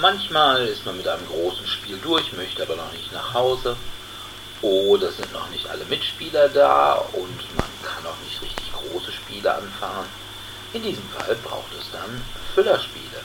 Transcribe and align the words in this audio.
Manchmal 0.00 0.64
ist 0.66 0.86
man 0.86 0.96
mit 0.96 1.08
einem 1.08 1.26
großen 1.26 1.66
Spiel 1.66 1.98
durch, 1.98 2.32
möchte 2.32 2.62
aber 2.62 2.76
noch 2.76 2.92
nicht 2.92 3.12
nach 3.12 3.34
Hause. 3.34 3.76
Oder 4.62 5.10
sind 5.10 5.32
noch 5.32 5.48
nicht 5.50 5.68
alle 5.68 5.84
Mitspieler 5.86 6.48
da 6.48 6.94
und 7.12 7.56
man 7.56 7.66
kann 7.82 8.06
auch 8.06 8.18
nicht 8.24 8.40
richtig 8.40 8.72
große 8.72 9.12
Spiele 9.12 9.52
anfangen. 9.52 10.06
In 10.72 10.82
diesem 10.82 11.02
Fall 11.10 11.34
braucht 11.42 11.72
es 11.78 11.90
dann 11.92 12.22
Füllerspiele. 12.54 13.22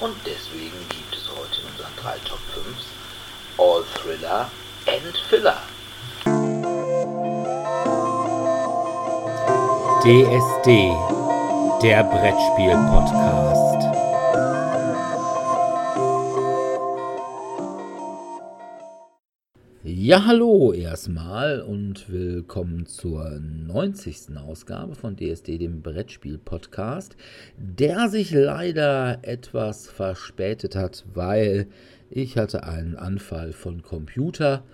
Und 0.00 0.16
deswegen 0.24 0.78
gibt 0.88 1.14
es 1.14 1.28
heute 1.28 1.60
in 1.60 1.68
unseren 1.68 1.92
drei 2.02 2.18
Top 2.24 2.40
5 2.54 2.66
All 3.58 3.84
Thriller 3.94 4.50
and 4.86 5.16
Filler. 5.28 5.58
DSD, 10.02 10.92
der 11.82 12.02
Brettspiel-Podcast. 12.04 13.69
Ja, 20.02 20.24
hallo 20.24 20.72
erstmal 20.72 21.60
und 21.60 22.10
willkommen 22.10 22.86
zur 22.86 23.38
90. 23.38 24.34
Ausgabe 24.38 24.94
von 24.94 25.14
DSD, 25.14 25.58
dem 25.58 25.82
Brettspiel-Podcast, 25.82 27.18
der 27.58 28.08
sich 28.08 28.30
leider 28.30 29.18
etwas 29.20 29.90
verspätet 29.90 30.74
hat, 30.74 31.04
weil 31.12 31.66
ich 32.08 32.38
hatte 32.38 32.64
einen 32.64 32.96
Anfall 32.96 33.52
von 33.52 33.82
Computer 33.82 34.64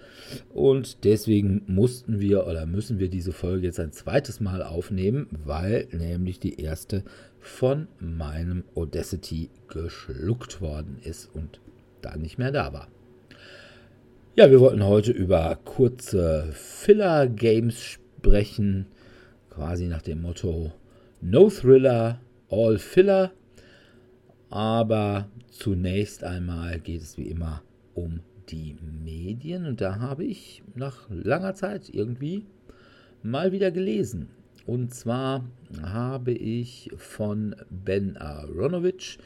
und 0.55 1.03
deswegen 1.03 1.63
mussten 1.67 2.21
wir 2.21 2.47
oder 2.47 2.65
müssen 2.65 3.01
wir 3.01 3.09
diese 3.09 3.33
Folge 3.33 3.67
jetzt 3.67 3.81
ein 3.81 3.91
zweites 3.91 4.39
Mal 4.39 4.63
aufnehmen, 4.63 5.27
weil 5.45 5.89
nämlich 5.91 6.39
die 6.39 6.61
erste 6.61 7.03
von 7.41 7.89
meinem 7.99 8.63
Audacity 8.77 9.51
geschluckt 9.67 10.61
worden 10.61 11.01
ist 11.03 11.35
und 11.35 11.59
dann 12.01 12.21
nicht 12.21 12.39
mehr 12.39 12.53
da 12.53 12.73
war. 12.73 12.87
Ja, 14.39 14.51
wir 14.51 14.61
wollten 14.61 14.85
heute 14.85 15.13
über 15.13 15.59
kurze 15.65 16.51
Filler-Games 16.53 17.81
sprechen, 17.81 18.85
quasi 19.49 19.87
nach 19.87 20.03
dem 20.03 20.21
Motto 20.21 20.73
No 21.23 21.49
Thriller, 21.49 22.21
All 22.51 22.77
Filler. 22.77 23.33
Aber 24.51 25.31
zunächst 25.49 26.23
einmal 26.23 26.81
geht 26.81 27.01
es 27.01 27.17
wie 27.17 27.29
immer 27.29 27.63
um 27.95 28.21
die 28.51 28.77
Medien 29.03 29.65
und 29.65 29.81
da 29.81 30.01
habe 30.01 30.27
ich 30.27 30.63
nach 30.75 31.09
langer 31.09 31.55
Zeit 31.55 31.89
irgendwie 31.89 32.45
mal 33.23 33.53
wieder 33.53 33.71
gelesen. 33.71 34.29
Und 34.67 34.93
zwar 34.93 35.47
habe 35.83 36.33
ich 36.33 36.91
von 36.99 37.57
Ben 37.71 38.19
Aronovich, 38.19 39.19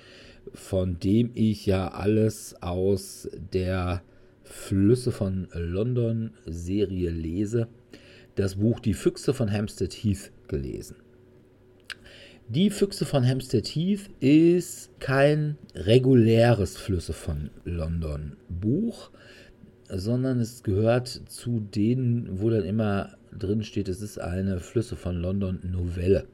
von 0.54 1.00
dem 1.00 1.32
ich 1.34 1.66
ja 1.66 1.88
alles 1.88 2.54
aus 2.62 3.28
der 3.52 4.02
Flüsse 4.50 5.12
von 5.12 5.48
London 5.54 6.32
Serie 6.44 7.10
lese, 7.10 7.68
das 8.34 8.56
Buch 8.56 8.80
Die 8.80 8.94
Füchse 8.94 9.32
von 9.32 9.50
Hampstead 9.50 9.92
Heath 9.92 10.32
gelesen. 10.48 10.96
Die 12.48 12.70
Füchse 12.70 13.06
von 13.06 13.24
Hampstead 13.24 13.66
Heath 13.68 14.10
ist 14.18 14.90
kein 14.98 15.56
reguläres 15.74 16.76
Flüsse 16.76 17.12
von 17.12 17.50
London 17.64 18.36
Buch, 18.48 19.10
sondern 19.88 20.40
es 20.40 20.64
gehört 20.64 21.06
zu 21.08 21.60
denen, 21.60 22.40
wo 22.40 22.50
dann 22.50 22.64
immer 22.64 23.16
drin 23.36 23.62
steht, 23.62 23.88
es 23.88 24.02
ist 24.02 24.20
eine 24.20 24.58
Flüsse 24.58 24.96
von 24.96 25.16
London 25.16 25.60
Novelle. 25.62 26.26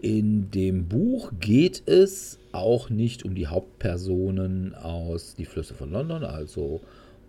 In 0.00 0.50
dem 0.50 0.88
Buch 0.88 1.32
geht 1.38 1.82
es 1.86 2.38
auch 2.52 2.88
nicht 2.88 3.24
um 3.24 3.34
die 3.34 3.46
Hauptpersonen 3.46 4.74
aus 4.74 5.34
Die 5.34 5.44
Flüsse 5.44 5.74
von 5.74 5.92
London, 5.92 6.24
also 6.24 6.80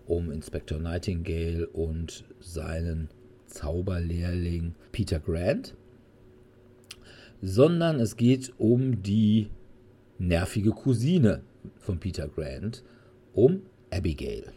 um 0.06 0.32
Inspector 0.32 0.80
Nightingale 0.80 1.68
und 1.68 2.24
seinen 2.40 3.10
Zauberlehrling 3.48 4.76
Peter 4.92 5.20
Grant, 5.20 5.76
sondern 7.42 8.00
es 8.00 8.18
geht 8.18 8.54
um 8.58 9.04
die 9.04 9.50
nervige 10.18 10.72
Cousine 10.72 11.44
von 11.78 12.00
Peter 12.00 12.28
Grant, 12.28 12.84
um 13.34 13.62
Abigail. 13.92 14.52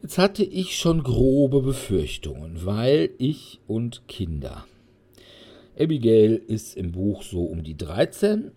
Jetzt 0.00 0.18
hatte 0.18 0.42
ich 0.42 0.76
schon 0.76 1.02
grobe 1.02 1.60
Befürchtungen, 1.60 2.64
weil 2.64 3.10
ich 3.18 3.60
und 3.66 4.08
Kinder. 4.08 4.66
Abigail 5.78 6.36
ist 6.46 6.76
im 6.76 6.92
Buch 6.92 7.22
so 7.22 7.44
um 7.44 7.62
die 7.62 7.76
13 7.76 8.52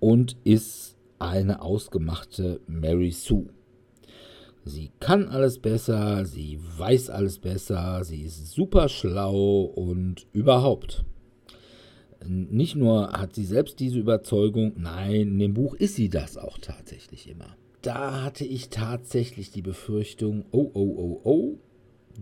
und 0.00 0.36
ist 0.44 0.96
eine 1.18 1.62
ausgemachte 1.62 2.60
Mary 2.66 3.10
Sue. 3.10 3.50
Sie 4.64 4.90
kann 5.00 5.28
alles 5.28 5.58
besser, 5.58 6.24
sie 6.26 6.58
weiß 6.76 7.10
alles 7.10 7.38
besser, 7.38 8.04
sie 8.04 8.22
ist 8.22 8.52
super 8.52 8.88
schlau 8.88 9.62
und 9.62 10.26
überhaupt. 10.32 11.04
Nicht 12.26 12.74
nur 12.74 13.12
hat 13.12 13.34
sie 13.34 13.44
selbst 13.44 13.80
diese 13.80 13.98
Überzeugung, 13.98 14.72
nein, 14.76 15.20
in 15.22 15.38
dem 15.38 15.54
Buch 15.54 15.74
ist 15.74 15.94
sie 15.94 16.08
das 16.08 16.36
auch 16.36 16.58
tatsächlich 16.58 17.30
immer. 17.30 17.56
Da 17.82 18.24
hatte 18.24 18.44
ich 18.44 18.70
tatsächlich 18.70 19.52
die 19.52 19.62
Befürchtung, 19.62 20.44
oh, 20.50 20.70
oh, 20.74 20.94
oh, 20.96 21.20
oh, 21.22 21.58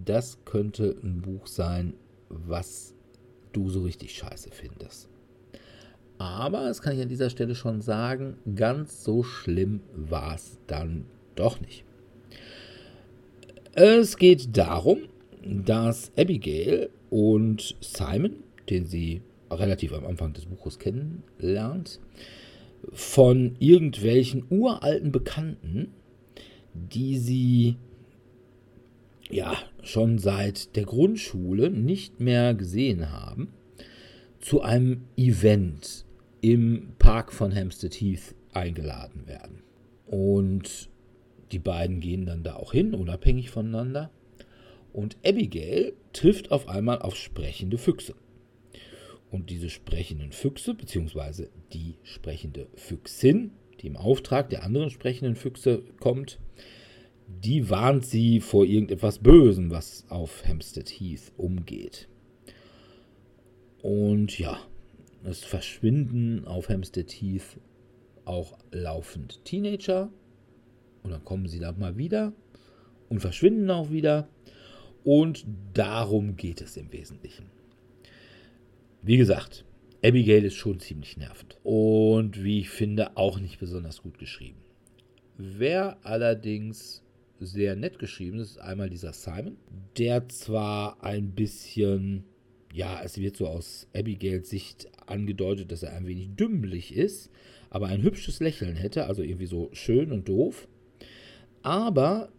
das 0.04 0.44
könnte 0.44 0.96
ein 1.02 1.22
Buch 1.22 1.46
sein, 1.46 1.94
was 2.28 2.94
du 3.52 3.70
so 3.70 3.82
richtig 3.82 4.12
scheiße 4.12 4.50
findest. 4.52 5.08
Aber, 6.18 6.66
das 6.66 6.82
kann 6.82 6.94
ich 6.94 7.02
an 7.02 7.08
dieser 7.08 7.30
Stelle 7.30 7.54
schon 7.54 7.80
sagen, 7.80 8.36
ganz 8.54 9.02
so 9.02 9.22
schlimm 9.22 9.80
war 9.94 10.34
es 10.34 10.58
dann 10.66 11.06
doch 11.34 11.60
nicht. 11.60 11.85
Es 13.78 14.16
geht 14.16 14.56
darum, 14.56 15.00
dass 15.44 16.10
Abigail 16.16 16.88
und 17.10 17.76
Simon, 17.82 18.36
den 18.70 18.86
sie 18.86 19.20
relativ 19.50 19.92
am 19.92 20.06
Anfang 20.06 20.32
des 20.32 20.46
Buches 20.46 20.78
kennenlernt, 20.78 22.00
von 22.94 23.54
irgendwelchen 23.58 24.46
uralten 24.48 25.12
Bekannten, 25.12 25.92
die 26.72 27.18
sie 27.18 27.76
ja 29.28 29.54
schon 29.82 30.16
seit 30.16 30.74
der 30.74 30.86
Grundschule 30.86 31.68
nicht 31.68 32.18
mehr 32.18 32.54
gesehen 32.54 33.12
haben, 33.12 33.52
zu 34.40 34.62
einem 34.62 35.02
Event 35.18 36.06
im 36.40 36.94
Park 36.98 37.30
von 37.30 37.54
Hampstead 37.54 37.92
Heath 38.00 38.34
eingeladen 38.54 39.26
werden. 39.26 39.62
Und 40.06 40.88
die 41.52 41.58
beiden 41.58 42.00
gehen 42.00 42.26
dann 42.26 42.42
da 42.42 42.56
auch 42.56 42.72
hin, 42.72 42.94
unabhängig 42.94 43.50
voneinander. 43.50 44.10
Und 44.92 45.16
Abigail 45.24 45.92
trifft 46.12 46.50
auf 46.50 46.68
einmal 46.68 47.00
auf 47.00 47.16
sprechende 47.16 47.78
Füchse. 47.78 48.14
Und 49.30 49.50
diese 49.50 49.70
sprechenden 49.70 50.32
Füchse, 50.32 50.74
beziehungsweise 50.74 51.50
die 51.72 51.94
sprechende 52.02 52.68
Füchsin, 52.74 53.50
die 53.80 53.88
im 53.88 53.96
Auftrag 53.96 54.50
der 54.50 54.62
anderen 54.62 54.90
sprechenden 54.90 55.36
Füchse 55.36 55.82
kommt, 56.00 56.38
die 57.28 57.68
warnt 57.68 58.06
sie 58.06 58.40
vor 58.40 58.64
irgendetwas 58.64 59.18
Bösem, 59.18 59.70
was 59.70 60.06
auf 60.08 60.44
Hampstead 60.46 60.88
Heath 60.88 61.32
umgeht. 61.36 62.08
Und 63.82 64.38
ja, 64.38 64.58
es 65.24 65.44
verschwinden 65.44 66.46
auf 66.46 66.68
Hampstead 66.68 67.10
Heath 67.10 67.58
auch 68.24 68.56
laufend 68.70 69.44
Teenager, 69.44 70.10
und 71.06 71.12
dann 71.12 71.24
kommen 71.24 71.46
sie 71.46 71.58
da 71.58 71.72
mal 71.72 71.96
wieder 71.96 72.32
und 73.08 73.20
verschwinden 73.20 73.70
auch 73.70 73.90
wieder. 73.90 74.28
Und 75.04 75.46
darum 75.72 76.36
geht 76.36 76.60
es 76.60 76.76
im 76.76 76.92
Wesentlichen. 76.92 77.46
Wie 79.02 79.16
gesagt, 79.16 79.64
Abigail 80.04 80.44
ist 80.44 80.56
schon 80.56 80.80
ziemlich 80.80 81.16
nervend. 81.16 81.56
Und 81.62 82.42
wie 82.42 82.58
ich 82.58 82.70
finde, 82.70 83.16
auch 83.16 83.38
nicht 83.38 83.60
besonders 83.60 84.02
gut 84.02 84.18
geschrieben. 84.18 84.58
Wer 85.38 85.96
allerdings 86.02 87.02
sehr 87.38 87.76
nett 87.76 87.98
geschrieben 87.98 88.40
ist, 88.40 88.52
ist 88.52 88.58
einmal 88.58 88.90
dieser 88.90 89.12
Simon, 89.12 89.56
der 89.96 90.28
zwar 90.28 91.04
ein 91.04 91.32
bisschen, 91.32 92.24
ja, 92.72 93.00
es 93.04 93.18
wird 93.18 93.36
so 93.36 93.46
aus 93.46 93.86
Abigails 93.94 94.50
Sicht 94.50 94.88
angedeutet, 95.06 95.70
dass 95.70 95.82
er 95.84 95.92
ein 95.92 96.06
wenig 96.06 96.30
dümmlich 96.36 96.94
ist, 96.94 97.30
aber 97.70 97.86
ein 97.86 98.02
hübsches 98.02 98.40
Lächeln 98.40 98.74
hätte, 98.74 99.06
also 99.06 99.22
irgendwie 99.22 99.46
so 99.46 99.68
schön 99.72 100.10
und 100.10 100.28
doof. 100.28 100.66
Aber 101.66 102.30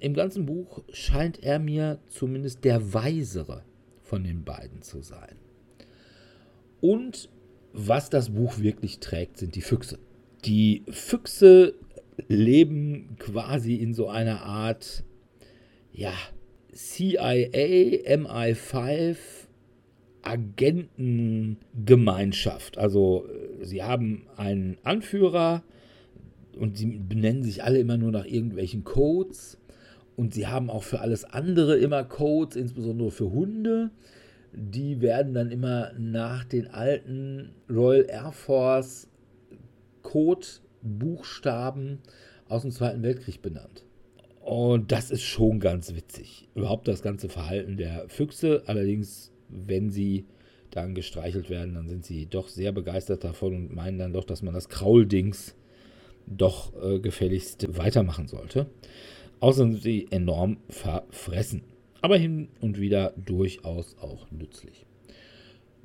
im 0.00 0.12
ganzen 0.12 0.44
Buch 0.44 0.82
scheint 0.92 1.42
er 1.42 1.58
mir 1.58 1.98
zumindest 2.08 2.62
der 2.62 2.92
weisere 2.92 3.64
von 4.02 4.22
den 4.22 4.44
beiden 4.44 4.82
zu 4.82 5.00
sein. 5.00 5.36
Und 6.82 7.30
was 7.72 8.10
das 8.10 8.34
Buch 8.34 8.58
wirklich 8.58 8.98
trägt, 8.98 9.38
sind 9.38 9.54
die 9.54 9.62
Füchse. 9.62 9.98
Die 10.44 10.82
Füchse 10.90 11.72
leben 12.28 13.16
quasi 13.18 13.76
in 13.76 13.94
so 13.94 14.10
einer 14.10 14.42
Art, 14.42 15.04
ja, 15.90 16.12
CIA, 16.74 17.46
MI5, 18.14 19.16
Agentengemeinschaft. 20.20 22.76
Also 22.76 23.26
sie 23.62 23.82
haben 23.82 24.26
einen 24.36 24.76
Anführer, 24.82 25.62
und 26.56 26.78
sie 26.78 26.86
benennen 26.86 27.42
sich 27.42 27.62
alle 27.62 27.78
immer 27.78 27.96
nur 27.96 28.10
nach 28.10 28.24
irgendwelchen 28.24 28.84
Codes. 28.84 29.58
Und 30.16 30.32
sie 30.32 30.46
haben 30.46 30.70
auch 30.70 30.82
für 30.82 31.00
alles 31.00 31.24
andere 31.24 31.76
immer 31.76 32.02
Codes, 32.02 32.56
insbesondere 32.56 33.10
für 33.10 33.30
Hunde. 33.30 33.90
Die 34.52 35.02
werden 35.02 35.34
dann 35.34 35.50
immer 35.50 35.92
nach 35.98 36.44
den 36.44 36.68
alten 36.68 37.50
Royal 37.68 38.06
Air 38.08 38.32
Force 38.32 39.08
Code-Buchstaben 40.02 41.98
aus 42.48 42.62
dem 42.62 42.70
Zweiten 42.70 43.02
Weltkrieg 43.02 43.42
benannt. 43.42 43.84
Und 44.40 44.92
das 44.92 45.10
ist 45.10 45.24
schon 45.24 45.60
ganz 45.60 45.94
witzig. 45.94 46.48
Überhaupt 46.54 46.88
das 46.88 47.02
ganze 47.02 47.28
Verhalten 47.28 47.76
der 47.76 48.08
Füchse. 48.08 48.62
Allerdings, 48.66 49.32
wenn 49.48 49.90
sie 49.90 50.24
dann 50.70 50.94
gestreichelt 50.94 51.50
werden, 51.50 51.74
dann 51.74 51.88
sind 51.88 52.06
sie 52.06 52.26
doch 52.26 52.48
sehr 52.48 52.72
begeistert 52.72 53.24
davon 53.24 53.54
und 53.54 53.74
meinen 53.74 53.98
dann 53.98 54.12
doch, 54.12 54.24
dass 54.24 54.42
man 54.42 54.54
das 54.54 54.68
Krauldings 54.68 55.56
doch 56.26 56.72
äh, 56.82 56.98
gefälligst 56.98 57.76
weitermachen 57.76 58.28
sollte. 58.28 58.66
Außerdem 59.40 59.72
sind 59.72 59.82
sie 59.82 60.08
enorm 60.10 60.58
verfressen. 60.68 61.62
Aber 62.02 62.16
hin 62.16 62.48
und 62.60 62.78
wieder 62.80 63.14
durchaus 63.16 63.96
auch 63.98 64.30
nützlich. 64.30 64.86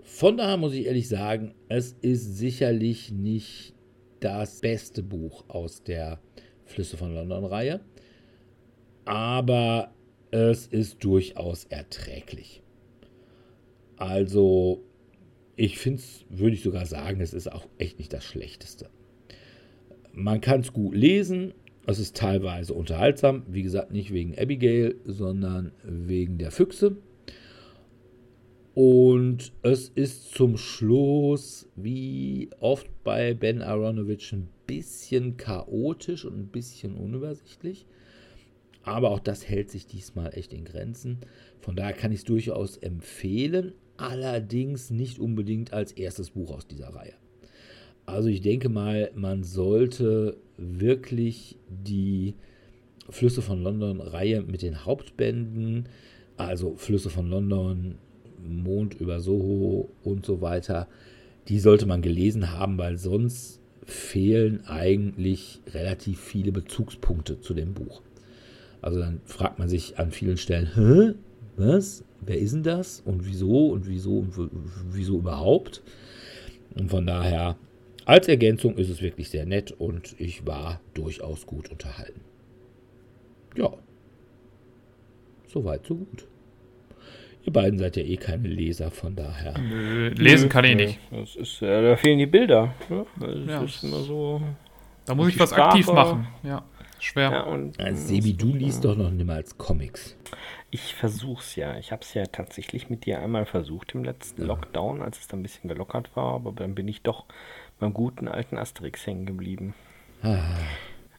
Von 0.01 0.38
daher 0.38 0.57
muss 0.57 0.73
ich 0.73 0.85
ehrlich 0.85 1.07
sagen, 1.07 1.53
es 1.69 1.93
ist 2.01 2.38
sicherlich 2.38 3.11
nicht 3.11 3.73
das 4.19 4.59
beste 4.61 5.03
Buch 5.03 5.45
aus 5.47 5.83
der 5.83 6.19
Flüsse 6.65 6.97
von 6.97 7.13
London 7.13 7.45
Reihe. 7.45 7.81
Aber 9.05 9.93
es 10.31 10.67
ist 10.67 11.03
durchaus 11.03 11.65
erträglich. 11.65 12.61
Also, 13.97 14.83
ich 15.55 15.77
finde 15.77 16.01
es, 16.01 16.25
würde 16.29 16.55
ich 16.55 16.63
sogar 16.63 16.85
sagen, 16.85 17.21
es 17.21 17.33
ist 17.33 17.51
auch 17.51 17.67
echt 17.77 17.99
nicht 17.99 18.13
das 18.13 18.23
Schlechteste. 18.23 18.89
Man 20.13 20.41
kann 20.41 20.61
es 20.61 20.73
gut 20.73 20.95
lesen, 20.95 21.53
es 21.87 21.99
ist 21.99 22.15
teilweise 22.15 22.73
unterhaltsam, 22.73 23.43
wie 23.47 23.63
gesagt, 23.63 23.91
nicht 23.91 24.13
wegen 24.13 24.37
Abigail, 24.37 24.95
sondern 25.05 25.71
wegen 25.83 26.37
der 26.37 26.51
Füchse. 26.51 26.97
Und 28.73 29.51
es 29.63 29.89
ist 29.89 30.33
zum 30.33 30.57
Schluss, 30.57 31.67
wie 31.75 32.49
oft 32.59 32.87
bei 33.03 33.33
Ben 33.33 33.61
Aronovich, 33.61 34.31
ein 34.31 34.47
bisschen 34.65 35.35
chaotisch 35.35 36.23
und 36.23 36.37
ein 36.37 36.47
bisschen 36.47 36.95
unübersichtlich. 36.95 37.85
Aber 38.83 39.11
auch 39.11 39.19
das 39.19 39.47
hält 39.47 39.69
sich 39.69 39.87
diesmal 39.87 40.31
echt 40.37 40.53
in 40.53 40.63
Grenzen. 40.65 41.19
Von 41.59 41.75
daher 41.75 41.93
kann 41.93 42.11
ich 42.11 42.19
es 42.19 42.25
durchaus 42.25 42.77
empfehlen, 42.77 43.73
allerdings 43.97 44.89
nicht 44.89 45.19
unbedingt 45.19 45.73
als 45.73 45.91
erstes 45.91 46.31
Buch 46.31 46.51
aus 46.51 46.65
dieser 46.65 46.89
Reihe. 46.89 47.13
Also 48.06 48.30
ich 48.30 48.42
denke 48.42 48.69
mal, 48.69 49.12
man 49.15 49.44
sollte 49.44 50.38
wirklich 50.57 51.57
die 51.69 52.36
Flüsse 53.09 53.42
von 53.42 53.62
London 53.62 54.01
Reihe 54.01 54.42
mit 54.42 54.62
den 54.62 54.86
Hauptbänden, 54.86 55.88
also 56.38 56.75
Flüsse 56.75 57.09
von 57.09 57.30
London, 57.30 57.95
Mond 58.44 58.95
über 58.95 59.19
Soho 59.19 59.89
und 60.03 60.25
so 60.25 60.42
weiter, 60.42 60.88
die 61.48 61.59
sollte 61.59 61.86
man 61.86 62.01
gelesen 62.01 62.51
haben, 62.51 62.77
weil 62.77 62.98
sonst 62.98 63.59
fehlen 63.83 64.65
eigentlich 64.65 65.62
relativ 65.74 66.19
viele 66.19 66.51
Bezugspunkte 66.51 67.42
zu 67.42 67.53
dem 67.53 67.74
Buch. 67.74 68.01
Also 68.81 69.00
dann 69.00 69.21
fragt 69.25 69.59
man 69.59 69.69
sich 69.69 70.00
an 70.00 70.12
vielen 70.12 70.38
Stellen, 70.38 70.69
Hä? 70.74 71.13
was? 71.57 72.03
Wer 72.21 72.39
ist 72.39 72.53
denn 72.53 72.63
das? 72.63 73.01
Und 73.06 73.25
wieso? 73.25 73.68
Und 73.68 73.88
wieso? 73.88 74.19
Und 74.19 74.33
wieso 74.92 75.18
überhaupt? 75.18 75.81
Und 76.75 76.89
von 76.89 77.06
daher, 77.06 77.57
als 78.06 78.27
Ergänzung 78.27 78.77
ist 78.77 78.89
es 78.89 79.01
wirklich 79.01 79.30
sehr 79.30 79.45
nett 79.45 79.71
und 79.71 80.15
ich 80.19 80.45
war 80.45 80.80
durchaus 80.94 81.45
gut 81.45 81.69
unterhalten. 81.69 82.21
Ja. 83.56 83.71
Soweit, 85.48 85.86
so 85.86 85.95
gut. 85.95 86.25
Ihr 87.44 87.53
beiden 87.53 87.80
seid 87.80 87.98
ja 87.98 88.03
eh 88.03 88.18
keine 88.18 88.48
Leser, 88.48 88.92
von 88.92 89.15
daher. 89.15 89.57
Nö, 89.57 90.09
lesen 90.09 90.48
kann 90.48 90.63
ich 90.63 90.75
nicht. 90.75 91.00
Das 91.09 91.36
ist, 91.36 91.62
äh, 91.62 91.81
da 91.81 91.95
fehlen 91.95 92.19
die 92.19 92.27
Bilder. 92.27 92.75
Ne? 92.88 93.06
Das 93.19 93.48
ja. 93.48 93.63
ist 93.63 93.83
immer 93.83 94.01
so. 94.01 94.42
Da 95.06 95.15
muss 95.15 95.30
ich 95.30 95.39
was 95.39 95.50
Sprache. 95.50 95.69
aktiv 95.69 95.88
machen. 95.88 96.27
Ja. 96.44 96.63
Schwer. 97.00 97.31
Ja, 97.31 97.42
und, 97.44 97.81
ja, 97.81 97.95
Sebi, 97.95 98.33
du 98.33 98.53
liest 98.53 98.86
doch 98.86 98.95
noch 98.95 99.09
niemals 99.09 99.57
Comics. 99.57 100.15
Ich 100.69 100.94
versuch's 100.94 101.56
ja. 101.56 101.77
Ich 101.77 101.92
habe 101.92 102.03
es 102.03 102.13
ja 102.13 102.25
tatsächlich 102.27 102.92
mit 102.92 103.06
dir 103.06 103.19
einmal 103.19 103.48
versucht 103.48 103.95
im 103.95 104.03
letzten 104.03 104.42
ja. 104.42 104.48
Lockdown, 104.48 105.01
als 105.01 105.19
es 105.19 105.27
dann 105.27 105.39
ein 105.39 105.44
bisschen 105.44 105.68
gelockert 105.68 106.15
war, 106.15 106.36
aber 106.36 106.51
dann 106.51 106.75
bin 106.75 106.88
ich 106.88 107.01
doch 107.01 107.25
beim 107.81 107.93
guten 107.93 108.29
alten 108.29 108.57
Asterix 108.57 109.05
hängen 109.05 109.25
geblieben. 109.25 109.73
Ah. 110.23 110.39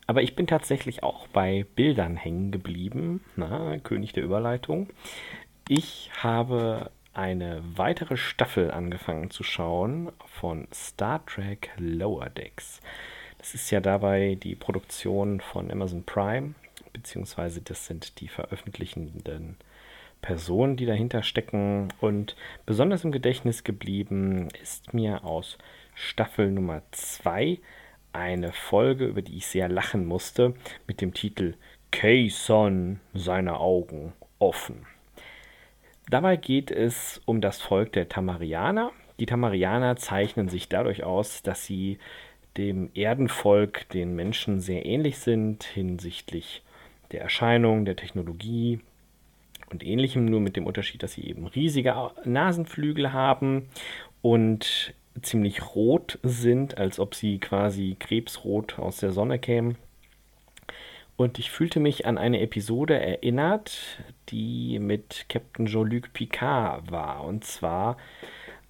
Aber 0.07 0.23
ich 0.23 0.35
bin 0.35 0.47
tatsächlich 0.47 1.03
auch 1.03 1.27
bei 1.29 1.67
Bildern 1.75 2.17
hängen 2.17 2.51
geblieben. 2.51 3.23
Na, 3.37 3.79
König 3.79 4.13
der 4.13 4.25
Überleitung. 4.25 4.89
Ich 5.69 6.11
habe 6.23 6.91
eine 7.15 7.63
weitere 7.77 8.17
Staffel 8.17 8.71
angefangen 8.71 9.31
zu 9.31 9.43
schauen 9.43 10.11
von 10.27 10.67
Star 10.73 11.25
Trek 11.27 11.71
Lower 11.77 12.31
Decks. 12.31 12.81
Das 13.39 13.55
ist 13.55 13.71
ja 13.71 13.81
dabei 13.81 14.37
die 14.41 14.55
Produktion 14.55 15.41
von 15.41 15.71
Amazon 15.71 16.05
Prime, 16.05 16.55
beziehungsweise 16.93 17.61
das 17.61 17.87
sind 17.87 18.21
die 18.21 18.29
veröffentlichenden 18.29 19.57
Personen, 20.23 20.77
die 20.77 20.87
dahinter 20.87 21.23
stecken. 21.23 21.89
Und 22.01 22.37
besonders 22.65 23.05
im 23.05 23.13
Gedächtnis 23.13 23.65
geblieben 23.65 24.49
ist 24.63 24.95
mir 24.95 25.25
aus 25.25 25.59
Staffel 25.95 26.51
Nummer 26.51 26.83
2 26.93 27.59
eine 28.15 28.53
Folge, 28.53 29.07
über 29.07 29.21
die 29.21 29.37
ich 29.37 29.47
sehr 29.47 29.69
lachen 29.69 30.07
musste, 30.07 30.55
mit 30.87 31.01
dem 31.01 31.13
Titel 31.13 31.55
Kayson, 31.91 33.01
seine 33.13 33.61
Augen 33.61 34.15
offen. 34.39 34.87
Dabei 36.09 36.37
geht 36.37 36.71
es 36.71 37.21
um 37.27 37.41
das 37.41 37.61
Volk 37.61 37.93
der 37.93 38.09
Tamarianer. 38.09 38.93
Die 39.19 39.27
Tamarianer 39.27 39.97
zeichnen 39.97 40.49
sich 40.49 40.69
dadurch 40.69 41.05
aus, 41.05 41.43
dass 41.43 41.65
sie 41.65 41.99
dem 42.57 42.91
Erdenvolk, 42.95 43.89
den 43.91 44.15
Menschen 44.15 44.61
sehr 44.61 44.85
ähnlich 44.85 45.19
sind 45.19 45.65
hinsichtlich 45.65 46.63
der 47.13 47.23
Erscheinung, 47.23 47.85
der 47.85 47.97
Technologie 47.97 48.81
und 49.73 49.85
ähnlichem, 49.85 50.25
nur 50.25 50.41
mit 50.41 50.57
dem 50.57 50.67
Unterschied, 50.67 51.03
dass 51.03 51.13
sie 51.13 51.27
eben 51.27 51.47
riesige 51.47 52.11
Nasenflügel 52.25 53.13
haben 53.13 53.69
und 54.21 54.95
ziemlich 55.21 55.75
rot 55.75 56.19
sind, 56.23 56.79
als 56.79 56.99
ob 56.99 57.15
sie 57.15 57.39
quasi 57.39 57.97
krebsrot 57.99 58.79
aus 58.79 58.99
der 58.99 59.13
Sonne 59.13 59.39
kämen. 59.39 59.77
Und 61.17 61.39
ich 61.39 61.51
fühlte 61.51 61.79
mich 61.79 62.07
an 62.07 62.19
eine 62.19 62.41
Episode 62.41 62.99
erinnert, 62.99 64.03
die 64.31 64.79
mit 64.79 65.27
Captain 65.29 65.67
Jean-Luc 65.67 66.13
Picard 66.13 66.91
war. 66.91 67.25
Und 67.25 67.45
zwar 67.45 67.97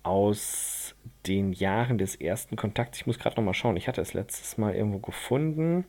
aus 0.02 0.94
den 1.26 1.52
Jahren 1.52 1.99
des 1.99 2.16
ersten 2.16 2.56
Kontakts. 2.56 2.99
Ich 2.99 3.06
muss 3.06 3.18
gerade 3.18 3.37
noch 3.37 3.44
mal 3.44 3.54
schauen. 3.54 3.76
Ich 3.76 3.87
hatte 3.87 4.00
es 4.00 4.12
letztes 4.12 4.59
Mal 4.59 4.75
irgendwo 4.75 4.99
gefunden. 4.99 5.85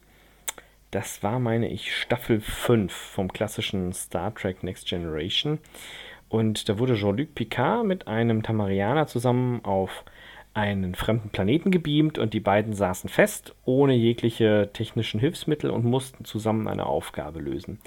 Das 0.93 1.23
war, 1.23 1.39
meine 1.39 1.69
ich, 1.69 1.97
Staffel 1.97 2.39
5 2.39 2.93
vom 2.93 3.33
klassischen 3.33 3.93
Star 3.93 4.31
Trek 4.35 4.61
Next 4.61 4.87
Generation. 4.87 5.57
Und 6.29 6.69
da 6.69 6.77
wurde 6.77 6.93
Jean-Luc 6.93 7.33
Picard 7.33 7.83
mit 7.83 8.07
einem 8.07 8.43
Tamarianer 8.43 9.07
zusammen 9.07 9.65
auf 9.65 10.05
einen 10.53 10.93
fremden 10.93 11.29
Planeten 11.29 11.71
gebeamt 11.71 12.19
und 12.19 12.35
die 12.35 12.39
beiden 12.39 12.73
saßen 12.73 13.09
fest, 13.09 13.55
ohne 13.65 13.95
jegliche 13.95 14.69
technischen 14.71 15.19
Hilfsmittel 15.19 15.71
und 15.71 15.83
mussten 15.83 16.25
zusammen 16.25 16.67
eine 16.67 16.85
Aufgabe 16.85 17.39
lösen. 17.39 17.79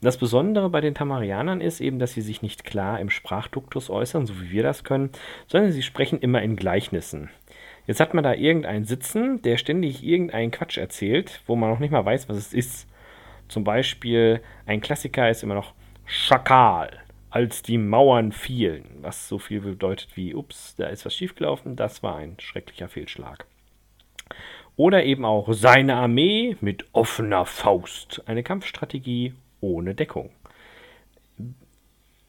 Das 0.00 0.16
Besondere 0.16 0.70
bei 0.70 0.80
den 0.80 0.94
Tamarianern 0.94 1.60
ist 1.60 1.80
eben, 1.80 1.98
dass 1.98 2.12
sie 2.12 2.20
sich 2.20 2.42
nicht 2.42 2.62
klar 2.62 3.00
im 3.00 3.10
Sprachduktus 3.10 3.90
äußern, 3.90 4.24
so 4.26 4.40
wie 4.40 4.52
wir 4.52 4.62
das 4.62 4.84
können, 4.84 5.10
sondern 5.48 5.72
sie 5.72 5.82
sprechen 5.82 6.20
immer 6.20 6.42
in 6.42 6.54
Gleichnissen. 6.54 7.28
Jetzt 7.86 8.00
hat 8.00 8.14
man 8.14 8.24
da 8.24 8.34
irgendeinen 8.34 8.84
sitzen, 8.84 9.42
der 9.42 9.56
ständig 9.56 10.04
irgendeinen 10.04 10.50
Quatsch 10.50 10.78
erzählt, 10.78 11.42
wo 11.46 11.56
man 11.56 11.70
noch 11.70 11.80
nicht 11.80 11.90
mal 11.90 12.04
weiß, 12.04 12.28
was 12.28 12.36
es 12.36 12.54
ist. 12.54 12.88
Zum 13.48 13.64
Beispiel 13.64 14.40
ein 14.66 14.80
Klassiker 14.80 15.28
ist 15.28 15.42
immer 15.42 15.54
noch 15.54 15.74
Schakal, 16.06 17.02
als 17.30 17.62
die 17.62 17.78
Mauern 17.78 18.32
fielen, 18.32 18.84
was 19.00 19.28
so 19.28 19.38
viel 19.38 19.60
bedeutet 19.60 20.16
wie, 20.16 20.34
ups, 20.34 20.76
da 20.76 20.86
ist 20.86 21.04
was 21.04 21.14
schiefgelaufen, 21.14 21.76
das 21.76 22.02
war 22.02 22.16
ein 22.16 22.36
schrecklicher 22.38 22.88
Fehlschlag. 22.88 23.46
Oder 24.76 25.04
eben 25.04 25.24
auch 25.24 25.52
seine 25.52 25.96
Armee 25.96 26.56
mit 26.60 26.86
offener 26.92 27.44
Faust, 27.44 28.22
eine 28.26 28.42
Kampfstrategie 28.42 29.34
ohne 29.60 29.94
Deckung. 29.94 30.30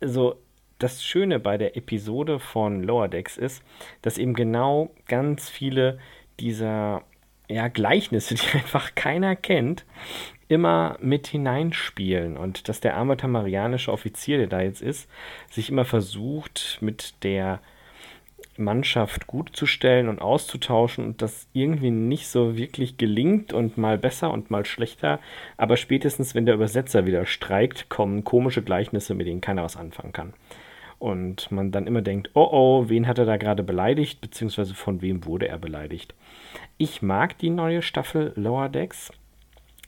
Also 0.01 0.42
das 0.83 1.03
Schöne 1.03 1.39
bei 1.39 1.57
der 1.57 1.77
Episode 1.77 2.39
von 2.39 2.83
Lower 2.83 3.07
Decks 3.07 3.37
ist, 3.37 3.63
dass 4.01 4.17
eben 4.17 4.33
genau 4.33 4.91
ganz 5.07 5.49
viele 5.49 5.99
dieser 6.39 7.03
ja, 7.49 7.67
Gleichnisse, 7.69 8.35
die 8.35 8.57
einfach 8.57 8.93
keiner 8.95 9.35
kennt, 9.35 9.85
immer 10.47 10.97
mit 11.01 11.27
hineinspielen 11.27 12.37
und 12.37 12.67
dass 12.67 12.81
der 12.81 12.95
arme 12.95 13.17
tamarianische 13.17 13.91
Offizier, 13.91 14.37
der 14.37 14.47
da 14.47 14.61
jetzt 14.61 14.81
ist, 14.81 15.09
sich 15.49 15.69
immer 15.69 15.85
versucht, 15.85 16.77
mit 16.81 17.23
der 17.23 17.61
Mannschaft 18.57 19.25
gut 19.25 19.55
zu 19.55 19.65
stellen 19.65 20.09
und 20.09 20.21
auszutauschen 20.21 21.05
und 21.05 21.21
das 21.21 21.47
irgendwie 21.53 21.91
nicht 21.91 22.27
so 22.27 22.55
wirklich 22.55 22.97
gelingt 22.97 23.51
und 23.51 23.77
mal 23.77 23.97
besser 23.97 24.31
und 24.31 24.51
mal 24.51 24.65
schlechter. 24.65 25.19
Aber 25.57 25.77
spätestens, 25.77 26.35
wenn 26.35 26.45
der 26.45 26.55
Übersetzer 26.55 27.05
wieder 27.05 27.25
streikt, 27.25 27.89
kommen 27.89 28.23
komische 28.23 28.61
Gleichnisse, 28.61 29.15
mit 29.15 29.25
denen 29.25 29.41
keiner 29.41 29.63
was 29.63 29.75
anfangen 29.75 30.13
kann. 30.13 30.33
Und 31.03 31.51
man 31.51 31.73
dann 31.73 31.85
immer 31.85 32.01
denkt, 32.01 32.29
oh 32.33 32.47
oh, 32.49 32.85
wen 32.87 33.07
hat 33.07 33.17
er 33.17 33.25
da 33.25 33.35
gerade 33.35 33.61
beleidigt, 33.61 34.21
beziehungsweise 34.21 34.73
von 34.73 35.01
wem 35.01 35.25
wurde 35.25 35.49
er 35.49 35.57
beleidigt. 35.57 36.15
Ich 36.77 37.01
mag 37.01 37.37
die 37.39 37.49
neue 37.49 37.81
Staffel 37.81 38.31
Lower 38.37 38.69
Decks. 38.69 39.11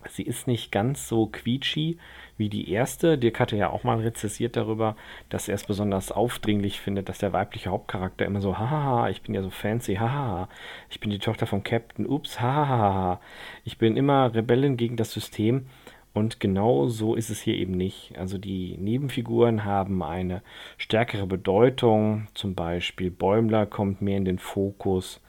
Sie 0.10 0.24
ist 0.24 0.46
nicht 0.46 0.74
ganz 0.74 1.08
so 1.08 1.28
quietschy 1.28 2.00
wie 2.36 2.50
die 2.50 2.70
erste. 2.70 3.18
Dirk 3.18 3.40
hatte 3.40 3.56
ja 3.56 3.70
auch 3.70 3.86
mal 3.86 4.02
rezessiert 4.02 4.58
darüber, 4.58 4.98
dass 5.30 5.48
er 5.48 5.56
es 5.56 5.64
besonders 5.64 6.12
aufdringlich 6.12 6.82
findet, 6.82 7.08
dass 7.08 7.20
der 7.20 7.32
weibliche 7.32 7.70
Hauptcharakter 7.70 8.26
immer 8.26 8.42
so, 8.42 8.60
haha, 8.60 9.08
ich 9.10 9.22
bin 9.22 9.34
ja 9.34 9.42
so 9.42 9.50
fancy, 9.50 9.96
haha, 9.96 10.50
ich 10.90 11.00
bin 11.00 11.12
die 11.12 11.20
Tochter 11.20 11.48
vom 11.48 11.64
Captain, 11.64 12.06
ups, 12.06 12.42
haha, 12.42 13.22
ich 13.64 13.78
bin 13.78 13.96
immer 13.96 14.36
Rebellin 14.36 14.76
gegen 14.76 14.98
das 14.98 15.14
System. 15.14 15.68
Und 16.16 16.40
genau 16.40 16.88
so 16.88 17.14
ist 17.14 17.30
es 17.30 17.42
hier 17.42 17.56
eben 17.56 17.74
nicht. 17.74 18.18
Also 18.18 18.38
die 18.38 18.78
Nebenfiguren 18.78 19.66
haben 19.66 20.02
eine 20.02 20.44
stärkere 20.78 21.28
Bedeutung. 21.28 22.28
Zum 22.34 22.56
Beispiel 22.56 23.12
Bäumler 23.12 23.66
kommt 23.66 24.02
mehr 24.02 24.16
in 24.16 24.24
den 24.24 24.40
Fokus 24.40 25.20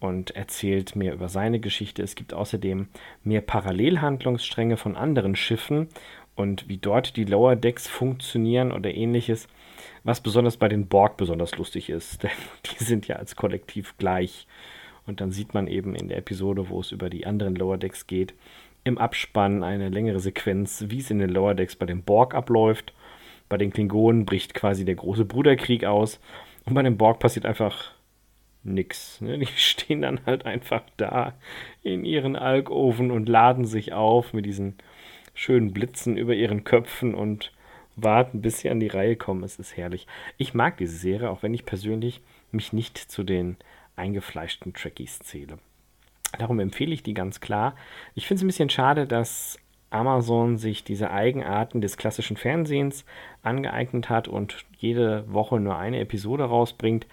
und 0.00 0.32
erzählt 0.32 0.96
mehr 0.96 1.14
über 1.14 1.28
seine 1.28 1.60
Geschichte. 1.60 2.02
Es 2.02 2.16
gibt 2.16 2.34
außerdem 2.34 2.88
mehr 3.22 3.42
Parallelhandlungsstränge 3.42 4.76
von 4.76 4.96
anderen 4.96 5.36
Schiffen 5.36 5.86
und 6.34 6.68
wie 6.68 6.78
dort 6.78 7.16
die 7.16 7.26
Lower 7.26 7.54
Decks 7.54 7.86
funktionieren 7.86 8.72
oder 8.72 8.92
ähnliches, 8.92 9.46
was 10.02 10.20
besonders 10.20 10.56
bei 10.56 10.68
den 10.68 10.88
Borg 10.88 11.16
besonders 11.16 11.56
lustig 11.56 11.90
ist, 11.90 12.22
denn 12.24 12.30
die 12.66 12.82
sind 12.82 13.06
ja 13.06 13.16
als 13.16 13.36
Kollektiv 13.36 13.96
gleich. 13.98 14.48
Und 15.06 15.20
dann 15.20 15.30
sieht 15.30 15.54
man 15.54 15.68
eben 15.68 15.94
in 15.94 16.08
der 16.08 16.18
Episode, 16.18 16.70
wo 16.70 16.80
es 16.80 16.90
über 16.90 17.08
die 17.08 17.24
anderen 17.24 17.54
Lower 17.54 17.76
Decks 17.76 18.08
geht, 18.08 18.34
im 18.84 18.98
Abspann 18.98 19.62
eine 19.62 19.88
längere 19.88 20.20
Sequenz, 20.20 20.84
wie 20.88 20.98
es 20.98 21.10
in 21.10 21.18
den 21.18 21.30
Lower 21.30 21.54
Decks 21.54 21.74
bei 21.74 21.86
den 21.86 22.02
Borg 22.02 22.34
abläuft. 22.34 22.92
Bei 23.48 23.56
den 23.56 23.72
Klingonen 23.72 24.24
bricht 24.26 24.54
quasi 24.54 24.84
der 24.84 24.94
große 24.94 25.24
Bruderkrieg 25.24 25.84
aus 25.84 26.20
und 26.66 26.74
bei 26.74 26.82
den 26.82 26.96
Borg 26.96 27.18
passiert 27.18 27.46
einfach 27.46 27.92
nix. 28.62 29.20
Ne? 29.20 29.38
Die 29.38 29.46
stehen 29.56 30.02
dann 30.02 30.20
halt 30.26 30.46
einfach 30.46 30.82
da 30.96 31.34
in 31.82 32.04
ihren 32.04 32.36
Alkoven 32.36 33.10
und 33.10 33.28
laden 33.28 33.64
sich 33.64 33.92
auf 33.92 34.32
mit 34.32 34.46
diesen 34.46 34.76
schönen 35.34 35.72
Blitzen 35.72 36.16
über 36.16 36.34
ihren 36.34 36.64
Köpfen 36.64 37.14
und 37.14 37.52
warten, 37.96 38.42
bis 38.42 38.60
sie 38.60 38.70
an 38.70 38.80
die 38.80 38.88
Reihe 38.88 39.16
kommen. 39.16 39.44
Es 39.44 39.58
ist 39.58 39.76
herrlich. 39.76 40.06
Ich 40.36 40.54
mag 40.54 40.76
diese 40.76 40.96
Serie, 40.96 41.30
auch 41.30 41.42
wenn 41.42 41.54
ich 41.54 41.64
persönlich 41.64 42.20
mich 42.50 42.72
nicht 42.72 42.98
zu 42.98 43.22
den 43.22 43.56
eingefleischten 43.96 44.74
Trekkies 44.74 45.20
zähle. 45.20 45.58
Darum 46.38 46.60
empfehle 46.60 46.92
ich 46.92 47.02
die 47.02 47.14
ganz 47.14 47.40
klar. 47.40 47.74
Ich 48.14 48.26
finde 48.26 48.38
es 48.38 48.44
ein 48.44 48.48
bisschen 48.48 48.70
schade, 48.70 49.06
dass 49.06 49.58
Amazon 49.90 50.58
sich 50.58 50.82
diese 50.84 51.10
Eigenarten 51.10 51.80
des 51.80 51.96
klassischen 51.96 52.36
Fernsehens 52.36 53.04
angeeignet 53.42 54.08
hat 54.10 54.26
und 54.26 54.64
jede 54.76 55.24
Woche 55.32 55.60
nur 55.60 55.78
eine 55.78 56.00
Episode 56.00 56.44
rausbringt. 56.44 57.06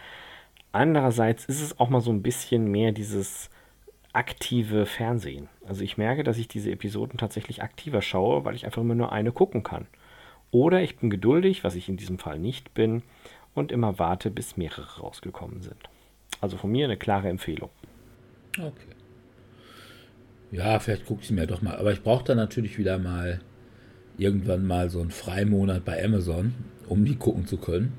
Andererseits 0.72 1.46
ist 1.46 1.62
es 1.62 1.80
auch 1.80 1.90
mal 1.90 2.02
so 2.02 2.12
ein 2.12 2.24
bisschen 2.24 2.72
mehr 2.72 2.92
dieses 2.92 3.50
aktive 4.14 4.86
Fernsehen. 4.86 5.48
Also 5.66 5.84
ich 5.84 5.98
merke, 5.98 6.24
dass 6.24 6.38
ich 6.38 6.48
diese 6.48 6.72
Episoden 6.72 7.18
tatsächlich 7.18 7.62
aktiver 7.62 8.02
schaue, 8.02 8.44
weil 8.46 8.56
ich 8.56 8.66
einfach 8.66 8.82
immer 8.82 8.96
nur 8.96 9.12
eine 9.12 9.32
gucken 9.32 9.64
kann. 9.64 9.88
Oder 10.50 10.82
ich 10.82 10.98
bin 10.98 11.10
geduldig, 11.10 11.64
was 11.64 11.76
ich 11.76 11.88
in 11.88 11.98
diesem 11.98 12.20
Fall 12.20 12.40
nicht 12.40 12.74
bin, 12.74 13.04
und 13.54 13.72
immer 13.72 14.00
warte, 14.00 14.32
bis 14.32 14.58
mehrere 14.58 15.02
rausgekommen 15.02 15.62
sind. 15.62 15.90
Also 16.40 16.58
von 16.58 16.72
mir 16.72 16.86
eine 16.86 16.98
klare 16.98 17.30
Empfehlung. 17.30 17.70
Okay. 18.58 18.72
Ja, 20.52 20.80
vielleicht 20.80 21.06
gucke 21.06 21.22
ich 21.22 21.28
sie 21.28 21.34
mir 21.34 21.48
doch 21.48 21.62
mal. 21.62 21.78
Aber 21.78 21.94
ich 21.94 22.04
brauche 22.04 22.26
dann 22.26 22.38
natürlich 22.38 22.78
wieder 22.78 22.98
mal 22.98 23.40
irgendwann 24.18 24.66
mal 24.66 24.90
so 24.90 25.02
einen 25.02 25.12
Freimonat 25.12 25.86
bei 25.86 26.04
Amazon, 26.04 26.54
um 26.88 27.06
die 27.06 27.16
gucken 27.16 27.48
zu 27.48 27.58
können 27.58 27.94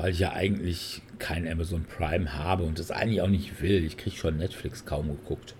weil 0.00 0.12
ich 0.12 0.20
ja 0.20 0.32
eigentlich 0.32 1.02
kein 1.18 1.46
Amazon 1.46 1.84
Prime 1.84 2.32
habe 2.32 2.64
und 2.64 2.78
das 2.78 2.90
eigentlich 2.90 3.20
auch 3.20 3.28
nicht 3.28 3.60
will. 3.60 3.84
Ich 3.84 3.98
kriege 3.98 4.16
schon 4.16 4.38
Netflix 4.38 4.86
kaum 4.86 5.08
geguckt. 5.08 5.54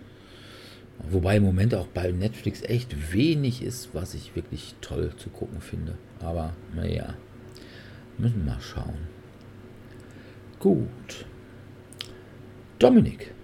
Wobei 1.10 1.36
im 1.36 1.42
Moment 1.42 1.74
auch 1.74 1.86
bei 1.88 2.10
Netflix 2.10 2.62
echt 2.62 3.12
wenig 3.12 3.62
ist, 3.62 3.94
was 3.94 4.14
ich 4.14 4.34
wirklich 4.34 4.74
toll 4.80 5.12
zu 5.16 5.28
gucken 5.28 5.60
finde. 5.60 5.96
Aber 6.20 6.54
naja, 6.74 7.14
müssen 8.16 8.46
wir 8.46 8.52
mal 8.52 8.60
schauen. 8.60 9.08
Gut. 10.58 11.26
Dominik. 12.78 13.34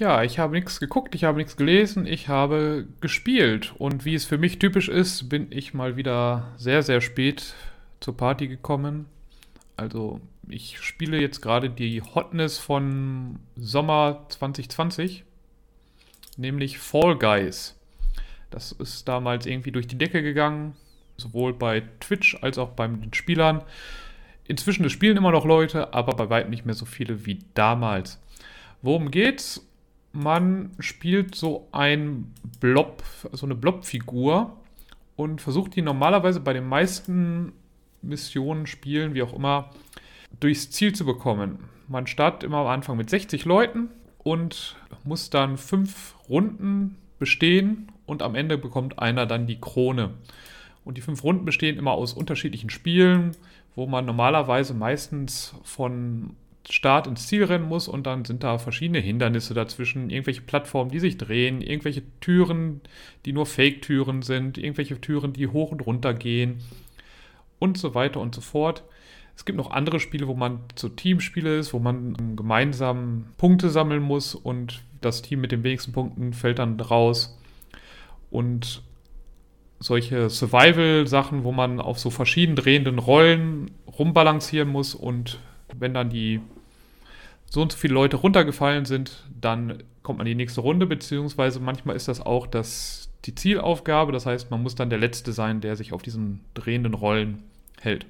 Ja, 0.00 0.22
ich 0.22 0.38
habe 0.38 0.54
nichts 0.54 0.80
geguckt, 0.80 1.14
ich 1.14 1.24
habe 1.24 1.36
nichts 1.36 1.58
gelesen, 1.58 2.06
ich 2.06 2.28
habe 2.28 2.86
gespielt. 3.02 3.74
Und 3.76 4.06
wie 4.06 4.14
es 4.14 4.24
für 4.24 4.38
mich 4.38 4.58
typisch 4.58 4.88
ist, 4.88 5.28
bin 5.28 5.48
ich 5.50 5.74
mal 5.74 5.94
wieder 5.98 6.54
sehr, 6.56 6.82
sehr 6.82 7.02
spät 7.02 7.52
zur 8.00 8.16
Party 8.16 8.48
gekommen. 8.48 9.04
Also 9.76 10.22
ich 10.48 10.80
spiele 10.80 11.20
jetzt 11.20 11.42
gerade 11.42 11.68
die 11.68 12.00
Hotness 12.00 12.56
von 12.56 13.40
Sommer 13.56 14.24
2020, 14.30 15.24
nämlich 16.38 16.78
Fall 16.78 17.18
Guys. 17.18 17.78
Das 18.48 18.72
ist 18.72 19.06
damals 19.06 19.44
irgendwie 19.44 19.70
durch 19.70 19.86
die 19.86 19.98
Decke 19.98 20.22
gegangen, 20.22 20.76
sowohl 21.18 21.52
bei 21.52 21.82
Twitch 22.00 22.38
als 22.40 22.56
auch 22.56 22.70
bei 22.70 22.86
den 22.86 23.12
Spielern. 23.12 23.64
Inzwischen 24.48 24.88
spielen 24.88 25.18
immer 25.18 25.30
noch 25.30 25.44
Leute, 25.44 25.92
aber 25.92 26.14
bei 26.14 26.30
weitem 26.30 26.48
nicht 26.48 26.64
mehr 26.64 26.74
so 26.74 26.86
viele 26.86 27.26
wie 27.26 27.40
damals. 27.52 28.18
Worum 28.80 29.10
geht's? 29.10 29.66
Man 30.12 30.70
spielt 30.80 31.34
so 31.34 31.68
ein 31.72 32.34
Blob, 32.58 33.02
so 33.32 33.46
eine 33.46 33.54
Blobfigur 33.54 34.56
und 35.16 35.40
versucht 35.40 35.76
die 35.76 35.82
normalerweise 35.82 36.40
bei 36.40 36.52
den 36.52 36.66
meisten 36.66 37.52
Missionen, 38.02 38.66
Spielen, 38.66 39.14
wie 39.14 39.22
auch 39.22 39.34
immer, 39.34 39.70
durchs 40.40 40.70
Ziel 40.70 40.94
zu 40.94 41.04
bekommen. 41.04 41.60
Man 41.88 42.06
startet 42.06 42.44
immer 42.44 42.58
am 42.58 42.66
Anfang 42.68 42.96
mit 42.96 43.10
60 43.10 43.44
Leuten 43.44 43.88
und 44.18 44.76
muss 45.04 45.30
dann 45.30 45.56
fünf 45.56 46.14
Runden 46.28 46.96
bestehen 47.18 47.92
und 48.06 48.22
am 48.22 48.34
Ende 48.34 48.58
bekommt 48.58 48.98
einer 48.98 49.26
dann 49.26 49.46
die 49.46 49.60
Krone. 49.60 50.14
Und 50.84 50.96
die 50.96 51.02
fünf 51.02 51.22
Runden 51.22 51.44
bestehen 51.44 51.78
immer 51.78 51.92
aus 51.92 52.14
unterschiedlichen 52.14 52.70
Spielen, 52.70 53.36
wo 53.74 53.86
man 53.86 54.06
normalerweise 54.06 54.74
meistens 54.74 55.54
von 55.62 56.34
Start 56.68 57.06
ins 57.06 57.26
Ziel 57.26 57.44
rennen 57.44 57.68
muss 57.68 57.88
und 57.88 58.06
dann 58.06 58.24
sind 58.24 58.42
da 58.42 58.58
verschiedene 58.58 58.98
Hindernisse 58.98 59.54
dazwischen, 59.54 60.10
irgendwelche 60.10 60.42
Plattformen, 60.42 60.90
die 60.90 61.00
sich 61.00 61.16
drehen, 61.16 61.62
irgendwelche 61.62 62.02
Türen, 62.20 62.80
die 63.24 63.32
nur 63.32 63.46
Fake-Türen 63.46 64.22
sind, 64.22 64.58
irgendwelche 64.58 65.00
Türen, 65.00 65.32
die 65.32 65.48
hoch 65.48 65.72
und 65.72 65.80
runter 65.86 66.12
gehen 66.12 66.58
und 67.58 67.78
so 67.78 67.94
weiter 67.94 68.20
und 68.20 68.34
so 68.34 68.40
fort. 68.40 68.84
Es 69.36 69.46
gibt 69.46 69.56
noch 69.56 69.70
andere 69.70 70.00
Spiele, 70.00 70.28
wo 70.28 70.34
man 70.34 70.60
zu 70.74 70.90
Teamspiele 70.90 71.56
ist, 71.56 71.72
wo 71.72 71.78
man 71.78 72.36
gemeinsam 72.36 73.26
Punkte 73.38 73.70
sammeln 73.70 74.02
muss 74.02 74.34
und 74.34 74.82
das 75.00 75.22
Team 75.22 75.40
mit 75.40 75.52
den 75.52 75.62
wenigsten 75.62 75.92
Punkten 75.92 76.34
fällt 76.34 76.58
dann 76.58 76.78
raus. 76.78 77.38
Und 78.30 78.82
solche 79.78 80.28
Survival-Sachen, 80.28 81.42
wo 81.42 81.52
man 81.52 81.80
auf 81.80 81.98
so 81.98 82.10
verschieden 82.10 82.54
drehenden 82.54 82.98
Rollen 82.98 83.70
rumbalancieren 83.86 84.68
muss 84.68 84.94
und 84.94 85.38
wenn 85.78 85.94
dann 85.94 86.10
die 86.10 86.40
so 87.46 87.62
und 87.62 87.72
so 87.72 87.78
viele 87.78 87.94
Leute 87.94 88.16
runtergefallen 88.16 88.84
sind, 88.84 89.24
dann 89.40 89.82
kommt 90.02 90.18
man 90.18 90.26
in 90.26 90.32
die 90.32 90.42
nächste 90.42 90.60
Runde, 90.60 90.86
beziehungsweise 90.86 91.60
manchmal 91.60 91.96
ist 91.96 92.08
das 92.08 92.20
auch 92.20 92.46
das, 92.46 93.10
die 93.24 93.34
Zielaufgabe, 93.34 94.12
das 94.12 94.26
heißt, 94.26 94.50
man 94.50 94.62
muss 94.62 94.74
dann 94.74 94.90
der 94.90 94.98
Letzte 94.98 95.32
sein, 95.32 95.60
der 95.60 95.76
sich 95.76 95.92
auf 95.92 96.02
diesen 96.02 96.40
drehenden 96.54 96.94
Rollen 96.94 97.42
hält. 97.80 98.06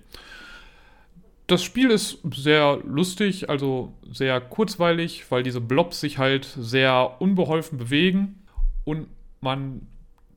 Das 1.47 1.65
Spiel 1.65 1.91
ist 1.91 2.19
sehr 2.33 2.79
lustig, 2.85 3.51
also 3.51 3.93
sehr 4.09 4.41
kurzweilig, 4.41 5.25
weil 5.31 5.43
diese 5.43 5.61
Blobs 5.61 6.01
sich 6.01 6.19
halt 6.19 6.45
sehr 6.45 7.17
unbeholfen 7.21 7.77
bewegen 7.77 8.43
und 8.85 9.09
man 9.41 9.87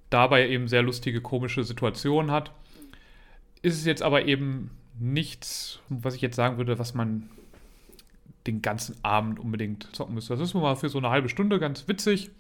dabei 0.09 0.49
eben 0.49 0.67
sehr 0.67 0.81
lustige, 0.81 1.21
komische 1.21 1.63
Situationen 1.63 2.31
hat. 2.31 2.51
Ist 3.61 3.77
es 3.77 3.85
jetzt 3.85 4.01
aber 4.01 4.25
eben 4.25 4.71
nichts, 5.03 5.79
was 5.89 6.15
ich 6.15 6.21
jetzt 6.21 6.35
sagen 6.35 6.57
würde, 6.57 6.79
was 6.79 6.93
man 6.93 7.29
den 8.47 8.61
ganzen 8.61 8.95
Abend 9.03 9.39
unbedingt 9.39 9.87
zocken 9.95 10.15
müsste. 10.15 10.33
Das 10.33 10.41
ist 10.41 10.53
nur 10.53 10.63
mal 10.63 10.75
für 10.75 10.89
so 10.89 10.97
eine 10.97 11.09
halbe 11.09 11.29
Stunde 11.29 11.59
ganz 11.59 11.87
witzig 11.87 12.31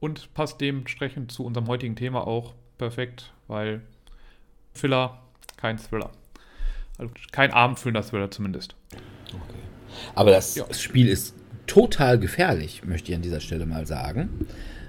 und 0.00 0.32
passt 0.34 0.60
dementsprechend 0.60 1.30
zu 1.30 1.44
unserem 1.44 1.66
heutigen 1.68 1.96
Thema 1.96 2.26
auch 2.26 2.54
perfekt, 2.78 3.32
weil 3.48 3.82
Filler, 4.72 5.22
kein 5.56 5.78
Thriller. 5.78 6.10
Also 6.98 7.12
kein 7.32 7.52
abendfüllender 7.52 8.02
Thriller 8.02 8.30
zumindest. 8.30 8.74
Okay. 9.28 9.58
Aber 10.14 10.30
das 10.30 10.54
ja. 10.56 10.72
Spiel 10.72 11.08
ist 11.08 11.34
total 11.66 12.18
gefährlich, 12.18 12.84
möchte 12.84 13.12
ich 13.12 13.16
an 13.16 13.22
dieser 13.22 13.40
Stelle 13.40 13.66
mal 13.66 13.86
sagen. 13.86 14.46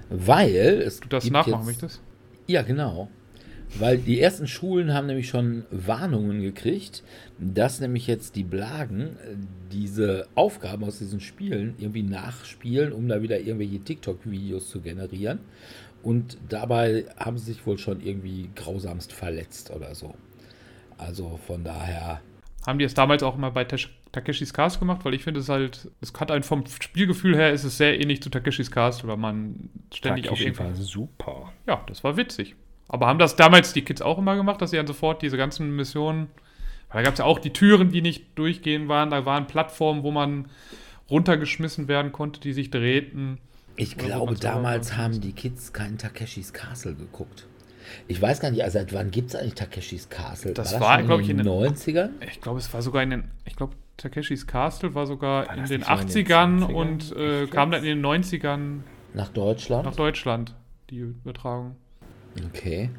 Weil 0.08 0.54
es. 0.54 1.00
Du 1.00 1.08
das 1.08 1.28
nachmachen 1.30 1.60
jetzt, 1.60 1.66
möchtest? 1.66 2.00
Ja, 2.46 2.62
genau. 2.62 3.10
Weil 3.74 3.98
die 3.98 4.20
ersten 4.20 4.46
Schulen 4.46 4.94
haben 4.94 5.06
nämlich 5.06 5.28
schon 5.28 5.64
Warnungen 5.70 6.40
gekriegt, 6.40 7.02
dass 7.38 7.80
nämlich 7.80 8.06
jetzt 8.06 8.36
die 8.36 8.44
Blagen 8.44 9.00
äh, 9.00 9.36
diese 9.72 10.28
Aufgaben 10.34 10.84
aus 10.84 10.98
diesen 10.98 11.20
Spielen 11.20 11.74
irgendwie 11.78 12.02
nachspielen, 12.02 12.92
um 12.92 13.08
da 13.08 13.20
wieder 13.22 13.38
irgendwelche 13.38 13.80
TikTok-Videos 13.80 14.70
zu 14.70 14.80
generieren. 14.80 15.40
Und 16.02 16.38
dabei 16.48 17.06
haben 17.18 17.36
sie 17.36 17.52
sich 17.52 17.66
wohl 17.66 17.78
schon 17.78 18.00
irgendwie 18.00 18.50
grausamst 18.54 19.12
verletzt 19.12 19.72
oder 19.74 19.94
so. 19.94 20.14
Also 20.96 21.38
von 21.46 21.64
daher. 21.64 22.20
Haben 22.64 22.78
die 22.78 22.84
es 22.84 22.94
damals 22.94 23.22
auch 23.22 23.36
immer 23.36 23.50
bei 23.50 23.64
Takeshis 23.64 24.54
Cast 24.54 24.78
gemacht? 24.78 25.04
Weil 25.04 25.14
ich 25.14 25.24
finde 25.24 25.40
es 25.40 25.48
halt, 25.48 25.90
es 26.00 26.12
hat 26.14 26.30
einen 26.30 26.44
vom 26.44 26.64
Spielgefühl 26.80 27.36
her, 27.36 27.52
ist 27.52 27.64
es 27.64 27.76
sehr 27.76 28.00
ähnlich 28.00 28.22
zu 28.22 28.30
Takeshis 28.30 28.70
Cast, 28.70 29.06
weil 29.06 29.16
man 29.16 29.68
ständig 29.92 30.24
Takeshi 30.24 30.32
auf 30.32 30.38
jeden 30.38 30.54
Fall. 30.54 30.66
war 30.68 30.74
super. 30.76 31.52
Ja, 31.66 31.84
das 31.88 32.02
war 32.04 32.16
witzig. 32.16 32.56
Aber 32.88 33.06
haben 33.06 33.18
das 33.18 33.36
damals 33.36 33.72
die 33.72 33.82
Kids 33.82 34.00
auch 34.02 34.18
immer 34.18 34.36
gemacht, 34.36 34.60
dass 34.62 34.70
sie 34.70 34.76
dann 34.76 34.86
sofort 34.86 35.22
diese 35.22 35.36
ganzen 35.36 35.74
Missionen. 35.74 36.28
Weil 36.90 37.02
da 37.02 37.08
gab 37.08 37.14
es 37.14 37.18
ja 37.18 37.24
auch 37.24 37.38
die 37.40 37.52
Türen, 37.52 37.90
die 37.90 38.00
nicht 38.02 38.38
durchgehen 38.38 38.88
waren. 38.88 39.10
Da 39.10 39.26
waren 39.26 39.46
Plattformen, 39.48 40.02
wo 40.04 40.10
man 40.12 40.46
runtergeschmissen 41.10 41.88
werden 41.88 42.12
konnte, 42.12 42.40
die 42.40 42.52
sich 42.52 42.70
drehten. 42.70 43.38
Ich 43.76 43.96
glaube, 43.98 44.34
damals 44.36 44.90
mal- 44.92 44.96
haben 44.98 45.20
die 45.20 45.32
Kids 45.32 45.72
keinen 45.72 45.98
Takeshis 45.98 46.52
Castle 46.52 46.94
geguckt. 46.94 47.46
Ich 48.08 48.20
weiß 48.20 48.40
gar 48.40 48.50
nicht, 48.50 48.64
also 48.64 48.78
seit 48.78 48.92
wann 48.92 49.10
gibt 49.10 49.30
es 49.30 49.36
eigentlich 49.36 49.54
Takeshis 49.54 50.08
Castle? 50.08 50.52
Das 50.54 50.78
war, 50.80 50.98
schon 50.98 51.06
glaub 51.06 51.20
ich, 51.20 51.28
in 51.28 51.36
den 51.38 51.46
den- 51.46 51.52
90ern? 51.54 52.10
Ich 52.28 52.40
glaube, 52.40 52.58
es 52.58 52.72
war 52.72 52.82
sogar 52.82 53.02
in 53.02 53.10
den. 53.10 53.24
Ich 53.44 53.54
glaube, 53.54 53.74
Takeshis 53.96 54.46
Castle 54.46 54.94
war 54.94 55.06
sogar 55.06 55.46
War 55.46 55.56
in 55.56 55.64
den 55.64 55.80
nicht 55.80 55.86
so 55.86 55.92
in 55.92 55.98
den 56.00 56.26
80ern 56.26 56.58
20ern? 56.66 56.72
und 56.74 57.16
äh, 57.16 57.46
kam 57.46 57.70
dann 57.70 57.84
in 57.84 58.00
den 58.00 58.04
90ern 58.04 58.80
Nach 59.14 59.28
Deutschland? 59.28 59.84
nach 59.86 59.94
Deutschland, 59.94 60.54
die 60.90 60.98
Übertragung. 60.98 61.76
Okay. 62.44 62.90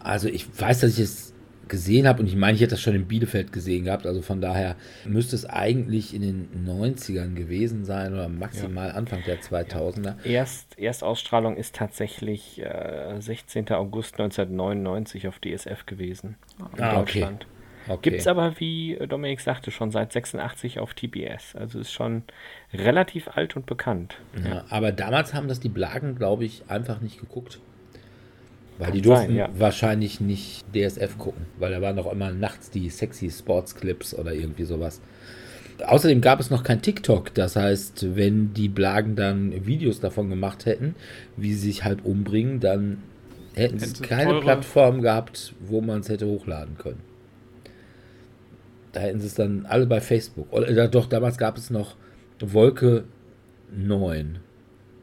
Also 0.00 0.28
ich 0.28 0.46
weiß, 0.60 0.80
dass 0.80 0.92
ich 0.98 1.00
es 1.04 1.34
gesehen 1.66 2.08
habe 2.08 2.20
und 2.22 2.26
ich 2.28 2.36
meine, 2.36 2.54
ich 2.54 2.62
hätte 2.62 2.70
das 2.70 2.80
schon 2.80 2.94
in 2.94 3.06
Bielefeld 3.06 3.52
gesehen 3.52 3.84
gehabt. 3.84 4.06
Also 4.06 4.22
von 4.22 4.40
daher 4.40 4.74
müsste 5.04 5.36
es 5.36 5.44
eigentlich 5.44 6.14
in 6.14 6.22
den 6.22 6.66
90ern 6.66 7.34
gewesen 7.34 7.84
sein 7.84 8.14
oder 8.14 8.28
maximal 8.28 8.90
Anfang 8.92 9.22
der 9.26 9.40
2000er. 9.40 10.24
Erst, 10.24 10.78
Erstausstrahlung 10.78 11.56
ist 11.56 11.74
tatsächlich 11.74 12.62
äh, 12.62 13.20
16. 13.20 13.68
August 13.72 14.14
1999 14.18 15.28
auf 15.28 15.38
DSF 15.40 15.84
gewesen. 15.84 16.36
In 16.76 16.82
Ah, 16.82 17.00
okay. 17.00 17.20
Deutschland. 17.20 17.46
Okay. 17.86 18.10
Gibt 18.10 18.20
es 18.20 18.26
aber, 18.26 18.60
wie 18.60 18.98
Dominik 19.08 19.40
sagte, 19.40 19.70
schon 19.70 19.90
seit 19.90 20.12
86 20.12 20.78
auf 20.78 20.92
TBS. 20.94 21.54
Also 21.56 21.80
ist 21.80 21.92
schon 21.92 22.22
relativ 22.72 23.28
alt 23.28 23.56
und 23.56 23.64
bekannt. 23.66 24.16
Ja, 24.44 24.64
aber 24.68 24.92
damals 24.92 25.32
haben 25.32 25.48
das 25.48 25.58
die 25.60 25.70
Blagen, 25.70 26.14
glaube 26.14 26.44
ich, 26.44 26.64
einfach 26.68 27.00
nicht 27.00 27.18
geguckt. 27.18 27.60
Weil 28.78 28.92
die 28.92 29.02
durften 29.02 29.26
sein, 29.28 29.36
ja. 29.36 29.48
wahrscheinlich 29.58 30.20
nicht 30.20 30.64
DSF 30.74 31.18
gucken, 31.18 31.46
weil 31.58 31.72
da 31.72 31.82
waren 31.82 31.96
doch 31.96 32.10
immer 32.12 32.30
nachts 32.30 32.70
die 32.70 32.88
sexy 32.90 33.30
Sports 33.30 33.74
Clips 33.74 34.14
oder 34.14 34.32
irgendwie 34.32 34.64
sowas. 34.64 35.00
Außerdem 35.84 36.20
gab 36.20 36.40
es 36.40 36.50
noch 36.50 36.62
kein 36.64 36.82
TikTok, 36.82 37.34
das 37.34 37.56
heißt, 37.56 38.16
wenn 38.16 38.52
die 38.54 38.68
Blagen 38.68 39.14
dann 39.16 39.66
Videos 39.66 40.00
davon 40.00 40.28
gemacht 40.28 40.66
hätten, 40.66 40.94
wie 41.36 41.54
sie 41.54 41.68
sich 41.68 41.84
halt 41.84 42.04
umbringen, 42.04 42.60
dann 42.60 42.98
hätten 43.54 43.78
sie 43.78 43.86
Hätten 43.86 43.94
sie 43.96 44.02
keine 44.02 44.30
teure- 44.30 44.40
Plattform 44.42 45.02
gehabt, 45.02 45.54
wo 45.60 45.80
man 45.80 46.00
es 46.00 46.08
hätte 46.08 46.26
hochladen 46.26 46.78
können. 46.78 47.00
Da 48.92 49.00
hätten 49.00 49.20
sie 49.20 49.26
es 49.26 49.34
dann 49.34 49.66
alle 49.66 49.86
bei 49.86 50.00
Facebook. 50.00 50.52
Oder 50.52 50.68
äh, 50.68 50.88
doch, 50.88 51.06
damals 51.06 51.36
gab 51.38 51.56
es 51.56 51.70
noch 51.70 51.96
Wolke 52.40 53.04
9. 53.76 54.38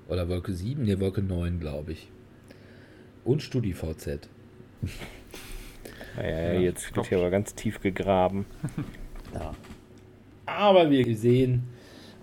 Oder 0.07 0.27
Wolke 0.29 0.53
7? 0.53 0.83
Ne, 0.83 0.99
Wolke 0.99 1.21
9, 1.21 1.59
glaube 1.59 1.93
ich. 1.93 2.09
Und 3.25 3.43
StudiVZ. 3.43 4.29
Ja, 6.17 6.23
ja, 6.23 6.53
Ja, 6.53 6.59
jetzt 6.59 6.95
wird 6.95 7.07
hier 7.07 7.17
aber 7.17 7.29
ganz 7.29 7.53
tief 7.55 7.81
gegraben. 7.81 8.45
Aber 10.45 10.89
wir 10.89 11.17
sehen, 11.17 11.63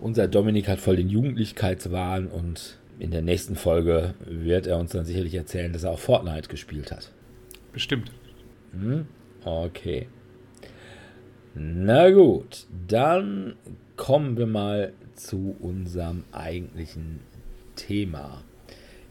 unser 0.01 0.29
Dominik 0.29 0.69
hat 0.69 0.79
voll 0.79 0.97
den 0.97 1.11
Jugendlichkeitswahn 1.11 2.29
und 2.29 2.79
in 2.99 3.11
der 3.11 3.21
nächsten 3.21 3.57
Folge 3.57 4.15
wird 4.25 4.67
er 4.67 4.79
uns 4.79 4.93
dann 4.93 5.05
sicherlich 5.05 5.35
erzählen, 5.35 5.73
dass 5.73 5.85
er 5.85 5.91
auch 5.91 5.99
Fortnite 5.99 6.49
gespielt 6.49 6.93
hat. 6.93 7.11
Bestimmt. 7.73 8.13
Hm? 8.73 9.07
Okay. 9.45 10.07
Na 11.55 12.11
gut, 12.11 12.67
dann 12.89 13.57
kommen 13.97 14.37
wir 14.37 14.47
mal 14.47 14.93
zu 15.15 15.57
unserem 15.61 16.25
eigentlichen 16.33 17.21
Thema. 17.77 18.43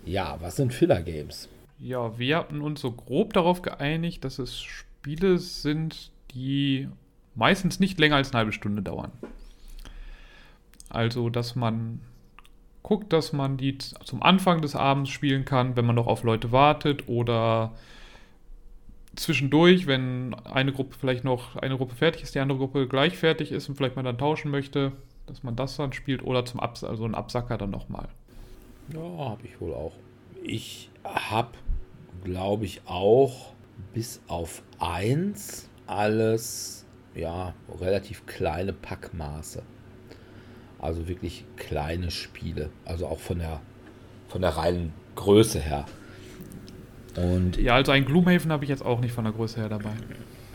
Ja, 0.05 0.37
was 0.39 0.55
sind 0.55 0.73
Filler 0.73 1.01
Games? 1.01 1.49
Ja, 1.81 2.17
wir 2.19 2.37
hatten 2.37 2.61
uns 2.61 2.81
so 2.81 2.91
grob 2.91 3.33
darauf 3.33 3.63
geeinigt, 3.63 4.23
dass 4.23 4.37
es 4.37 4.61
Spiele 4.61 5.39
sind, 5.39 6.11
die 6.31 6.87
meistens 7.33 7.79
nicht 7.79 7.99
länger 7.99 8.17
als 8.17 8.29
eine 8.29 8.39
halbe 8.39 8.51
Stunde 8.51 8.83
dauern. 8.83 9.11
Also, 10.89 11.29
dass 11.29 11.55
man 11.55 12.01
guckt, 12.83 13.13
dass 13.13 13.33
man 13.33 13.57
die 13.57 13.77
zum 13.77 14.21
Anfang 14.21 14.61
des 14.61 14.75
Abends 14.75 15.09
spielen 15.09 15.45
kann, 15.45 15.75
wenn 15.75 15.85
man 15.85 15.95
noch 15.95 16.07
auf 16.07 16.23
Leute 16.23 16.51
wartet 16.51 17.07
oder 17.07 17.73
zwischendurch, 19.15 19.87
wenn 19.87 20.33
eine 20.33 20.73
Gruppe 20.73 20.95
vielleicht 20.99 21.23
noch 21.23 21.55
eine 21.55 21.77
Gruppe 21.77 21.95
fertig 21.95 22.23
ist, 22.23 22.35
die 22.35 22.39
andere 22.39 22.59
Gruppe 22.59 22.87
gleich 22.87 23.17
fertig 23.17 23.51
ist 23.51 23.69
und 23.69 23.75
vielleicht 23.75 23.95
mal 23.95 24.03
dann 24.03 24.17
tauschen 24.17 24.51
möchte, 24.51 24.91
dass 25.25 25.43
man 25.43 25.55
das 25.55 25.77
dann 25.77 25.93
spielt 25.93 26.23
oder 26.23 26.45
zum 26.45 26.59
Abs 26.59 26.83
also 26.83 27.05
ein 27.05 27.15
Absacker 27.15 27.57
dann 27.57 27.71
nochmal. 27.71 28.07
Ja, 28.93 28.99
habe 28.99 29.41
ich 29.45 29.59
wohl 29.59 29.73
auch. 29.73 29.93
Ich 30.43 30.89
habe, 31.03 31.51
glaube 32.23 32.65
ich, 32.65 32.81
auch 32.85 33.53
bis 33.93 34.21
auf 34.27 34.61
eins 34.79 35.69
alles, 35.87 36.85
ja, 37.15 37.53
relativ 37.79 38.25
kleine 38.25 38.73
Packmaße. 38.73 39.63
Also 40.79 41.07
wirklich 41.07 41.45
kleine 41.57 42.09
Spiele. 42.11 42.69
Also 42.85 43.07
auch 43.07 43.19
von 43.19 43.39
der, 43.39 43.61
von 44.29 44.41
der 44.41 44.51
reinen 44.51 44.93
Größe 45.15 45.59
her. 45.59 45.85
Und 47.17 47.57
Ja, 47.57 47.75
also 47.75 47.91
ein 47.91 48.05
Gloomhaven 48.05 48.51
habe 48.51 48.63
ich 48.63 48.69
jetzt 48.69 48.83
auch 48.83 49.01
nicht 49.01 49.13
von 49.13 49.25
der 49.25 49.33
Größe 49.33 49.59
her 49.59 49.69
dabei. 49.69 49.91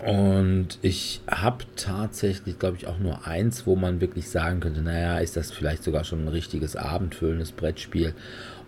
Und 0.04 0.78
ich 0.82 1.22
habe 1.26 1.64
tatsächlich, 1.74 2.58
glaube 2.58 2.76
ich, 2.76 2.86
auch 2.86 2.98
nur 2.98 3.26
eins, 3.26 3.66
wo 3.66 3.76
man 3.76 4.00
wirklich 4.00 4.28
sagen 4.28 4.60
könnte, 4.60 4.82
naja, 4.82 5.18
ist 5.18 5.36
das 5.36 5.50
vielleicht 5.50 5.82
sogar 5.82 6.04
schon 6.04 6.24
ein 6.24 6.28
richtiges 6.28 6.76
abendfüllendes 6.76 7.52
Brettspiel. 7.52 8.14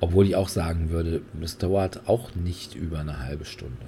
Obwohl 0.01 0.27
ich 0.27 0.37
auch 0.37 0.49
sagen 0.49 0.91
würde, 0.91 1.23
das 1.41 1.59
dauert 1.59 2.09
auch 2.09 2.35
nicht 2.35 2.75
über 2.75 3.01
eine 3.01 3.21
halbe 3.21 3.45
Stunde. 3.45 3.87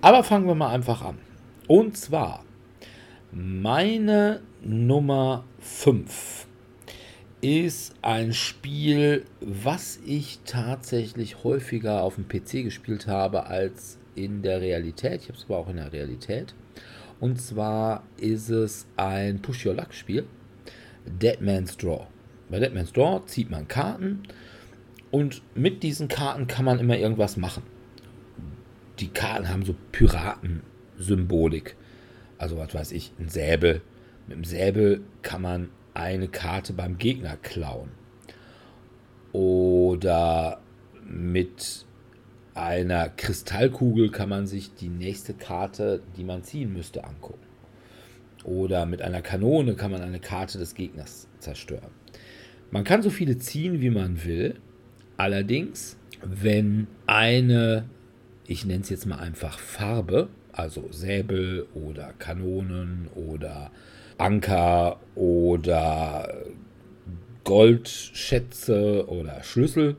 Aber 0.00 0.24
fangen 0.24 0.46
wir 0.46 0.54
mal 0.54 0.74
einfach 0.74 1.02
an. 1.02 1.18
Und 1.68 1.96
zwar 1.96 2.44
meine 3.30 4.40
Nummer 4.62 5.44
5 5.60 6.46
ist 7.40 7.94
ein 8.02 8.32
Spiel, 8.32 9.24
was 9.40 9.98
ich 10.04 10.40
tatsächlich 10.44 11.42
häufiger 11.44 12.02
auf 12.02 12.16
dem 12.16 12.28
PC 12.28 12.64
gespielt 12.64 13.06
habe 13.06 13.46
als 13.46 13.98
in 14.14 14.42
der 14.42 14.60
Realität. 14.60 15.22
Ich 15.22 15.28
habe 15.28 15.38
es 15.38 15.44
aber 15.44 15.58
auch 15.58 15.68
in 15.68 15.76
der 15.76 15.92
Realität. 15.92 16.54
Und 17.20 17.40
zwar 17.40 18.02
ist 18.16 18.48
es 18.48 18.86
ein 18.96 19.40
Push 19.40 19.66
Your 19.66 19.74
Luck 19.74 19.94
Spiel. 19.94 20.26
Dead 21.06 21.40
Man's 21.40 21.76
Draw. 21.76 22.06
Bei 22.50 22.58
Dead 22.60 22.74
Man's 22.74 22.92
Draw 22.92 23.24
zieht 23.26 23.50
man 23.50 23.66
Karten 23.66 24.22
und 25.12 25.42
mit 25.54 25.84
diesen 25.84 26.08
Karten 26.08 26.48
kann 26.48 26.64
man 26.64 26.80
immer 26.80 26.96
irgendwas 26.96 27.36
machen. 27.36 27.62
Die 28.98 29.08
Karten 29.08 29.48
haben 29.48 29.64
so 29.64 29.76
Piratensymbolik. 29.92 31.76
Also 32.38 32.56
was 32.56 32.74
weiß 32.74 32.90
ich, 32.92 33.12
ein 33.20 33.28
Säbel. 33.28 33.82
Mit 34.26 34.38
dem 34.38 34.44
Säbel 34.44 35.02
kann 35.20 35.42
man 35.42 35.68
eine 35.94 36.28
Karte 36.28 36.72
beim 36.72 36.96
Gegner 36.96 37.36
klauen. 37.36 37.90
Oder 39.32 40.60
mit 41.06 41.84
einer 42.54 43.10
Kristallkugel 43.10 44.10
kann 44.10 44.30
man 44.30 44.46
sich 44.46 44.74
die 44.74 44.88
nächste 44.88 45.34
Karte, 45.34 46.02
die 46.16 46.24
man 46.24 46.42
ziehen 46.42 46.72
müsste, 46.72 47.04
angucken. 47.04 47.46
Oder 48.44 48.86
mit 48.86 49.02
einer 49.02 49.20
Kanone 49.20 49.74
kann 49.74 49.90
man 49.90 50.00
eine 50.00 50.20
Karte 50.20 50.58
des 50.58 50.74
Gegners 50.74 51.28
zerstören. 51.38 51.90
Man 52.70 52.84
kann 52.84 53.02
so 53.02 53.10
viele 53.10 53.36
ziehen, 53.36 53.82
wie 53.82 53.90
man 53.90 54.24
will. 54.24 54.58
Allerdings, 55.22 55.96
wenn 56.24 56.88
eine, 57.06 57.88
ich 58.44 58.66
nenne 58.66 58.80
es 58.80 58.90
jetzt 58.90 59.06
mal 59.06 59.20
einfach 59.20 59.60
Farbe, 59.60 60.28
also 60.50 60.88
Säbel 60.90 61.68
oder 61.74 62.12
Kanonen 62.18 63.06
oder 63.14 63.70
Anker 64.18 64.98
oder 65.14 66.42
Goldschätze 67.44 69.08
oder 69.08 69.44
Schlüssel, 69.44 69.94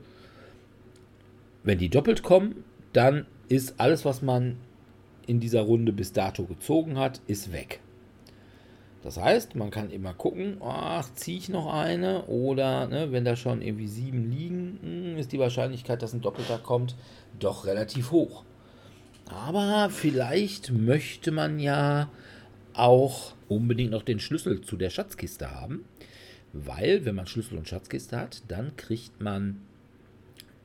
wenn 1.63 1.77
die 1.77 1.87
doppelt 1.87 2.21
kommen, 2.21 2.65
dann 2.91 3.25
ist 3.47 3.75
alles, 3.79 4.03
was 4.03 4.21
man 4.21 4.57
in 5.25 5.39
dieser 5.39 5.61
Runde 5.61 5.93
bis 5.93 6.11
dato 6.11 6.43
gezogen 6.43 6.99
hat, 6.99 7.21
ist 7.27 7.53
weg. 7.53 7.79
Das 9.03 9.17
heißt, 9.17 9.55
man 9.55 9.69
kann 9.69 9.91
immer 9.91 10.13
gucken, 10.13 10.57
ach, 10.61 11.13
ziehe 11.13 11.37
ich 11.37 11.49
noch 11.49 11.73
eine 11.73 12.23
oder 12.25 12.87
ne, 12.87 13.11
wenn 13.11 13.25
da 13.25 13.35
schon 13.35 13.61
irgendwie 13.61 13.87
sieben 13.87 14.31
liegen, 14.31 14.79
hm, 14.81 15.17
ist 15.17 15.33
die 15.33 15.39
Wahrscheinlichkeit, 15.39 16.01
dass 16.01 16.13
ein 16.13 16.21
Doppelter 16.21 16.57
kommt, 16.57 16.95
doch 17.37 17.65
relativ 17.65 18.11
hoch. 18.11 18.45
Aber 19.25 19.89
vielleicht 19.89 20.71
möchte 20.71 21.31
man 21.31 21.59
ja 21.59 22.09
auch 22.73 23.33
unbedingt 23.49 23.91
noch 23.91 24.03
den 24.03 24.19
Schlüssel 24.19 24.61
zu 24.61 24.77
der 24.77 24.89
Schatzkiste 24.89 25.51
haben. 25.51 25.85
Weil, 26.53 27.03
wenn 27.03 27.15
man 27.15 27.27
Schlüssel 27.27 27.57
und 27.57 27.67
Schatzkiste 27.67 28.17
hat, 28.17 28.43
dann 28.47 28.75
kriegt 28.77 29.21
man 29.21 29.61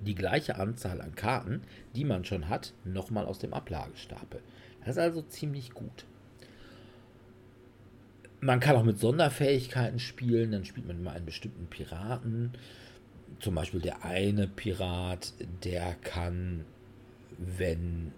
die 0.00 0.14
gleiche 0.14 0.56
Anzahl 0.56 1.00
an 1.00 1.14
Karten, 1.14 1.62
die 1.96 2.04
man 2.04 2.24
schon 2.24 2.48
hat, 2.48 2.72
nochmal 2.84 3.26
aus 3.26 3.38
dem 3.38 3.54
Ablagestapel. 3.54 4.40
Das 4.80 4.90
ist 4.90 4.98
also 4.98 5.22
ziemlich 5.22 5.72
gut. 5.72 6.04
Man 8.40 8.60
kann 8.60 8.76
auch 8.76 8.84
mit 8.84 9.00
Sonderfähigkeiten 9.00 9.98
spielen, 9.98 10.52
dann 10.52 10.64
spielt 10.64 10.86
man 10.86 10.98
immer 10.98 11.12
einen 11.12 11.26
bestimmten 11.26 11.66
Piraten. 11.66 12.52
Zum 13.40 13.54
Beispiel 13.54 13.80
der 13.80 14.04
eine 14.04 14.46
Pirat, 14.46 15.34
der 15.64 15.94
kann, 16.02 16.64
wenn 17.36 18.12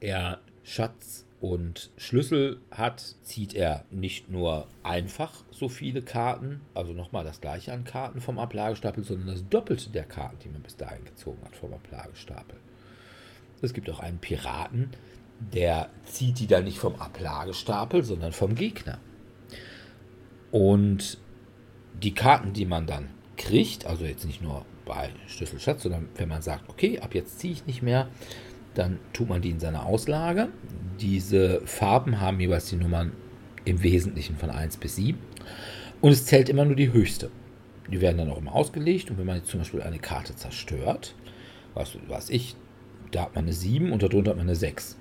er 0.00 0.40
Schatz 0.64 1.24
und 1.40 1.90
Schlüssel 1.96 2.60
hat, 2.70 3.14
zieht 3.22 3.54
er 3.54 3.84
nicht 3.90 4.28
nur 4.28 4.66
einfach 4.82 5.44
so 5.50 5.68
viele 5.68 6.02
Karten, 6.02 6.60
also 6.74 6.92
nochmal 6.92 7.24
das 7.24 7.40
gleiche 7.40 7.72
an 7.72 7.84
Karten 7.84 8.20
vom 8.20 8.38
Ablagestapel, 8.38 9.04
sondern 9.04 9.28
das 9.28 9.48
Doppelte 9.48 9.90
der 9.90 10.04
Karten, 10.04 10.38
die 10.44 10.48
man 10.48 10.62
bis 10.62 10.76
dahin 10.76 11.04
gezogen 11.04 11.42
hat 11.44 11.56
vom 11.56 11.72
Ablagestapel. 11.72 12.58
Es 13.62 13.72
gibt 13.72 13.88
auch 13.88 14.00
einen 14.00 14.18
Piraten, 14.18 14.90
der 15.40 15.88
zieht 16.04 16.38
die 16.38 16.46
dann 16.46 16.64
nicht 16.64 16.78
vom 16.78 16.96
Ablagestapel, 16.96 18.04
sondern 18.04 18.32
vom 18.32 18.54
Gegner. 18.54 18.98
Und 20.50 21.18
die 22.02 22.14
Karten, 22.14 22.52
die 22.52 22.66
man 22.66 22.86
dann 22.86 23.10
kriegt, 23.36 23.86
also 23.86 24.04
jetzt 24.04 24.26
nicht 24.26 24.42
nur 24.42 24.64
bei 24.84 25.10
Schlüsselschatz, 25.26 25.82
sondern 25.82 26.08
wenn 26.16 26.28
man 26.28 26.42
sagt, 26.42 26.68
okay, 26.68 26.98
ab 27.00 27.14
jetzt 27.14 27.38
ziehe 27.38 27.52
ich 27.52 27.66
nicht 27.66 27.82
mehr, 27.82 28.08
dann 28.74 28.98
tut 29.12 29.28
man 29.28 29.42
die 29.42 29.50
in 29.50 29.60
seine 29.60 29.84
Auslage. 29.84 30.48
Diese 31.00 31.60
Farben 31.64 32.20
haben 32.20 32.40
jeweils 32.40 32.66
die 32.66 32.76
Nummern 32.76 33.12
im 33.64 33.82
Wesentlichen 33.82 34.36
von 34.36 34.50
1 34.50 34.76
bis 34.76 34.96
7. 34.96 35.18
Und 36.00 36.12
es 36.12 36.26
zählt 36.26 36.48
immer 36.48 36.64
nur 36.64 36.76
die 36.76 36.92
höchste. 36.92 37.30
Die 37.90 38.00
werden 38.00 38.18
dann 38.18 38.30
auch 38.30 38.38
immer 38.38 38.54
ausgelegt. 38.54 39.10
Und 39.10 39.18
wenn 39.18 39.26
man 39.26 39.36
jetzt 39.36 39.50
zum 39.50 39.60
Beispiel 39.60 39.82
eine 39.82 39.98
Karte 39.98 40.36
zerstört, 40.36 41.14
was 41.74 41.96
weiß 42.08 42.30
ich, 42.30 42.56
da 43.10 43.22
hat 43.22 43.34
man 43.34 43.44
eine 43.44 43.52
7 43.52 43.92
und 43.92 44.02
darunter 44.02 44.30
hat 44.30 44.38
man 44.38 44.46
eine 44.46 44.56
6. 44.56 44.96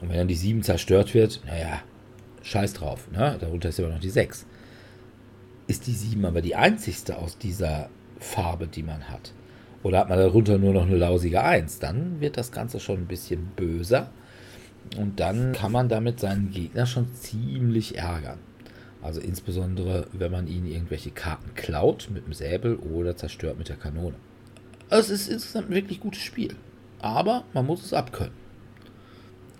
Und 0.00 0.08
wenn 0.08 0.16
dann 0.16 0.28
die 0.28 0.34
7 0.34 0.62
zerstört 0.62 1.14
wird, 1.14 1.40
naja, 1.46 1.82
scheiß 2.42 2.74
drauf, 2.74 3.08
ne? 3.10 3.36
darunter 3.40 3.68
ist 3.68 3.78
immer 3.78 3.88
noch 3.88 4.00
die 4.00 4.10
6. 4.10 4.46
Ist 5.66 5.86
die 5.86 5.92
7 5.92 6.24
aber 6.24 6.42
die 6.42 6.56
einzigste 6.56 7.16
aus 7.18 7.38
dieser 7.38 7.88
Farbe, 8.18 8.66
die 8.66 8.82
man 8.82 9.08
hat, 9.08 9.32
oder 9.82 9.98
hat 10.00 10.08
man 10.08 10.18
darunter 10.18 10.58
nur 10.58 10.72
noch 10.72 10.86
eine 10.86 10.96
lausige 10.96 11.42
1, 11.42 11.78
dann 11.78 12.20
wird 12.20 12.36
das 12.36 12.52
Ganze 12.52 12.80
schon 12.80 13.00
ein 13.00 13.06
bisschen 13.06 13.46
böser. 13.54 14.10
Und 14.98 15.20
dann 15.20 15.52
kann 15.52 15.72
man 15.72 15.88
damit 15.88 16.20
seinen 16.20 16.50
Gegner 16.50 16.86
schon 16.86 17.14
ziemlich 17.14 17.96
ärgern. 17.96 18.38
Also 19.02 19.20
insbesondere, 19.20 20.06
wenn 20.12 20.32
man 20.32 20.46
ihnen 20.46 20.66
irgendwelche 20.66 21.10
Karten 21.10 21.54
klaut 21.54 22.08
mit 22.12 22.26
dem 22.26 22.32
Säbel 22.32 22.76
oder 22.76 23.16
zerstört 23.16 23.58
mit 23.58 23.68
der 23.68 23.76
Kanone. 23.76 24.14
Also 24.88 25.12
es 25.12 25.22
ist 25.22 25.28
insgesamt 25.28 25.70
ein 25.70 25.74
wirklich 25.74 26.00
gutes 26.00 26.22
Spiel. 26.22 26.54
Aber 27.00 27.44
man 27.52 27.66
muss 27.66 27.84
es 27.84 27.92
abkönnen. 27.92 28.43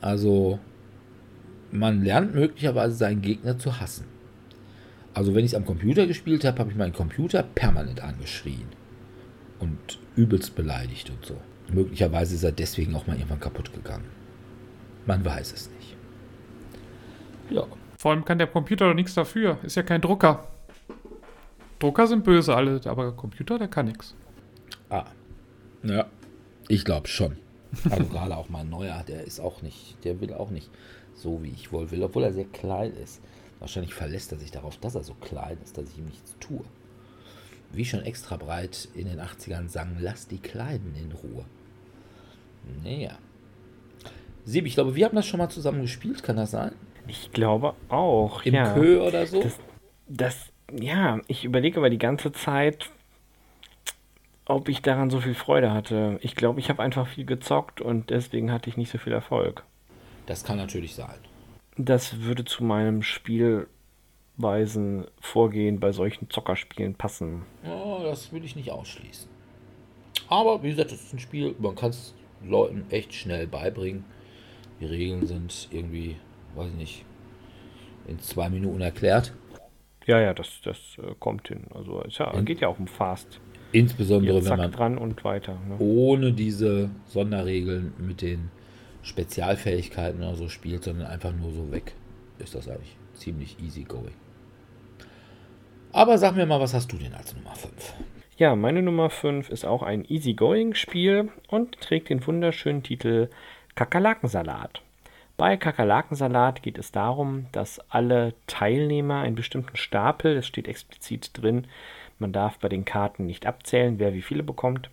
Also 0.05 0.59
man 1.71 2.05
lernt 2.05 2.35
möglicherweise 2.35 2.95
seinen 2.95 3.23
Gegner 3.23 3.59
zu 3.59 3.81
hassen. 3.81 4.05
Also 5.15 5.35
wenn 5.35 5.47
ich 5.47 5.53
es 5.53 5.55
am 5.55 5.65
Computer 5.65 6.07
gespielt 6.07 6.45
habe, 6.45 6.59
habe 6.59 6.71
ich 6.71 6.77
meinen 6.77 6.93
Computer 6.93 7.43
permanent 7.43 8.03
angeschrien. 8.03 8.67
Und 9.61 9.99
übelst 10.15 10.57
beleidigt 10.57 11.09
und 11.09 11.25
so. 11.25 11.39
Möglicherweise 11.73 12.35
ist 12.35 12.45
er 12.45 12.53
deswegen 12.53 12.95
auch 12.95 13.07
mal 13.07 13.17
irgendwann 13.17 13.41
kaputt 13.41 13.73
gegangen. 13.73 14.05
Man 15.07 15.25
weiß 15.25 15.55
es 15.55 15.71
nicht. 15.71 15.97
Ja. 17.49 17.65
Vor 17.97 18.11
allem 18.11 18.27
kann 18.27 18.37
der 18.37 18.49
Computer 18.49 18.89
doch 18.89 18.95
nichts 18.95 19.15
dafür. 19.15 19.57
Ist 19.63 19.77
ja 19.77 19.83
kein 19.83 20.03
Drucker. 20.03 20.47
Drucker 21.79 22.07
sind 22.07 22.25
böse 22.25 22.55
alle, 22.55 22.79
aber 22.85 23.13
Computer, 23.13 23.59
der 23.59 23.69
kann 23.69 23.87
nichts. 23.87 24.15
Ah. 24.91 25.07
Ja. 25.83 26.05
Ich 26.69 26.85
glaube 26.85 27.09
schon. 27.09 27.39
Also 27.91 28.05
gerade 28.05 28.37
auch 28.37 28.49
mein 28.49 28.69
neuer, 28.69 29.03
der 29.07 29.25
ist 29.25 29.41
auch 29.41 29.63
nicht, 29.63 29.97
der 30.05 30.21
will 30.21 30.33
auch 30.35 30.51
nicht 30.51 30.71
so, 31.15 31.43
wie 31.43 31.51
ich 31.51 31.73
wohl 31.73 31.91
will, 31.91 32.03
obwohl 32.03 32.25
er 32.25 32.33
sehr 32.33 32.45
klein 32.45 32.93
ist. 32.93 33.21
Wahrscheinlich 33.61 33.95
verlässt 33.95 34.33
er 34.33 34.39
sich 34.39 34.51
darauf, 34.51 34.77
dass 34.79 34.95
er 34.95 35.05
so 35.05 35.15
klein 35.15 35.59
ist, 35.63 35.79
dass 35.79 35.89
ich 35.89 35.99
ihm 35.99 36.07
nichts 36.07 36.37
tue 36.41 36.65
wie 37.77 37.85
schon 37.85 38.03
extra 38.03 38.37
breit 38.37 38.89
in 38.95 39.07
den 39.07 39.21
80ern 39.21 39.69
sang, 39.69 39.97
lass 40.01 40.29
die 40.29 40.39
Kleinen 40.39 40.95
in 40.97 41.13
Ruhe. 41.13 41.45
Naja. 42.83 43.19
Sieb, 44.45 44.67
ich 44.67 44.75
glaube, 44.75 44.95
wir 44.95 45.07
haben 45.07 45.17
das 45.17 45.27
schon 45.27 45.39
mal 45.39 45.49
zusammen 45.49 45.83
gespielt, 45.83 46.23
kann 46.23 46.37
das 46.37 46.51
sein? 46.51 46.73
Ich 47.07 47.33
glaube 47.33 47.75
auch, 47.89 48.43
Im 48.45 48.55
ja. 48.55 48.75
Kö 48.75 49.01
oder 49.01 49.27
so? 49.27 49.43
Das, 49.43 49.59
das, 50.09 50.53
ja, 50.73 51.21
ich 51.29 51.45
überlege 51.45 51.79
aber 51.79 51.91
die 51.91 51.99
ganze 51.99 52.33
Zeit, 52.33 52.91
ob 54.47 54.69
ich 54.69 54.83
daran 54.83 55.11
so 55.11 55.21
viel 55.21 55.35
Freude 55.35 55.73
hatte. 55.73 56.19
Ich 56.23 56.37
glaube, 56.37 56.61
ich 56.61 56.69
habe 56.69 56.83
einfach 56.83 57.07
viel 57.07 57.25
gezockt 57.25 57.81
und 57.81 58.11
deswegen 58.11 58.53
hatte 58.53 58.69
ich 58.69 58.77
nicht 58.77 58.91
so 58.91 58.99
viel 58.99 59.13
Erfolg. 59.13 59.65
Das 60.27 60.45
kann 60.45 60.57
natürlich 60.57 60.95
sein. 60.95 61.19
Das 61.77 62.21
würde 62.21 62.45
zu 62.45 62.65
meinem 62.65 63.03
Spiel 63.03 63.67
Weisen 64.37 65.07
Vorgehen 65.21 65.81
bei 65.81 65.93
solchen 65.93 66.29
Zockerspielen 66.29 66.95
passen. 66.95 67.43
Ja, 67.63 68.03
das 68.03 68.33
will 68.33 68.45
ich 68.45 68.57
nicht 68.57 68.71
ausschließen. 68.71 69.29
Aber 70.29 70.63
wie 70.63 70.71
gesagt, 70.71 70.93
es 70.93 71.05
ist 71.05 71.13
ein 71.13 71.19
Spiel, 71.19 71.55
man 71.59 71.75
kann 71.75 71.91
es 71.91 72.15
Leuten 72.43 72.85
echt 72.91 73.15
schnell 73.15 73.47
beibringen. 73.47 74.05
Die 74.81 74.87
Regeln 74.87 75.27
sind 75.27 75.69
irgendwie, 75.71 76.17
weiß 76.57 76.69
ich 76.69 76.75
nicht, 76.75 77.05
in 78.09 78.19
zwei 78.19 78.49
Minuten 78.49 78.81
erklärt. 78.81 79.33
Ja, 80.07 80.21
ja, 80.21 80.35
das, 80.35 80.61
das 80.63 80.79
äh, 80.99 81.15
kommt 81.19 81.49
hin. 81.49 81.67
Also 81.75 82.03
es 82.03 82.19
ja, 82.19 82.31
geht 82.41 82.61
ja 82.61 82.69
auch 82.69 82.79
um 82.79 82.87
Fast. 82.87 83.41
Insbesondere 83.75 84.45
wenn 84.45 84.57
man 84.57 84.71
dran 84.71 84.99
und 84.99 85.25
weiter. 85.25 85.59
Ne? 85.69 85.77
Ohne 85.81 86.33
diese 86.33 86.91
Sonderregeln 87.07 87.93
mit 87.99 88.23
den 88.23 88.51
Spezialfähigkeiten 89.03 90.23
oder 90.23 90.37
so 90.37 90.49
spielt, 90.49 90.85
sondern 90.85 91.09
einfach 91.09 91.33
nur 91.33 91.51
so 91.51 91.73
weg, 91.73 91.95
ist 92.39 92.55
das 92.55 92.69
eigentlich 92.69 92.97
ziemlich 93.15 93.57
easy 93.61 93.83
going. 93.83 94.15
Aber 95.91 96.19
sag 96.19 96.37
mir 96.37 96.47
mal, 96.47 96.61
was 96.61 96.73
hast 96.73 96.93
du 96.93 96.97
denn 96.97 97.15
als 97.15 97.35
Nummer 97.35 97.57
5? 97.57 97.95
Ja, 98.37 98.55
meine 98.55 98.81
Nummer 98.81 99.11
5 99.11 99.51
ist 99.51 99.65
auch 99.65 99.83
ein 99.83 100.05
Easygoing-Spiel 100.05 101.31
und 101.49 101.81
trägt 101.81 102.11
den 102.11 102.25
wunderschönen 102.25 102.85
Titel 102.85 103.29
Kakerlakensalat. 103.75 104.83
Bei 105.37 105.57
Kakerlakensalat 105.57 106.63
geht 106.63 106.79
es 106.79 106.93
darum, 106.93 107.47
dass 107.51 107.81
alle 107.91 108.35
Teilnehmer 108.47 109.19
einen 109.23 109.35
bestimmten 109.35 109.77
Stapel, 109.77 110.37
das 110.37 110.47
steht 110.47 110.69
explizit 110.69 111.31
drin, 111.35 111.67
man 112.19 112.33
darf 112.33 112.59
bei 112.59 112.69
den 112.69 112.85
Karten 112.85 113.27
nicht 113.27 113.47
abzählen, 113.47 113.99
wer 113.99 114.15
wie 114.15 114.23
viele 114.23 114.43
bekommt, 114.43 114.91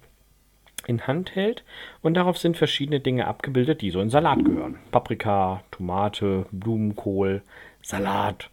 in 0.88 1.06
Hand 1.08 1.36
hält 1.36 1.64
und 2.02 2.16
darauf 2.16 2.38
sind 2.38 2.58
verschiedene 2.58 3.00
Dinge 3.00 3.28
abgebildet, 3.28 3.82
die 3.82 3.92
so 3.92 4.02
in 4.02 4.10
Salat 4.10 4.44
gehören. 4.44 4.80
Paprika, 4.92 5.64
Tomate, 5.72 6.46
Blumenkohl, 6.52 7.44
Salat. 7.82 8.50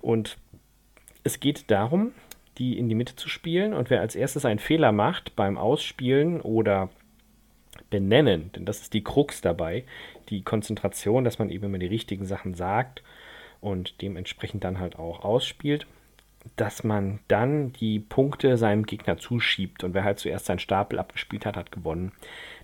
Und 0.00 0.36
es 1.24 1.40
geht 1.40 1.70
darum, 1.70 2.12
die 2.58 2.78
in 2.78 2.88
die 2.88 2.94
Mitte 2.94 3.16
zu 3.16 3.28
spielen 3.28 3.72
und 3.72 3.90
wer 3.90 4.00
als 4.00 4.14
erstes 4.14 4.44
einen 4.44 4.58
Fehler 4.58 4.92
macht 4.92 5.34
beim 5.36 5.56
Ausspielen 5.56 6.40
oder 6.40 6.90
benennen, 7.88 8.50
denn 8.52 8.64
das 8.64 8.82
ist 8.82 8.94
die 8.94 9.04
Krux 9.04 9.40
dabei, 9.40 9.84
die 10.28 10.42
Konzentration, 10.42 11.24
dass 11.24 11.38
man 11.38 11.50
eben 11.50 11.64
immer 11.64 11.78
die 11.78 11.86
richtigen 11.86 12.26
Sachen 12.26 12.54
sagt 12.54 13.02
und 13.60 14.02
dementsprechend 14.02 14.64
dann 14.64 14.78
halt 14.78 14.98
auch 14.98 15.24
ausspielt, 15.24 15.86
dass 16.56 16.84
man 16.84 17.20
dann 17.28 17.72
die 17.72 18.00
Punkte 18.00 18.56
seinem 18.56 18.84
Gegner 18.84 19.16
zuschiebt 19.16 19.84
und 19.84 19.94
wer 19.94 20.04
halt 20.04 20.18
zuerst 20.18 20.46
seinen 20.46 20.58
Stapel 20.58 20.98
abgespielt 20.98 21.46
hat, 21.46 21.56
hat 21.56 21.72
gewonnen. 21.72 22.12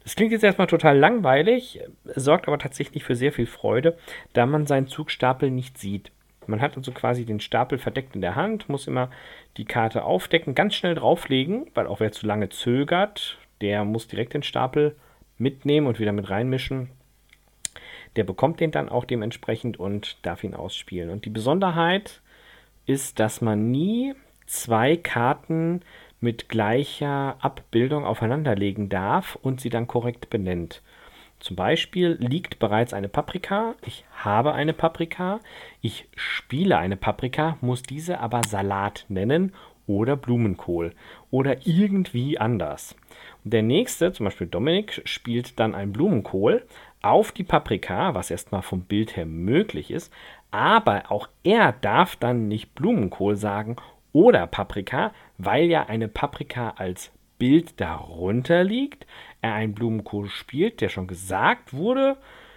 Das 0.02 0.16
klingt 0.16 0.32
jetzt 0.32 0.44
erstmal 0.44 0.66
total 0.66 0.98
langweilig, 0.98 1.80
sorgt 2.04 2.48
aber 2.48 2.58
tatsächlich 2.58 3.04
für 3.04 3.14
sehr 3.14 3.32
viel 3.32 3.46
Freude, 3.46 3.96
da 4.32 4.46
man 4.46 4.66
seinen 4.66 4.88
Zugstapel 4.88 5.50
nicht 5.50 5.78
sieht. 5.78 6.10
Man 6.46 6.62
hat 6.62 6.76
also 6.76 6.92
quasi 6.92 7.26
den 7.26 7.40
Stapel 7.40 7.78
verdeckt 7.78 8.14
in 8.14 8.22
der 8.22 8.34
Hand, 8.34 8.68
muss 8.68 8.86
immer 8.86 9.10
die 9.58 9.66
Karte 9.66 10.04
aufdecken, 10.04 10.54
ganz 10.54 10.74
schnell 10.74 10.94
drauflegen, 10.94 11.66
weil 11.74 11.86
auch 11.86 12.00
wer 12.00 12.10
zu 12.10 12.26
lange 12.26 12.48
zögert, 12.48 13.38
der 13.60 13.84
muss 13.84 14.08
direkt 14.08 14.34
den 14.34 14.42
Stapel 14.42 14.96
mitnehmen 15.36 15.86
und 15.86 15.98
wieder 16.00 16.12
mit 16.12 16.30
reinmischen. 16.30 16.90
Der 18.16 18.24
bekommt 18.24 18.60
den 18.60 18.70
dann 18.70 18.88
auch 18.88 19.04
dementsprechend 19.04 19.78
und 19.78 20.24
darf 20.24 20.42
ihn 20.42 20.54
ausspielen. 20.54 21.10
Und 21.10 21.26
die 21.26 21.30
Besonderheit 21.30 22.22
ist, 22.88 23.20
dass 23.20 23.40
man 23.40 23.70
nie 23.70 24.14
zwei 24.46 24.96
Karten 24.96 25.82
mit 26.20 26.48
gleicher 26.48 27.36
Abbildung 27.40 28.04
aufeinanderlegen 28.04 28.88
darf 28.88 29.38
und 29.42 29.60
sie 29.60 29.70
dann 29.70 29.86
korrekt 29.86 30.30
benennt. 30.30 30.82
Zum 31.38 31.54
Beispiel 31.54 32.16
liegt 32.18 32.58
bereits 32.58 32.92
eine 32.92 33.08
Paprika, 33.08 33.74
ich 33.86 34.04
habe 34.12 34.54
eine 34.54 34.72
Paprika, 34.72 35.38
ich 35.80 36.08
spiele 36.16 36.78
eine 36.78 36.96
Paprika, 36.96 37.56
muss 37.60 37.82
diese 37.82 38.18
aber 38.18 38.40
Salat 38.48 39.04
nennen 39.08 39.52
oder 39.86 40.16
Blumenkohl 40.16 40.92
oder 41.30 41.66
irgendwie 41.66 42.38
anders. 42.38 42.96
Und 43.44 43.54
Der 43.54 43.62
nächste, 43.62 44.12
zum 44.12 44.24
Beispiel 44.24 44.48
Dominik, 44.48 45.00
spielt 45.04 45.60
dann 45.60 45.76
ein 45.76 45.92
Blumenkohl 45.92 46.66
auf 47.02 47.30
die 47.30 47.44
Paprika, 47.44 48.14
was 48.14 48.30
erstmal 48.30 48.62
vom 48.62 48.82
Bild 48.82 49.16
her 49.16 49.26
möglich 49.26 49.92
ist, 49.92 50.12
aber 50.50 51.10
auch 51.10 51.28
er 51.44 51.72
darf 51.72 52.16
dann 52.16 52.48
nicht 52.48 52.74
Blumenkohl 52.74 53.36
sagen 53.36 53.76
oder 54.12 54.46
Paprika, 54.46 55.12
weil 55.36 55.66
ja 55.66 55.86
eine 55.86 56.08
Paprika 56.08 56.74
als 56.76 57.12
Bild 57.38 57.80
darunter 57.80 58.64
liegt, 58.64 59.06
er 59.42 59.54
einen 59.54 59.74
Blumenkohl 59.74 60.28
spielt, 60.28 60.80
der 60.80 60.88
schon 60.88 61.06
gesagt 61.06 61.72
wurde 61.72 62.16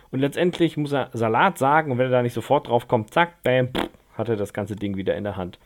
und 0.09 0.19
letztendlich 0.19 0.77
muss 0.77 0.91
er 0.91 1.09
Salat 1.13 1.57
sagen 1.57 1.91
und 1.91 1.97
wenn 1.97 2.07
er 2.07 2.11
da 2.11 2.21
nicht 2.21 2.33
sofort 2.33 2.67
drauf 2.67 2.87
kommt, 2.87 3.13
zack, 3.13 3.43
bam, 3.43 3.69
pff, 3.69 3.89
hat 4.17 4.29
er 4.29 4.35
das 4.35 4.53
ganze 4.53 4.75
Ding 4.75 4.97
wieder 4.97 5.15
in 5.15 5.23
der 5.23 5.37
Hand. 5.37 5.59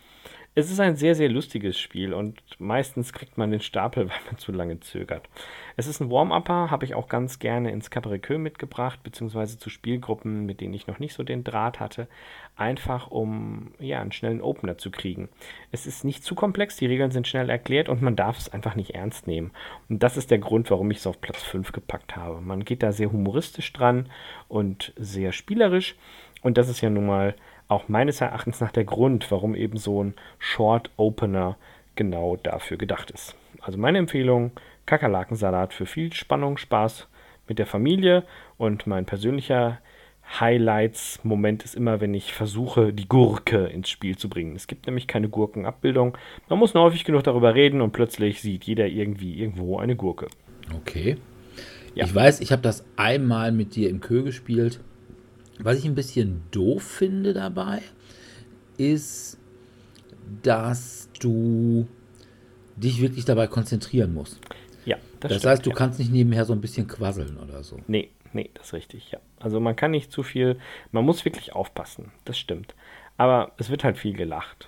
Es 0.57 0.71
ist 0.71 0.79
ein 0.79 0.95
sehr, 0.95 1.15
sehr 1.15 1.27
lustiges 1.27 1.77
Spiel 1.77 2.13
und 2.13 2.41
meistens 2.59 3.11
kriegt 3.11 3.37
man 3.37 3.51
den 3.51 3.59
Stapel, 3.59 4.05
weil 4.09 4.17
man 4.25 4.37
zu 4.37 4.53
lange 4.53 4.79
zögert. 4.79 5.27
Es 5.75 5.85
ist 5.85 5.99
ein 5.99 6.09
Warm-Upper, 6.09 6.71
habe 6.71 6.85
ich 6.85 6.95
auch 6.95 7.09
ganz 7.09 7.39
gerne 7.39 7.71
ins 7.71 7.89
Cabaret 7.89 8.39
mitgebracht, 8.39 9.03
beziehungsweise 9.03 9.59
zu 9.59 9.69
Spielgruppen, 9.69 10.45
mit 10.45 10.61
denen 10.61 10.73
ich 10.73 10.87
noch 10.87 10.99
nicht 10.99 11.13
so 11.13 11.23
den 11.23 11.43
Draht 11.43 11.81
hatte, 11.81 12.07
einfach 12.55 13.11
um 13.11 13.73
ja, 13.79 13.99
einen 13.99 14.13
schnellen 14.13 14.39
Opener 14.39 14.77
zu 14.77 14.91
kriegen. 14.91 15.27
Es 15.73 15.85
ist 15.85 16.05
nicht 16.05 16.23
zu 16.23 16.35
komplex, 16.35 16.77
die 16.77 16.85
Regeln 16.85 17.11
sind 17.11 17.27
schnell 17.27 17.49
erklärt 17.49 17.89
und 17.89 18.01
man 18.01 18.15
darf 18.15 18.37
es 18.37 18.47
einfach 18.47 18.75
nicht 18.75 18.91
ernst 18.91 19.27
nehmen. 19.27 19.51
Und 19.89 20.03
das 20.03 20.15
ist 20.15 20.31
der 20.31 20.39
Grund, 20.39 20.71
warum 20.71 20.89
ich 20.89 20.99
es 20.99 21.07
auf 21.07 21.19
Platz 21.19 21.43
5 21.43 21.73
gepackt 21.73 22.15
habe. 22.15 22.39
Man 22.39 22.63
geht 22.63 22.81
da 22.81 22.93
sehr 22.93 23.11
humoristisch 23.11 23.73
dran 23.73 24.07
und 24.47 24.93
sehr 24.95 25.33
spielerisch 25.33 25.97
und 26.45 26.57
das 26.57 26.69
ist 26.69 26.79
ja 26.79 26.89
nun 26.89 27.07
mal 27.07 27.35
auch 27.67 27.87
meines 27.87 28.21
Erachtens 28.21 28.61
nach 28.61 28.71
der 28.71 28.83
Grund, 28.83 29.29
warum 29.31 29.55
eben 29.55 29.77
so 29.77 30.03
ein 30.03 30.13
Short 30.39 30.91
Opener 30.97 31.57
genau 31.95 32.35
dafür 32.35 32.77
gedacht 32.77 33.11
ist. 33.11 33.35
Also 33.61 33.77
meine 33.77 33.97
Empfehlung, 33.97 34.51
Kakerlakensalat 34.85 35.73
für 35.73 35.85
viel 35.85 36.13
Spannung, 36.13 36.57
Spaß 36.57 37.07
mit 37.47 37.59
der 37.59 37.65
Familie 37.65 38.23
und 38.57 38.87
mein 38.87 39.05
persönlicher 39.05 39.79
Highlights-Moment 40.39 41.63
ist 41.63 41.75
immer, 41.75 42.01
wenn 42.01 42.13
ich 42.13 42.33
versuche, 42.33 42.91
die 42.91 43.07
Gurke 43.07 43.65
ins 43.65 43.89
Spiel 43.89 44.17
zu 44.17 44.27
bringen. 44.27 44.55
Es 44.55 44.67
gibt 44.67 44.87
nämlich 44.87 45.07
keine 45.07 45.29
Gurkenabbildung. 45.29 46.17
Man 46.49 46.59
muss 46.59 46.73
nur 46.73 46.83
häufig 46.83 47.05
genug 47.05 47.23
darüber 47.23 47.53
reden 47.53 47.81
und 47.81 47.91
plötzlich 47.91 48.41
sieht 48.41 48.63
jeder 48.63 48.87
irgendwie 48.87 49.39
irgendwo 49.39 49.77
eine 49.77 49.95
Gurke. 49.95 50.27
Okay. 50.75 51.17
Ja. 51.93 52.05
Ich 52.05 52.15
weiß, 52.15 52.41
ich 52.41 52.51
habe 52.51 52.61
das 52.61 52.85
einmal 52.97 53.51
mit 53.51 53.75
dir 53.75 53.89
im 53.89 54.01
Kö 54.01 54.23
gespielt. 54.23 54.81
Was 55.59 55.77
ich 55.77 55.85
ein 55.85 55.95
bisschen 55.95 56.41
doof 56.51 56.83
finde 56.83 57.33
dabei, 57.33 57.81
ist, 58.77 59.37
dass 60.43 61.09
du 61.19 61.87
dich 62.75 63.01
wirklich 63.01 63.25
dabei 63.25 63.47
konzentrieren 63.47 64.13
musst. 64.13 64.39
Ja, 64.85 64.97
das, 65.19 65.29
das 65.29 65.37
stimmt, 65.39 65.51
heißt, 65.51 65.65
du 65.65 65.69
ja. 65.69 65.75
kannst 65.75 65.99
nicht 65.99 66.11
nebenher 66.11 66.45
so 66.45 66.53
ein 66.53 66.61
bisschen 66.61 66.87
quasseln 66.87 67.37
oder 67.37 67.63
so. 67.63 67.79
Nee, 67.87 68.09
nee, 68.33 68.49
das 68.53 68.67
ist 68.67 68.73
richtig, 68.73 69.11
ja. 69.11 69.19
Also 69.39 69.59
man 69.59 69.75
kann 69.75 69.91
nicht 69.91 70.11
zu 70.11 70.23
viel, 70.23 70.59
man 70.91 71.05
muss 71.05 71.23
wirklich 71.23 71.53
aufpassen, 71.53 72.11
das 72.25 72.37
stimmt. 72.37 72.75
Aber 73.17 73.53
es 73.57 73.69
wird 73.69 73.83
halt 73.83 73.97
viel 73.97 74.13
gelacht. 74.13 74.67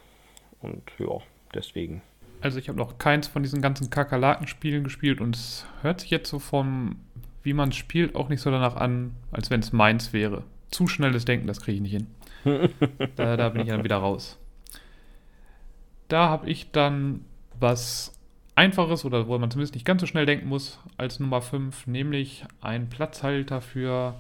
Und 0.62 0.84
ja, 1.00 1.20
deswegen. 1.54 2.02
Also 2.40 2.60
ich 2.60 2.70
habe 2.70 2.78
noch 2.78 2.98
keins 2.98 3.28
von 3.28 3.44
diesen 3.44 3.62
ganzen 3.62 3.90
Kakerlakenspielen 3.90 4.84
gespielt 4.84 5.20
und 5.20 5.36
es 5.36 5.66
hört 5.82 6.00
sich 6.00 6.12
jetzt 6.12 6.30
so 6.30 6.40
vom, 6.40 6.98
wie 7.44 7.54
man 7.54 7.70
es 7.70 7.76
spielt, 7.76 8.16
auch 8.16 8.30
nicht 8.30 8.42
so 8.42 8.52
danach 8.52 8.76
an, 8.76 9.16
als 9.32 9.50
wenn 9.50 9.60
es 9.60 9.74
meins 9.74 10.14
wäre 10.14 10.44
zu 10.72 10.88
schnelles 10.88 11.26
Denken, 11.26 11.48
das 11.48 11.62
kriege 11.62 11.76
ich 11.76 11.82
nicht 11.82 11.92
hin. 11.92 12.08
da, 13.16 13.38
da 13.38 13.50
bin 13.50 13.62
ich 13.62 13.68
dann 13.68 13.84
wieder 13.84 13.98
raus. 13.98 14.38
Da 16.08 16.30
habe 16.30 16.50
ich 16.50 16.72
dann 16.72 17.26
was 17.60 18.14
Einfaches 18.56 19.06
oder 19.06 19.28
wo 19.28 19.38
man 19.38 19.52
zumindest 19.52 19.76
nicht 19.76 19.86
ganz 19.86 20.02
so 20.02 20.08
schnell 20.08 20.26
denken 20.26 20.48
muss 20.48 20.80
als 20.98 21.20
Nummer 21.20 21.42
5, 21.42 21.88
nämlich 21.88 22.46
ein 22.62 22.90
Platzhalter 22.90 23.62
für 23.62 24.16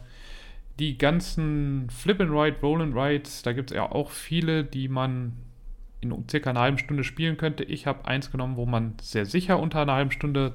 die 0.79 0.97
ganzen 0.97 1.89
Flip 1.89 2.19
and 2.21 2.31
Ride, 2.31 2.57
Roll 2.61 2.81
and 2.81 2.95
Rides. 2.95 3.41
Da 3.41 3.53
gibt 3.53 3.71
es 3.71 3.75
ja 3.75 3.91
auch 3.91 4.11
viele, 4.11 4.63
die 4.63 4.87
man 4.87 5.33
in 6.01 6.13
circa 6.29 6.51
einer 6.51 6.59
halben 6.59 6.77
Stunde 6.77 7.03
spielen 7.03 7.37
könnte. 7.37 7.63
Ich 7.63 7.87
habe 7.87 8.05
eins 8.05 8.31
genommen, 8.31 8.57
wo 8.57 8.65
man 8.65 8.93
sehr 9.01 9.25
sicher 9.25 9.59
unter 9.59 9.81
einer 9.81 9.93
halben 9.93 10.11
Stunde 10.11 10.53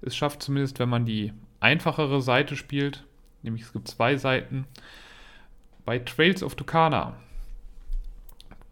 es 0.00 0.16
schafft, 0.16 0.42
zumindest 0.42 0.80
wenn 0.80 0.88
man 0.88 1.04
die 1.04 1.32
einfachere 1.60 2.20
Seite 2.20 2.56
spielt. 2.56 3.04
Nämlich 3.42 3.62
es 3.62 3.72
gibt 3.72 3.86
zwei 3.88 4.16
Seiten 4.16 4.66
bei 5.84 5.98
Trails 5.98 6.42
of 6.42 6.54
Tucana. 6.54 7.14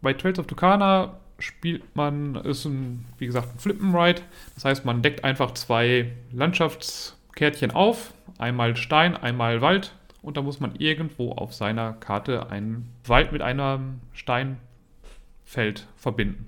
Bei 0.01 0.13
Trails 0.13 0.39
of 0.39 0.47
Tucana 0.47 1.17
spielt 1.39 1.95
man, 1.95 2.35
ist 2.35 2.65
ein, 2.65 3.05
wie 3.17 3.25
gesagt, 3.25 3.53
ein 3.53 3.59
Flippenride. 3.59 4.21
Das 4.55 4.65
heißt, 4.65 4.85
man 4.85 5.01
deckt 5.01 5.23
einfach 5.23 5.51
zwei 5.51 6.11
Landschaftskärtchen 6.31 7.71
auf. 7.71 8.13
Einmal 8.37 8.75
Stein, 8.75 9.15
einmal 9.15 9.61
Wald. 9.61 9.93
Und 10.21 10.37
da 10.37 10.41
muss 10.41 10.59
man 10.59 10.75
irgendwo 10.75 11.31
auf 11.31 11.53
seiner 11.53 11.93
Karte 11.93 12.49
einen 12.51 12.93
Wald 13.05 13.31
mit 13.31 13.41
einem 13.41 14.01
Steinfeld 14.13 15.87
verbinden. 15.95 16.47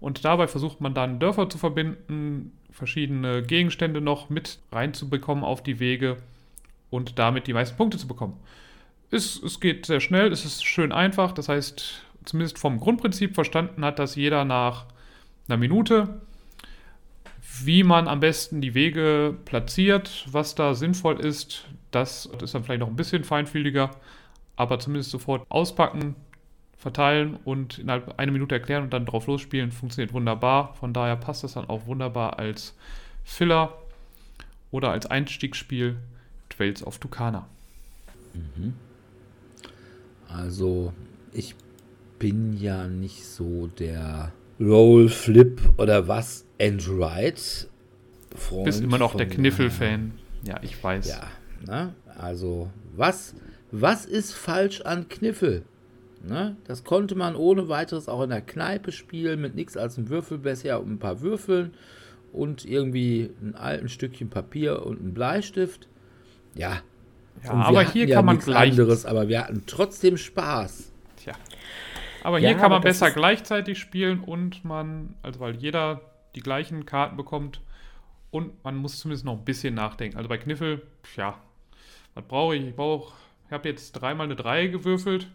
Und 0.00 0.24
dabei 0.24 0.46
versucht 0.46 0.80
man 0.80 0.92
dann 0.92 1.18
Dörfer 1.18 1.48
zu 1.48 1.56
verbinden, 1.56 2.52
verschiedene 2.70 3.42
Gegenstände 3.42 4.02
noch 4.02 4.28
mit 4.28 4.58
reinzubekommen 4.70 5.42
auf 5.44 5.62
die 5.62 5.80
Wege 5.80 6.18
und 6.90 7.18
damit 7.18 7.46
die 7.46 7.54
meisten 7.54 7.76
Punkte 7.76 7.96
zu 7.96 8.06
bekommen. 8.06 8.38
Es, 9.10 9.40
es 9.42 9.60
geht 9.60 9.86
sehr 9.86 10.00
schnell, 10.00 10.32
es 10.32 10.44
ist 10.44 10.64
schön 10.64 10.92
einfach. 10.92 11.32
Das 11.32 11.48
heißt, 11.48 12.02
zumindest 12.24 12.58
vom 12.58 12.80
Grundprinzip 12.80 13.34
verstanden 13.34 13.84
hat, 13.84 13.98
dass 13.98 14.16
jeder 14.16 14.44
nach 14.44 14.86
einer 15.48 15.56
Minute, 15.56 16.20
wie 17.62 17.84
man 17.84 18.08
am 18.08 18.20
besten 18.20 18.60
die 18.60 18.74
Wege 18.74 19.36
platziert, 19.44 20.26
was 20.30 20.54
da 20.54 20.74
sinnvoll 20.74 21.20
ist, 21.20 21.66
das 21.90 22.26
ist 22.42 22.54
dann 22.54 22.64
vielleicht 22.64 22.80
noch 22.80 22.88
ein 22.88 22.96
bisschen 22.96 23.24
feinfühliger, 23.24 23.90
aber 24.56 24.78
zumindest 24.78 25.10
sofort 25.10 25.46
auspacken, 25.48 26.16
verteilen 26.76 27.38
und 27.44 27.78
innerhalb 27.78 28.18
einer 28.18 28.32
Minute 28.32 28.54
erklären 28.54 28.84
und 28.84 28.92
dann 28.92 29.06
drauf 29.06 29.26
losspielen, 29.26 29.72
funktioniert 29.72 30.12
wunderbar. 30.12 30.74
Von 30.74 30.92
daher 30.92 31.16
passt 31.16 31.42
das 31.42 31.54
dann 31.54 31.68
auch 31.68 31.86
wunderbar 31.86 32.38
als 32.38 32.76
Filler 33.24 33.72
oder 34.70 34.90
als 34.90 35.06
Einstiegsspiel 35.06 35.96
Trails 36.48 36.86
of 36.86 36.98
Tucana. 36.98 37.46
Mhm. 38.34 38.74
Also 40.36 40.92
ich 41.32 41.54
bin 42.18 42.56
ja 42.58 42.86
nicht 42.86 43.24
so 43.24 43.68
der 43.78 44.32
Roll, 44.60 45.08
Flip 45.08 45.60
oder 45.76 46.08
was 46.08 46.44
and 46.60 46.86
Ride 46.88 47.40
Freund. 48.34 48.64
Bist 48.64 48.82
immer 48.82 48.98
noch 48.98 49.14
der 49.14 49.28
Kniffel-Fan. 49.28 50.12
Ja, 50.44 50.60
ich 50.62 50.82
weiß. 50.82 51.08
Ja, 51.08 51.28
ne? 51.66 51.94
also 52.18 52.70
was, 52.94 53.34
was 53.70 54.04
ist 54.04 54.32
falsch 54.32 54.82
an 54.82 55.08
Kniffel? 55.08 55.62
Ne? 56.26 56.56
Das 56.64 56.84
konnte 56.84 57.14
man 57.14 57.36
ohne 57.36 57.68
weiteres 57.68 58.08
auch 58.08 58.22
in 58.22 58.30
der 58.30 58.40
Kneipe 58.40 58.92
spielen, 58.92 59.40
mit 59.40 59.54
nichts 59.54 59.76
als 59.76 59.96
einem 59.96 60.08
Würfelbecher 60.08 60.80
und 60.80 60.92
ein 60.92 60.98
paar 60.98 61.20
Würfeln 61.20 61.74
und 62.32 62.64
irgendwie 62.64 63.30
ein 63.40 63.54
alten 63.54 63.88
Stückchen 63.88 64.28
Papier 64.28 64.84
und 64.84 65.02
ein 65.02 65.14
Bleistift. 65.14 65.88
Ja, 66.54 66.80
ja, 67.44 67.52
aber 67.52 67.82
hier 67.82 68.06
ja 68.06 68.16
kann 68.16 68.24
man 68.24 68.38
gleich. 68.38 68.70
anderes, 68.70 69.06
aber 69.06 69.28
wir 69.28 69.40
hatten 69.40 69.64
trotzdem 69.66 70.16
Spaß. 70.16 70.92
Tja. 71.16 71.34
Aber 72.22 72.38
hier 72.38 72.50
ja, 72.50 72.58
kann 72.58 72.70
man 72.70 72.82
besser 72.82 73.10
gleichzeitig 73.10 73.78
spielen 73.78 74.20
und 74.20 74.64
man, 74.64 75.14
also 75.22 75.40
weil 75.40 75.56
jeder 75.56 76.00
die 76.34 76.40
gleichen 76.40 76.84
Karten 76.84 77.16
bekommt 77.16 77.60
und 78.30 78.64
man 78.64 78.76
muss 78.76 78.98
zumindest 78.98 79.24
noch 79.24 79.38
ein 79.38 79.44
bisschen 79.44 79.74
nachdenken. 79.74 80.16
Also 80.16 80.28
bei 80.28 80.36
Kniffel, 80.36 80.82
ja, 81.16 81.40
was 82.14 82.24
brauche 82.24 82.56
ich? 82.56 82.66
Ich 82.66 82.74
brauche, 82.74 83.14
ich 83.46 83.52
habe 83.52 83.68
jetzt 83.68 83.92
dreimal 83.92 84.26
eine 84.26 84.36
3 84.36 84.66
gewürfelt. 84.66 85.28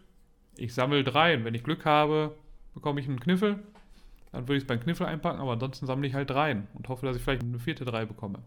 Ich 0.56 0.74
sammle 0.74 1.02
drei 1.02 1.36
und 1.36 1.44
wenn 1.44 1.54
ich 1.54 1.64
Glück 1.64 1.86
habe, 1.86 2.34
bekomme 2.74 3.00
ich 3.00 3.08
einen 3.08 3.20
Kniffel. 3.20 3.58
Dann 4.32 4.42
würde 4.48 4.56
ich 4.56 4.64
es 4.64 4.66
beim 4.66 4.80
Kniffel 4.80 5.06
einpacken, 5.06 5.40
aber 5.40 5.52
ansonsten 5.52 5.86
sammle 5.86 6.06
ich 6.06 6.14
halt 6.14 6.30
dreien 6.30 6.66
und 6.74 6.88
hoffe, 6.88 7.06
dass 7.06 7.16
ich 7.16 7.22
vielleicht 7.22 7.42
eine 7.42 7.58
vierte 7.58 7.84
3 7.84 8.04
bekomme. 8.04 8.38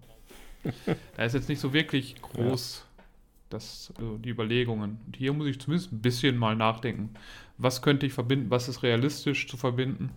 da 1.18 1.24
ist 1.24 1.34
jetzt 1.34 1.50
nicht 1.50 1.60
so 1.60 1.74
wirklich 1.74 2.22
groß 2.22 2.86
das, 3.50 3.94
also 3.98 4.18
die 4.18 4.30
Überlegungen. 4.30 5.00
Und 5.06 5.16
hier 5.16 5.34
muss 5.34 5.48
ich 5.48 5.60
zumindest 5.60 5.92
ein 5.92 6.02
bisschen 6.02 6.38
mal 6.38 6.56
nachdenken. 6.56 7.12
Was 7.58 7.82
könnte 7.82 8.06
ich 8.06 8.14
verbinden? 8.14 8.50
Was 8.50 8.68
ist 8.68 8.84
realistisch 8.84 9.48
zu 9.48 9.58
verbinden? 9.58 10.12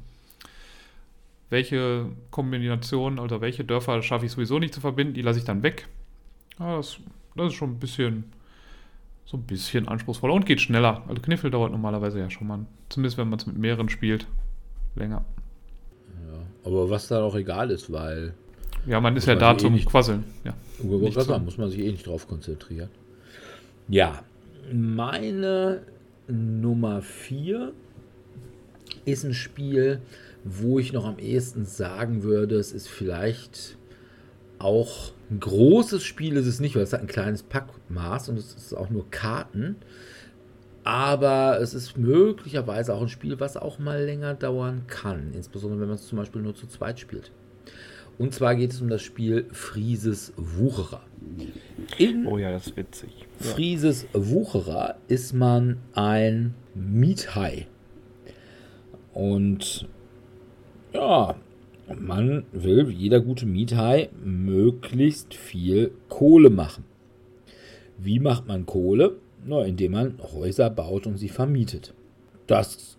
Welche 1.50 2.06
Kombinationen, 2.30 3.18
also 3.18 3.40
welche 3.40 3.64
Dörfer 3.64 4.02
schaffe 4.02 4.26
ich 4.26 4.32
sowieso 4.32 4.58
nicht 4.58 4.74
zu 4.74 4.80
verbinden? 4.80 5.14
Die 5.14 5.22
lasse 5.22 5.38
ich 5.38 5.44
dann 5.44 5.62
weg. 5.62 5.88
Ja, 6.58 6.76
das, 6.76 6.98
das 7.36 7.48
ist 7.48 7.54
schon 7.54 7.70
ein 7.70 7.78
bisschen, 7.78 8.24
so 9.24 9.36
ein 9.36 9.44
bisschen 9.44 9.88
anspruchsvoller 9.88 10.34
und 10.34 10.44
geht 10.44 10.60
schneller. 10.60 11.04
Also 11.08 11.22
Kniffel 11.22 11.50
dauert 11.50 11.72
normalerweise 11.72 12.18
ja 12.18 12.28
schon 12.28 12.48
mal, 12.48 12.66
zumindest 12.88 13.16
wenn 13.18 13.30
man 13.30 13.38
es 13.38 13.46
mit 13.46 13.56
mehreren 13.56 13.88
spielt, 13.88 14.26
länger. 14.94 15.24
Ja, 16.26 16.70
aber 16.70 16.90
was 16.90 17.08
dann 17.08 17.22
auch 17.22 17.34
egal 17.34 17.70
ist, 17.70 17.90
weil. 17.90 18.34
Ja, 18.86 19.00
man 19.00 19.16
ist 19.16 19.26
ja 19.26 19.34
da 19.34 19.54
eh 19.54 19.56
zum 19.56 19.72
nicht, 19.72 19.88
Quasseln. 19.88 20.24
Ja, 20.44 20.54
muss 20.82 21.56
man 21.56 21.70
sich 21.70 21.80
eh 21.80 21.90
nicht 21.90 22.06
drauf 22.06 22.28
konzentrieren. 22.28 22.90
Ja, 23.88 24.22
meine 24.72 25.82
Nummer 26.28 27.00
4 27.00 27.72
ist 29.06 29.24
ein 29.24 29.32
Spiel, 29.34 30.00
wo 30.44 30.78
ich 30.78 30.92
noch 30.92 31.06
am 31.06 31.18
ehesten 31.18 31.64
sagen 31.64 32.22
würde, 32.22 32.56
es 32.56 32.72
ist 32.72 32.88
vielleicht 32.88 33.78
Auch 34.58 35.12
ein 35.30 35.40
großes 35.40 36.02
Spiel 36.02 36.36
ist 36.36 36.46
es 36.46 36.60
nicht, 36.60 36.74
weil 36.74 36.82
es 36.82 36.92
hat 36.92 37.00
ein 37.00 37.06
kleines 37.06 37.42
Packmaß 37.44 38.28
und 38.28 38.38
es 38.38 38.54
ist 38.54 38.74
auch 38.74 38.90
nur 38.90 39.08
Karten. 39.10 39.76
Aber 40.84 41.60
es 41.60 41.74
ist 41.74 41.98
möglicherweise 41.98 42.94
auch 42.94 43.02
ein 43.02 43.08
Spiel, 43.08 43.38
was 43.40 43.56
auch 43.56 43.78
mal 43.78 44.04
länger 44.04 44.34
dauern 44.34 44.84
kann. 44.88 45.32
Insbesondere 45.34 45.80
wenn 45.80 45.88
man 45.88 45.96
es 45.96 46.08
zum 46.08 46.18
Beispiel 46.18 46.42
nur 46.42 46.54
zu 46.54 46.66
zweit 46.66 46.98
spielt. 46.98 47.30
Und 48.18 48.34
zwar 48.34 48.56
geht 48.56 48.72
es 48.72 48.80
um 48.80 48.88
das 48.88 49.02
Spiel 49.02 49.46
Frieses 49.52 50.32
Wucherer. 50.36 51.02
In 51.98 52.26
oh 52.26 52.36
ja, 52.36 52.50
das 52.50 52.68
ist 52.68 52.76
witzig. 52.76 53.10
Frieses 53.38 54.06
Wucherer 54.12 54.96
ist 55.06 55.32
man 55.32 55.78
ein 55.94 56.54
Miethai. 56.74 57.66
Und 59.14 59.88
ja, 60.92 61.36
man 61.96 62.44
will, 62.52 62.88
wie 62.88 62.94
jeder 62.94 63.20
gute 63.20 63.46
Miethai, 63.46 64.10
möglichst 64.22 65.34
viel 65.34 65.92
Kohle 66.08 66.50
machen. 66.50 66.84
Wie 67.98 68.18
macht 68.18 68.46
man 68.46 68.66
Kohle? 68.66 69.16
Na, 69.44 69.62
indem 69.64 69.92
man 69.92 70.18
Häuser 70.32 70.70
baut 70.70 71.06
und 71.06 71.18
sie 71.18 71.28
vermietet. 71.28 71.94
Das 72.46 72.98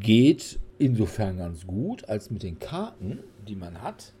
geht 0.00 0.58
insofern 0.78 1.38
ganz 1.38 1.66
gut, 1.66 2.08
als 2.08 2.30
mit 2.30 2.42
den 2.42 2.58
Karten, 2.58 3.20
die 3.46 3.56
man 3.56 3.82
hat. 3.82 4.12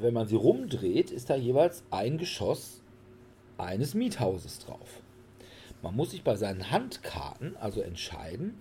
Wenn 0.00 0.14
man 0.14 0.28
sie 0.28 0.36
rumdreht, 0.36 1.10
ist 1.10 1.30
da 1.30 1.36
jeweils 1.36 1.82
ein 1.90 2.18
Geschoss 2.18 2.82
eines 3.56 3.94
Miethauses 3.94 4.60
drauf. 4.60 5.02
Man 5.82 5.96
muss 5.96 6.10
sich 6.10 6.22
bei 6.22 6.36
seinen 6.36 6.70
Handkarten 6.70 7.56
also 7.56 7.80
entscheiden, 7.80 8.54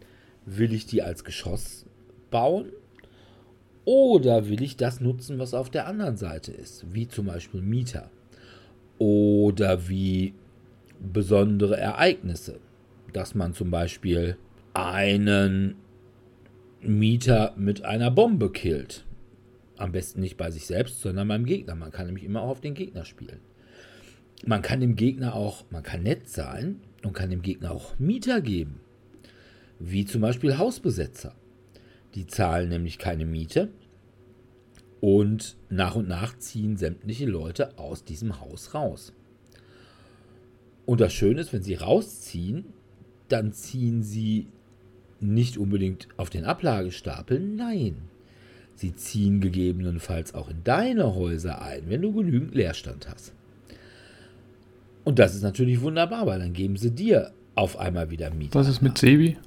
will 0.46 0.74
ich 0.74 0.86
die 0.86 1.02
als 1.02 1.24
Geschoss 1.24 1.86
bauen 2.32 2.72
oder 3.86 4.50
will 4.50 4.62
ich 4.62 4.78
das 4.78 5.00
nutzen, 5.00 5.40
was 5.40 5.54
auf 5.54 5.70
der 5.70 5.88
anderen 5.88 6.18
Seite 6.18 6.52
ist, 6.52 6.94
wie 6.94 7.08
zum 7.08 7.28
Beispiel 7.28 7.62
Mieter 7.62 8.10
oder 8.98 9.88
wie 9.88 10.34
besondere 11.00 11.78
Ereignisse, 11.78 12.60
dass 13.14 13.36
man 13.36 13.54
zum 13.54 13.72
Beispiel 13.72 14.38
einen 14.74 15.76
Mieter 16.82 17.54
mit 17.58 17.86
einer 17.86 18.12
Bombe 18.12 18.52
killt. 18.52 19.07
Am 19.78 19.92
besten 19.92 20.22
nicht 20.22 20.38
bei 20.38 20.52
sich 20.52 20.66
selbst, 20.66 21.02
sondern 21.02 21.28
beim 21.28 21.46
Gegner. 21.46 21.76
Man 21.76 21.92
kann 21.92 22.08
nämlich 22.08 22.24
immer 22.24 22.42
auch 22.42 22.50
auf 22.50 22.62
den 22.62 22.74
Gegner 22.74 23.06
spielen. 23.06 23.40
Man 24.46 24.62
kann 24.62 24.80
dem 24.80 24.96
Gegner 24.96 25.36
auch, 25.36 25.66
man 25.72 25.84
kann 25.84 26.04
nett 26.04 26.30
sein 26.30 26.82
und 27.04 27.14
kann 27.14 27.30
dem 27.30 27.42
Gegner 27.42 27.72
auch 27.72 27.98
Mieter 28.00 28.42
geben. 28.42 28.80
Wie 29.80 30.06
zum 30.06 30.22
Beispiel 30.22 30.58
Hausbesetzer. 30.58 31.36
Die 32.16 32.26
zahlen 32.26 32.70
nämlich 32.70 32.98
keine 32.98 33.26
Miete 33.26 33.70
und 35.02 35.58
nach 35.70 35.96
und 35.96 36.08
nach 36.08 36.38
ziehen 36.38 36.78
sämtliche 36.78 37.26
Leute 37.26 37.78
aus 37.78 38.04
diesem 38.04 38.40
Haus 38.40 38.74
raus. 38.74 39.14
Und 40.86 41.02
das 41.02 41.14
Schöne 41.14 41.42
ist, 41.42 41.54
wenn 41.54 41.64
sie 41.64 41.76
rausziehen, 41.76 42.66
dann 43.28 43.54
ziehen 43.54 44.04
sie 44.04 44.48
nicht 45.20 45.58
unbedingt 45.58 46.08
auf 46.18 46.30
den 46.30 46.46
Ablagestapel, 46.46 47.40
nein. 47.40 48.07
Sie 48.78 48.96
ziehen 48.96 49.42
gegebenenfalls 49.42 50.34
auch 50.34 50.50
in 50.50 50.64
deine 50.64 51.14
Häuser 51.16 51.62
ein, 51.62 51.90
wenn 51.90 52.02
du 52.02 52.14
genügend 52.14 52.56
Leerstand 52.56 53.10
hast. 53.10 53.34
Und 55.04 55.20
das 55.20 55.36
ist 55.36 55.42
natürlich 55.42 55.82
wunderbar, 55.82 56.26
weil 56.26 56.40
dann 56.40 56.54
geben 56.54 56.78
sie 56.78 56.92
dir 56.92 57.32
auf 57.56 57.78
einmal 57.78 58.10
wieder 58.10 58.30
Miete. 58.30 58.56
Was 58.56 58.68
ist 58.68 58.82
mit 58.82 58.98
Sebi? 58.98 59.38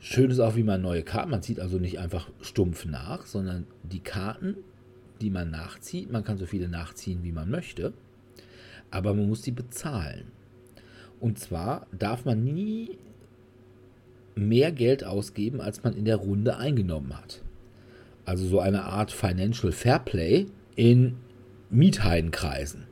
Schön 0.00 0.30
ist 0.30 0.40
auch, 0.40 0.56
wie 0.56 0.62
man 0.62 0.82
neue 0.82 1.02
Karten, 1.02 1.30
man 1.30 1.42
zieht 1.42 1.60
also 1.60 1.78
nicht 1.78 1.98
einfach 1.98 2.28
stumpf 2.40 2.84
nach, 2.84 3.26
sondern 3.26 3.66
die 3.82 4.00
Karten, 4.00 4.56
die 5.20 5.30
man 5.30 5.50
nachzieht, 5.50 6.12
man 6.12 6.24
kann 6.24 6.38
so 6.38 6.46
viele 6.46 6.68
nachziehen, 6.68 7.20
wie 7.22 7.32
man 7.32 7.50
möchte 7.50 7.92
aber 8.90 9.14
man 9.14 9.28
muss 9.28 9.42
sie 9.42 9.52
bezahlen. 9.52 10.32
Und 11.20 11.38
zwar 11.38 11.86
darf 11.96 12.24
man 12.24 12.44
nie 12.44 12.98
mehr 14.36 14.70
Geld 14.70 15.02
ausgeben, 15.02 15.60
als 15.60 15.82
man 15.82 15.96
in 15.96 16.04
der 16.04 16.16
Runde 16.16 16.58
eingenommen 16.58 17.16
hat. 17.16 17.42
Also 18.24 18.46
so 18.46 18.60
eine 18.60 18.84
Art 18.84 19.10
Financial 19.10 19.72
Fairplay 19.72 20.46
in 20.76 21.16
Mietheidenkreisen. 21.70 22.84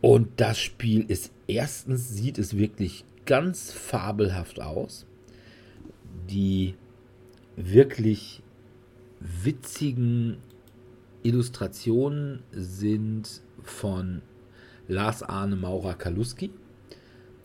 Und 0.00 0.28
das 0.36 0.58
Spiel 0.58 1.04
ist 1.08 1.32
erstens 1.46 2.10
sieht 2.10 2.38
es 2.38 2.56
wirklich 2.56 3.04
ganz 3.26 3.72
fabelhaft 3.72 4.60
aus. 4.60 5.06
Die 6.30 6.74
wirklich 7.56 8.42
witzigen 9.20 10.38
Illustrationen 11.22 12.42
sind 12.52 13.40
von 13.62 14.22
Lars 14.88 15.22
Arne 15.22 15.56
Maurer 15.56 15.94
Kaluski, 15.94 16.50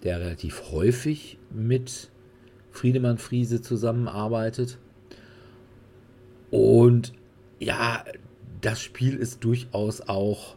der 0.04 0.20
relativ 0.20 0.72
häufig 0.72 1.39
mit 1.52 2.10
Friedemann 2.72 3.18
Friese 3.18 3.62
zusammenarbeitet. 3.62 4.78
Und 6.52 7.14
ja, 7.60 8.04
das 8.62 8.82
Spiel 8.82 9.16
ist 9.16 9.44
durchaus 9.44 10.02
auch, 10.02 10.56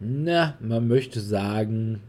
na, 0.00 0.56
man 0.60 0.88
möchte 0.88 1.20
sagen, 1.20 2.00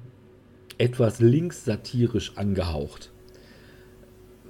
etwas 0.77 1.19
linkssatirisch 1.19 2.37
angehaucht. 2.37 3.11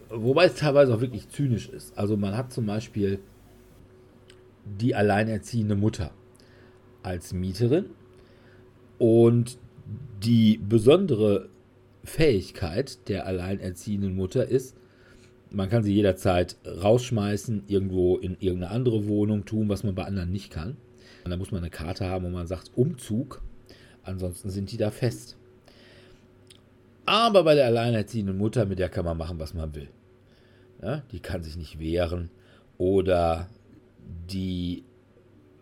Wobei 0.10 0.45
es 0.45 0.55
teilweise 0.55 0.93
auch 0.93 1.01
wirklich 1.01 1.29
zynisch 1.29 1.69
ist. 1.69 1.97
Also 1.97 2.17
man 2.17 2.36
hat 2.36 2.51
zum 2.53 2.65
Beispiel 2.65 3.19
die 4.65 4.93
alleinerziehende 4.93 5.75
Mutter 5.75 6.12
als 7.03 7.34
Mieterin. 7.34 7.86
Und 8.97 9.57
die 10.21 10.57
besondere 10.57 11.49
Fähigkeit 12.03 13.07
der 13.07 13.25
alleinerziehenden 13.25 14.15
Mutter 14.15 14.47
ist, 14.47 14.75
man 15.49 15.69
kann 15.69 15.83
sie 15.83 15.93
jederzeit 15.93 16.55
rausschmeißen, 16.65 17.63
irgendwo 17.67 18.17
in 18.17 18.37
irgendeine 18.39 18.71
andere 18.71 19.07
Wohnung 19.07 19.45
tun, 19.45 19.69
was 19.69 19.83
man 19.83 19.95
bei 19.95 20.05
anderen 20.05 20.31
nicht 20.31 20.51
kann. 20.51 20.77
Und 21.23 21.31
da 21.31 21.37
muss 21.37 21.51
man 21.51 21.61
eine 21.61 21.69
Karte 21.69 22.05
haben, 22.05 22.25
wo 22.25 22.29
man 22.29 22.47
sagt 22.47 22.71
Umzug. 22.75 23.41
Ansonsten 24.03 24.49
sind 24.49 24.71
die 24.71 24.77
da 24.77 24.91
fest. 24.91 25.37
Aber 27.05 27.43
bei 27.43 27.55
der 27.55 27.65
alleinerziehenden 27.65 28.37
Mutter, 28.37 28.65
mit 28.65 28.79
der 28.79 28.89
kann 28.89 29.05
man 29.05 29.17
machen, 29.17 29.39
was 29.39 29.53
man 29.53 29.75
will. 29.75 29.89
Ja, 30.81 31.03
die 31.11 31.19
kann 31.19 31.43
sich 31.43 31.57
nicht 31.57 31.79
wehren. 31.79 32.31
Oder 32.77 33.49
die 34.29 34.83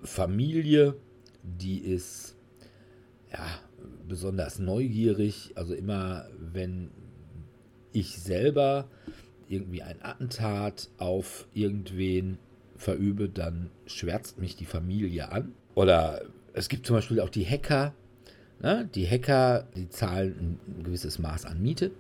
Familie 0.04 0.95
die 1.43 1.80
ist 1.80 2.36
ja 3.32 3.45
besonders 4.10 4.60
neugierig. 4.60 5.54
Also 5.56 5.74
immer, 5.74 6.28
wenn 6.38 6.91
ich 7.93 8.19
selber 8.19 8.89
irgendwie 9.48 9.82
ein 9.82 10.04
Attentat 10.04 10.89
auf 10.98 11.48
irgendwen 11.54 12.38
verübe, 12.76 13.30
dann 13.30 13.69
schwärzt 13.86 14.39
mich 14.39 14.56
die 14.56 14.65
Familie 14.65 15.32
an. 15.32 15.54
Oder 15.76 16.24
es 16.54 16.67
gibt 16.67 16.86
zum 16.86 16.98
Beispiel 16.98 17.19
auch 17.19 17.30
die 17.30 17.45
Hacker. 17.45 17.93
Ne? 18.62 18.89
Die 18.93 19.08
Hacker, 19.08 19.67
die 19.76 19.89
zahlen 19.89 20.60
ein 20.67 20.84
gewisses 20.84 21.19
Maß 21.19 21.45
an 21.45 21.62
Miete. 21.62 21.91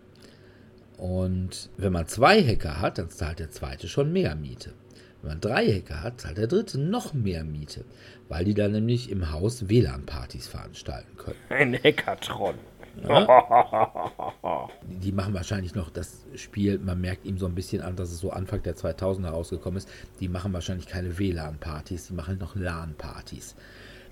Und 0.97 1.69
wenn 1.77 1.93
man 1.93 2.07
zwei 2.07 2.43
Hacker 2.43 2.81
hat, 2.81 2.97
dann 2.97 3.09
zahlt 3.09 3.39
der 3.39 3.51
zweite 3.51 3.87
schon 3.87 4.11
mehr 4.11 4.35
Miete. 4.35 4.73
Wenn 5.21 5.29
man 5.29 5.41
drei 5.41 5.65
Hacker 5.67 6.01
hat, 6.01 6.21
zahlt 6.21 6.37
der 6.37 6.47
dritte 6.47 6.79
noch 6.79 7.13
mehr 7.13 7.43
Miete, 7.43 7.83
weil 8.29 8.45
die 8.45 8.53
dann 8.53 8.71
nämlich 8.71 9.11
im 9.11 9.31
Haus 9.31 9.67
WLAN-Partys 9.67 10.47
veranstalten 10.47 11.17
können. 11.17 11.37
Ein 11.49 11.73
Hackertron. 11.75 12.55
Ja? 13.03 14.69
Die 14.83 15.11
machen 15.11 15.33
wahrscheinlich 15.33 15.75
noch 15.75 15.89
das 15.89 16.25
Spiel, 16.35 16.79
man 16.79 16.99
merkt 16.99 17.25
ihm 17.25 17.37
so 17.37 17.45
ein 17.45 17.55
bisschen 17.55 17.81
an, 17.81 17.95
dass 17.95 18.11
es 18.11 18.19
so 18.19 18.31
Anfang 18.31 18.63
der 18.63 18.75
2000er 18.75 19.29
rausgekommen 19.29 19.77
ist. 19.77 19.89
Die 20.19 20.27
machen 20.27 20.53
wahrscheinlich 20.53 20.87
keine 20.87 21.17
WLAN-Partys, 21.17 22.07
die 22.07 22.13
machen 22.13 22.37
noch 22.39 22.55
LAN-Partys. 22.55 23.55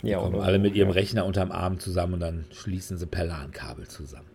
Die 0.04 0.10
ja, 0.10 0.20
kommen 0.20 0.40
alle 0.40 0.60
mit 0.60 0.76
ihrem 0.76 0.92
Rechner 0.92 1.26
unterm 1.26 1.52
Arm 1.52 1.80
zusammen 1.80 2.16
und 2.16 2.20
dann 2.20 2.46
schließen 2.52 2.98
sie 2.98 3.08
per 3.08 3.26
LAN-Kabel 3.26 3.88
zusammen. 3.88 4.28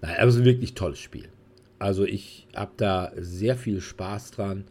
Nein, 0.00 0.16
aber 0.16 0.28
es 0.28 0.34
ist 0.34 0.40
ein 0.42 0.46
wirklich 0.46 0.74
tolles 0.74 0.98
Spiel. 0.98 1.28
Also 1.78 2.04
ich 2.04 2.46
habe 2.54 2.72
da 2.76 3.12
sehr 3.16 3.56
viel 3.56 3.80
Spaß 3.80 4.30
dran. 4.30 4.64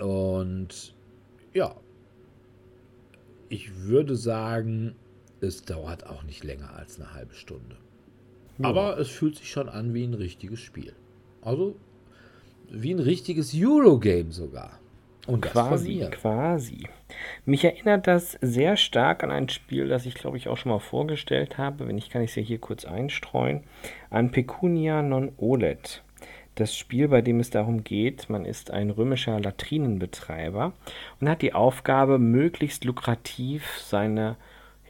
Und 0.00 0.94
ja, 1.52 1.74
ich 3.48 3.74
würde 3.82 4.16
sagen, 4.16 4.94
es 5.40 5.64
dauert 5.64 6.06
auch 6.06 6.22
nicht 6.22 6.44
länger 6.44 6.74
als 6.74 6.98
eine 6.98 7.12
halbe 7.12 7.34
Stunde. 7.34 7.76
Ja. 8.58 8.68
Aber 8.68 8.98
es 8.98 9.08
fühlt 9.08 9.36
sich 9.36 9.50
schon 9.50 9.68
an 9.68 9.92
wie 9.92 10.04
ein 10.04 10.14
richtiges 10.14 10.60
Spiel. 10.60 10.94
Also 11.42 11.74
wie 12.70 12.92
ein 12.92 13.00
richtiges 13.00 13.52
Eurogame 13.54 14.32
sogar. 14.32 14.78
Und 15.26 15.42
quasi, 15.42 16.04
quasi. 16.10 16.88
Mich 17.44 17.64
erinnert 17.64 18.08
das 18.08 18.36
sehr 18.40 18.76
stark 18.76 19.22
an 19.22 19.30
ein 19.30 19.48
Spiel, 19.48 19.86
das 19.86 20.04
ich 20.04 20.14
glaube 20.14 20.36
ich 20.36 20.48
auch 20.48 20.56
schon 20.56 20.72
mal 20.72 20.80
vorgestellt 20.80 21.58
habe. 21.58 21.86
Wenn 21.86 21.98
ich 21.98 22.10
kann 22.10 22.22
ich 22.22 22.30
es 22.30 22.36
ja 22.36 22.42
hier 22.42 22.58
kurz 22.58 22.84
einstreuen. 22.84 23.62
An 24.10 24.32
Pecunia 24.32 25.02
non 25.02 25.32
OLED. 25.36 26.02
Das 26.54 26.76
Spiel, 26.76 27.08
bei 27.08 27.22
dem 27.22 27.40
es 27.40 27.50
darum 27.50 27.82
geht, 27.84 28.28
man 28.28 28.44
ist 28.44 28.70
ein 28.70 28.90
römischer 28.90 29.40
Latrinenbetreiber 29.40 30.72
und 31.20 31.28
hat 31.28 31.42
die 31.42 31.54
Aufgabe, 31.54 32.18
möglichst 32.18 32.84
lukrativ 32.84 33.78
seine 33.78 34.36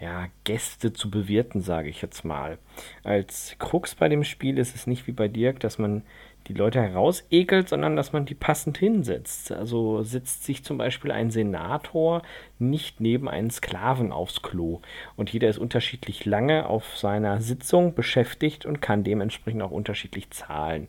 ja, 0.00 0.26
Gäste 0.42 0.92
zu 0.92 1.10
bewirten, 1.10 1.60
sage 1.60 1.88
ich 1.88 2.02
jetzt 2.02 2.24
mal. 2.24 2.58
Als 3.04 3.54
Krux 3.60 3.94
bei 3.94 4.08
dem 4.08 4.24
Spiel 4.24 4.58
ist 4.58 4.74
es 4.74 4.88
nicht 4.88 5.06
wie 5.06 5.12
bei 5.12 5.28
Dirk, 5.28 5.60
dass 5.60 5.78
man 5.78 6.02
die 6.48 6.54
Leute 6.54 6.82
herausekelt, 6.82 7.68
sondern 7.68 7.94
dass 7.94 8.12
man 8.12 8.26
die 8.26 8.34
passend 8.34 8.78
hinsetzt. 8.78 9.52
Also 9.52 10.02
setzt 10.02 10.44
sich 10.44 10.64
zum 10.64 10.76
Beispiel 10.76 11.12
ein 11.12 11.30
Senator 11.30 12.22
nicht 12.58 13.00
neben 13.00 13.28
einen 13.28 13.50
Sklaven 13.50 14.10
aufs 14.10 14.42
Klo. 14.42 14.80
Und 15.16 15.32
jeder 15.32 15.48
ist 15.48 15.58
unterschiedlich 15.58 16.24
lange 16.24 16.66
auf 16.66 16.98
seiner 16.98 17.40
Sitzung 17.40 17.94
beschäftigt 17.94 18.66
und 18.66 18.82
kann 18.82 19.04
dementsprechend 19.04 19.62
auch 19.62 19.70
unterschiedlich 19.70 20.30
zahlen. 20.30 20.88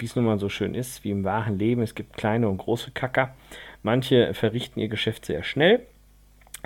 Wie 0.00 0.06
es 0.06 0.16
nun 0.16 0.24
mal 0.24 0.38
so 0.38 0.48
schön 0.48 0.74
ist, 0.74 1.04
wie 1.04 1.10
im 1.10 1.24
wahren 1.24 1.58
Leben, 1.58 1.82
es 1.82 1.94
gibt 1.94 2.16
kleine 2.16 2.48
und 2.48 2.56
große 2.56 2.90
Kacker. 2.92 3.34
Manche 3.82 4.32
verrichten 4.32 4.80
ihr 4.80 4.88
Geschäft 4.88 5.26
sehr 5.26 5.42
schnell, 5.42 5.86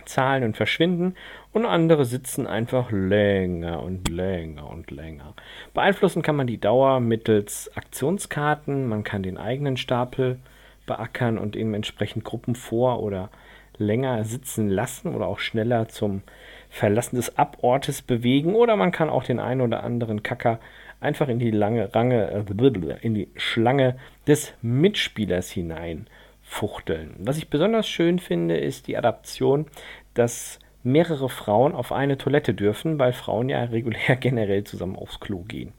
zahlen 0.05 0.45
und 0.45 0.57
verschwinden 0.57 1.17
und 1.53 1.67
andere 1.67 2.05
sitzen 2.05 2.47
einfach 2.47 2.93
länger 2.93 3.83
und 3.83 4.09
länger 4.09 4.71
und 4.71 4.93
länger. 4.93 5.35
Beeinflussen 5.73 6.23
kann 6.23 6.37
man 6.37 6.47
die 6.47 6.61
Dauer 6.61 7.01
mittels 7.01 7.73
Aktionskarten, 7.75 8.87
man 8.87 9.03
kann 9.03 9.25
den 9.25 9.37
eigenen 9.37 9.77
Stapel 9.77 10.39
beackern 10.87 11.37
und 11.37 11.57
eben 11.57 11.75
entsprechend 11.75 12.23
Gruppen 12.23 12.55
vor 12.55 13.03
oder 13.03 13.31
länger 13.79 14.23
sitzen 14.23 14.69
lassen 14.69 15.13
oder 15.13 15.27
auch 15.27 15.41
schneller 15.41 15.89
zum 15.89 16.23
Verlassen 16.71 17.17
des 17.17 17.37
Abortes 17.37 18.01
bewegen 18.01 18.55
oder 18.55 18.77
man 18.77 18.93
kann 18.93 19.11
auch 19.11 19.25
den 19.25 19.41
einen 19.41 19.61
oder 19.61 19.83
anderen 19.83 20.23
Kacker 20.23 20.61
einfach 21.05 21.29
in 21.29 21.39
die 21.39 21.51
lange 21.51 21.95
Range, 21.95 22.45
äh, 22.47 22.97
in 23.03 23.15
die 23.15 23.29
Schlange 23.37 23.97
des 24.27 24.53
Mitspielers 24.63 25.51
hinein 25.51 26.07
fuchteln. 26.43 27.15
Was 27.19 27.39
ich 27.39 27.49
besonders 27.49 27.89
schön 27.89 28.19
finde, 28.19 28.57
ist 28.57 28.87
die 28.87 28.97
Adaption, 28.97 29.67
dass 30.15 30.59
mehrere 30.83 31.29
Frauen 31.29 31.75
auf 31.75 31.93
eine 31.93 32.19
Toilette 32.19 32.55
dürfen, 32.55 32.99
weil 32.99 33.13
Frauen 33.13 33.49
ja 33.49 33.65
regulär 33.65 34.17
generell 34.21 34.65
zusammen 34.65 34.97
aufs 34.97 35.21
Klo 35.21 35.41
gehen. 35.41 35.73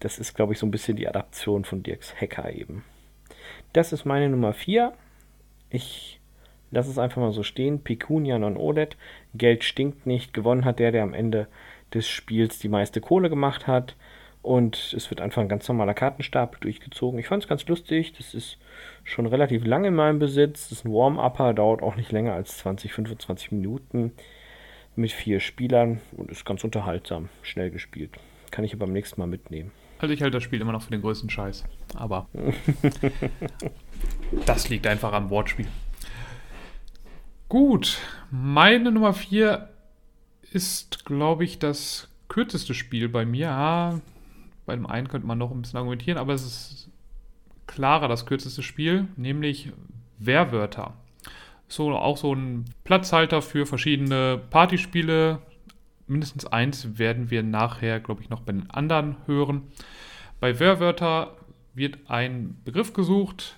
Das 0.00 0.18
ist, 0.18 0.34
glaube 0.34 0.52
ich, 0.52 0.58
so 0.58 0.66
ein 0.66 0.70
bisschen 0.70 0.96
die 0.96 1.08
Adaption 1.08 1.64
von 1.64 1.82
Dirks 1.82 2.14
Hacker 2.20 2.52
eben. 2.52 2.84
Das 3.72 3.92
ist 3.92 4.04
meine 4.04 4.28
Nummer 4.28 4.52
4. 4.52 4.92
Ich 5.70 6.20
lasse 6.70 6.90
es 6.90 6.98
einfach 6.98 7.20
mal 7.20 7.32
so 7.32 7.42
stehen. 7.42 7.82
Pecunia 7.82 8.38
non 8.38 8.56
olet. 8.56 8.96
Geld 9.34 9.64
stinkt 9.64 10.06
nicht. 10.06 10.34
Gewonnen 10.34 10.64
hat 10.64 10.78
der, 10.78 10.92
der 10.92 11.02
am 11.02 11.14
Ende 11.14 11.46
des 11.94 12.08
Spiels 12.08 12.58
die 12.58 12.68
meiste 12.68 13.00
Kohle 13.00 13.30
gemacht 13.30 13.66
hat. 13.66 13.96
Und 14.48 14.94
es 14.96 15.10
wird 15.10 15.20
einfach 15.20 15.42
ein 15.42 15.48
ganz 15.50 15.68
normaler 15.68 15.92
Kartenstapel 15.92 16.58
durchgezogen. 16.60 17.20
Ich 17.20 17.26
fand 17.26 17.42
es 17.42 17.48
ganz 17.50 17.66
lustig. 17.66 18.14
Das 18.16 18.32
ist 18.32 18.56
schon 19.04 19.26
relativ 19.26 19.66
lange 19.66 19.88
in 19.88 19.94
meinem 19.94 20.18
Besitz. 20.18 20.70
Das 20.70 20.78
ist 20.78 20.86
ein 20.86 20.92
Warm-Upper, 20.94 21.52
dauert 21.52 21.82
auch 21.82 21.96
nicht 21.96 22.12
länger 22.12 22.32
als 22.32 22.56
20, 22.56 22.94
25 22.94 23.52
Minuten 23.52 24.12
mit 24.96 25.12
vier 25.12 25.40
Spielern 25.40 26.00
und 26.16 26.30
ist 26.30 26.46
ganz 26.46 26.64
unterhaltsam, 26.64 27.28
schnell 27.42 27.70
gespielt. 27.70 28.12
Kann 28.50 28.64
ich 28.64 28.72
aber 28.72 28.86
beim 28.86 28.94
nächsten 28.94 29.20
Mal 29.20 29.26
mitnehmen. 29.26 29.70
Also 29.98 30.14
ich 30.14 30.22
halte 30.22 30.38
das 30.38 30.44
Spiel 30.44 30.62
immer 30.62 30.72
noch 30.72 30.80
für 30.80 30.92
den 30.92 31.02
größten 31.02 31.28
Scheiß. 31.28 31.64
Aber 31.96 32.26
das 34.46 34.70
liegt 34.70 34.86
einfach 34.86 35.12
am 35.12 35.28
Wortspiel. 35.28 35.68
Gut, 37.50 37.98
meine 38.30 38.92
Nummer 38.92 39.12
4 39.12 39.68
ist, 40.52 41.04
glaube 41.04 41.44
ich, 41.44 41.58
das 41.58 42.08
kürzeste 42.28 42.72
Spiel 42.72 43.10
bei 43.10 43.26
mir. 43.26 43.40
Ja, 43.40 44.00
bei 44.68 44.76
dem 44.76 44.86
einen 44.86 45.08
könnte 45.08 45.26
man 45.26 45.38
noch 45.38 45.50
ein 45.50 45.60
bisschen 45.60 45.78
argumentieren, 45.78 46.18
aber 46.18 46.34
es 46.34 46.46
ist 46.46 46.90
klarer 47.66 48.06
das 48.06 48.24
kürzeste 48.24 48.62
Spiel, 48.62 49.08
nämlich 49.16 49.72
Wehrwörter 50.18 50.94
so 51.68 51.94
auch 51.94 52.16
so 52.16 52.34
ein 52.34 52.64
Platzhalter 52.84 53.42
für 53.42 53.66
verschiedene 53.66 54.40
Partyspiele. 54.50 55.40
Mindestens 56.06 56.46
eins 56.46 56.98
werden 56.98 57.30
wir 57.30 57.42
nachher, 57.42 58.00
glaube 58.00 58.22
ich, 58.22 58.30
noch 58.30 58.40
bei 58.40 58.52
den 58.52 58.70
anderen 58.70 59.16
hören. 59.26 59.62
Bei 60.40 60.58
Werwörter 60.58 61.36
wird 61.74 61.98
ein 62.08 62.58
Begriff 62.64 62.94
gesucht. 62.94 63.56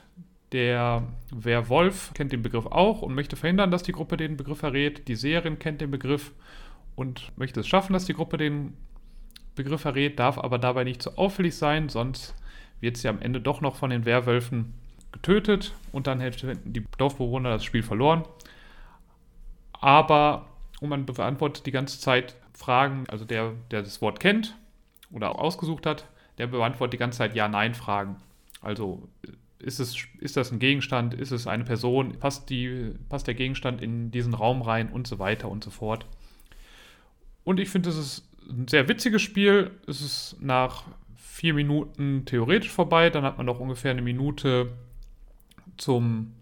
Der 0.51 1.05
Werwolf 1.31 2.13
kennt 2.15 2.33
den 2.33 2.43
Begriff 2.43 2.67
auch 2.67 3.03
und 3.03 3.15
möchte 3.15 3.37
verhindern, 3.37 3.71
dass 3.71 3.85
die 3.85 3.93
Gruppe 3.93 4.17
den 4.17 4.37
Begriff 4.37 4.59
verrät. 4.59 5.07
Die 5.07 5.15
Seherin 5.15 5.61
kennt 5.61 5.81
den 5.81 5.93
Begriff 5.93 6.33
und 6.97 7.31
möchte 7.37 7.61
es 7.61 7.69
schaffen, 7.69 7.93
dass 7.93 8.07
die 8.07 8.15
Gruppe 8.15 8.37
den 8.37 8.77
Begriff 9.55 9.81
verrät, 9.81 10.19
darf 10.19 10.39
aber 10.39 10.59
dabei 10.59 10.85
nicht 10.85 11.03
zu 11.03 11.11
so 11.11 11.17
auffällig 11.17 11.57
sein, 11.57 11.89
sonst 11.89 12.35
wird 12.81 12.97
sie 12.97 13.09
am 13.09 13.21
Ende 13.21 13.41
doch 13.41 13.61
noch 13.61 13.77
von 13.77 13.91
den 13.91 14.05
Werwölfen 14.05 14.75
getötet 15.13 15.75
und 15.93 16.07
dann 16.07 16.21
hätten 16.21 16.59
die 16.65 16.85
Dorfbewohner 16.99 17.51
das 17.51 17.65
Spiel 17.65 17.83
verloren. 17.83 18.25
Aber 19.73 20.47
und 20.81 20.89
man 20.89 21.07
beantwortet 21.07 21.67
die 21.67 21.71
ganze 21.71 22.01
Zeit 22.01 22.37
Fragen, 22.55 23.05
also 23.09 23.25
der, 23.25 23.53
der 23.71 23.83
das 23.83 24.03
Wort 24.03 24.19
kennt 24.19 24.57
oder 25.13 25.39
ausgesucht 25.39 25.87
hat, 25.87 26.09
der 26.39 26.47
beantwortet 26.47 26.95
die 26.95 26.99
ganze 26.99 27.19
Zeit 27.19 27.35
Ja-Nein-Fragen. 27.35 28.17
Also 28.63 29.09
ist, 29.59 29.79
es, 29.79 29.97
ist 30.19 30.37
das 30.37 30.51
ein 30.51 30.59
Gegenstand, 30.59 31.15
ist 31.15 31.33
es 31.33 31.47
eine 31.47 31.65
Person, 31.65 32.19
passt, 32.19 32.49
die, 32.49 32.95
passt 33.09 33.27
der 33.27 33.35
Gegenstand 33.35 33.83
in 33.83 34.11
diesen 34.11 34.35
Raum 34.35 34.63
rein 34.63 34.91
und 34.91 35.07
so 35.07 35.19
weiter 35.19 35.51
und 35.51 35.63
so 35.63 35.71
fort. 35.71 36.07
Und 37.45 37.61
ich 37.61 37.69
finde, 37.69 37.91
es 37.91 37.97
ist 37.97 38.30
ein 38.49 38.69
sehr 38.69 38.89
witziges 38.89 39.23
Spiel. 39.23 39.71
Es 39.87 40.01
ist 40.01 40.37
nach 40.41 40.85
vier 41.17 41.55
Minuten 41.55 42.25
theoretisch 42.27 42.71
vorbei, 42.71 43.11
dann 43.11 43.25
hat 43.25 43.39
man 43.39 43.47
noch 43.47 43.61
ungefähr 43.61 43.93
eine 43.93 44.03
Minute 44.03 44.73
zum 45.77 46.33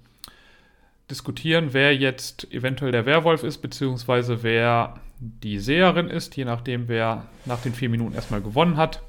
Diskutieren, 1.11 1.73
wer 1.73 1.97
jetzt 1.97 2.53
eventuell 2.53 2.93
der 2.93 3.07
Werwolf 3.07 3.43
ist, 3.43 3.59
beziehungsweise 3.59 4.43
wer 4.43 5.01
die 5.21 5.59
Seherin 5.59 6.09
ist, 6.09 6.37
je 6.37 6.45
nachdem, 6.45 6.89
wer 6.89 7.25
nach 7.47 7.63
den 7.63 7.73
vier 7.73 7.89
Minuten 7.89 8.15
erstmal 8.15 8.43
gewonnen 8.43 8.77
hat. 8.77 9.03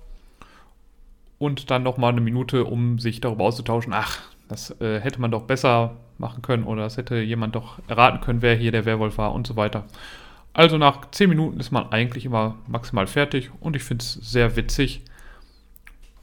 Und 1.40 1.72
dann 1.72 1.84
nochmal 1.84 2.12
eine 2.12 2.22
Minute, 2.22 2.66
um 2.66 3.00
sich 3.00 3.20
darüber 3.20 3.44
auszutauschen, 3.46 3.94
ach, 3.94 4.20
das 4.48 4.80
äh, 4.82 5.00
hätte 5.00 5.20
man 5.20 5.32
doch 5.32 5.44
besser 5.44 5.98
machen 6.18 6.42
können 6.42 6.64
oder 6.64 6.84
das 6.84 6.98
hätte 6.98 7.20
jemand 7.20 7.56
doch 7.56 7.80
erraten 7.88 8.22
können, 8.22 8.42
wer 8.42 8.56
hier 8.56 8.72
der 8.72 8.86
Werwolf 8.86 9.18
war 9.18 9.34
und 9.34 9.48
so 9.48 9.56
weiter. 9.56 9.86
Also 10.54 10.78
nach 10.78 11.12
zehn 11.12 11.30
Minuten 11.30 11.60
ist 11.60 11.72
man 11.72 11.92
eigentlich 11.92 12.26
immer 12.26 12.58
maximal 12.68 13.08
fertig 13.08 13.52
und 13.60 13.76
ich 13.76 13.84
finde 13.84 14.04
es 14.04 14.14
sehr 14.14 14.56
witzig. 14.56 15.02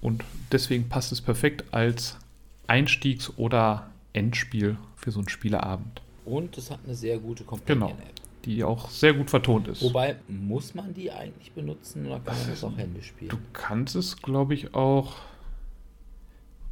Und 0.00 0.24
deswegen 0.52 0.88
passt 0.88 1.12
es 1.12 1.20
perfekt 1.20 1.64
als 1.72 2.18
Einstiegs- 2.66 3.32
oder 3.36 3.90
Endspiel 4.12 4.76
für 4.96 5.10
so 5.10 5.20
einen 5.20 5.28
Spieleabend. 5.28 6.02
Und 6.24 6.58
es 6.58 6.70
hat 6.70 6.80
eine 6.84 6.94
sehr 6.94 7.18
gute 7.18 7.44
Companion-App. 7.44 7.96
Genau, 7.96 8.10
die 8.44 8.64
auch 8.64 8.90
sehr 8.90 9.14
gut 9.14 9.30
vertont 9.30 9.68
ist. 9.68 9.82
Wobei, 9.82 10.16
muss 10.28 10.74
man 10.74 10.92
die 10.92 11.10
eigentlich 11.10 11.52
benutzen 11.52 12.06
oder 12.06 12.20
kann 12.20 12.38
man 12.38 12.50
das 12.50 12.64
auch 12.64 12.76
Hände 12.76 13.02
spielen? 13.02 13.30
Du 13.30 13.38
kannst 13.52 13.96
es, 13.96 14.20
glaube 14.20 14.54
ich, 14.54 14.74
auch 14.74 15.14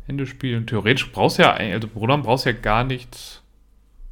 Hände 0.06 0.26
spielen. 0.26 0.66
Theoretisch 0.66 1.10
brauchst 1.12 1.38
du 1.38 1.42
ja, 1.42 1.52
also 1.52 1.88
Roland 1.94 2.24
brauchst 2.24 2.46
ja 2.46 2.52
gar 2.52 2.84
nichts 2.84 3.42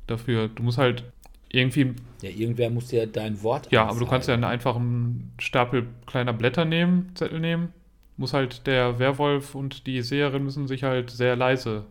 dafür. 0.06 0.48
Du 0.48 0.62
musst 0.62 0.78
halt 0.78 1.04
irgendwie. 1.52 1.94
Ja, 2.22 2.30
irgendwer 2.30 2.70
muss 2.70 2.90
ja 2.90 3.06
dein 3.06 3.42
Wort. 3.42 3.70
Ja, 3.70 3.86
aber 3.86 3.98
du 3.98 4.06
kannst 4.06 4.28
ja 4.28 4.34
einen 4.34 5.32
Stapel 5.38 5.86
kleiner 6.06 6.32
Blätter 6.32 6.64
nehmen, 6.64 7.12
Zettel 7.14 7.40
nehmen. 7.40 7.72
Muss 8.16 8.32
halt 8.32 8.66
der 8.66 8.98
Werwolf 8.98 9.54
und 9.54 9.86
die 9.86 10.02
Seherin 10.02 10.44
müssen 10.44 10.66
sich 10.66 10.82
halt 10.82 11.10
sehr 11.10 11.36
leise 11.36 11.84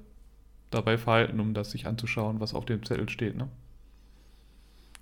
dabei 0.69 0.97
verhalten, 0.97 1.39
um 1.39 1.53
das 1.53 1.71
sich 1.71 1.87
anzuschauen, 1.87 2.39
was 2.39 2.53
auf 2.53 2.65
dem 2.65 2.85
Zettel 2.85 3.09
steht. 3.09 3.35
Ne? 3.35 3.47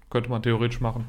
Könnte 0.09 0.29
man 0.29 0.41
theoretisch 0.41 0.81
machen. 0.81 1.05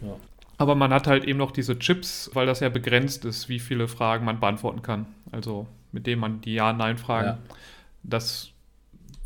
Ja. 0.00 0.16
Aber 0.58 0.74
man 0.76 0.92
hat 0.92 1.08
halt 1.08 1.24
eben 1.24 1.38
noch 1.38 1.50
diese 1.50 1.78
Chips, 1.78 2.30
weil 2.34 2.46
das 2.46 2.60
ja 2.60 2.68
begrenzt 2.68 3.24
ist, 3.24 3.48
wie 3.48 3.58
viele 3.58 3.88
Fragen 3.88 4.24
man 4.24 4.38
beantworten 4.38 4.82
kann. 4.82 5.06
Also 5.32 5.66
mit 5.90 6.06
denen 6.06 6.20
man 6.20 6.40
die 6.40 6.54
Ja-Nein-Fragen. 6.54 7.26
Ja. 7.26 7.38
Das 8.04 8.51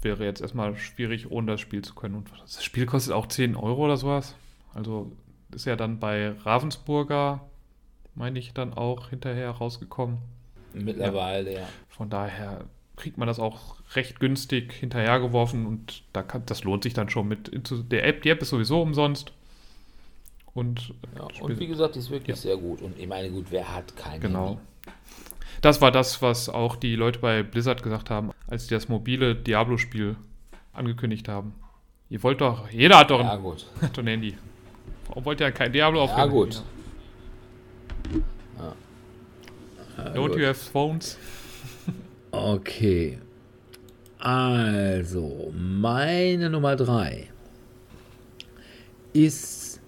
wäre 0.06 0.24
jetzt 0.24 0.40
erstmal 0.40 0.76
schwierig, 0.76 1.30
ohne 1.30 1.52
das 1.52 1.60
Spiel 1.60 1.82
zu 1.82 1.94
können. 1.94 2.14
Und 2.14 2.30
das 2.40 2.62
Spiel 2.64 2.86
kostet 2.86 3.12
auch 3.12 3.26
10 3.26 3.56
Euro 3.56 3.84
oder 3.84 3.96
sowas. 3.96 4.34
Also 4.74 5.12
ist 5.54 5.66
ja 5.66 5.76
dann 5.76 5.98
bei 5.98 6.30
Ravensburger, 6.30 7.40
meine 8.14 8.38
ich, 8.38 8.52
dann 8.52 8.74
auch 8.74 9.10
hinterher 9.10 9.50
rausgekommen. 9.50 10.18
Mittlerweile, 10.72 11.52
ja. 11.52 11.60
ja. 11.60 11.68
Von 11.88 12.10
daher 12.10 12.64
kriegt 12.96 13.18
man 13.18 13.28
das 13.28 13.38
auch 13.38 13.76
recht 13.94 14.20
günstig 14.20 14.72
hinterhergeworfen 14.72 15.66
und 15.66 16.02
da 16.12 16.22
kann, 16.22 16.42
das 16.46 16.64
lohnt 16.64 16.82
sich 16.82 16.94
dann 16.94 17.08
schon 17.10 17.28
mit 17.28 17.50
der 17.90 18.06
App. 18.06 18.22
Die 18.22 18.30
App 18.30 18.42
ist 18.42 18.50
sowieso 18.50 18.82
umsonst. 18.82 19.32
Und, 20.54 20.94
ja, 21.14 21.28
und 21.42 21.58
wie 21.60 21.66
gesagt, 21.66 21.96
die 21.96 21.98
ist 21.98 22.10
wirklich 22.10 22.28
ja. 22.28 22.36
sehr 22.36 22.56
gut. 22.56 22.80
Und 22.80 22.98
ich 22.98 23.06
meine, 23.06 23.30
gut, 23.30 23.46
wer 23.50 23.74
hat 23.74 23.94
keine? 23.96 24.20
Genau. 24.20 24.48
Handy? 24.48 24.60
Das 25.66 25.80
war 25.80 25.90
das, 25.90 26.22
was 26.22 26.48
auch 26.48 26.76
die 26.76 26.94
Leute 26.94 27.18
bei 27.18 27.42
Blizzard 27.42 27.82
gesagt 27.82 28.08
haben, 28.08 28.30
als 28.46 28.68
sie 28.68 28.74
das 28.76 28.88
mobile 28.88 29.34
Diablo-Spiel 29.34 30.14
angekündigt 30.72 31.26
haben. 31.26 31.54
Ihr 32.08 32.22
wollt 32.22 32.40
doch, 32.40 32.70
jeder 32.70 33.00
hat 33.00 33.10
doch 33.10 33.18
ein, 33.18 33.26
ja, 33.26 33.34
gut. 33.34 33.66
hat 33.82 33.98
ein 33.98 34.06
Handy. 34.06 34.38
Warum 35.08 35.24
wollt 35.24 35.40
ihr 35.40 35.50
kein 35.50 35.72
Diablo 35.72 36.04
auf 36.04 36.10
Ja, 36.16 36.26
gut. 36.26 36.62
Ja. 38.56 38.74
Don't 40.14 40.28
gut. 40.28 40.38
you 40.38 40.46
have 40.46 40.54
phones? 40.54 41.18
Okay. 42.30 43.18
Also, 44.20 45.52
meine 45.52 46.48
Nummer 46.48 46.76
3 46.76 47.28
ist 49.12 49.80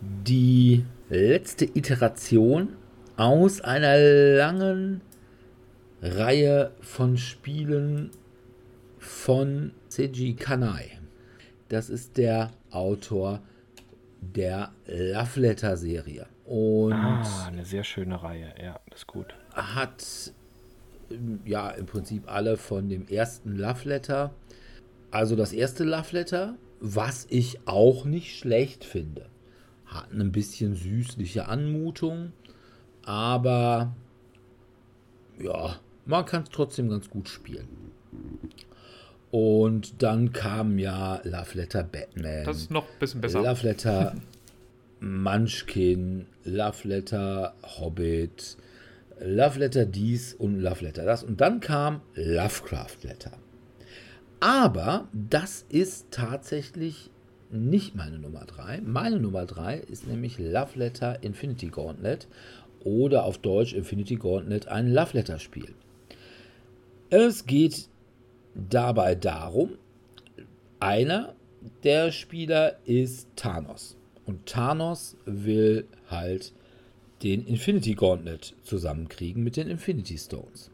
die 0.00 0.84
letzte 1.08 1.64
Iteration 1.64 2.76
aus 3.16 3.60
einer 3.60 3.98
langen 3.98 5.00
Reihe 6.00 6.72
von 6.80 7.16
Spielen 7.16 8.10
von 8.98 9.72
Seiji 9.88 10.34
Kanai. 10.34 10.98
Das 11.68 11.90
ist 11.90 12.16
der 12.16 12.50
Autor 12.70 13.40
der 14.20 14.72
Love 14.86 15.40
Letter 15.40 15.76
Serie. 15.76 16.26
Und 16.44 16.92
ah, 16.94 17.46
eine 17.46 17.64
sehr 17.64 17.84
schöne 17.84 18.22
Reihe, 18.22 18.54
ja, 18.62 18.80
das 18.90 19.00
ist 19.00 19.06
gut. 19.06 19.34
Hat 19.52 20.32
ja 21.44 21.70
im 21.70 21.86
Prinzip 21.86 22.30
alle 22.30 22.56
von 22.56 22.88
dem 22.88 23.06
ersten 23.08 23.56
Love 23.56 23.88
Letter. 23.88 24.34
Also 25.10 25.36
das 25.36 25.52
erste 25.52 25.84
Love 25.84 26.12
Letter, 26.12 26.54
was 26.80 27.26
ich 27.28 27.60
auch 27.66 28.04
nicht 28.04 28.38
schlecht 28.38 28.84
finde. 28.84 29.26
Hat 29.86 30.12
ein 30.12 30.32
bisschen 30.32 30.74
süßliche 30.74 31.48
Anmutung, 31.48 32.32
aber 33.04 33.94
ja, 35.38 35.76
man 36.08 36.24
kann 36.24 36.42
es 36.42 36.48
trotzdem 36.50 36.88
ganz 36.88 37.08
gut 37.08 37.28
spielen. 37.28 37.68
Und 39.30 40.02
dann 40.02 40.32
kam 40.32 40.78
ja 40.78 41.20
Love 41.22 41.54
Letter 41.54 41.84
Batman. 41.84 42.44
Das 42.44 42.56
ist 42.56 42.70
noch 42.70 42.84
ein 42.84 42.98
bisschen 42.98 43.20
besser. 43.20 43.42
Love 43.42 43.66
Letter 43.66 44.14
Munchkin, 45.00 46.26
Love 46.44 46.88
Letter 46.88 47.54
Hobbit, 47.62 48.56
Love 49.20 49.58
Letter 49.58 49.84
dies 49.84 50.32
und 50.32 50.58
Love 50.58 50.84
Letter 50.84 51.04
das. 51.04 51.22
Und 51.22 51.40
dann 51.42 51.60
kam 51.60 52.00
Lovecraft 52.14 53.02
Letter. 53.02 53.32
Aber 54.40 55.08
das 55.12 55.66
ist 55.68 56.06
tatsächlich 56.10 57.10
nicht 57.50 57.94
meine 57.94 58.18
Nummer 58.18 58.44
3. 58.46 58.80
Meine 58.80 59.20
Nummer 59.20 59.44
3 59.44 59.78
ist 59.78 60.06
nämlich 60.06 60.38
Love 60.38 60.78
Letter 60.78 61.22
Infinity 61.22 61.68
Gauntlet 61.68 62.28
oder 62.82 63.24
auf 63.24 63.38
Deutsch 63.38 63.74
Infinity 63.74 64.16
Gauntlet 64.16 64.68
ein 64.68 64.88
Love 64.90 65.10
Letter 65.12 65.38
Spiel. 65.38 65.74
Es 67.10 67.46
geht 67.46 67.88
dabei 68.54 69.14
darum, 69.14 69.78
einer 70.78 71.34
der 71.82 72.12
Spieler 72.12 72.78
ist 72.84 73.28
Thanos. 73.34 73.96
Und 74.26 74.44
Thanos 74.44 75.16
will 75.24 75.86
halt 76.10 76.52
den 77.22 77.46
Infinity 77.46 77.94
Gauntlet 77.94 78.54
zusammenkriegen 78.62 79.42
mit 79.42 79.56
den 79.56 79.68
Infinity 79.68 80.18
Stones. 80.18 80.70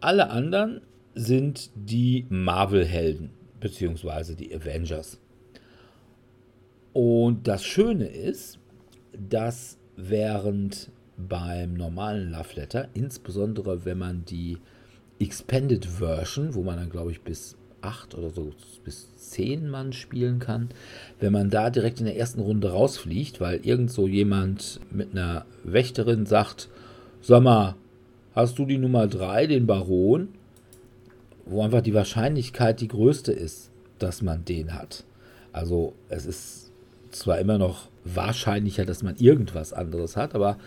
Alle 0.00 0.30
anderen 0.30 0.80
sind 1.14 1.70
die 1.74 2.24
Marvel-Helden, 2.30 3.30
beziehungsweise 3.60 4.34
die 4.34 4.54
Avengers. 4.54 5.18
Und 6.94 7.46
das 7.46 7.64
Schöne 7.64 8.06
ist, 8.06 8.58
dass 9.12 9.76
während 9.96 10.90
beim 11.16 11.74
normalen 11.74 12.30
Love 12.32 12.54
Letter, 12.54 12.88
insbesondere 12.94 13.84
wenn 13.84 13.98
man 13.98 14.24
die 14.24 14.58
Expanded 15.18 15.86
Version, 15.86 16.54
wo 16.54 16.62
man 16.62 16.76
dann, 16.76 16.90
glaube 16.90 17.10
ich, 17.10 17.20
bis 17.20 17.56
acht 17.84 18.14
oder 18.14 18.30
so 18.30 18.52
bis 18.84 19.14
zehn 19.16 19.68
Mann 19.68 19.92
spielen 19.92 20.38
kann, 20.38 20.70
wenn 21.20 21.32
man 21.32 21.50
da 21.50 21.70
direkt 21.70 22.00
in 22.00 22.06
der 22.06 22.16
ersten 22.16 22.40
Runde 22.40 22.70
rausfliegt, 22.70 23.40
weil 23.40 23.60
irgend 23.64 23.90
so 23.90 24.08
jemand 24.08 24.80
mit 24.90 25.12
einer 25.12 25.44
Wächterin 25.62 26.26
sagt, 26.26 26.68
sag 27.20 27.42
mal, 27.42 27.76
hast 28.34 28.58
du 28.58 28.64
die 28.64 28.78
Nummer 28.78 29.06
3, 29.06 29.46
den 29.46 29.66
Baron? 29.66 30.28
Wo 31.46 31.62
einfach 31.62 31.82
die 31.82 31.94
Wahrscheinlichkeit 31.94 32.80
die 32.80 32.88
größte 32.88 33.32
ist, 33.32 33.70
dass 33.98 34.22
man 34.22 34.44
den 34.46 34.72
hat. 34.72 35.04
Also 35.52 35.92
es 36.08 36.24
ist 36.24 36.72
zwar 37.10 37.38
immer 37.38 37.58
noch 37.58 37.88
wahrscheinlicher, 38.04 38.84
dass 38.84 39.02
man 39.02 39.16
irgendwas 39.16 39.72
anderes 39.72 40.16
hat, 40.16 40.34
aber 40.34 40.58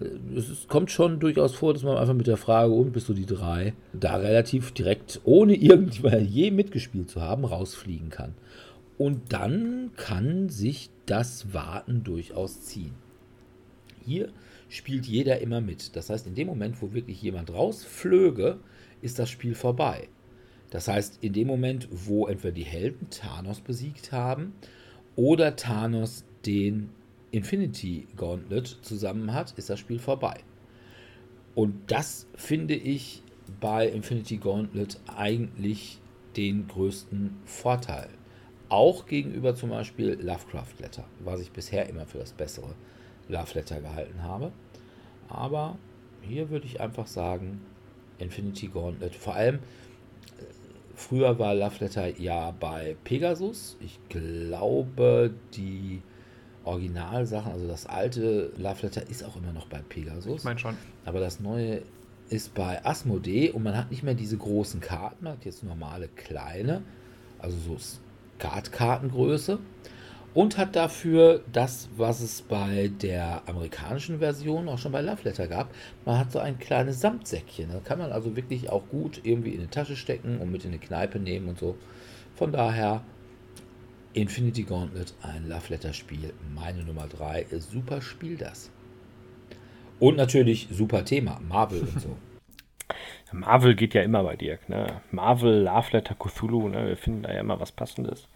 äh, 0.00 0.36
es 0.36 0.68
kommt 0.68 0.90
schon 0.90 1.20
durchaus 1.20 1.54
vor, 1.54 1.72
dass 1.72 1.82
man 1.82 1.96
einfach 1.96 2.14
mit 2.14 2.26
der 2.26 2.36
Frage, 2.36 2.72
und 2.72 2.92
bist 2.92 3.08
du 3.08 3.14
die 3.14 3.26
drei, 3.26 3.74
da 3.92 4.16
relativ 4.16 4.72
direkt, 4.72 5.20
ohne 5.24 5.54
irgendwann 5.54 6.26
je 6.26 6.50
mitgespielt 6.50 7.10
zu 7.10 7.20
haben, 7.20 7.44
rausfliegen 7.44 8.10
kann. 8.10 8.34
Und 8.96 9.32
dann 9.32 9.90
kann 9.96 10.48
sich 10.48 10.90
das 11.06 11.52
Warten 11.52 12.04
durchaus 12.04 12.62
ziehen. 12.62 12.94
Hier 14.04 14.28
spielt 14.68 15.06
jeder 15.06 15.40
immer 15.40 15.60
mit. 15.60 15.96
Das 15.96 16.10
heißt, 16.10 16.26
in 16.26 16.34
dem 16.34 16.46
Moment, 16.46 16.80
wo 16.80 16.92
wirklich 16.92 17.20
jemand 17.22 17.52
rausflöge, 17.52 18.58
ist 19.02 19.18
das 19.18 19.30
Spiel 19.30 19.54
vorbei. 19.54 20.08
Das 20.70 20.88
heißt, 20.88 21.18
in 21.22 21.32
dem 21.32 21.46
Moment, 21.46 21.88
wo 21.90 22.26
entweder 22.26 22.54
die 22.54 22.64
Helden 22.64 23.08
Thanos 23.10 23.60
besiegt 23.60 24.12
haben 24.12 24.54
oder 25.16 25.56
Thanos 25.56 26.24
den 26.46 26.90
Infinity 27.34 28.06
Gauntlet 28.16 28.68
zusammen 28.82 29.34
hat, 29.34 29.58
ist 29.58 29.68
das 29.68 29.80
Spiel 29.80 29.98
vorbei. 29.98 30.36
Und 31.56 31.90
das 31.90 32.28
finde 32.36 32.74
ich 32.74 33.22
bei 33.60 33.88
Infinity 33.88 34.36
Gauntlet 34.36 35.00
eigentlich 35.16 36.00
den 36.36 36.68
größten 36.68 37.36
Vorteil. 37.44 38.08
Auch 38.68 39.06
gegenüber 39.06 39.56
zum 39.56 39.70
Beispiel 39.70 40.16
Lovecraft 40.20 40.78
Letter, 40.78 41.04
was 41.24 41.40
ich 41.40 41.50
bisher 41.50 41.88
immer 41.88 42.06
für 42.06 42.18
das 42.18 42.32
bessere 42.32 42.74
Love 43.28 43.54
Letter 43.54 43.80
gehalten 43.80 44.22
habe. 44.22 44.52
Aber 45.28 45.76
hier 46.22 46.50
würde 46.50 46.66
ich 46.66 46.80
einfach 46.80 47.08
sagen, 47.08 47.62
Infinity 48.18 48.68
Gauntlet. 48.68 49.16
Vor 49.16 49.34
allem, 49.34 49.56
äh, 49.56 49.60
früher 50.94 51.36
war 51.40 51.56
Love 51.56 51.80
Letter 51.80 52.16
ja 52.16 52.52
bei 52.52 52.96
Pegasus. 53.02 53.76
Ich 53.80 53.98
glaube, 54.08 55.34
die 55.54 56.00
Originalsachen, 56.64 57.52
also 57.52 57.66
das 57.66 57.86
alte 57.86 58.52
Love 58.56 58.82
Letter 58.82 59.08
ist 59.08 59.24
auch 59.24 59.36
immer 59.36 59.52
noch 59.52 59.66
bei 59.66 59.80
Pegasus. 59.88 60.38
Ich 60.38 60.44
meine 60.44 60.58
schon. 60.58 60.76
Aber 61.04 61.20
das 61.20 61.40
neue 61.40 61.82
ist 62.30 62.54
bei 62.54 62.84
Asmodee 62.84 63.50
und 63.50 63.62
man 63.62 63.76
hat 63.76 63.90
nicht 63.90 64.02
mehr 64.02 64.14
diese 64.14 64.36
großen 64.36 64.80
Karten, 64.80 65.24
man 65.24 65.34
hat 65.34 65.44
jetzt 65.44 65.62
normale 65.62 66.08
kleine, 66.08 66.82
also 67.38 67.56
so 67.58 67.76
Skatkartengröße 68.38 69.58
und 70.34 70.58
hat 70.58 70.74
dafür 70.74 71.42
das, 71.52 71.88
was 71.96 72.20
es 72.20 72.42
bei 72.42 72.90
der 73.00 73.42
amerikanischen 73.46 74.18
Version 74.18 74.68
auch 74.68 74.78
schon 74.78 74.92
bei 74.92 75.00
Love 75.00 75.22
Letter 75.22 75.46
gab. 75.46 75.72
Man 76.04 76.18
hat 76.18 76.32
so 76.32 76.40
ein 76.40 76.58
kleines 76.58 77.00
Samtsäckchen. 77.00 77.70
Da 77.72 77.78
kann 77.78 77.98
man 77.98 78.10
also 78.10 78.34
wirklich 78.34 78.68
auch 78.68 78.88
gut 78.88 79.20
irgendwie 79.22 79.50
in 79.50 79.60
die 79.60 79.68
Tasche 79.68 79.94
stecken 79.96 80.38
und 80.38 80.50
mit 80.50 80.64
in 80.64 80.72
die 80.72 80.78
Kneipe 80.78 81.20
nehmen 81.20 81.48
und 81.48 81.58
so. 81.58 81.76
Von 82.34 82.50
daher 82.50 83.02
Infinity 84.14 84.62
Gauntlet, 84.62 85.12
ein 85.22 85.48
Love 85.48 85.70
Letter 85.70 85.92
Spiel, 85.92 86.32
meine 86.54 86.84
Nummer 86.84 87.08
3. 87.08 87.46
Super 87.58 88.00
Spiel 88.00 88.36
das. 88.36 88.70
Und 89.98 90.16
natürlich 90.16 90.68
super 90.70 91.04
Thema, 91.04 91.40
Marvel 91.48 91.80
und 91.80 92.00
so. 92.00 92.16
Marvel 93.32 93.74
geht 93.74 93.92
ja 93.92 94.02
immer 94.02 94.22
bei 94.22 94.36
dir. 94.36 94.60
Ne? 94.68 95.00
Marvel, 95.10 95.64
Love 95.64 95.88
Letter, 95.92 96.14
Cthulhu, 96.14 96.68
ne? 96.68 96.86
wir 96.86 96.96
finden 96.96 97.22
da 97.24 97.32
ja 97.32 97.40
immer 97.40 97.58
was 97.58 97.72
Passendes. 97.72 98.28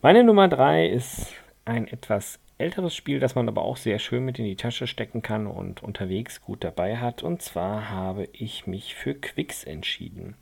Meine 0.00 0.24
Nummer 0.24 0.48
3 0.48 0.88
ist 0.88 1.34
ein 1.66 1.86
etwas 1.88 2.38
älteres 2.56 2.94
Spiel, 2.94 3.20
das 3.20 3.34
man 3.34 3.48
aber 3.48 3.62
auch 3.62 3.76
sehr 3.76 3.98
schön 3.98 4.24
mit 4.24 4.38
in 4.38 4.46
die 4.46 4.56
Tasche 4.56 4.86
stecken 4.86 5.20
kann 5.20 5.46
und 5.46 5.82
unterwegs 5.82 6.40
gut 6.40 6.64
dabei 6.64 6.96
hat. 6.96 7.22
Und 7.22 7.42
zwar 7.42 7.90
habe 7.90 8.28
ich 8.32 8.66
mich 8.66 8.94
für 8.94 9.14
Quicks 9.14 9.64
entschieden. 9.64 10.36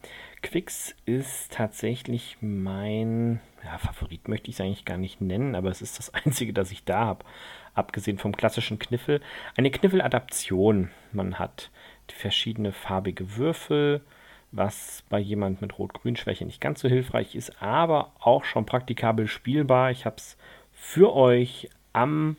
Quicks 0.45 0.95
ist 1.07 1.53
tatsächlich 1.53 2.37
mein 2.43 3.41
ja, 3.65 3.79
Favorit, 3.79 4.29
möchte 4.29 4.51
ich 4.51 4.57
es 4.57 4.61
eigentlich 4.61 4.85
gar 4.85 4.99
nicht 4.99 5.23
nennen, 5.23 5.55
aber 5.55 5.71
es 5.71 5.81
ist 5.81 5.99
das 5.99 6.13
einzige, 6.15 6.53
das 6.53 6.71
ich 6.71 6.85
da 6.85 7.07
habe. 7.07 7.25
Abgesehen 7.75 8.19
vom 8.19 8.37
klassischen 8.37 8.79
Kniffel. 8.79 9.21
Eine 9.57 9.71
Kniffeladaption. 9.71 10.91
Man 11.13 11.39
hat 11.39 11.71
verschiedene 12.13 12.73
farbige 12.73 13.37
Würfel, 13.37 14.03
was 14.53 15.03
bei 15.09 15.19
jemand 15.19 15.63
mit 15.63 15.79
Rot-Grün-Schwäche 15.79 16.45
nicht 16.45 16.61
ganz 16.61 16.81
so 16.81 16.89
hilfreich 16.89 17.35
ist, 17.35 17.63
aber 17.63 18.13
auch 18.21 18.45
schon 18.45 18.67
praktikabel 18.67 19.27
spielbar. 19.27 19.91
Ich 19.91 20.05
habe 20.05 20.17
es 20.17 20.37
für 20.73 21.17
euch 21.17 21.71
am 21.95 22.37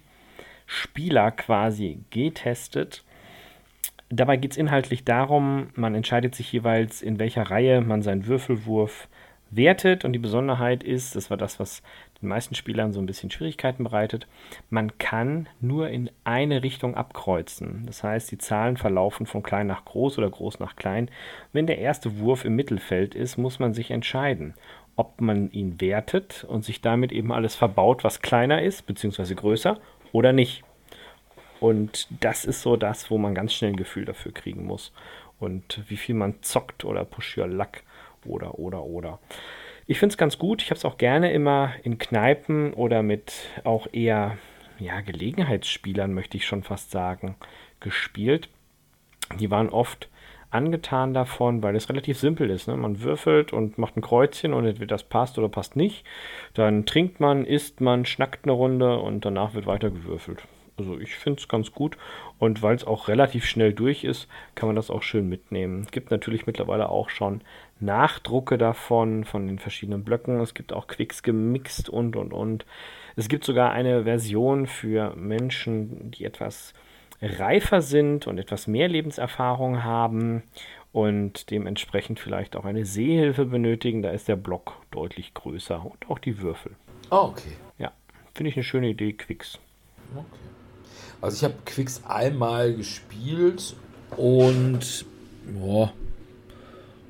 Spieler 0.67 1.31
quasi 1.31 1.99
getestet. 2.11 3.03
Dabei 4.09 4.37
geht 4.37 4.51
es 4.51 4.57
inhaltlich 4.57 5.03
darum, 5.03 5.69
man 5.75 5.95
entscheidet 5.95 6.35
sich 6.35 6.51
jeweils, 6.51 7.01
in 7.01 7.17
welcher 7.17 7.49
Reihe 7.49 7.81
man 7.81 8.03
seinen 8.03 8.27
Würfelwurf 8.27 9.07
wertet. 9.49 10.05
Und 10.05 10.13
die 10.13 10.19
Besonderheit 10.19 10.83
ist, 10.83 11.15
das 11.15 11.29
war 11.29 11.37
das, 11.37 11.59
was 11.59 11.81
den 12.21 12.29
meisten 12.29 12.55
Spielern 12.55 12.93
so 12.93 12.99
ein 12.99 13.05
bisschen 13.05 13.31
Schwierigkeiten 13.31 13.83
bereitet, 13.83 14.27
man 14.69 14.97
kann 14.97 15.47
nur 15.59 15.89
in 15.89 16.09
eine 16.23 16.63
Richtung 16.63 16.95
abkreuzen. 16.95 17.83
Das 17.85 18.03
heißt, 18.03 18.31
die 18.31 18.37
Zahlen 18.37 18.77
verlaufen 18.77 19.25
von 19.25 19.43
klein 19.43 19.67
nach 19.67 19.85
groß 19.85 20.17
oder 20.17 20.29
groß 20.29 20.59
nach 20.59 20.75
klein. 20.75 21.09
Wenn 21.51 21.67
der 21.67 21.79
erste 21.79 22.19
Wurf 22.19 22.45
im 22.45 22.55
Mittelfeld 22.55 23.15
ist, 23.15 23.37
muss 23.37 23.59
man 23.59 23.73
sich 23.73 23.91
entscheiden, 23.91 24.53
ob 24.95 25.19
man 25.19 25.51
ihn 25.51 25.81
wertet 25.81 26.45
und 26.47 26.63
sich 26.63 26.81
damit 26.81 27.11
eben 27.11 27.31
alles 27.31 27.55
verbaut, 27.55 28.03
was 28.03 28.21
kleiner 28.21 28.61
ist, 28.61 28.85
beziehungsweise 28.85 29.35
größer, 29.35 29.79
oder 30.11 30.31
nicht. 30.31 30.63
Und 31.59 32.07
das 32.21 32.45
ist 32.45 32.61
so 32.61 32.75
das, 32.75 33.09
wo 33.09 33.17
man 33.17 33.33
ganz 33.35 33.53
schnell 33.53 33.71
ein 33.71 33.77
Gefühl 33.77 34.05
dafür 34.05 34.33
kriegen 34.33 34.65
muss. 34.65 34.91
und 35.39 35.83
wie 35.89 35.97
viel 35.97 36.15
man 36.15 36.41
zockt 36.41 36.85
oder 36.85 37.03
Push 37.03 37.37
Your 37.37 37.47
Luck 37.47 37.83
oder, 38.25 38.57
oder, 38.57 38.83
oder. 38.83 39.19
Ich 39.85 39.99
finde 39.99 40.13
es 40.13 40.17
ganz 40.17 40.37
gut. 40.37 40.61
Ich 40.61 40.69
habe 40.69 40.77
es 40.77 40.85
auch 40.85 40.97
gerne 40.97 41.31
immer 41.31 41.73
in 41.83 41.97
Kneipen 41.97 42.73
oder 42.73 43.03
mit 43.03 43.33
auch 43.63 43.87
eher 43.91 44.37
ja, 44.79 45.01
Gelegenheitsspielern, 45.01 46.13
möchte 46.13 46.37
ich 46.37 46.45
schon 46.45 46.63
fast 46.63 46.91
sagen, 46.91 47.35
gespielt. 47.79 48.49
Die 49.39 49.51
waren 49.51 49.69
oft 49.69 50.09
angetan 50.49 51.13
davon, 51.13 51.61
weil 51.61 51.75
es 51.75 51.89
relativ 51.89 52.17
simpel 52.17 52.49
ist. 52.49 52.67
Ne? 52.67 52.77
Man 52.77 53.01
würfelt 53.01 53.53
und 53.53 53.77
macht 53.77 53.97
ein 53.97 54.01
Kreuzchen 54.01 54.53
und 54.53 54.65
entweder 54.65 54.87
das 54.87 55.03
passt 55.03 55.37
oder 55.37 55.49
passt 55.49 55.75
nicht. 55.75 56.05
Dann 56.53 56.85
trinkt 56.85 57.19
man, 57.19 57.45
isst 57.45 57.81
man, 57.81 58.05
schnackt 58.05 58.45
eine 58.45 58.53
Runde 58.53 58.99
und 58.99 59.25
danach 59.25 59.53
wird 59.53 59.65
weiter 59.67 59.91
gewürfelt. 59.91 60.43
Also 60.77 60.99
ich 60.99 61.15
finde 61.15 61.39
es 61.39 61.47
ganz 61.47 61.71
gut 61.71 61.97
und 62.37 62.61
weil 62.61 62.75
es 62.75 62.83
auch 62.83 63.07
relativ 63.07 63.45
schnell 63.45 63.73
durch 63.73 64.03
ist, 64.03 64.27
kann 64.55 64.67
man 64.67 64.75
das 64.75 64.89
auch 64.89 65.03
schön 65.03 65.29
mitnehmen. 65.29 65.83
Es 65.83 65.91
gibt 65.91 66.11
natürlich 66.11 66.47
mittlerweile 66.47 66.89
auch 66.89 67.09
schon 67.09 67.41
Nachdrucke 67.79 68.57
davon, 68.57 69.23
von 69.23 69.47
den 69.47 69.59
verschiedenen 69.59 70.03
Blöcken. 70.03 70.39
Es 70.39 70.53
gibt 70.53 70.73
auch 70.73 70.87
Quicks 70.87 71.23
gemixt 71.23 71.89
und 71.89 72.15
und 72.15 72.33
und. 72.33 72.65
Es 73.15 73.29
gibt 73.29 73.45
sogar 73.45 73.71
eine 73.71 74.03
Version 74.03 74.67
für 74.67 75.15
Menschen, 75.15 76.11
die 76.11 76.25
etwas 76.25 76.73
reifer 77.21 77.81
sind 77.81 78.27
und 78.27 78.37
etwas 78.37 78.67
mehr 78.67 78.89
Lebenserfahrung 78.89 79.83
haben 79.83 80.43
und 80.91 81.49
dementsprechend 81.51 82.19
vielleicht 82.19 82.55
auch 82.55 82.65
eine 82.65 82.85
Sehhilfe 82.85 83.45
benötigen. 83.45 84.01
Da 84.01 84.09
ist 84.11 84.27
der 84.27 84.35
Block 84.35 84.81
deutlich 84.91 85.33
größer 85.33 85.85
und 85.85 86.09
auch 86.09 86.19
die 86.19 86.39
Würfel. 86.39 86.73
Oh, 87.11 87.31
okay. 87.31 87.53
Ja, 87.77 87.91
finde 88.33 88.49
ich 88.49 88.57
eine 88.57 88.63
schöne 88.63 88.89
Idee, 88.89 89.13
Quicks. 89.13 89.59
Okay. 90.13 90.54
Also 91.25 91.37
ich 91.37 91.43
habe 91.43 91.59
Quicks 91.65 92.03
einmal 92.07 92.75
gespielt 92.75 93.75
und 94.15 95.05
boah, 95.59 95.91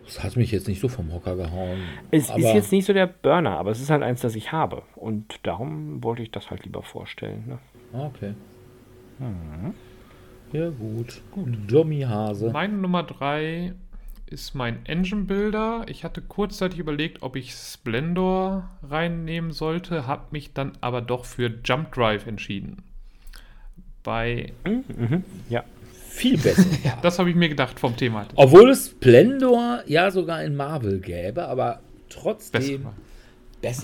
das 0.05 0.24
hat 0.24 0.38
mich 0.38 0.53
jetzt 0.53 0.70
nicht 0.70 0.80
so 0.80 0.88
vom 0.88 1.11
Hocker 1.11 1.36
gehauen. 1.36 1.80
Es 2.11 2.30
ist 2.30 2.38
jetzt 2.38 2.72
nicht 2.72 2.86
so 2.86 2.93
der 2.93 3.07
Burner, 3.07 3.57
aber 3.57 3.72
es 3.72 3.82
ist 3.82 3.89
halt 3.89 4.03
eins, 4.03 4.22
das 4.22 4.36
ich 4.36 4.53
habe. 4.53 4.84
Und 4.95 5.41
darum 5.43 6.01
wollte 6.01 6.24
ich 6.24 6.32
das 6.32 6.49
halt 6.49 6.63
lieber 6.63 6.82
vorstellen. 6.82 7.43
Ne? 7.45 7.59
Okay. 7.91 8.34
Mhm. 9.20 9.74
Ja, 10.53 10.70
gut. 10.70 11.22
gut. 11.32 11.49
Dummy 11.68 12.03
Hase. 12.03 12.51
Meine 12.51 12.78
Nummer 12.78 13.03
3 13.03 13.74
ist 14.28 14.55
mein 14.55 14.86
Engine 14.86 15.26
Builder. 15.26 15.84
Ich 15.89 16.05
hatte 16.05 16.22
kurzzeitig 16.22 16.80
überlegt, 16.80 17.22
ob 17.22 17.36
ich 17.36 17.53
Splendor 17.53 18.70
reinnehmen 18.82 19.51
sollte, 19.51 20.07
habe 20.07 20.28
mich 20.32 20.53
dann 20.53 20.72
aber 20.80 21.01
doch 21.01 21.26
für 21.26 21.51
Jump 21.66 21.91
Drive 21.91 22.28
entschieden. 22.28 22.82
Bei. 24.06 24.53
Mhm, 24.66 24.84
mhm. 24.95 25.24
ja. 25.49 25.66
Viel 26.10 26.38
besser. 26.38 26.66
ja, 26.84 26.97
das 27.01 27.20
habe 27.20 27.30
ich 27.30 27.36
mir 27.36 27.49
gedacht 27.49 27.78
vom 27.78 27.97
Thema. 27.97 28.26
Obwohl 28.36 28.70
es 28.70 28.88
Splendor 28.88 29.84
ja 29.86 30.12
sogar 30.12 30.41
in 30.43 30.56
Marvel 30.56 31.01
gäbe, 31.01 31.45
aber 31.45 31.82
trotzdem 32.08 32.62
bessere, 32.62 32.93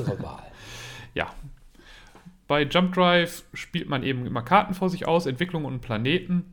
bessere 0.06 0.24
Wahl. 0.24 0.44
ja, 1.14 1.34
bei 2.48 2.64
Jump 2.64 2.94
Drive 2.94 3.44
spielt 3.54 3.90
man 3.90 4.04
eben 4.04 4.26
immer 4.26 4.44
Karten 4.44 4.74
vor 4.74 4.90
sich 4.90 5.08
aus, 5.08 5.26
Entwicklungen 5.26 5.66
und 5.66 5.82
Planeten. 5.82 6.46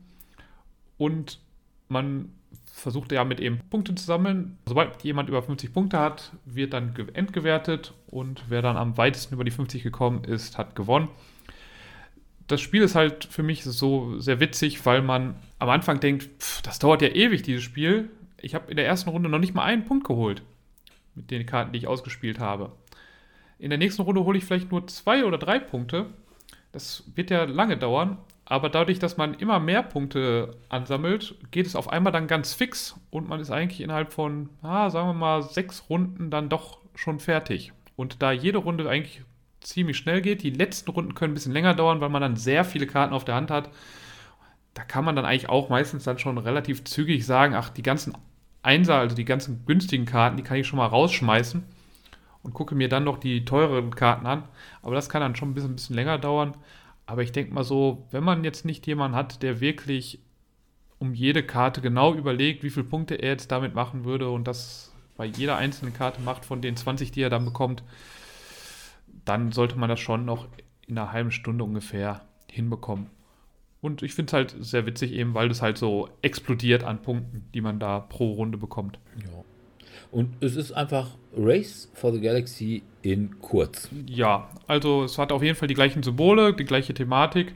Und 0.97 1.39
man 1.87 2.33
versucht 2.73 3.11
ja 3.11 3.23
mit 3.23 3.39
eben 3.39 3.59
Punkte 3.69 3.95
zu 3.95 4.05
sammeln. 4.05 4.57
Sobald 4.65 5.03
jemand 5.03 5.29
über 5.29 5.43
50 5.43 5.73
Punkte 5.73 5.99
hat, 5.99 6.31
wird 6.45 6.73
dann 6.73 6.95
entgewertet 7.13 7.93
und 8.07 8.43
wer 8.49 8.61
dann 8.61 8.77
am 8.77 8.97
weitesten 8.97 9.33
über 9.33 9.43
die 9.43 9.51
50 9.51 9.83
gekommen 9.83 10.23
ist, 10.23 10.57
hat 10.57 10.75
gewonnen. 10.75 11.09
Das 12.49 12.61
Spiel 12.61 12.81
ist 12.81 12.95
halt 12.95 13.25
für 13.25 13.43
mich 13.43 13.63
so 13.63 14.19
sehr 14.19 14.39
witzig, 14.39 14.85
weil 14.85 15.01
man 15.01 15.35
am 15.59 15.69
Anfang 15.69 15.99
denkt, 15.99 16.29
pff, 16.41 16.61
das 16.63 16.79
dauert 16.79 17.01
ja 17.01 17.09
ewig, 17.09 17.43
dieses 17.43 17.63
Spiel. 17.63 18.09
Ich 18.41 18.55
habe 18.55 18.71
in 18.71 18.75
der 18.75 18.87
ersten 18.87 19.09
Runde 19.09 19.29
noch 19.29 19.39
nicht 19.39 19.53
mal 19.53 19.63
einen 19.63 19.85
Punkt 19.85 20.05
geholt 20.07 20.41
mit 21.13 21.29
den 21.31 21.45
Karten, 21.45 21.71
die 21.71 21.77
ich 21.77 21.87
ausgespielt 21.87 22.39
habe. 22.39 22.71
In 23.59 23.69
der 23.69 23.77
nächsten 23.77 24.01
Runde 24.01 24.23
hole 24.23 24.37
ich 24.37 24.45
vielleicht 24.45 24.71
nur 24.71 24.87
zwei 24.87 25.25
oder 25.25 25.37
drei 25.37 25.59
Punkte. 25.59 26.07
Das 26.71 27.03
wird 27.15 27.29
ja 27.29 27.43
lange 27.43 27.77
dauern. 27.77 28.17
Aber 28.45 28.69
dadurch, 28.69 28.97
dass 28.97 29.15
man 29.15 29.35
immer 29.35 29.59
mehr 29.59 29.83
Punkte 29.83 30.55
ansammelt, 30.69 31.35
geht 31.51 31.67
es 31.67 31.75
auf 31.75 31.87
einmal 31.87 32.11
dann 32.11 32.25
ganz 32.25 32.55
fix 32.55 32.95
und 33.11 33.29
man 33.29 33.39
ist 33.39 33.51
eigentlich 33.51 33.81
innerhalb 33.81 34.11
von, 34.11 34.49
ah, 34.63 34.89
sagen 34.89 35.09
wir 35.09 35.13
mal, 35.13 35.43
sechs 35.43 35.87
Runden 35.87 36.31
dann 36.31 36.49
doch 36.49 36.79
schon 36.95 37.19
fertig. 37.19 37.73
Und 37.95 38.23
da 38.23 38.31
jede 38.31 38.57
Runde 38.57 38.89
eigentlich 38.89 39.21
ziemlich 39.61 39.97
schnell 39.97 40.21
geht, 40.21 40.43
die 40.43 40.49
letzten 40.51 40.91
Runden 40.91 41.15
können 41.15 41.31
ein 41.31 41.35
bisschen 41.35 41.53
länger 41.53 41.73
dauern, 41.73 42.01
weil 42.01 42.09
man 42.09 42.21
dann 42.21 42.35
sehr 42.35 42.63
viele 42.65 42.87
Karten 42.87 43.13
auf 43.13 43.25
der 43.25 43.35
Hand 43.35 43.51
hat. 43.51 43.69
Da 44.73 44.83
kann 44.83 45.05
man 45.05 45.15
dann 45.15 45.25
eigentlich 45.25 45.49
auch 45.49 45.69
meistens 45.69 46.03
dann 46.03 46.19
schon 46.19 46.37
relativ 46.37 46.83
zügig 46.83 47.25
sagen, 47.25 47.55
ach, 47.55 47.69
die 47.69 47.81
ganzen 47.81 48.13
Einser, 48.61 48.95
also 48.95 49.15
die 49.15 49.25
ganzen 49.25 49.65
günstigen 49.65 50.05
Karten, 50.05 50.37
die 50.37 50.43
kann 50.43 50.57
ich 50.57 50.67
schon 50.67 50.77
mal 50.77 50.85
rausschmeißen 50.85 51.63
und 52.43 52.53
gucke 52.53 52.75
mir 52.75 52.89
dann 52.89 53.03
noch 53.03 53.17
die 53.17 53.45
teureren 53.45 53.95
Karten 53.95 54.25
an. 54.25 54.43
Aber 54.81 54.95
das 54.95 55.09
kann 55.09 55.21
dann 55.21 55.35
schon 55.35 55.51
ein 55.51 55.53
bisschen, 55.53 55.71
ein 55.71 55.75
bisschen 55.75 55.95
länger 55.95 56.17
dauern. 56.17 56.55
Aber 57.05 57.23
ich 57.23 57.31
denke 57.31 57.53
mal 57.53 57.63
so, 57.63 58.05
wenn 58.11 58.23
man 58.23 58.43
jetzt 58.43 58.65
nicht 58.65 58.85
jemanden 58.87 59.17
hat, 59.17 59.41
der 59.41 59.59
wirklich 59.61 60.19
um 60.99 61.13
jede 61.13 61.43
Karte 61.43 61.81
genau 61.81 62.13
überlegt, 62.13 62.63
wie 62.63 62.69
viele 62.69 62.85
Punkte 62.85 63.15
er 63.15 63.31
jetzt 63.31 63.51
damit 63.51 63.73
machen 63.73 64.03
würde 64.03 64.29
und 64.29 64.47
das 64.47 64.93
bei 65.17 65.25
jeder 65.25 65.57
einzelnen 65.57 65.93
Karte 65.93 66.21
macht 66.21 66.45
von 66.45 66.61
den 66.61 66.77
20, 66.77 67.11
die 67.11 67.21
er 67.21 67.29
dann 67.29 67.45
bekommt, 67.45 67.83
dann 69.29 69.51
sollte 69.51 69.77
man 69.77 69.89
das 69.89 69.99
schon 69.99 70.25
noch 70.25 70.47
in 70.87 70.97
einer 70.97 71.11
halben 71.11 71.31
Stunde 71.31 71.63
ungefähr 71.63 72.21
hinbekommen. 72.47 73.07
Und 73.81 74.03
ich 74.03 74.13
finde 74.13 74.29
es 74.29 74.33
halt 74.33 74.55
sehr 74.59 74.85
witzig, 74.85 75.13
eben 75.13 75.33
weil 75.33 75.47
das 75.47 75.61
halt 75.61 75.77
so 75.77 76.09
explodiert 76.21 76.83
an 76.83 77.01
Punkten, 77.01 77.45
die 77.53 77.61
man 77.61 77.79
da 77.79 77.99
pro 77.99 78.33
Runde 78.33 78.57
bekommt. 78.57 78.99
Ja. 79.23 79.43
Und 80.11 80.35
es 80.41 80.55
ist 80.55 80.71
einfach 80.71 81.11
Race 81.37 81.89
for 81.93 82.11
the 82.11 82.19
Galaxy 82.19 82.81
in 83.03 83.39
kurz. 83.39 83.89
Ja, 84.07 84.49
also 84.67 85.03
es 85.03 85.17
hat 85.17 85.31
auf 85.31 85.43
jeden 85.43 85.55
Fall 85.55 85.67
die 85.67 85.75
gleichen 85.75 86.01
Symbole, 86.01 86.53
die 86.53 86.65
gleiche 86.65 86.93
Thematik. 86.93 87.55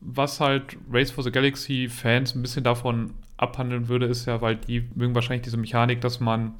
Was 0.00 0.40
halt 0.40 0.76
Race 0.90 1.10
for 1.10 1.24
the 1.24 1.32
Galaxy 1.32 1.88
Fans 1.88 2.34
ein 2.34 2.42
bisschen 2.42 2.64
davon 2.64 3.14
abhandeln 3.36 3.88
würde, 3.88 4.06
ist 4.06 4.26
ja, 4.26 4.40
weil 4.40 4.56
die 4.56 4.88
mögen 4.94 5.14
wahrscheinlich 5.14 5.42
diese 5.42 5.56
Mechanik, 5.56 6.00
dass 6.00 6.20
man, 6.20 6.54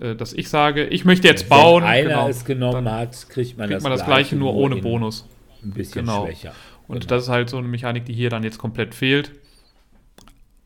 dass 0.00 0.32
ich 0.32 0.48
sage, 0.48 0.86
ich 0.86 1.04
möchte 1.04 1.28
jetzt 1.28 1.48
bauen. 1.48 1.82
Wenn 1.82 1.90
einer 1.90 2.08
genau, 2.08 2.28
es 2.28 2.44
genommen 2.44 2.90
hat, 2.90 3.28
kriegt 3.28 3.58
man, 3.58 3.68
kriegt 3.68 3.76
das, 3.76 3.82
man 3.82 3.92
das 3.92 4.04
gleiche, 4.04 4.34
nur 4.34 4.54
ohne 4.54 4.76
Bonus. 4.76 5.28
Ein 5.62 5.72
bisschen 5.72 6.06
genau. 6.06 6.26
schwächer. 6.26 6.54
Und 6.88 7.00
genau. 7.00 7.08
das 7.08 7.24
ist 7.24 7.28
halt 7.28 7.50
so 7.50 7.58
eine 7.58 7.68
Mechanik, 7.68 8.06
die 8.06 8.14
hier 8.14 8.30
dann 8.30 8.42
jetzt 8.42 8.58
komplett 8.58 8.94
fehlt. 8.94 9.32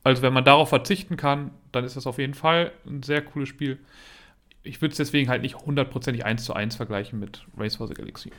Also 0.04 0.22
wenn 0.22 0.32
man 0.32 0.44
darauf 0.44 0.68
verzichten 0.68 1.16
kann, 1.16 1.50
dann 1.72 1.84
ist 1.84 1.96
das 1.96 2.06
auf 2.06 2.18
jeden 2.18 2.34
Fall 2.34 2.72
ein 2.86 3.02
sehr 3.02 3.22
cooles 3.22 3.48
Spiel. 3.48 3.78
Ich 4.62 4.80
würde 4.80 4.92
es 4.92 4.98
deswegen 4.98 5.28
halt 5.28 5.42
nicht 5.42 5.56
hundertprozentig 5.56 6.24
eins 6.24 6.44
zu 6.44 6.54
eins 6.54 6.76
vergleichen 6.76 7.18
mit 7.18 7.44
Race 7.56 7.76
for 7.76 7.88
the 7.88 7.94
Galaxy. 7.94 8.30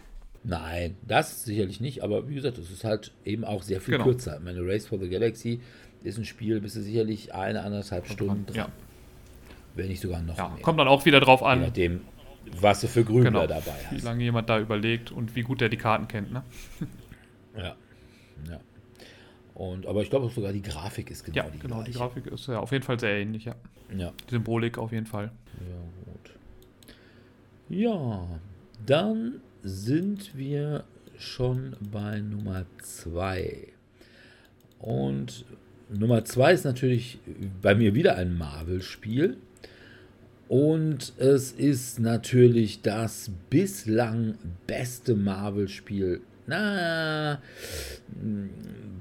Nein, 0.44 0.96
das 1.02 1.44
sicherlich 1.44 1.82
nicht, 1.82 2.04
aber 2.04 2.30
wie 2.30 2.36
gesagt, 2.36 2.58
es 2.58 2.72
ist 2.72 2.84
halt 2.84 3.12
eben 3.26 3.44
auch 3.44 3.64
sehr 3.64 3.82
viel 3.82 3.94
genau. 3.94 4.06
kürzer. 4.06 4.40
Meine 4.40 4.62
Race 4.62 4.88
for 4.88 5.00
the 5.00 5.10
Galaxy 5.10 5.60
ist 6.04 6.20
ein 6.20 6.26
Spiel, 6.26 6.62
bist 6.62 6.76
du 6.76 6.82
sicherlich 6.82 7.34
eine, 7.34 7.64
anderthalb 7.64 8.08
Stunden 8.08 8.46
dran. 8.46 8.56
Ja. 8.56 8.70
Wenn 9.76 9.88
nicht 9.88 10.02
sogar 10.02 10.22
noch 10.22 10.38
ja, 10.38 10.50
mehr. 10.50 10.62
Kommt 10.62 10.80
dann 10.80 10.88
auch 10.88 11.06
wieder 11.06 11.20
drauf 11.20 11.44
an. 11.44 11.60
Je 11.60 11.66
nachdem, 11.68 12.02
was 12.60 12.82
du 12.82 12.88
für 12.88 13.04
Gründer 13.04 13.32
genau, 13.32 13.48
dabei 13.48 13.74
hast. 13.86 13.92
Wie 13.92 14.06
lange 14.06 14.24
jemand 14.24 14.50
da 14.50 14.60
überlegt 14.60 15.12
und 15.12 15.36
wie 15.36 15.42
gut 15.42 15.62
der 15.62 15.70
die 15.70 15.78
Karten 15.78 16.08
kennt, 16.08 16.32
ne? 16.32 16.44
ja. 17.58 17.76
Ja. 18.50 18.60
Und, 19.54 19.86
aber 19.86 20.02
ich 20.02 20.10
glaube 20.10 20.30
sogar 20.30 20.52
die 20.52 20.62
Grafik 20.62 21.10
ist 21.12 21.24
genau 21.24 21.38
ja, 21.38 21.50
die 21.50 21.60
genau, 21.60 21.76
gleiche. 21.78 21.92
die 21.92 21.98
Grafik 21.98 22.28
ist 22.28 22.48
ja 22.48 22.60
auf 22.60 22.72
jeden 22.72 22.84
Fall 22.84 23.00
sehr 23.00 23.18
ähnlich, 23.18 23.46
ja. 23.46 23.56
ja. 23.98 24.12
Die 24.28 24.32
Symbolik 24.32 24.78
auf 24.78 24.92
jeden 24.92 25.06
Fall. 25.06 25.32
Ja, 25.60 26.12
gut. 26.12 26.32
Ja, 27.70 28.28
dann 28.86 29.42
sind 29.64 30.38
wir 30.38 30.84
schon 31.18 31.76
bei 31.92 32.20
Nummer 32.20 32.66
2. 32.82 33.70
Und 34.80 35.46
Nummer 35.90 36.26
2 36.26 36.54
ist 36.54 36.66
natürlich 36.66 37.20
bei 37.62 37.76
mir 37.76 37.96
wieder 37.96 38.18
ein 38.18 38.38
Marvel-Spiel. 38.38 39.38
Und 40.48 41.14
es 41.18 41.52
ist 41.52 42.00
natürlich 42.00 42.82
das 42.82 43.32
bislang 43.50 44.36
beste 44.68 45.16
Marvel-Spiel 45.16 46.22
na, 46.48 47.42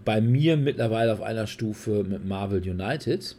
bei 0.04 0.20
mir 0.20 0.56
mittlerweile 0.56 1.12
auf 1.12 1.20
einer 1.22 1.46
Stufe 1.46 2.04
mit 2.04 2.24
Marvel 2.24 2.60
United, 2.60 3.36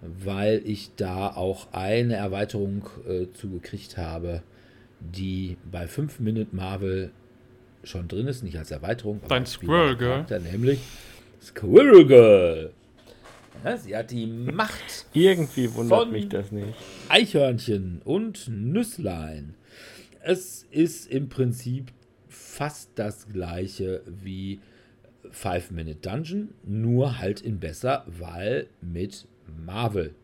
weil 0.00 0.62
ich 0.64 0.90
da 0.96 1.28
auch 1.28 1.72
eine 1.72 2.16
Erweiterung 2.16 2.88
äh, 3.08 3.26
zugekriegt 3.32 3.96
habe, 3.96 4.42
die 5.00 5.56
bei 5.70 5.86
5 5.86 6.20
Minute 6.20 6.54
Marvel 6.54 7.10
schon 7.84 8.08
drin 8.08 8.26
ist, 8.26 8.42
nicht 8.42 8.58
als 8.58 8.70
Erweiterung. 8.70 9.20
Dein 9.28 9.46
Squirrel 9.46 9.96
Girl. 9.96 10.24
Nämlich 10.50 10.80
Squirrel 11.40 12.06
Girl. 12.06 12.70
Ja, 13.64 13.78
sie 13.78 13.96
hat 13.96 14.10
die 14.10 14.26
Macht. 14.26 15.06
Irgendwie 15.14 15.72
wundert 15.74 16.12
mich 16.12 16.28
das 16.28 16.52
nicht. 16.52 16.74
Eichhörnchen 17.08 18.02
und 18.04 18.48
Nüsslein. 18.48 19.54
Es 20.20 20.66
ist 20.70 21.10
im 21.10 21.30
Prinzip 21.30 21.90
fast 22.28 22.90
das 22.96 23.28
gleiche 23.28 24.02
wie 24.06 24.60
Five 25.30 25.70
Minute 25.70 25.96
Dungeon, 25.96 26.50
nur 26.62 27.18
halt 27.18 27.40
in 27.40 27.58
besser, 27.58 28.04
weil 28.06 28.68
mit 28.82 29.26
Marvel. 29.64 30.14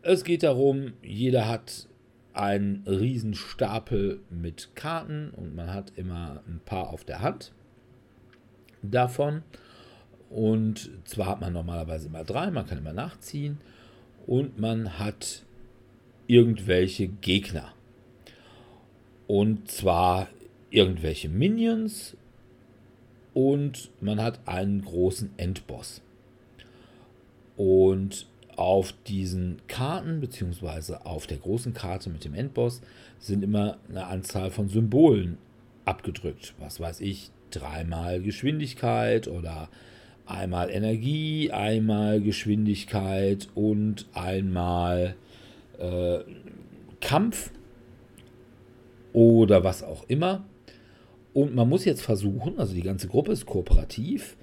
Es 0.00 0.24
geht 0.24 0.42
darum, 0.42 0.94
jeder 1.02 1.46
hat 1.46 1.88
einen 2.32 2.84
riesen 2.86 3.34
Stapel 3.34 4.20
mit 4.30 4.70
Karten 4.74 5.30
und 5.30 5.54
man 5.54 5.72
hat 5.72 5.92
immer 5.96 6.42
ein 6.48 6.60
paar 6.64 6.88
auf 6.88 7.04
der 7.04 7.20
Hand 7.20 7.52
davon. 8.82 9.42
Und 10.34 10.90
zwar 11.04 11.28
hat 11.28 11.40
man 11.40 11.52
normalerweise 11.52 12.08
immer 12.08 12.24
drei, 12.24 12.50
man 12.50 12.66
kann 12.66 12.78
immer 12.78 12.92
nachziehen 12.92 13.58
und 14.26 14.58
man 14.58 14.98
hat 14.98 15.44
irgendwelche 16.26 17.06
Gegner. 17.06 17.72
Und 19.28 19.70
zwar 19.70 20.26
irgendwelche 20.70 21.28
Minions 21.28 22.16
und 23.32 23.92
man 24.00 24.20
hat 24.20 24.40
einen 24.48 24.84
großen 24.84 25.30
Endboss. 25.36 26.02
Und 27.56 28.26
auf 28.56 28.92
diesen 29.06 29.62
Karten, 29.68 30.20
beziehungsweise 30.20 31.06
auf 31.06 31.28
der 31.28 31.38
großen 31.38 31.74
Karte 31.74 32.10
mit 32.10 32.24
dem 32.24 32.34
Endboss, 32.34 32.80
sind 33.20 33.44
immer 33.44 33.78
eine 33.88 34.08
Anzahl 34.08 34.50
von 34.50 34.68
Symbolen 34.68 35.38
abgedrückt. 35.84 36.54
Was 36.58 36.80
weiß 36.80 37.02
ich, 37.02 37.30
dreimal 37.52 38.20
Geschwindigkeit 38.20 39.28
oder 39.28 39.68
einmal 40.26 40.70
Energie, 40.70 41.50
einmal 41.50 42.20
Geschwindigkeit 42.20 43.48
und 43.54 44.06
einmal 44.14 45.16
äh, 45.78 46.20
Kampf 47.00 47.50
oder 49.12 49.64
was 49.64 49.82
auch 49.82 50.04
immer. 50.08 50.44
Und 51.32 51.54
man 51.54 51.68
muss 51.68 51.84
jetzt 51.84 52.02
versuchen, 52.02 52.58
also 52.58 52.74
die 52.74 52.82
ganze 52.82 53.08
Gruppe 53.08 53.32
ist 53.32 53.46
kooperativ, 53.46 54.36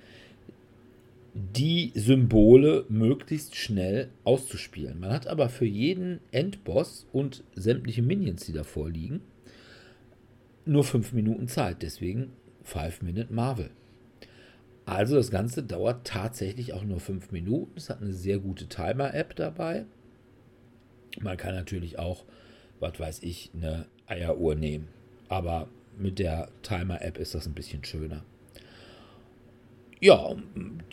die 1.34 1.92
Symbole 1.96 2.86
möglichst 2.90 3.56
schnell 3.56 4.10
auszuspielen. 4.26 5.00
Man 5.00 5.12
hat 5.12 5.28
aber 5.28 5.48
für 5.48 5.66
jeden 5.66 6.20
Endboss 6.32 7.08
und 7.14 7.44
sämtliche 7.56 8.02
Minions, 8.02 8.46
die 8.46 8.52
davor 8.52 8.90
liegen, 8.90 9.22
nur 10.66 10.84
fünf 10.84 11.14
Minuten 11.14 11.48
Zeit. 11.48 11.82
Deswegen 11.82 12.34
5 12.64 13.02
Minute 13.02 13.34
Marvel. 13.34 13.72
Also 14.86 15.16
das 15.16 15.32
Ganze 15.32 15.64
dauert 15.64 16.06
tatsächlich 16.06 16.74
auch 16.74 16.84
nur 16.84 17.00
fünf 17.00 17.32
Minuten. 17.32 17.74
Es 17.76 17.90
hat 17.90 18.02
eine 18.02 18.14
sehr 18.14 18.40
gute 18.40 18.68
Timer-App 18.68 19.36
dabei. 19.36 19.86
Man 21.20 21.38
kann 21.38 21.56
natürlich 21.56 22.00
auch, 22.00 22.26
was 22.80 23.00
weiß 23.00 23.20
ich, 23.24 23.52
eine 23.54 23.86
Eieruhr 24.08 24.56
nehmen. 24.56 24.88
Aber 25.30 25.68
mit 25.98 26.20
der 26.20 26.50
Timer-App 26.64 27.18
ist 27.18 27.36
das 27.36 27.48
ein 27.48 27.54
bisschen 27.54 27.84
schöner. 27.84 28.24
Ja, 30.00 30.36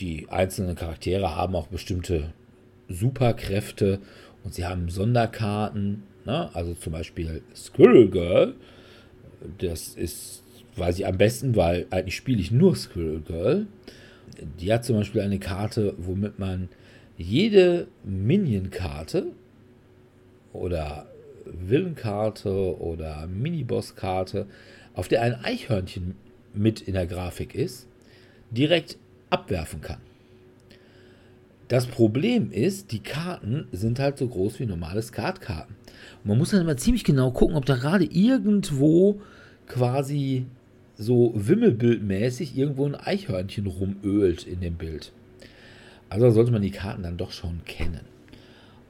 die 0.01 0.29
einzelnen 0.29 0.77
Charaktere 0.77 1.35
haben 1.35 1.57
auch 1.57 1.69
bestimmte 1.69 2.35
Superkräfte 2.89 4.01
und 4.45 4.55
sie 4.55 4.67
haben 4.67 4.91
Sonderkarten. 4.91 6.03
Ne? 6.27 6.51
Also 6.55 6.75
zum 6.75 6.93
Beispiel 6.93 7.43
Squirrel 7.55 8.11
Girl. 8.11 8.55
Das 9.59 9.89
ist, 9.95 10.43
weiß 10.79 10.99
ich 10.99 11.07
am 11.07 11.19
besten, 11.19 11.57
weil 11.57 11.87
eigentlich 11.91 12.17
spiele 12.17 12.41
ich 12.41 12.51
nur 12.51 12.77
Squirrel 12.77 13.21
Girl. 13.21 13.67
Die 14.61 14.73
hat 14.73 14.85
zum 14.85 14.97
Beispiel 14.97 15.21
eine 15.21 15.39
Karte, 15.39 15.95
womit 15.99 16.39
man 16.39 16.69
jede 17.17 17.89
Minion-Karte 18.05 19.27
oder 20.53 21.07
Villain-Karte 21.45 22.81
oder 22.81 23.27
Miniboss-Karte, 23.27 24.47
auf 24.95 25.09
der 25.09 25.23
ein 25.23 25.35
Eichhörnchen 25.35 26.15
mit 26.55 26.81
in 26.81 26.95
der 26.95 27.07
Grafik 27.07 27.55
ist, 27.55 27.87
direkt 28.51 28.99
abwerfen 29.31 29.81
kann. 29.81 30.01
Das 31.69 31.87
Problem 31.87 32.51
ist, 32.51 32.93
die 32.93 33.01
Karten 33.01 33.69
sind 33.73 33.99
halt 33.99 34.17
so 34.17 34.27
groß 34.27 34.59
wie 34.59 34.67
normale 34.67 35.03
Skatkarten. 35.03 35.77
man 36.25 36.39
muss 36.39 36.51
dann 36.51 36.63
immer 36.63 36.79
ziemlich 36.79 37.05
genau 37.05 37.31
gucken, 37.31 37.57
ob 37.57 37.67
da 37.67 37.77
gerade 37.77 38.05
irgendwo 38.05 39.21
quasi 39.67 40.47
so 40.99 41.33
wimmelbildmäßig 41.35 42.59
irgendwo 42.59 42.85
ein 42.85 42.97
Eichhörnchen 42.97 43.67
rumölt 43.67 44.47
in 44.47 44.61
dem 44.61 44.75
Bild. 44.75 45.13
Also 46.11 46.31
sollte 46.31 46.51
man 46.51 46.63
die 46.63 46.73
Karten 46.73 47.05
dann 47.05 47.17
doch 47.17 47.31
schon 47.31 47.61
kennen. 47.65 48.01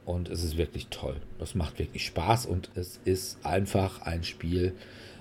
Und 0.05 0.29
es 0.29 0.43
ist 0.43 0.57
wirklich 0.57 0.87
toll. 0.87 1.17
Das 1.37 1.53
macht 1.53 1.77
wirklich 1.77 2.05
Spaß 2.05 2.47
und 2.47 2.71
es 2.73 2.99
ist 3.05 3.45
einfach 3.45 4.01
ein 4.01 4.23
Spiel, 4.23 4.73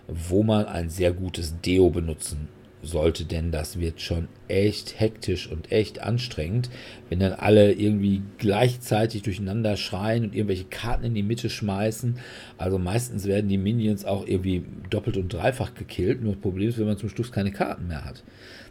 wo 0.06 0.42
man 0.42 0.64
ein 0.64 0.88
sehr 0.88 1.12
gutes 1.12 1.60
Deo 1.60 1.90
benutzen 1.90 2.48
sollte, 2.82 3.24
denn 3.24 3.50
das 3.50 3.78
wird 3.78 4.00
schon 4.00 4.28
echt 4.46 5.00
hektisch 5.00 5.50
und 5.50 5.72
echt 5.72 6.00
anstrengend, 6.00 6.70
wenn 7.08 7.18
dann 7.18 7.32
alle 7.32 7.72
irgendwie 7.72 8.22
gleichzeitig 8.38 9.22
durcheinander 9.22 9.76
schreien 9.76 10.24
und 10.24 10.34
irgendwelche 10.34 10.64
Karten 10.64 11.04
in 11.04 11.14
die 11.14 11.22
Mitte 11.22 11.50
schmeißen. 11.50 12.18
Also 12.56 12.78
meistens 12.78 13.26
werden 13.26 13.48
die 13.48 13.58
Minions 13.58 14.04
auch 14.04 14.26
irgendwie 14.26 14.64
doppelt 14.90 15.16
und 15.16 15.32
dreifach 15.32 15.74
gekillt. 15.74 16.22
Nur 16.22 16.34
das 16.34 16.42
Problem 16.42 16.68
ist, 16.68 16.78
wenn 16.78 16.86
man 16.86 16.98
zum 16.98 17.08
Schluss 17.08 17.32
keine 17.32 17.50
Karten 17.50 17.88
mehr 17.88 18.04
hat 18.04 18.22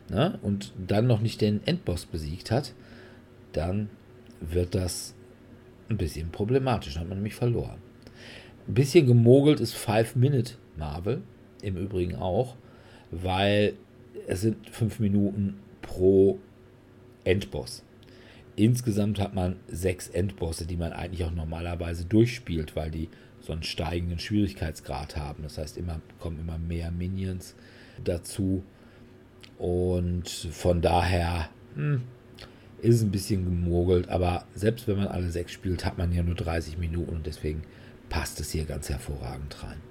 ne? 0.10 0.40
und 0.42 0.74
dann 0.88 1.08
noch 1.08 1.22
nicht 1.22 1.42
den 1.42 1.66
Endboss 1.66 2.06
besiegt 2.06 2.52
hat, 2.52 2.74
dann 3.54 3.90
wird 4.40 4.76
das 4.76 5.16
ein 5.90 5.98
bisschen 5.98 6.30
problematisch. 6.32 6.94
Dann 6.94 7.02
hat 7.02 7.10
man 7.10 7.18
nämlich 7.18 7.36
verloren. 7.36 7.78
Ein 8.68 8.74
bisschen 8.74 9.06
gemogelt 9.08 9.60
ist 9.60 9.74
Five 9.74 10.16
Minute 10.16 10.54
Marvel, 10.78 11.22
im 11.62 11.78
Übrigen 11.78 12.16
auch, 12.16 12.56
weil 13.12 13.74
es 14.28 14.42
sind 14.42 14.70
fünf 14.70 15.00
Minuten 15.00 15.60
pro 15.82 16.40
Endboss. 17.24 17.84
Insgesamt 18.56 19.20
hat 19.20 19.36
man 19.36 19.58
sechs 19.68 20.08
Endbosse, 20.08 20.66
die 20.66 20.78
man 20.78 20.92
eigentlich 20.92 21.24
auch 21.24 21.32
normalerweise 21.32 22.06
durchspielt, 22.06 22.76
weil 22.76 22.90
die 22.90 23.10
so 23.40 23.54
einen 23.54 23.64
steigenden 23.64 24.20
Schwierigkeitsgrad 24.20 25.16
haben. 25.16 25.44
Das 25.44 25.58
heißt, 25.58 25.78
immer 25.78 26.02
kommen 26.20 26.40
immer 26.40 26.58
mehr 26.58 26.92
Minions 26.92 27.56
dazu. 28.04 28.64
Und 29.58 30.28
von 30.28 30.82
daher 30.82 31.50
hm, 31.76 32.02
ist 32.82 32.96
es 32.96 33.02
ein 33.04 33.12
bisschen 33.12 33.46
gemogelt. 33.46 34.10
Aber 34.10 34.46
selbst 34.56 34.88
wenn 34.88 34.98
man 34.98 35.08
alle 35.08 35.30
sechs 35.30 35.52
spielt, 35.52 35.86
hat 35.86 35.98
man 35.98 36.12
ja 36.12 36.24
nur 36.24 36.36
30 36.36 36.78
Minuten 36.78 37.16
und 37.16 37.26
deswegen 37.26 37.64
passt 38.10 38.40
es 38.40 38.52
hier 38.52 38.66
ganz 38.66 38.90
hervorragend 38.90 39.64
rein. 39.64 39.82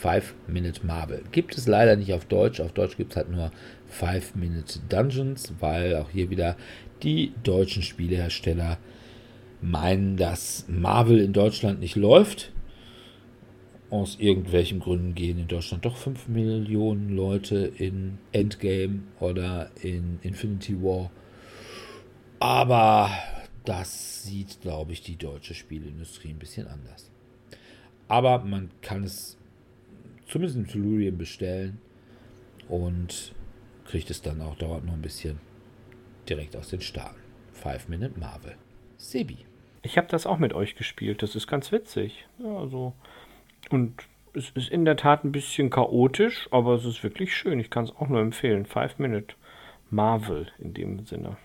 Five 0.00 0.34
Minute 0.46 0.86
Marble. 0.86 1.22
Gibt 1.30 1.58
es 1.58 1.68
leider 1.68 1.94
nicht 1.94 2.14
auf 2.14 2.24
Deutsch. 2.24 2.58
Auf 2.60 2.72
Deutsch 2.72 2.96
gibt 2.96 3.12
es 3.12 3.16
halt 3.18 3.30
nur 3.30 3.50
Five 3.86 4.34
Minute 4.34 4.78
Dungeons, 4.88 5.52
weil 5.60 5.96
auch 5.96 6.08
hier 6.08 6.30
wieder 6.30 6.56
die 7.02 7.34
deutschen 7.42 7.82
Spielehersteller 7.82 8.78
meinen, 9.60 10.16
dass 10.16 10.64
Marvel 10.68 11.20
in 11.20 11.34
Deutschland 11.34 11.80
nicht 11.80 11.96
läuft. 11.96 12.50
Aus 13.90 14.16
irgendwelchen 14.18 14.80
Gründen 14.80 15.14
gehen 15.14 15.38
in 15.38 15.48
Deutschland 15.48 15.84
doch 15.84 15.96
5 15.98 16.28
Millionen 16.28 17.10
Leute 17.10 17.70
in 17.76 18.16
Endgame 18.32 19.00
oder 19.18 19.70
in 19.82 20.18
Infinity 20.22 20.80
War. 20.82 21.10
Aber 22.38 23.10
das 23.66 24.22
sieht, 24.22 24.62
glaube 24.62 24.92
ich, 24.92 25.02
die 25.02 25.16
deutsche 25.16 25.52
Spielindustrie 25.52 26.30
ein 26.30 26.38
bisschen 26.38 26.68
anders. 26.68 27.10
Aber 28.08 28.38
man 28.44 28.70
kann 28.80 29.04
es 29.04 29.36
zumindest 30.30 30.56
in 30.56 30.66
Tellurien 30.66 31.18
bestellen 31.18 31.78
und 32.68 33.34
kriegt 33.84 34.10
es 34.10 34.22
dann 34.22 34.40
auch, 34.40 34.56
dauert 34.56 34.84
noch 34.84 34.92
ein 34.92 35.02
bisschen 35.02 35.40
direkt 36.28 36.56
aus 36.56 36.68
den 36.68 36.80
Staaten. 36.80 37.18
Five 37.52 37.88
Minute 37.88 38.18
Marvel. 38.18 38.54
Sebi. 38.96 39.38
Ich 39.82 39.98
habe 39.98 40.06
das 40.08 40.26
auch 40.26 40.38
mit 40.38 40.52
euch 40.52 40.76
gespielt. 40.76 41.22
Das 41.22 41.34
ist 41.34 41.46
ganz 41.46 41.72
witzig. 41.72 42.26
Ja, 42.38 42.56
also, 42.56 42.94
und 43.70 43.94
es 44.32 44.50
ist 44.50 44.70
in 44.70 44.84
der 44.84 44.96
Tat 44.96 45.24
ein 45.24 45.32
bisschen 45.32 45.70
chaotisch, 45.70 46.48
aber 46.52 46.74
es 46.74 46.84
ist 46.84 47.02
wirklich 47.02 47.34
schön. 47.34 47.58
Ich 47.58 47.70
kann 47.70 47.84
es 47.84 47.96
auch 47.96 48.08
nur 48.08 48.20
empfehlen. 48.20 48.66
Five 48.66 48.98
Minute 48.98 49.34
Marvel 49.90 50.48
in 50.58 50.74
dem 50.74 51.04
Sinne. 51.04 51.36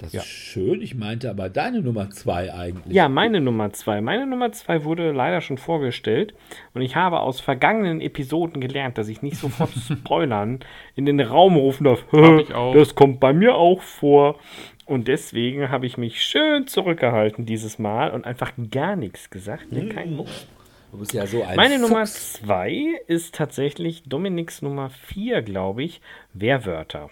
Das 0.00 0.12
ja. 0.12 0.20
ist 0.20 0.28
schön. 0.28 0.80
Ich 0.80 0.94
meinte 0.94 1.28
aber 1.28 1.50
deine 1.50 1.82
Nummer 1.82 2.10
zwei 2.10 2.52
eigentlich. 2.52 2.94
Ja, 2.94 3.08
meine 3.08 3.40
Nummer 3.40 3.72
zwei. 3.72 4.00
Meine 4.00 4.26
Nummer 4.26 4.50
zwei 4.52 4.84
wurde 4.84 5.12
leider 5.12 5.42
schon 5.42 5.58
vorgestellt. 5.58 6.34
Und 6.72 6.80
ich 6.80 6.96
habe 6.96 7.20
aus 7.20 7.40
vergangenen 7.40 8.00
Episoden 8.00 8.60
gelernt, 8.60 8.96
dass 8.96 9.08
ich 9.08 9.20
nicht 9.20 9.36
sofort 9.36 9.70
Spoilern 9.92 10.60
in 10.96 11.04
den 11.04 11.20
Raum 11.20 11.56
rufen 11.56 11.84
darf. 11.84 12.04
das 12.74 12.94
kommt 12.94 13.20
bei 13.20 13.32
mir 13.32 13.54
auch 13.54 13.82
vor. 13.82 14.38
Und 14.86 15.06
deswegen 15.06 15.70
habe 15.70 15.86
ich 15.86 15.98
mich 15.98 16.22
schön 16.22 16.66
zurückgehalten 16.66 17.44
dieses 17.44 17.78
Mal 17.78 18.10
und 18.10 18.24
einfach 18.24 18.52
gar 18.70 18.96
nichts 18.96 19.30
gesagt. 19.30 19.70
Ne? 19.70 19.88
Kein 19.88 20.16
Mucks. 20.16 20.46
Du 20.90 20.98
bist 20.98 21.12
ja 21.12 21.26
so 21.26 21.44
ein 21.44 21.56
Meine 21.56 21.78
Fuchs. 21.78 21.88
Nummer 21.88 22.04
zwei 22.04 23.00
ist 23.06 23.34
tatsächlich 23.34 24.02
Dominiks 24.04 24.62
Nummer 24.62 24.90
vier, 24.90 25.42
glaube 25.42 25.84
ich. 25.84 26.00
Wehrwörter. 26.32 27.10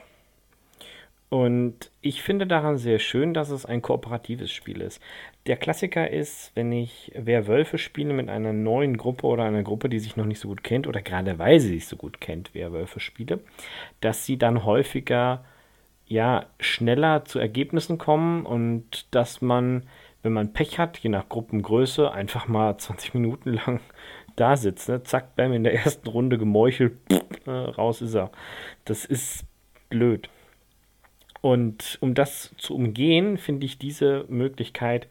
Und 1.30 1.90
ich 2.00 2.22
finde 2.22 2.46
daran 2.46 2.78
sehr 2.78 2.98
schön, 2.98 3.34
dass 3.34 3.50
es 3.50 3.66
ein 3.66 3.82
kooperatives 3.82 4.50
Spiel 4.50 4.80
ist. 4.80 5.02
Der 5.46 5.58
Klassiker 5.58 6.10
ist, 6.10 6.52
wenn 6.54 6.72
ich 6.72 7.12
Werwölfe 7.14 7.76
spiele 7.76 8.14
mit 8.14 8.30
einer 8.30 8.54
neuen 8.54 8.96
Gruppe 8.96 9.26
oder 9.26 9.44
einer 9.44 9.62
Gruppe, 9.62 9.90
die 9.90 9.98
sich 9.98 10.16
noch 10.16 10.24
nicht 10.24 10.40
so 10.40 10.48
gut 10.48 10.64
kennt 10.64 10.86
oder 10.86 11.02
gerade 11.02 11.38
weil 11.38 11.60
sie 11.60 11.68
sich 11.68 11.86
so 11.86 11.96
gut 11.96 12.20
kennt, 12.20 12.54
Werwölfe 12.54 13.00
spiele, 13.00 13.40
dass 14.00 14.24
sie 14.24 14.38
dann 14.38 14.64
häufiger 14.64 15.44
ja 16.06 16.46
schneller 16.60 17.26
zu 17.26 17.38
Ergebnissen 17.38 17.98
kommen 17.98 18.46
und 18.46 19.06
dass 19.14 19.42
man 19.42 19.82
wenn 20.22 20.32
man 20.32 20.52
Pech 20.52 20.78
hat, 20.78 20.98
je 20.98 21.10
nach 21.10 21.28
Gruppengröße, 21.28 22.10
einfach 22.10 22.48
mal 22.48 22.76
20 22.76 23.14
Minuten 23.14 23.54
lang 23.54 23.80
da 24.36 24.56
sitzt. 24.56 24.88
Ne? 24.88 25.02
Zack, 25.02 25.36
bam, 25.36 25.52
in 25.52 25.64
der 25.64 25.74
ersten 25.74 26.08
Runde 26.08 26.38
gemeuchelt, 26.38 26.98
pff, 27.10 27.22
äh, 27.46 27.50
raus 27.50 28.02
ist 28.02 28.14
er. 28.14 28.30
Das 28.84 29.04
ist 29.04 29.44
blöd. 29.88 30.28
Und 31.40 31.98
um 32.00 32.14
das 32.14 32.54
zu 32.58 32.74
umgehen, 32.74 33.38
finde 33.38 33.66
ich 33.66 33.78
diese 33.78 34.24
Möglichkeit 34.28 35.06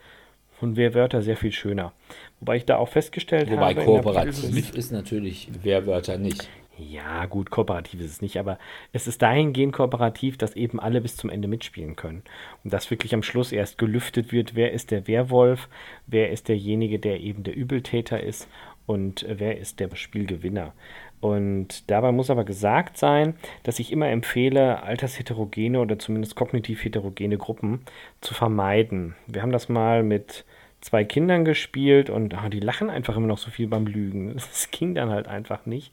von 0.59 0.75
Wehrwörter 0.75 1.21
sehr 1.21 1.37
viel 1.37 1.51
schöner. 1.51 1.93
Wobei 2.39 2.57
ich 2.57 2.65
da 2.65 2.77
auch 2.77 2.89
festgestellt 2.89 3.49
Wobei 3.49 3.75
habe. 3.75 3.85
kooperativ 3.85 4.73
ist 4.75 4.91
natürlich 4.91 5.49
Wehrwörter 5.63 6.17
nicht. 6.17 6.49
Ja, 6.79 7.25
gut, 7.25 7.49
kooperativ 7.49 8.01
ist 8.01 8.11
es 8.11 8.21
nicht, 8.21 8.37
aber 8.37 8.59
es 8.93 9.07
ist 9.07 9.23
dahingehend 9.23 9.73
kooperativ, 9.73 10.37
dass 10.37 10.55
eben 10.55 10.79
alle 10.79 11.01
bis 11.01 11.17
zum 11.17 11.31
Ende 11.31 11.47
mitspielen 11.47 11.95
können. 11.95 12.21
Und 12.63 12.71
dass 12.71 12.91
wirklich 12.91 13.15
am 13.15 13.23
Schluss 13.23 13.51
erst 13.51 13.79
gelüftet 13.79 14.31
wird, 14.31 14.53
wer 14.53 14.71
ist 14.73 14.91
der 14.91 15.07
Werwolf, 15.07 15.69
wer 16.05 16.31
ist 16.31 16.49
derjenige, 16.49 16.99
der 16.99 17.19
eben 17.21 17.43
der 17.43 17.55
Übeltäter 17.55 18.21
ist 18.21 18.47
und 18.87 19.25
wer 19.29 19.59
ist 19.59 19.79
der 19.79 19.95
Spielgewinner. 19.95 20.73
Und 21.19 21.89
dabei 21.91 22.11
muss 22.11 22.29
aber 22.29 22.43
gesagt 22.43 22.97
sein, 22.97 23.35
dass 23.63 23.79
ich 23.79 23.91
immer 23.91 24.07
empfehle, 24.07 24.81
altersheterogene 24.81 25.79
oder 25.79 25.99
zumindest 25.99 26.35
kognitiv 26.35 26.83
heterogene 26.83 27.37
Gruppen 27.37 27.81
zu 28.21 28.33
vermeiden. 28.33 29.15
Wir 29.27 29.41
haben 29.41 29.51
das 29.51 29.67
mal 29.69 30.03
mit 30.03 30.45
zwei 30.81 31.03
Kindern 31.03 31.43
gespielt 31.43 32.09
und 32.09 32.33
oh, 32.35 32.49
die 32.49 32.59
lachen 32.59 32.89
einfach 32.89 33.17
immer 33.17 33.27
noch 33.27 33.39
so 33.39 33.51
viel 33.51 33.67
beim 33.67 33.87
Lügen. 33.87 34.33
Das 34.35 34.71
ging 34.71 34.95
dann 34.95 35.09
halt 35.09 35.27
einfach 35.27 35.65
nicht. 35.65 35.91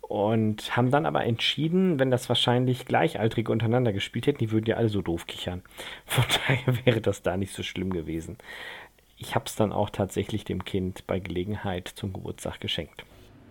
Und 0.00 0.76
haben 0.76 0.90
dann 0.90 1.06
aber 1.06 1.24
entschieden, 1.24 1.98
wenn 1.98 2.10
das 2.10 2.28
wahrscheinlich 2.28 2.84
Gleichaltrige 2.84 3.50
untereinander 3.50 3.92
gespielt 3.92 4.26
hätten, 4.26 4.38
die 4.38 4.50
würden 4.50 4.66
ja 4.66 4.76
alle 4.76 4.90
so 4.90 5.00
doof 5.00 5.26
kichern. 5.26 5.62
Von 6.06 6.24
daher 6.46 6.84
wäre 6.84 7.00
das 7.00 7.22
da 7.22 7.36
nicht 7.36 7.52
so 7.52 7.62
schlimm 7.62 7.92
gewesen. 7.92 8.36
Ich 9.22 9.36
habe 9.36 9.44
es 9.46 9.54
dann 9.54 9.72
auch 9.72 9.88
tatsächlich 9.88 10.42
dem 10.42 10.64
Kind 10.64 11.06
bei 11.06 11.20
Gelegenheit 11.20 11.86
zum 11.86 12.12
Geburtstag 12.12 12.60
geschenkt. 12.60 13.04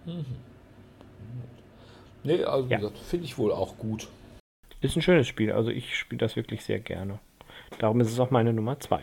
Mhm. 0.05 0.26
Nee, 2.24 2.43
also 2.43 2.67
ja. 2.67 2.80
finde 3.07 3.26
ich 3.26 3.38
wohl 3.38 3.53
auch 3.53 3.78
gut. 3.78 4.09
Ist 4.82 4.97
ein 4.97 5.01
schönes 5.01 5.28
Spiel, 5.28 5.51
also 5.51 5.69
ich 5.69 5.97
spiele 5.97 6.19
das 6.19 6.36
wirklich 6.36 6.65
sehr 6.65 6.80
gerne. 6.80 7.19
Darum 7.80 8.01
ist 8.01 8.11
es 8.11 8.19
auch 8.19 8.32
meine 8.32 8.51
Nummer 8.51 8.82
2. 8.82 9.01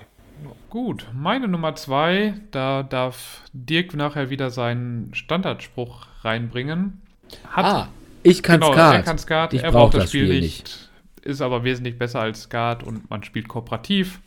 Gut, 0.69 1.07
meine 1.15 1.49
Nummer 1.49 1.75
2, 1.75 2.35
da 2.51 2.83
darf 2.83 3.43
Dirk 3.55 3.95
nachher 3.95 4.29
wieder 4.29 4.51
seinen 4.51 5.15
Standardspruch 5.15 6.07
reinbringen. 6.23 7.01
Hat, 7.49 7.65
ah, 7.65 7.89
ich 8.23 8.43
kann 8.43 8.61
genau, 8.61 8.75
Skat. 8.75 8.95
Er 8.95 9.03
kann 9.03 9.19
Skat, 9.19 9.55
ich 9.55 9.63
er 9.63 9.73
braucht 9.73 9.95
das 9.95 10.11
Spiel, 10.11 10.29
nicht, 10.29 10.43
nicht, 10.43 10.91
ist 11.23 11.41
aber 11.41 11.65
wesentlich 11.65 11.99
besser 11.99 12.21
als 12.21 12.43
Skat 12.43 12.83
und 12.83 13.09
man 13.09 13.25
spielt 13.25 13.49
kooperativ. 13.49 14.21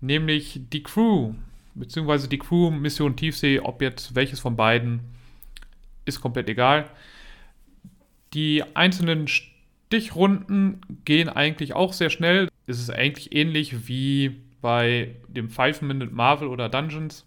Nämlich 0.00 0.60
die 0.72 0.84
Crew, 0.84 1.34
beziehungsweise 1.78 2.28
die 2.28 2.38
Crew 2.38 2.70
Mission 2.70 3.16
Tiefsee, 3.16 3.60
ob 3.60 3.82
jetzt 3.82 4.14
welches 4.14 4.40
von 4.40 4.56
beiden, 4.56 5.00
ist 6.04 6.20
komplett 6.20 6.48
egal. 6.48 6.90
Die 8.34 8.62
einzelnen 8.74 9.26
Stichrunden 9.28 10.80
gehen 11.04 11.28
eigentlich 11.28 11.74
auch 11.74 11.92
sehr 11.92 12.10
schnell. 12.10 12.48
Es 12.66 12.78
ist 12.78 12.90
eigentlich 12.90 13.34
ähnlich 13.34 13.88
wie 13.88 14.42
bei 14.60 15.16
dem 15.28 15.48
Five-Minute 15.48 16.12
Marvel 16.12 16.48
oder 16.48 16.68
Dungeons. 16.68 17.26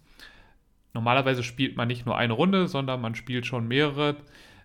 Normalerweise 0.94 1.42
spielt 1.42 1.76
man 1.76 1.88
nicht 1.88 2.06
nur 2.06 2.16
eine 2.16 2.34
Runde, 2.34 2.68
sondern 2.68 3.00
man 3.00 3.14
spielt 3.14 3.46
schon 3.46 3.66
mehrere. 3.66 4.16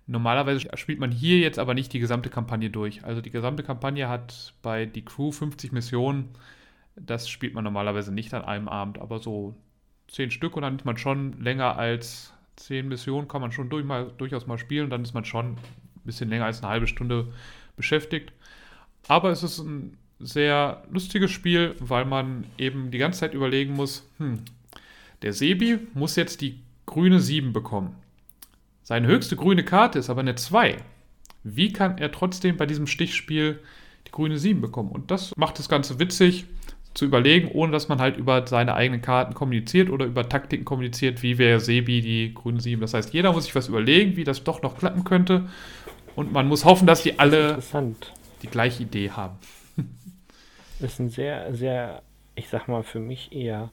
Normalerweise 0.05 0.69
spielt 0.75 0.99
man 0.99 1.11
hier 1.11 1.39
jetzt 1.39 1.59
aber 1.59 1.73
nicht 1.73 1.93
die 1.93 1.99
gesamte 1.99 2.29
Kampagne 2.29 2.69
durch. 2.69 3.03
Also 3.03 3.21
die 3.21 3.29
gesamte 3.29 3.63
Kampagne 3.63 4.09
hat 4.09 4.53
bei 4.61 4.85
die 4.85 5.03
Crew 5.03 5.31
50 5.31 5.71
Missionen. 5.71 6.29
Das 6.95 7.29
spielt 7.29 7.53
man 7.53 7.63
normalerweise 7.63 8.13
nicht 8.13 8.33
an 8.33 8.43
einem 8.43 8.67
Abend, 8.67 8.99
aber 8.99 9.19
so 9.19 9.55
10 10.07 10.31
Stück 10.31 10.55
und 10.55 10.61
dann 10.63 10.77
ist 10.77 10.85
man 10.85 10.97
schon 10.97 11.41
länger 11.41 11.77
als 11.77 12.33
10 12.57 12.87
Missionen, 12.87 13.27
kann 13.27 13.41
man 13.41 13.51
schon 13.51 13.69
durch 13.69 13.85
mal, 13.85 14.11
durchaus 14.17 14.47
mal 14.47 14.57
spielen. 14.57 14.89
Dann 14.89 15.03
ist 15.03 15.13
man 15.13 15.25
schon 15.25 15.57
bisschen 16.07 16.29
länger 16.29 16.45
als 16.45 16.63
eine 16.63 16.71
halbe 16.71 16.87
Stunde 16.87 17.27
beschäftigt. 17.75 18.33
Aber 19.07 19.29
es 19.29 19.43
ist 19.43 19.59
ein 19.59 19.95
sehr 20.19 20.83
lustiges 20.89 21.29
Spiel, 21.29 21.75
weil 21.79 22.05
man 22.05 22.45
eben 22.57 22.89
die 22.89 22.97
ganze 22.97 23.19
Zeit 23.19 23.35
überlegen 23.35 23.73
muss, 23.73 24.09
hm, 24.17 24.39
der 25.21 25.33
Sebi 25.33 25.79
muss 25.93 26.15
jetzt 26.15 26.41
die 26.41 26.59
grüne 26.87 27.19
7 27.19 27.53
bekommen. 27.53 27.95
Seine 28.83 29.07
höchste 29.07 29.35
grüne 29.35 29.63
Karte 29.63 29.99
ist 29.99 30.09
aber 30.09 30.21
eine 30.21 30.35
2. 30.35 30.77
Wie 31.43 31.71
kann 31.71 31.97
er 31.97 32.11
trotzdem 32.11 32.57
bei 32.57 32.65
diesem 32.65 32.87
Stichspiel 32.87 33.59
die 34.07 34.11
grüne 34.11 34.37
7 34.37 34.61
bekommen? 34.61 34.91
Und 34.91 35.11
das 35.11 35.35
macht 35.37 35.59
das 35.59 35.69
Ganze 35.69 35.99
witzig 35.99 36.45
zu 36.97 37.05
überlegen, 37.05 37.49
ohne 37.49 37.71
dass 37.71 37.89
man 37.89 37.99
halt 37.99 38.17
über 38.17 38.47
seine 38.47 38.73
eigenen 38.73 39.03
Karten 39.03 39.35
kommuniziert 39.35 39.91
oder 39.91 40.07
über 40.07 40.27
Taktiken 40.27 40.65
kommuniziert, 40.65 41.21
wie 41.21 41.37
wäre 41.37 41.59
Sebi 41.59 42.01
die 42.01 42.33
grüne 42.33 42.59
7. 42.59 42.81
Das 42.81 42.95
heißt, 42.95 43.13
jeder 43.13 43.33
muss 43.33 43.43
sich 43.43 43.53
was 43.53 43.67
überlegen, 43.67 44.15
wie 44.15 44.23
das 44.23 44.43
doch 44.43 44.63
noch 44.63 44.79
klappen 44.79 45.03
könnte. 45.03 45.47
Und 46.15 46.33
man 46.33 46.47
muss 46.47 46.65
hoffen, 46.65 46.87
dass 46.87 47.03
die 47.03 47.19
alle 47.19 47.59
die 48.41 48.47
gleiche 48.47 48.83
Idee 48.83 49.11
haben. 49.11 49.37
Das 50.79 50.93
ist 50.93 50.99
ein 50.99 51.09
sehr, 51.09 51.55
sehr, 51.55 52.03
ich 52.35 52.49
sag 52.49 52.67
mal, 52.67 52.83
für 52.83 52.99
mich 52.99 53.31
eher 53.31 53.71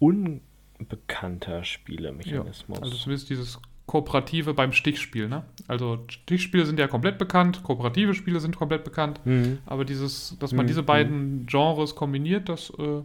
unbekannter 0.00 1.62
Spielemechanismus. 1.62 2.78
Ja, 2.78 2.82
also 2.82 2.96
zumindest 2.96 3.30
dieses 3.30 3.60
Kooperative 3.88 4.52
beim 4.52 4.72
Stichspiel, 4.72 5.28
ne? 5.28 5.44
Also 5.66 6.04
Stichspiele 6.08 6.66
sind 6.66 6.78
ja 6.78 6.86
komplett 6.86 7.16
bekannt, 7.16 7.62
kooperative 7.62 8.14
Spiele 8.14 8.38
sind 8.38 8.54
komplett 8.54 8.84
bekannt, 8.84 9.20
mhm. 9.24 9.58
aber 9.64 9.86
dieses, 9.86 10.36
dass 10.38 10.52
man 10.52 10.66
mhm. 10.66 10.68
diese 10.68 10.82
beiden 10.82 11.46
Genres 11.46 11.94
kombiniert, 11.94 12.50
das 12.50 12.70
äh, 12.78 13.00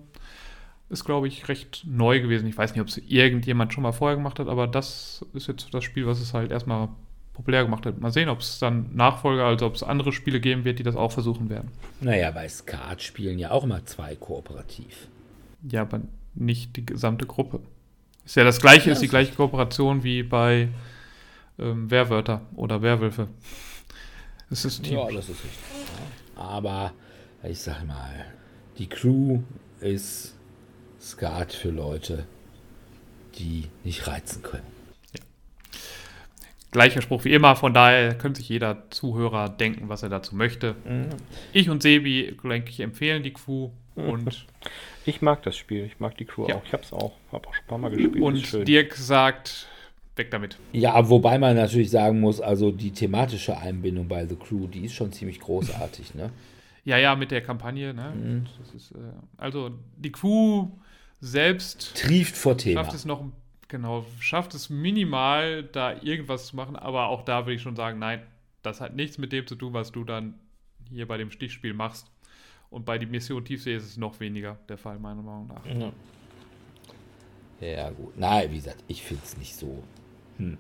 ist, 0.90 1.06
glaube 1.06 1.30
ich, 1.30 1.48
recht 1.48 1.86
neu 1.88 2.20
gewesen. 2.20 2.48
Ich 2.48 2.58
weiß 2.58 2.74
nicht, 2.74 2.82
ob 2.82 2.90
es 2.90 2.98
irgendjemand 2.98 3.74
schon 3.74 3.82
mal 3.82 3.94
vorher 3.94 4.18
gemacht 4.18 4.40
hat, 4.40 4.50
aber 4.50 4.68
das 4.68 5.26
ist 5.34 5.48
jetzt 5.48 5.74
das 5.74 5.86
Spiel, 5.86 6.06
was 6.06 6.20
es 6.20 6.34
halt 6.34 6.52
erstmal 6.52 6.90
populär 7.32 7.64
gemacht 7.64 7.86
hat. 7.86 8.02
Mal 8.02 8.12
sehen, 8.12 8.28
ob 8.28 8.40
es 8.40 8.60
dann 8.60 8.94
Nachfolger, 8.94 9.46
also 9.46 9.66
ob 9.66 9.76
es 9.76 9.84
andere 9.84 10.12
Spiele 10.12 10.42
geben 10.42 10.66
wird, 10.66 10.80
die 10.80 10.84
das 10.84 10.98
auch 10.98 11.14
versuchen 11.14 11.50
werden. 11.50 11.72
Naja, 12.02 12.30
bei 12.32 12.50
Skat 12.50 13.02
spielen 13.02 13.40
ja 13.40 13.52
auch 13.52 13.64
immer 13.64 13.86
zwei 13.86 14.16
kooperativ. 14.16 15.08
Ja, 15.72 15.84
aber 15.84 16.02
nicht 16.36 16.76
die 16.76 16.86
gesamte 16.86 17.26
Gruppe. 17.26 17.62
Ist 18.26 18.36
ja 18.36 18.44
das 18.44 18.60
gleiche, 18.60 18.88
ja, 18.88 18.94
ist 18.94 19.02
die 19.02 19.08
gleiche 19.08 19.34
Kooperation 19.34 20.04
wie 20.04 20.24
bei 20.24 20.70
ähm, 21.60 21.90
Wehrwörter 21.90 22.42
oder 22.56 22.82
Werwölfe. 22.82 23.28
Es 24.50 24.66
ist 24.66 24.84
Team. 24.84 24.98
Ja, 24.98 25.06
das 25.08 25.30
ist 25.30 25.44
richtig. 25.44 25.60
Aber 26.36 26.94
ich 27.44 27.60
sag 27.60 27.86
mal, 27.86 28.26
die 28.78 28.88
Crew 28.88 29.40
ist 29.80 30.36
Skat 31.02 31.54
für 31.54 31.70
Leute, 31.70 32.26
die 33.38 33.68
nicht 33.84 34.08
reizen 34.08 34.42
können 34.42 34.74
gleicher 36.74 37.02
Spruch 37.02 37.24
wie 37.24 37.34
immer, 37.34 37.56
von 37.56 37.74
daher 37.74 38.16
könnte 38.16 38.42
sich 38.42 38.50
jeder 38.50 38.90
Zuhörer 38.90 39.48
denken, 39.48 39.88
was 39.88 40.04
er 40.04 40.10
dazu 40.10 40.36
möchte. 40.36 40.76
Mhm. 40.84 41.10
Ich 41.54 41.70
und 41.70 41.82
Sebi, 41.82 42.36
denke 42.44 42.70
ich, 42.70 42.82
empfehlen 42.82 43.24
die 43.24 43.32
Crew 43.32 43.70
und. 43.96 44.46
Ich 45.06 45.22
mag 45.22 45.44
das 45.44 45.58
Spiel, 45.58 45.86
ich 45.86 46.00
mag 46.00 46.18
die 46.18 46.26
Crew 46.26 46.48
ja. 46.48 46.56
auch. 46.56 46.64
Ich 46.66 46.74
habe 46.74 46.84
es 46.84 46.94
auch, 46.94 47.14
habe 47.32 47.48
auch 47.48 47.54
schon 47.54 47.64
ein 47.64 47.68
paar 47.68 47.78
Mal 47.78 47.92
gespielt. 47.92 48.22
Und 48.22 48.68
Dirk 48.68 48.96
sagt, 48.96 49.68
weg 50.16 50.32
damit. 50.32 50.58
Ja, 50.72 51.10
wobei 51.10 51.38
man 51.38 51.56
natürlich 51.56 51.92
sagen 51.92 52.20
muss, 52.20 52.40
also 52.40 52.72
die 52.72 52.92
thematische 52.92 53.58
Einbindung 53.58 54.08
bei 54.08 54.26
The 54.26 54.36
Crew, 54.36 54.68
die 54.68 54.86
ist 54.86 54.94
schon 54.94 55.12
ziemlich 55.12 55.40
großartig, 55.40 56.16
ne? 56.16 56.32
Ja, 56.86 56.98
ja, 56.98 57.16
mit 57.16 57.32
der 57.32 57.42
Kampagne, 57.42 57.94
ne? 57.94 58.14
Mhm. 58.16 58.46
Ist, 58.76 58.92
äh, 58.92 58.96
also 59.38 59.72
die 59.98 60.12
Crew 60.12 60.68
selbst 61.22 61.96
trieft 61.96 62.36
vor 62.36 62.58
Thema. 62.58 62.84
Schafft 62.84 62.96
es 62.96 63.06
noch 63.06 63.24
Genau, 63.74 64.06
schafft 64.20 64.54
es 64.54 64.70
minimal, 64.70 65.64
da 65.64 66.00
irgendwas 66.04 66.46
zu 66.46 66.56
machen, 66.56 66.76
aber 66.76 67.08
auch 67.08 67.24
da 67.24 67.48
würde 67.48 67.56
ich 67.56 67.64
schon 67.64 67.76
sagen, 67.76 67.98
nein, 67.98 68.22
das 68.62 68.82
hat 68.82 68.96
nichts 68.96 69.18
mit 69.18 69.32
dem 69.32 69.48
zu 69.48 69.56
tun, 69.56 69.74
was 69.74 69.92
du 69.92 70.04
dann 70.04 70.36
hier 70.92 71.08
bei 71.08 71.18
dem 71.18 71.32
Stichspiel 71.32 71.74
machst. 71.74 72.12
Und 72.74 72.86
bei 72.86 72.98
der 72.98 73.08
Mission 73.08 73.46
Tiefsee 73.46 73.76
ist 73.76 73.86
es 73.86 73.98
noch 73.98 74.20
weniger 74.20 74.58
der 74.68 74.78
Fall, 74.78 74.98
meiner 74.98 75.22
Meinung 75.22 75.48
nach. 75.48 75.64
Ja, 77.62 77.68
ja 77.68 77.90
gut. 77.92 78.18
Nein, 78.18 78.50
wie 78.50 78.56
gesagt, 78.56 78.84
ich 78.88 79.04
finde 79.04 79.22
es 79.24 79.38
nicht 79.38 79.56
so. 79.56 79.84
Hm. 80.38 80.58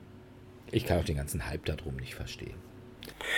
Ich 0.71 0.85
kann 0.85 0.99
auch 0.99 1.03
den 1.03 1.17
ganzen 1.17 1.47
Hype 1.47 1.65
darum 1.65 1.95
nicht 1.95 2.13
verstehen. 2.13 2.53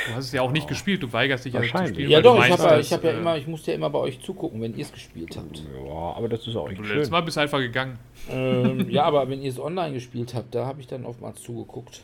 Du 0.07 0.13
hast 0.13 0.26
es 0.26 0.32
ja 0.34 0.41
auch 0.41 0.51
nicht 0.51 0.65
oh. 0.65 0.69
gespielt, 0.69 1.01
du 1.03 1.11
weigerst 1.11 1.45
dich 1.45 1.53
ja 1.53 1.61
zu 1.61 1.88
spielen. 1.88 2.09
Ja 2.09 2.19
doch, 2.19 2.38
ich 2.43 2.51
habe 2.51 2.84
hab 2.84 3.03
ja 3.03 3.11
äh, 3.11 3.17
immer, 3.17 3.38
ich 3.38 3.47
musste 3.47 3.71
ja 3.71 3.78
immer 3.78 3.89
bei 3.89 3.99
euch 3.99 4.19
zugucken, 4.21 4.61
wenn 4.61 4.76
ihr 4.76 4.84
es 4.84 4.91
gespielt 4.91 5.38
habt. 5.38 5.63
Ja, 5.73 6.13
aber 6.13 6.28
das 6.28 6.45
ist 6.45 6.55
auch 6.57 6.69
echt 6.69 6.78
schön. 6.78 6.88
Letztes 6.88 7.11
Mal 7.11 7.21
bist 7.21 7.38
du 7.38 7.41
einfach 7.41 7.59
gegangen. 7.59 7.97
Ähm, 8.30 8.89
ja, 8.89 9.03
aber 9.03 9.30
wenn 9.30 9.41
ihr 9.41 9.49
es 9.49 9.59
online 9.59 9.93
gespielt 9.93 10.34
habt, 10.34 10.53
da 10.53 10.65
habe 10.65 10.82
ich 10.82 10.88
dann 10.88 11.05
oftmals 11.05 11.41
zugeguckt. 11.41 12.03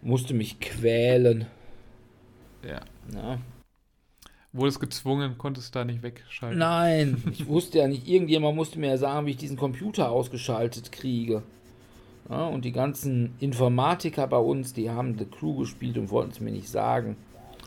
Musste 0.00 0.32
mich 0.32 0.60
quälen. 0.60 1.46
Ja. 2.62 2.80
ja. 3.12 3.38
Wurdest 4.56 4.80
gezwungen, 4.80 5.36
konntest 5.38 5.74
da 5.76 5.84
nicht 5.84 6.02
wegschalten. 6.02 6.58
Nein, 6.58 7.22
ich 7.32 7.46
wusste 7.46 7.78
ja 7.78 7.88
nicht. 7.88 8.08
Irgendjemand 8.08 8.56
musste 8.56 8.78
mir 8.78 8.88
ja 8.88 8.96
sagen, 8.98 9.26
wie 9.26 9.30
ich 9.30 9.36
diesen 9.36 9.56
Computer 9.56 10.10
ausgeschaltet 10.10 10.92
kriege. 10.92 11.42
Ja, 12.28 12.46
und 12.46 12.64
die 12.64 12.72
ganzen 12.72 13.34
Informatiker 13.38 14.26
bei 14.26 14.38
uns, 14.38 14.72
die 14.72 14.90
haben 14.90 15.16
The 15.16 15.26
Crew 15.26 15.58
gespielt 15.58 15.96
und 15.96 16.10
wollten 16.10 16.32
es 16.32 16.40
mir 16.40 16.50
nicht 16.50 16.68
sagen. 16.68 17.16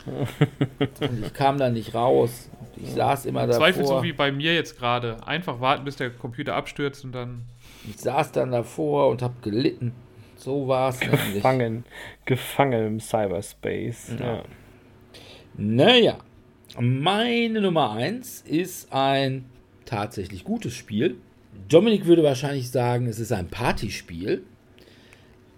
und 0.06 1.24
ich 1.24 1.32
kam 1.34 1.58
da 1.58 1.70
nicht 1.70 1.94
raus. 1.94 2.50
Ich 2.76 2.92
saß 2.92 3.26
immer 3.26 3.44
Im 3.44 3.50
davor. 3.50 3.66
Zweifel 3.66 3.86
so 3.86 4.02
wie 4.02 4.12
bei 4.12 4.32
mir 4.32 4.54
jetzt 4.54 4.78
gerade. 4.78 5.16
Einfach 5.26 5.60
warten, 5.60 5.84
bis 5.84 5.96
der 5.96 6.10
Computer 6.10 6.54
abstürzt 6.54 7.04
und 7.04 7.12
dann. 7.12 7.42
Ich 7.88 7.98
saß 7.98 8.32
dann 8.32 8.50
davor 8.50 9.08
und 9.08 9.22
hab 9.22 9.42
gelitten. 9.42 9.92
So 10.36 10.68
war 10.68 10.90
es 10.90 11.00
nämlich. 11.00 11.34
Gefangen, 11.34 11.84
gefangen 12.24 12.86
im 12.86 13.00
Cyberspace. 13.00 14.16
Ja. 14.18 14.26
Ja. 14.26 14.42
Naja, 15.56 16.18
meine 16.78 17.60
Nummer 17.60 17.92
1 17.92 18.42
ist 18.46 18.92
ein 18.92 19.44
tatsächlich 19.84 20.44
gutes 20.44 20.74
Spiel. 20.74 21.16
Dominik 21.68 22.06
würde 22.06 22.22
wahrscheinlich 22.22 22.70
sagen, 22.70 23.06
es 23.06 23.18
ist 23.18 23.32
ein 23.32 23.48
Partyspiel. 23.48 24.42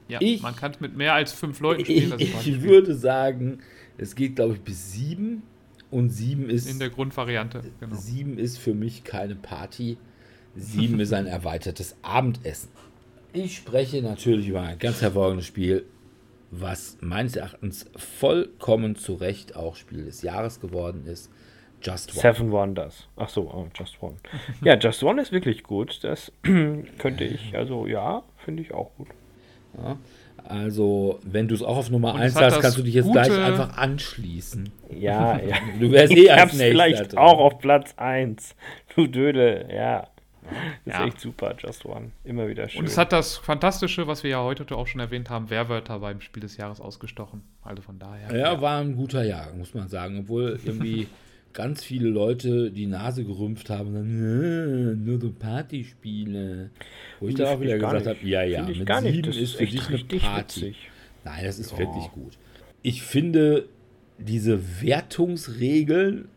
Ja, 0.09 0.19
Ich- 0.21 0.43
man 0.43 0.57
kann 0.57 0.73
es 0.73 0.81
mit 0.81 0.97
mehr 0.97 1.15
als 1.15 1.33
fünf 1.33 1.61
Leuten 1.61 1.85
spielen. 1.85 2.15
Ich, 2.19 2.47
ich 2.47 2.63
würde 2.63 2.95
sagen, 2.95 3.59
es 3.99 4.15
geht, 4.15 4.37
glaube 4.37 4.55
ich, 4.55 4.61
bis 4.61 4.93
7. 4.93 5.43
Und 5.91 6.09
7 6.11 6.49
ist, 6.49 6.71
in 6.71 6.79
der 6.79 6.89
Grundvariante. 6.89 7.63
Genau. 7.81 7.95
7 7.95 8.39
ist 8.39 8.57
für 8.59 8.73
mich 8.73 9.05
keine 9.05 9.35
Party. 9.35 9.99
7 10.57 10.99
ist 11.01 11.13
ein 11.13 11.27
erweitertes 11.27 11.97
Abendessen. 12.01 12.71
Ich 13.35 13.57
spreche 13.57 14.01
natürlich 14.03 14.49
über 14.49 14.63
ein 14.63 14.79
ganz 14.79 15.01
hervorragendes 15.03 15.47
Spiel, 15.47 15.85
was 16.53 16.99
meines 17.01 17.35
Erachtens 17.35 17.91
vollkommen 17.97 18.95
zu 18.95 19.15
Recht 19.15 19.57
auch 19.57 19.75
Spiel 19.75 20.05
des 20.05 20.23
Jahres 20.23 20.61
geworden 20.61 21.07
ist. 21.07 21.31
Just 21.81 22.13
One. 22.13 22.21
Seven 22.21 22.53
Wonders. 22.53 23.09
Ach 23.17 23.29
so, 23.29 23.51
oh, 23.51 23.67
Just 23.77 24.01
One. 24.01 24.17
Ja, 24.63 24.77
Just 24.77 25.03
One 25.03 25.21
ist 25.21 25.33
wirklich 25.33 25.65
gut. 25.65 26.05
Das 26.05 26.31
könnte 26.43 27.25
ich, 27.25 27.57
also 27.57 27.87
ja, 27.87 28.23
finde 28.45 28.63
ich 28.63 28.73
auch 28.73 28.91
gut. 28.97 29.09
Also, 30.45 31.19
wenn 31.23 31.49
du 31.49 31.55
es 31.55 31.63
auch 31.63 31.79
auf 31.79 31.91
Nummer 31.91 32.15
Und 32.15 32.21
1 32.21 32.35
es 32.35 32.37
hat 32.41 32.53
hast, 32.53 32.61
kannst 32.61 32.79
du 32.79 32.83
dich 32.83 32.95
jetzt 32.95 33.11
gleich 33.11 33.33
einfach 33.33 33.79
anschließen. 33.79 34.71
Ja, 34.91 35.39
ja. 35.49 35.57
Du 35.81 35.91
wärst 35.91 36.13
eh 36.13 36.25
ich 36.25 36.33
als 36.33 36.43
hab's 36.43 36.57
vielleicht 36.59 37.17
auch 37.17 37.39
auf 37.39 37.59
Platz 37.59 37.95
1. 37.97 38.55
Du 38.95 39.07
Dödel, 39.07 39.69
ja. 39.75 40.09
Ist 40.85 40.93
Ja. 40.95 41.07
echt 41.07 41.21
super, 41.21 41.55
Just 41.59 41.85
One. 41.87 42.11
Immer 42.25 42.49
wieder 42.49 42.69
schön. 42.69 42.81
Und 42.81 42.87
es 42.87 42.99
hat 42.99 43.13
das 43.13 43.37
Fantastische, 43.37 44.07
was 44.07 44.23
wir 44.25 44.31
ja 44.31 44.43
heute 44.43 44.67
auch 44.77 44.87
schon 44.87 45.01
erwähnt 45.01 45.31
haben, 45.31 45.51
Werwörter 45.51 46.01
beim 46.01 46.21
Spiel 46.21 46.41
des 46.43 46.57
Jahres 46.57 46.81
ausgestochen. 46.81 47.43
Also 47.63 47.83
von 47.83 47.99
daher. 47.99 48.37
Ja, 48.37 48.61
war 48.61 48.81
ein 48.81 48.97
guter 48.97 49.23
Jahr, 49.25 49.53
muss 49.55 49.73
man 49.75 49.89
sagen. 49.89 50.19
Obwohl 50.21 50.59
irgendwie 50.65 51.07
ganz 51.53 51.85
viele 51.85 52.09
Leute 52.09 52.71
die 52.71 52.87
Nase 52.87 53.25
gerümpft 53.25 53.71
haben 53.71 53.89
und 53.89 53.95
dann, 53.95 54.19
"Nö, 54.21 54.97
nur 54.97 55.21
so 55.21 55.31
Partyspiele. 55.33 56.71
Wo 57.21 57.29
ich 57.29 57.37
Nee, 57.37 57.45
dann 57.45 57.57
auch 57.57 57.61
wieder 57.61 57.79
gesagt 57.79 58.07
habe, 58.07 58.19
ja, 58.23 58.43
ja, 58.43 58.63
mit 58.65 58.85
gar 58.87 59.01
nicht. 59.01 59.13
sieben 59.15 59.27
Das 59.29 59.37
ist 59.37 59.55
für 59.57 59.67
dich 59.67 59.87
eine 59.89 59.99
Party. 59.99 60.61
witzig. 60.63 60.91
Nein, 61.25 61.45
das 61.45 61.59
ist 61.59 61.73
Ja. 61.73 61.79
wirklich 61.79 62.11
gut. 62.13 62.37
Ich 62.83 63.03
finde 63.03 63.69
diese 64.19 64.83
Wertungsregeln, 64.83 66.29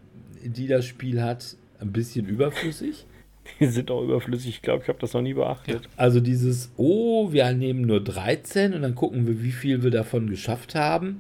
die 0.44 0.68
das 0.68 0.86
Spiel 0.86 1.22
hat, 1.24 1.56
ein 1.80 1.92
bisschen 1.92 2.28
überflüssig. 2.28 3.06
Die 3.60 3.68
sind 3.68 3.90
auch 3.92 4.02
überflüssig. 4.04 4.50
Ich 4.50 4.62
glaube, 4.62 4.84
ich 4.84 4.90
habe 4.90 5.00
das 5.00 5.14
noch 5.14 5.22
nie 5.22 5.34
beachtet. 5.34 5.88
Also 5.98 6.20
dieses, 6.20 6.72
oh, 6.78 7.32
wir 7.32 7.52
nehmen 7.54 7.82
nur 7.82 8.04
13 8.04 8.74
und 8.74 8.82
dann 8.82 8.96
gucken 8.96 9.28
wir, 9.28 9.42
wie 9.44 9.52
viel 9.52 9.84
wir 9.84 9.92
davon 9.92 10.30
geschafft 10.30 10.76
haben. 10.76 11.18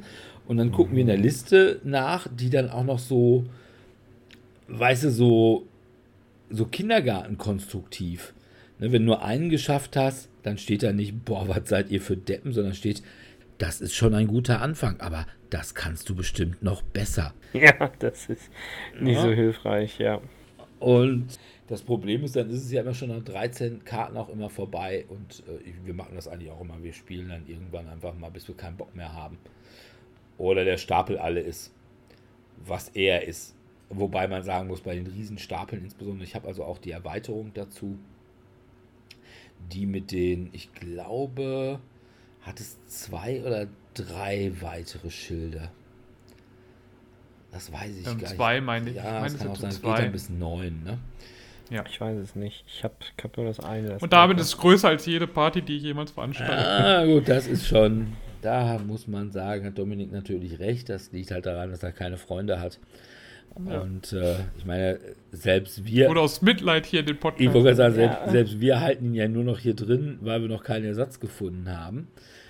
Und 0.47 0.57
dann 0.57 0.71
gucken 0.71 0.95
wir 0.95 1.01
in 1.01 1.07
der 1.07 1.17
Liste 1.17 1.79
nach, 1.83 2.27
die 2.31 2.49
dann 2.49 2.69
auch 2.69 2.83
noch 2.83 2.99
so, 2.99 3.45
weißt 4.67 5.05
du, 5.05 5.11
so, 5.11 5.65
so 6.49 6.65
Kindergartenkonstruktiv. 6.65 8.33
Ne, 8.79 8.91
wenn 8.91 9.01
du 9.03 9.05
nur 9.07 9.23
einen 9.23 9.49
geschafft 9.49 9.95
hast, 9.95 10.29
dann 10.43 10.57
steht 10.57 10.83
da 10.83 10.91
nicht, 10.93 11.23
boah, 11.25 11.47
was 11.47 11.69
seid 11.69 11.89
ihr 11.89 12.01
für 12.01 12.17
Deppen, 12.17 12.51
sondern 12.51 12.73
steht, 12.73 13.01
das 13.57 13.81
ist 13.81 13.95
schon 13.95 14.13
ein 14.13 14.27
guter 14.27 14.61
Anfang, 14.61 14.99
aber 14.99 15.25
das 15.49 15.73
kannst 15.75 16.09
du 16.09 16.15
bestimmt 16.15 16.61
noch 16.61 16.81
besser. 16.81 17.33
Ja, 17.53 17.89
das 17.99 18.27
ist 18.27 18.49
nicht 18.99 19.15
Ja. 19.15 19.21
so 19.21 19.31
hilfreich, 19.31 19.97
ja. 19.97 20.19
Und 20.79 21.27
das 21.67 21.81
Problem 21.81 22.23
ist, 22.23 22.35
dann 22.35 22.49
ist 22.49 22.63
es 22.63 22.71
ja 22.71 22.81
immer 22.81 22.93
schon 22.93 23.09
nach 23.09 23.23
13 23.23 23.83
Karten 23.85 24.17
auch 24.17 24.29
immer 24.29 24.49
vorbei. 24.49 25.05
Und 25.09 25.43
äh, 25.47 25.73
wir 25.83 25.93
machen 25.93 26.15
das 26.15 26.27
eigentlich 26.27 26.51
auch 26.51 26.61
immer. 26.61 26.81
Wir 26.83 26.93
spielen 26.93 27.29
dann 27.29 27.47
irgendwann 27.47 27.87
einfach 27.87 28.13
mal, 28.15 28.29
bis 28.29 28.47
wir 28.47 28.55
keinen 28.55 28.77
Bock 28.77 28.95
mehr 28.95 29.13
haben. 29.13 29.37
Oder 30.37 30.63
der 30.65 30.77
Stapel 30.77 31.17
alle 31.17 31.39
ist, 31.39 31.71
was 32.65 32.89
er 32.89 33.23
ist. 33.27 33.55
Wobei 33.89 34.27
man 34.27 34.43
sagen 34.43 34.67
muss, 34.67 34.81
bei 34.81 34.95
den 34.95 35.07
Riesenstapeln 35.07 35.83
insbesondere, 35.83 36.23
ich 36.25 36.35
habe 36.35 36.47
also 36.47 36.63
auch 36.63 36.77
die 36.77 36.91
Erweiterung 36.91 37.51
dazu, 37.53 37.97
die 39.71 39.85
mit 39.85 40.11
den, 40.11 40.49
ich 40.53 40.71
glaube, 40.73 41.79
hat 42.41 42.59
es 42.59 42.77
zwei 42.85 43.43
oder 43.43 43.67
drei 43.93 44.51
weitere 44.61 45.09
Schilder. 45.09 45.71
Das 47.51 47.71
weiß 47.71 47.91
ich 47.91 47.97
Ähm, 47.99 48.03
gar 48.03 48.15
nicht. 48.15 48.35
zwei 48.35 48.61
meine 48.61 48.89
ich. 48.89 48.95
Ja, 48.97 49.03
Ich 49.03 49.21
meine, 49.21 49.25
es 49.27 49.37
kann 49.39 49.47
auch 49.47 49.55
sein, 49.55 49.69
es 49.69 49.81
geht 49.81 49.89
zwei. 49.89 50.01
dann 50.01 50.11
bis 50.11 50.29
neun, 50.29 50.83
ne? 50.83 50.99
Ich 51.89 51.99
weiß 51.99 52.17
es 52.19 52.35
nicht. 52.35 52.63
Ich 52.67 52.83
habe 52.83 52.93
ich 52.99 53.23
hab 53.23 53.35
nur 53.37 53.45
das 53.47 53.59
eine. 53.59 53.89
Das 53.89 54.03
Und 54.03 54.13
damit 54.13 54.39
ist 54.39 54.47
es 54.47 54.57
größer 54.57 54.87
als 54.89 55.05
jede 55.05 55.27
Party, 55.27 55.61
die 55.61 55.77
ich 55.77 55.83
jemals 55.83 56.11
veranstalte. 56.11 56.53
Ah, 56.55 57.05
gut, 57.05 57.27
das 57.27 57.47
ist 57.47 57.67
schon. 57.67 58.13
Da 58.41 58.77
muss 58.85 59.07
man 59.07 59.31
sagen, 59.31 59.65
hat 59.65 59.77
Dominik 59.77 60.11
natürlich 60.11 60.59
recht. 60.59 60.89
Das 60.89 61.11
liegt 61.11 61.31
halt 61.31 61.45
daran, 61.47 61.71
dass 61.71 61.81
er 61.81 61.91
keine 61.91 62.17
Freunde 62.17 62.59
hat. 62.59 62.79
Ja. 63.67 63.79
Und 63.79 64.11
äh, 64.13 64.35
ich 64.57 64.65
meine, 64.65 64.99
selbst 65.31 65.85
wir. 65.85 66.09
Oder 66.09 66.21
aus 66.21 66.41
Mitleid 66.41 66.85
hier 66.85 66.99
in 66.99 67.05
den 67.07 67.15
Ich 67.15 67.21
Podcast. 67.21 67.53
wollte 67.53 67.63
gerade 67.63 67.75
sagen, 67.77 67.95
selbst, 67.95 68.17
Ja. 68.25 68.31
selbst 68.31 68.59
wir 68.59 68.81
halten 68.81 69.05
ihn 69.05 69.13
ja 69.15 69.27
nur 69.27 69.43
noch 69.43 69.59
hier 69.59 69.73
drin, 69.75 70.19
weil 70.21 70.41
wir 70.41 70.49
noch 70.49 70.63
keinen 70.63 70.85
Ersatz 70.85 71.19
gefunden 71.19 71.69
haben. 71.75 72.09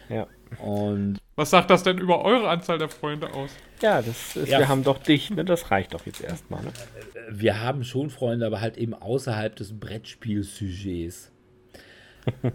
Ja. 0.09 0.27
Und 0.63 1.17
Was 1.35 1.49
sagt 1.49 1.69
das 1.69 1.83
denn 1.83 1.97
über 1.97 2.23
eure 2.23 2.47
Anzahl 2.49 2.77
der 2.77 2.89
Freunde 2.89 3.33
aus? 3.33 3.49
Ja, 3.81 4.01
das 4.01 4.35
ist, 4.35 4.47
Ja. 4.49 4.59
wir 4.59 4.67
haben 4.69 4.83
doch 4.83 4.99
dich, 4.99 5.29
ne? 5.31 5.43
Das 5.43 5.69
reicht 5.71 5.93
doch 5.93 6.05
jetzt 6.05 6.21
erstmal, 6.21 6.63
ne? 6.63 6.71
wir 7.29 7.61
haben 7.61 7.83
schon 7.83 8.09
Freunde, 8.09 8.45
aber 8.45 8.61
halt 8.61 8.77
eben 8.77 8.93
außerhalb 8.93 9.55
des 9.55 9.77
Brettspiel-Sujets. 9.77 11.31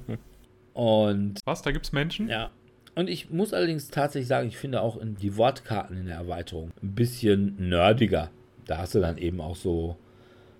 Und 0.74 1.40
Was? 1.44 1.62
Da 1.62 1.72
gibt's 1.72 1.92
Menschen? 1.92 2.28
Ja. 2.28 2.50
Und 2.94 3.08
ich 3.08 3.30
muss 3.30 3.52
allerdings 3.52 3.88
tatsächlich 3.88 4.28
sagen, 4.28 4.48
ich 4.48 4.56
finde 4.56 4.80
auch 4.82 4.96
in 4.96 5.16
die 5.16 5.36
Wortkarten 5.36 5.96
in 5.96 6.06
der 6.06 6.16
Erweiterung 6.16 6.70
ein 6.82 6.94
bisschen 6.94 7.68
nerdiger. 7.68 8.30
Da 8.66 8.78
hast 8.78 8.94
du 8.94 9.00
dann 9.00 9.18
eben 9.18 9.40
auch 9.40 9.56
so 9.56 9.96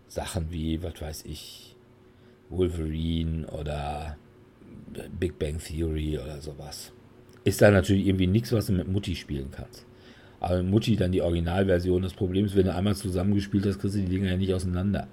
Sachen 0.09 0.51
wie, 0.51 0.83
was 0.83 1.01
weiß 1.01 1.25
ich, 1.25 1.77
Wolverine 2.49 3.47
oder 3.49 4.17
Big 5.19 5.39
Bang 5.39 5.59
Theory 5.59 6.19
oder 6.19 6.41
sowas. 6.41 6.93
Ist 7.45 7.63
da 7.63 7.71
natürlich 7.71 8.07
irgendwie 8.07 8.27
nichts, 8.27 8.53
was 8.53 8.67
du 8.67 8.73
mit 8.73 8.89
Mutti 8.89 9.15
spielen 9.15 9.51
kannst. 9.51 9.87
Aber 10.41 10.63
Mutti 10.63 10.97
dann 10.97 11.13
die 11.13 11.23
Originalversion. 11.23 12.03
Das 12.03 12.15
Problem 12.15 12.47
ist, 12.47 12.57
wenn 12.57 12.65
du 12.67 12.75
einmal 12.75 12.97
zusammengespielt 12.97 13.67
hast, 13.67 13.79
kriegst 13.79 13.97
du 13.97 14.01
die 14.01 14.09
Dinger 14.09 14.31
ja 14.31 14.37
nicht 14.37 14.55
auseinander. 14.55 15.07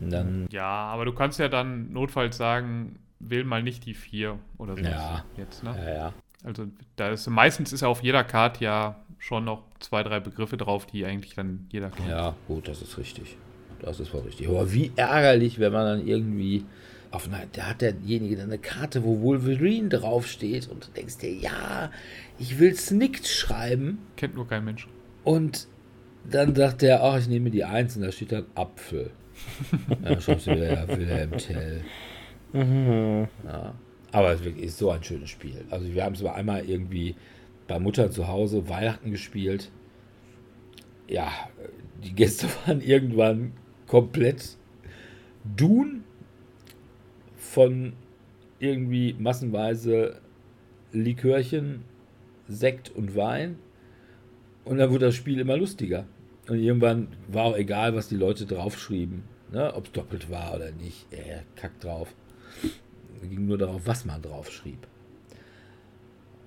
Dann, 0.00 0.46
Ja, 0.50 0.66
aber 0.66 1.04
du 1.04 1.12
kannst 1.12 1.38
ja 1.38 1.48
dann 1.48 1.92
notfalls 1.92 2.36
sagen, 2.36 2.98
wähl 3.18 3.44
mal 3.44 3.62
nicht 3.62 3.86
die 3.86 3.94
vier 3.94 4.38
oder 4.58 4.76
so. 4.76 4.82
Ja. 4.82 5.24
Jetzt, 5.36 5.64
ne? 5.64 5.74
ja, 5.78 5.94
ja. 5.94 6.12
Also 6.44 6.66
da 6.96 7.08
ist 7.10 7.28
meistens 7.28 7.72
ist 7.72 7.82
auf 7.82 8.02
jeder 8.02 8.22
Karte 8.22 8.62
ja 8.62 9.00
schon 9.18 9.44
noch 9.44 9.64
zwei, 9.80 10.02
drei 10.02 10.20
Begriffe 10.20 10.56
drauf, 10.56 10.86
die 10.86 11.04
eigentlich 11.04 11.34
dann 11.34 11.66
jeder 11.72 11.90
kennt. 11.90 12.08
Ja, 12.08 12.36
gut, 12.46 12.68
das 12.68 12.82
ist 12.82 12.98
richtig. 12.98 13.36
Das 13.80 13.98
ist 13.98 14.08
voll 14.08 14.20
richtig. 14.20 14.48
Aber 14.48 14.72
wie 14.72 14.92
ärgerlich, 14.96 15.58
wenn 15.58 15.72
man 15.72 15.98
dann 15.98 16.06
irgendwie 16.06 16.64
auf 17.10 17.26
einer, 17.28 17.42
da 17.52 17.70
hat 17.70 17.82
derjenige 17.82 18.36
dann 18.36 18.46
eine 18.46 18.58
Karte, 18.58 19.04
wo 19.04 19.20
Wolverine 19.20 19.88
draufsteht 19.88 20.68
und 20.68 20.86
du 20.86 20.90
denkst 20.92 21.18
dir, 21.18 21.32
ja, 21.32 21.90
ich 22.38 22.58
will 22.58 22.74
Snicked 22.74 23.26
schreiben 23.26 23.98
Kennt 24.16 24.34
nur 24.34 24.48
kein 24.48 24.64
Mensch. 24.64 24.88
und 25.24 25.68
dann 26.28 26.54
sagt 26.56 26.82
der, 26.82 27.04
ach, 27.04 27.18
ich 27.18 27.28
nehme 27.28 27.50
die 27.50 27.64
Eins 27.64 27.96
und 27.96 28.02
da 28.02 28.10
steht 28.10 28.32
dann 28.32 28.46
Apfel. 28.54 29.10
Dann 30.02 30.20
schreibst 30.20 30.46
du 30.46 30.52
wieder, 30.52 30.72
ja, 30.72 30.88
Wilhelm 30.88 31.32
Tell. 31.36 31.84
Mhm. 32.52 33.28
Ja. 33.44 33.74
Aber 34.10 34.32
es 34.32 34.40
ist 34.40 34.78
so 34.78 34.90
ein 34.90 35.04
schönes 35.04 35.28
Spiel. 35.30 35.64
Also 35.70 35.92
wir 35.92 36.02
haben 36.02 36.14
es 36.14 36.22
mal 36.22 36.32
einmal 36.32 36.64
irgendwie 36.64 37.14
bei 37.68 37.78
Mutter 37.78 38.10
zu 38.10 38.28
Hause 38.28 38.68
Weihnachten 38.68 39.10
gespielt. 39.10 39.70
Ja, 41.06 41.30
die 42.02 42.14
Gäste 42.14 42.46
waren 42.66 42.80
irgendwann 42.80 43.52
komplett 43.86 44.56
dun 45.56 46.02
von 47.56 47.94
irgendwie 48.58 49.16
massenweise 49.18 50.20
Likörchen, 50.92 51.84
Sekt 52.48 52.90
und 52.90 53.16
Wein. 53.16 53.58
Und 54.66 54.76
dann 54.76 54.90
wurde 54.90 55.06
das 55.06 55.14
Spiel 55.14 55.40
immer 55.40 55.56
lustiger. 55.56 56.04
Und 56.50 56.58
irgendwann 56.58 57.08
war 57.28 57.44
auch 57.44 57.56
egal, 57.56 57.94
was 57.94 58.08
die 58.08 58.16
Leute 58.16 58.44
draufschrieben. 58.44 59.22
Ne? 59.52 59.72
Ob 59.74 59.86
es 59.86 59.92
doppelt 59.92 60.30
war 60.30 60.54
oder 60.54 60.70
nicht. 60.70 61.10
Äh, 61.10 61.44
kack 61.56 61.80
drauf. 61.80 62.14
Es 63.22 63.30
ging 63.30 63.46
nur 63.46 63.56
darauf, 63.56 63.80
was 63.86 64.04
man 64.04 64.20
drauf 64.20 64.52
schrieb. 64.52 64.86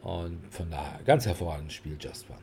Und 0.04 0.38
von 0.52 0.70
daher, 0.70 1.00
ganz 1.06 1.26
hervorragendes 1.26 1.74
Spiel, 1.74 1.98
Just 2.00 2.30
One. 2.30 2.38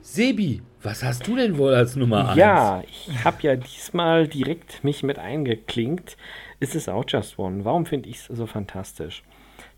Sebi, 0.00 0.62
was 0.82 1.02
hast 1.02 1.26
du 1.26 1.36
denn 1.36 1.58
wohl 1.58 1.74
als 1.74 1.94
Nummer 1.94 2.30
1? 2.30 2.38
Ja, 2.38 2.82
ich 2.88 3.22
habe 3.22 3.36
ja 3.42 3.56
diesmal 3.56 4.26
direkt 4.26 4.82
mich 4.82 5.02
mit 5.02 5.18
eingeklinkt. 5.18 6.16
Es 6.62 6.74
ist 6.74 6.90
auch 6.90 7.04
Just 7.08 7.38
One. 7.38 7.64
Warum 7.64 7.86
finde 7.86 8.10
ich 8.10 8.16
es 8.16 8.26
so 8.26 8.46
fantastisch? 8.46 9.22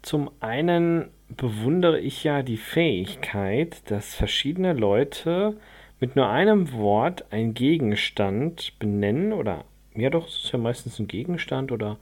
Zum 0.02 0.32
einen 0.40 1.10
bewundere 1.28 2.00
ich 2.00 2.24
ja 2.24 2.42
die 2.42 2.56
Fähigkeit, 2.56 3.88
dass 3.88 4.16
verschiedene 4.16 4.72
Leute 4.72 5.56
mit 6.00 6.16
nur 6.16 6.28
einem 6.28 6.72
Wort 6.72 7.32
einen 7.32 7.54
Gegenstand 7.54 8.76
benennen 8.80 9.32
oder, 9.32 9.64
ja 9.94 10.10
doch, 10.10 10.26
es 10.26 10.44
ist 10.44 10.52
ja 10.52 10.58
meistens 10.58 10.98
ein 10.98 11.06
Gegenstand 11.06 11.70
oder 11.70 11.98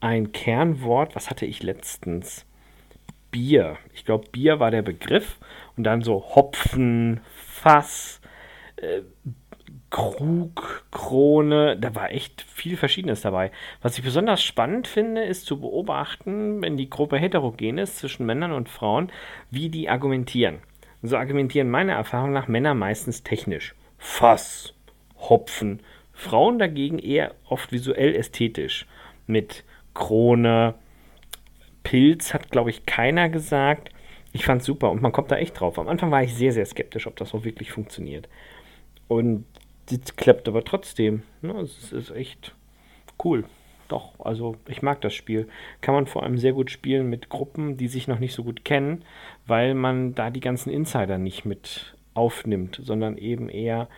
ein 0.00 0.32
Kernwort. 0.32 1.14
Was 1.14 1.30
hatte 1.30 1.46
ich 1.46 1.62
letztens? 1.62 2.44
Bier. 3.30 3.76
Ich 3.94 4.04
glaube, 4.04 4.28
Bier 4.32 4.58
war 4.58 4.72
der 4.72 4.82
Begriff 4.82 5.38
und 5.76 5.84
dann 5.84 6.02
so 6.02 6.34
Hopfen, 6.34 7.20
Fass, 7.36 8.20
äh, 8.76 9.02
Krug, 9.90 10.84
Krone, 10.90 11.76
da 11.78 11.94
war 11.94 12.10
echt 12.10 12.42
viel 12.42 12.76
Verschiedenes 12.76 13.20
dabei. 13.20 13.52
Was 13.82 13.96
ich 13.96 14.04
besonders 14.04 14.42
spannend 14.42 14.88
finde, 14.88 15.22
ist 15.24 15.46
zu 15.46 15.60
beobachten, 15.60 16.60
wenn 16.60 16.76
die 16.76 16.90
Gruppe 16.90 17.18
heterogen 17.18 17.78
ist 17.78 17.98
zwischen 17.98 18.26
Männern 18.26 18.52
und 18.52 18.68
Frauen, 18.68 19.10
wie 19.50 19.68
die 19.68 19.88
argumentieren. 19.88 20.58
So 21.02 21.16
argumentieren 21.16 21.70
meiner 21.70 21.92
Erfahrung 21.92 22.32
nach 22.32 22.48
Männer 22.48 22.74
meistens 22.74 23.22
technisch. 23.22 23.74
Fass, 23.98 24.74
Hopfen. 25.18 25.80
Frauen 26.12 26.58
dagegen 26.58 26.98
eher 26.98 27.34
oft 27.48 27.72
visuell 27.72 28.14
ästhetisch. 28.14 28.86
Mit 29.26 29.64
Krone, 29.94 30.74
Pilz 31.84 32.34
hat, 32.34 32.50
glaube 32.50 32.70
ich, 32.70 32.86
keiner 32.86 33.28
gesagt. 33.28 33.90
Ich 34.32 34.44
fand 34.44 34.60
es 34.60 34.66
super 34.66 34.90
und 34.90 35.00
man 35.00 35.12
kommt 35.12 35.30
da 35.30 35.36
echt 35.36 35.60
drauf. 35.60 35.78
Am 35.78 35.88
Anfang 35.88 36.10
war 36.10 36.22
ich 36.22 36.34
sehr, 36.34 36.52
sehr 36.52 36.66
skeptisch, 36.66 37.06
ob 37.06 37.16
das 37.16 37.30
so 37.30 37.44
wirklich 37.44 37.70
funktioniert. 37.70 38.28
Und 39.08 39.46
das 39.90 40.16
klappt 40.16 40.48
aber 40.48 40.64
trotzdem. 40.64 41.22
Ne? 41.42 41.52
Es 41.60 41.92
ist 41.92 42.10
echt 42.10 42.54
cool. 43.24 43.44
Doch, 43.88 44.18
also 44.18 44.56
ich 44.66 44.82
mag 44.82 45.00
das 45.00 45.14
Spiel. 45.14 45.48
Kann 45.80 45.94
man 45.94 46.06
vor 46.06 46.24
allem 46.24 46.38
sehr 46.38 46.52
gut 46.52 46.70
spielen 46.70 47.08
mit 47.08 47.28
Gruppen, 47.28 47.76
die 47.76 47.88
sich 47.88 48.08
noch 48.08 48.18
nicht 48.18 48.34
so 48.34 48.42
gut 48.42 48.64
kennen, 48.64 49.04
weil 49.46 49.74
man 49.74 50.14
da 50.14 50.30
die 50.30 50.40
ganzen 50.40 50.70
Insider 50.70 51.18
nicht 51.18 51.44
mit 51.44 51.94
aufnimmt, 52.14 52.80
sondern 52.82 53.16
eben 53.16 53.48
eher 53.48 53.88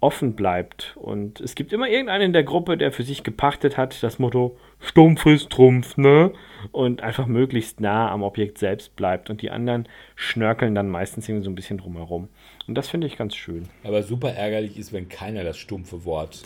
offen 0.00 0.34
bleibt. 0.34 0.96
Und 0.96 1.40
es 1.40 1.54
gibt 1.54 1.72
immer 1.72 1.88
irgendeinen 1.88 2.26
in 2.26 2.32
der 2.32 2.44
Gruppe, 2.44 2.76
der 2.76 2.92
für 2.92 3.02
sich 3.02 3.22
gepachtet 3.22 3.76
hat, 3.76 4.02
das 4.02 4.18
Motto 4.18 4.56
Stumpf 4.80 5.26
ist 5.26 5.50
Trumpf, 5.50 5.96
ne? 5.96 6.32
Und 6.72 7.02
einfach 7.02 7.26
möglichst 7.26 7.80
nah 7.80 8.10
am 8.10 8.22
Objekt 8.22 8.58
selbst 8.58 8.96
bleibt. 8.96 9.30
Und 9.30 9.42
die 9.42 9.50
anderen 9.50 9.88
schnörkeln 10.16 10.74
dann 10.74 10.88
meistens 10.88 11.28
irgendwie 11.28 11.44
so 11.44 11.50
ein 11.50 11.54
bisschen 11.54 11.78
drumherum. 11.78 12.28
Und 12.66 12.74
das 12.74 12.88
finde 12.88 13.06
ich 13.06 13.16
ganz 13.16 13.34
schön. 13.34 13.68
Aber 13.82 14.02
super 14.02 14.34
ärgerlich 14.34 14.78
ist, 14.78 14.92
wenn 14.92 15.08
keiner 15.08 15.42
das 15.42 15.56
stumpfe 15.56 16.04
Wort 16.04 16.42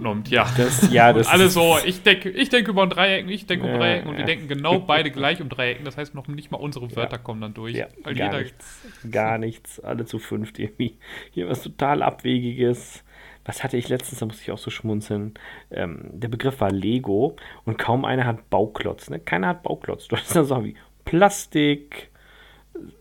nimmt. 0.00 0.28
Ja, 0.28 0.50
das, 0.56 0.90
ja, 0.90 1.12
das 1.12 1.28
alles 1.28 1.54
so. 1.54 1.76
Ich 1.84 2.02
denke, 2.02 2.30
ich 2.30 2.48
denke 2.48 2.72
über 2.72 2.82
ein 2.82 2.90
Dreiecken, 2.90 3.30
ich 3.30 3.46
denke 3.46 3.66
um 3.66 3.78
Dreiecken 3.78 4.10
und 4.10 4.16
wir 4.16 4.24
denken 4.24 4.48
genau 4.48 4.80
beide 4.80 5.10
gleich 5.10 5.40
um 5.40 5.48
Dreiecken. 5.48 5.84
Das 5.84 5.96
heißt, 5.96 6.14
noch 6.14 6.26
nicht 6.26 6.50
mal 6.50 6.58
unsere 6.58 6.94
Wörter 6.96 7.18
kommen 7.18 7.40
dann 7.40 7.54
durch. 7.54 7.76
Ja, 7.76 7.86
gar 8.02 8.12
jeder 8.12 8.40
nichts. 8.40 8.82
Gar 9.10 9.38
nichts. 9.38 9.80
Alle 9.80 10.04
zu 10.04 10.18
fünft 10.18 10.58
irgendwie. 10.58 10.96
Hier 11.30 11.48
was 11.48 11.62
total 11.62 12.02
Abwegiges. 12.02 13.04
Was 13.44 13.64
hatte 13.64 13.76
ich 13.76 13.88
letztens, 13.88 14.20
da 14.20 14.26
musste 14.26 14.42
ich 14.42 14.52
auch 14.52 14.58
so 14.58 14.70
schmunzeln. 14.70 15.34
Ähm, 15.70 16.10
der 16.12 16.28
Begriff 16.28 16.60
war 16.60 16.70
Lego 16.70 17.36
und 17.64 17.78
kaum 17.78 18.04
einer 18.04 18.24
hat 18.24 18.50
Bauklotz. 18.50 19.10
Ne? 19.10 19.18
Keiner 19.18 19.48
hat 19.48 19.62
Bauklotz. 19.62 20.08
Du 20.08 20.16
hast 20.16 20.34
dann 20.34 20.44
Sachen 20.44 20.64
wie 20.64 20.76
Plastik, 21.04 22.10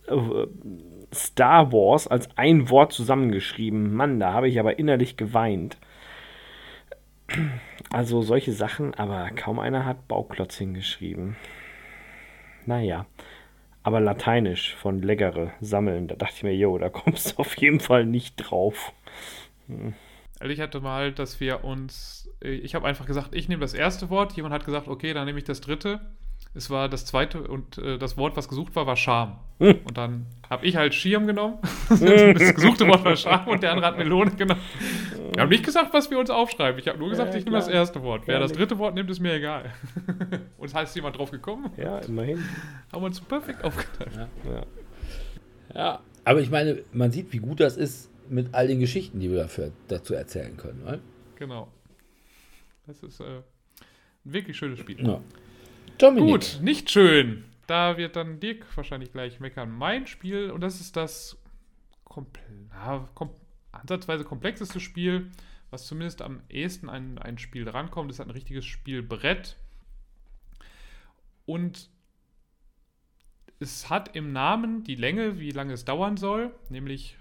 äh, 0.08 0.48
Star 1.14 1.72
Wars 1.72 2.08
als 2.08 2.30
ein 2.38 2.70
Wort 2.70 2.94
zusammengeschrieben. 2.94 3.94
Mann, 3.94 4.20
da 4.20 4.34
habe 4.34 4.48
ich 4.48 4.60
aber 4.60 4.80
innerlich 4.80 5.18
geweint. 5.18 5.78
Also 7.92 8.22
solche 8.22 8.54
Sachen, 8.54 8.94
aber 8.96 9.30
kaum 9.36 9.60
einer 9.60 9.86
hat 9.86 10.08
Bauklotz 10.08 10.58
hingeschrieben. 10.58 11.36
Naja, 12.66 13.06
aber 13.84 14.00
lateinisch 14.00 14.76
von 14.76 15.02
leckere 15.02 15.52
sammeln, 15.60 16.08
da 16.08 16.16
dachte 16.16 16.36
ich 16.38 16.44
mir, 16.44 16.56
jo, 16.56 16.78
da 16.78 16.90
kommst 16.90 17.32
du 17.32 17.40
auf 17.40 17.58
jeden 17.58 17.80
Fall 17.80 18.06
nicht 18.06 18.36
drauf. 18.38 18.94
Hm. 19.68 19.94
Also 20.42 20.54
ich 20.54 20.60
hatte 20.60 20.82
mal, 20.82 21.12
dass 21.12 21.40
wir 21.40 21.64
uns, 21.64 22.30
ich 22.42 22.76
habe 22.76 22.88
einfach 22.88 23.06
gesagt, 23.06 23.34
ich 23.34 23.48
nehme 23.48 23.62
das 23.62 23.74
erste 23.74 24.10
Wort, 24.10 24.34
jemand 24.34 24.54
hat 24.54 24.66
gesagt, 24.66 24.88
okay, 24.88 25.14
dann 25.14 25.26
nehme 25.26 25.38
ich 25.38 25.46
das 25.46 25.62
dritte 25.62 26.02
es 26.54 26.70
war 26.70 26.90
das 26.90 27.06
zweite 27.06 27.44
und 27.44 27.78
äh, 27.78 27.98
das 27.98 28.18
Wort, 28.18 28.36
was 28.36 28.50
gesucht 28.50 28.76
war, 28.76 28.86
war 28.86 28.98
Scham. 28.98 29.38
Hm. 29.60 29.80
Und 29.86 29.98
dann 29.98 30.26
habe 30.50 30.66
ich 30.66 30.76
halt 30.76 30.94
Schirm 30.94 31.26
genommen. 31.26 31.60
Das 31.90 32.56
gesuchte 32.56 32.88
Wort 32.88 33.06
war 33.06 33.16
Scham 33.16 33.48
und 33.48 33.64
der 33.64 33.72
andere 33.72 33.88
hat 33.88 33.98
Melone 33.98 34.32
genommen. 34.32 34.60
Wir 35.34 35.42
haben 35.42 35.50
nicht 35.50 35.64
gesagt, 35.64 35.94
was 35.94 36.12
wir 36.12 36.20
uns 36.20 36.30
aufschreiben. 36.30 36.80
Ich 36.80 36.88
habe 36.88 36.98
nur 37.00 37.10
gesagt, 37.10 37.34
ja, 37.34 37.40
ich 37.40 37.46
nehme 37.46 37.58
das 37.58 37.70
erste 37.70 38.02
Wort. 38.04 38.24
Wer 38.26 38.40
das 38.40 38.52
dritte 38.52 38.78
Wort 38.80 38.96
nimmt, 38.96 39.10
ist 39.10 39.20
mir 39.20 39.34
egal. 39.34 39.72
und 40.58 40.68
es 40.68 40.74
heißt 40.74 40.96
jemand 40.96 41.18
drauf 41.18 41.32
gekommen. 41.32 41.72
Ja, 41.78 42.00
immerhin. 42.00 42.44
Haben 42.92 43.02
wir 43.02 43.08
uns 43.08 43.22
perfekt 43.22 43.64
aufgeteilt. 43.64 44.12
Ja. 44.16 44.52
Ja. 44.52 44.66
ja. 45.74 46.00
aber 46.26 46.42
ich 46.42 46.50
meine, 46.50 46.80
man 46.92 47.12
sieht, 47.12 47.32
wie 47.32 47.40
gut 47.40 47.62
das 47.62 47.78
ist 47.78 48.11
mit 48.32 48.54
all 48.54 48.68
den 48.68 48.80
Geschichten, 48.80 49.20
die 49.20 49.30
wir 49.30 49.38
dafür, 49.38 49.72
dazu 49.88 50.14
erzählen 50.14 50.56
können. 50.58 50.82
Oder? 50.84 51.00
Genau. 51.36 51.72
Das 52.88 53.04
ist 53.04 53.20
äh, 53.20 53.42
ein 54.26 54.34
wirklich 54.34 54.58
schönes 54.58 54.80
Spiel. 54.80 55.06
Ja. 55.06 55.22
Dominik. 55.98 56.30
Gut, 56.30 56.60
nicht 56.62 56.90
schön. 56.90 57.44
Da 57.68 57.98
wird 57.98 58.16
dann 58.16 58.40
Dirk 58.40 58.66
wahrscheinlich 58.76 59.12
gleich 59.12 59.40
meckern. 59.40 59.72
Mein 59.72 60.08
Spiel, 60.08 60.50
und 60.50 60.62
das 60.62 60.80
ist 60.80 60.96
das 60.96 61.38
kompl 62.04 62.40
na, 62.70 63.10
kom 63.14 63.30
ansatzweise 63.72 64.24
komplexeste 64.26 64.80
Spiel, 64.80 65.32
was 65.70 65.88
zumindest 65.88 66.22
am 66.22 66.42
ehesten 66.50 66.90
an 66.90 67.18
ein 67.18 67.38
Spiel 67.38 67.64
drankommt, 67.64 68.12
ist 68.12 68.20
ein 68.20 68.30
richtiges 68.30 68.66
Spielbrett. 68.66 69.56
Und 71.46 71.90
es 73.60 73.90
hat 73.90 74.16
im 74.16 74.34
Namen 74.34 74.84
die 74.84 74.96
Länge, 74.96 75.40
wie 75.40 75.52
lange 75.52 75.74
es 75.74 75.86
dauern 75.86 76.18
soll, 76.18 76.52
nämlich 76.70 77.18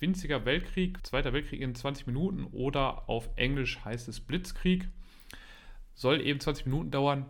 winziger 0.00 0.44
Weltkrieg, 0.44 1.06
Zweiter 1.06 1.32
Weltkrieg 1.32 1.60
in 1.60 1.74
20 1.74 2.06
Minuten 2.06 2.44
oder 2.52 3.08
auf 3.08 3.28
Englisch 3.36 3.78
heißt 3.84 4.08
es 4.08 4.20
Blitzkrieg. 4.20 4.88
Soll 5.94 6.20
eben 6.20 6.40
20 6.40 6.66
Minuten 6.66 6.90
dauern. 6.90 7.26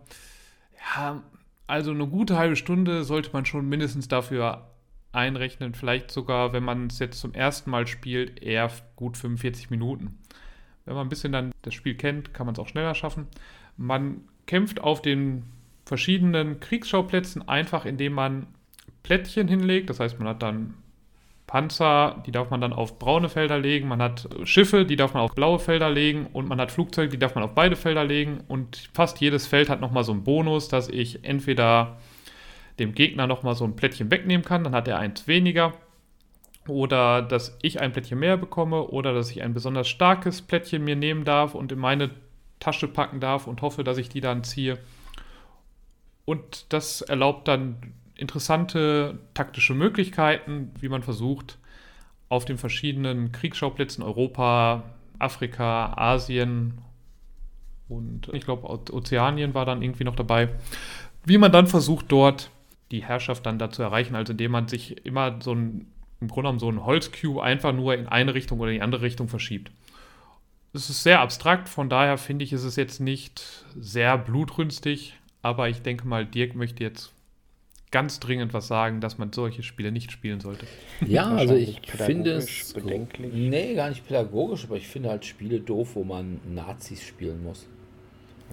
Ja, 0.95 1.23
also 1.67 1.91
eine 1.91 2.07
gute 2.07 2.37
halbe 2.37 2.55
Stunde 2.55 3.03
sollte 3.03 3.31
man 3.33 3.45
schon 3.45 3.67
mindestens 3.67 4.07
dafür 4.07 4.71
einrechnen. 5.11 5.73
Vielleicht 5.73 6.11
sogar, 6.11 6.53
wenn 6.53 6.63
man 6.63 6.87
es 6.87 6.99
jetzt 6.99 7.19
zum 7.19 7.33
ersten 7.33 7.69
Mal 7.69 7.87
spielt, 7.87 8.41
eher 8.41 8.71
gut 8.95 9.17
45 9.17 9.69
Minuten. 9.69 10.19
Wenn 10.85 10.95
man 10.95 11.05
ein 11.05 11.09
bisschen 11.09 11.31
dann 11.31 11.51
das 11.61 11.73
Spiel 11.73 11.95
kennt, 11.95 12.33
kann 12.33 12.45
man 12.45 12.53
es 12.53 12.59
auch 12.59 12.67
schneller 12.67 12.95
schaffen. 12.95 13.27
Man 13.77 14.21
kämpft 14.47 14.81
auf 14.81 15.01
den 15.01 15.43
verschiedenen 15.85 16.59
Kriegsschauplätzen 16.59 17.47
einfach, 17.47 17.85
indem 17.85 18.13
man 18.13 18.47
Plättchen 19.03 19.47
hinlegt. 19.47 19.89
Das 19.89 19.99
heißt, 19.99 20.19
man 20.19 20.27
hat 20.27 20.41
dann 20.41 20.73
Panzer, 21.51 22.23
die 22.25 22.31
darf 22.31 22.49
man 22.49 22.61
dann 22.61 22.71
auf 22.71 22.97
braune 22.97 23.27
Felder 23.27 23.59
legen. 23.59 23.89
Man 23.89 24.01
hat 24.01 24.25
Schiffe, 24.45 24.85
die 24.85 24.95
darf 24.95 25.13
man 25.13 25.23
auf 25.23 25.35
blaue 25.35 25.59
Felder 25.59 25.89
legen. 25.89 26.27
Und 26.31 26.47
man 26.47 26.61
hat 26.61 26.71
Flugzeuge, 26.71 27.09
die 27.09 27.19
darf 27.19 27.35
man 27.35 27.43
auf 27.43 27.53
beide 27.53 27.75
Felder 27.75 28.05
legen. 28.05 28.39
Und 28.47 28.89
fast 28.93 29.19
jedes 29.19 29.47
Feld 29.47 29.67
hat 29.69 29.81
nochmal 29.81 30.05
so 30.05 30.13
einen 30.13 30.23
Bonus, 30.23 30.69
dass 30.69 30.87
ich 30.87 31.25
entweder 31.25 31.97
dem 32.79 32.95
Gegner 32.95 33.27
nochmal 33.27 33.55
so 33.55 33.65
ein 33.65 33.75
Plättchen 33.75 34.09
wegnehmen 34.09 34.45
kann, 34.45 34.63
dann 34.63 34.73
hat 34.73 34.87
er 34.87 34.97
eins 34.97 35.27
weniger. 35.27 35.73
Oder 36.69 37.21
dass 37.21 37.57
ich 37.61 37.81
ein 37.81 37.91
Plättchen 37.91 38.19
mehr 38.19 38.37
bekomme. 38.37 38.87
Oder 38.87 39.13
dass 39.13 39.29
ich 39.29 39.43
ein 39.43 39.53
besonders 39.53 39.89
starkes 39.89 40.41
Plättchen 40.41 40.85
mir 40.85 40.95
nehmen 40.95 41.25
darf 41.25 41.53
und 41.53 41.73
in 41.73 41.79
meine 41.79 42.11
Tasche 42.61 42.87
packen 42.87 43.19
darf 43.19 43.45
und 43.45 43.61
hoffe, 43.61 43.83
dass 43.83 43.97
ich 43.97 44.07
die 44.07 44.21
dann 44.21 44.45
ziehe. 44.45 44.77
Und 46.23 46.71
das 46.71 47.01
erlaubt 47.01 47.49
dann 47.49 47.91
interessante 48.21 49.19
taktische 49.33 49.73
Möglichkeiten, 49.73 50.71
wie 50.79 50.89
man 50.89 51.01
versucht, 51.01 51.57
auf 52.29 52.45
den 52.45 52.57
verschiedenen 52.57 53.31
Kriegsschauplätzen 53.31 54.03
Europa, 54.03 54.83
Afrika, 55.19 55.93
Asien 55.97 56.77
und 57.89 58.29
ich 58.31 58.45
glaube 58.45 58.69
Ozeanien 58.69 59.53
war 59.53 59.65
dann 59.65 59.81
irgendwie 59.81 60.05
noch 60.05 60.15
dabei, 60.15 60.49
wie 61.25 61.37
man 61.37 61.51
dann 61.51 61.67
versucht, 61.67 62.05
dort 62.09 62.51
die 62.91 63.03
Herrschaft 63.03 63.45
dann 63.45 63.59
da 63.59 63.69
zu 63.69 63.81
erreichen, 63.81 64.15
also 64.15 64.31
indem 64.31 64.51
man 64.51 64.67
sich 64.67 65.05
immer 65.05 65.41
so 65.41 65.53
ein, 65.53 65.87
im 66.19 66.27
Grunde 66.27 66.49
genommen 66.49 66.59
so 66.59 66.69
ein 66.69 66.85
Holzcube 66.85 67.41
einfach 67.41 67.73
nur 67.73 67.95
in 67.95 68.07
eine 68.07 68.33
Richtung 68.33 68.59
oder 68.59 68.71
in 68.71 68.77
die 68.77 68.83
andere 68.83 69.01
Richtung 69.01 69.27
verschiebt. 69.27 69.71
Es 70.73 70.89
ist 70.89 71.03
sehr 71.03 71.19
abstrakt, 71.19 71.67
von 71.67 71.89
daher 71.89 72.17
finde 72.17 72.45
ich, 72.45 72.53
ist 72.53 72.63
es 72.63 72.75
jetzt 72.75 72.99
nicht 72.99 73.65
sehr 73.77 74.17
blutrünstig, 74.17 75.17
aber 75.41 75.69
ich 75.69 75.81
denke 75.81 76.07
mal, 76.07 76.25
Dirk 76.25 76.55
möchte 76.55 76.83
jetzt 76.83 77.13
ganz 77.91 78.19
dringend 78.19 78.53
was 78.53 78.67
sagen, 78.67 79.01
dass 79.01 79.17
man 79.17 79.31
solche 79.33 79.63
Spiele 79.63 79.91
nicht 79.91 80.11
spielen 80.11 80.39
sollte. 80.39 80.65
Ja, 81.05 81.29
also 81.29 81.55
ich 81.55 81.81
finde 81.85 82.31
es 82.31 82.73
bedenklich. 82.73 83.33
Nee, 83.33 83.75
gar 83.75 83.89
nicht 83.89 84.07
pädagogisch, 84.07 84.65
aber 84.65 84.77
ich 84.77 84.87
finde 84.87 85.09
halt 85.09 85.25
Spiele 85.25 85.59
doof, 85.59 85.95
wo 85.95 86.03
man 86.03 86.39
Nazis 86.53 87.03
spielen 87.03 87.43
muss. 87.43 87.67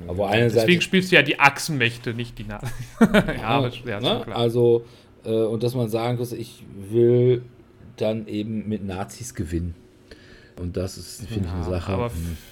Aber 0.06 0.26
ja, 0.36 0.44
Deswegen 0.44 0.66
Seite, 0.66 0.82
spielst 0.82 1.12
du 1.12 1.16
ja 1.16 1.22
die 1.22 1.40
Achsenmächte, 1.40 2.14
nicht 2.14 2.38
die 2.38 2.44
Nazis. 2.44 2.70
ja, 3.00 3.32
ja, 3.32 3.42
aber, 3.44 3.70
ja 3.70 4.00
ne? 4.00 4.22
klar. 4.24 4.36
Also, 4.36 4.84
äh, 5.24 5.30
und 5.30 5.62
dass 5.62 5.74
man 5.74 5.88
sagen 5.88 6.18
muss, 6.18 6.32
ich 6.32 6.64
will 6.90 7.42
dann 7.96 8.26
eben 8.26 8.68
mit 8.68 8.84
Nazis 8.84 9.34
gewinnen. 9.34 9.74
Und 10.58 10.76
das 10.76 10.98
ist, 10.98 11.26
finde 11.26 11.48
ja, 11.48 11.48
ich, 11.48 11.54
eine 11.54 11.64
Sache. 11.64 11.92
Aber 11.92 12.10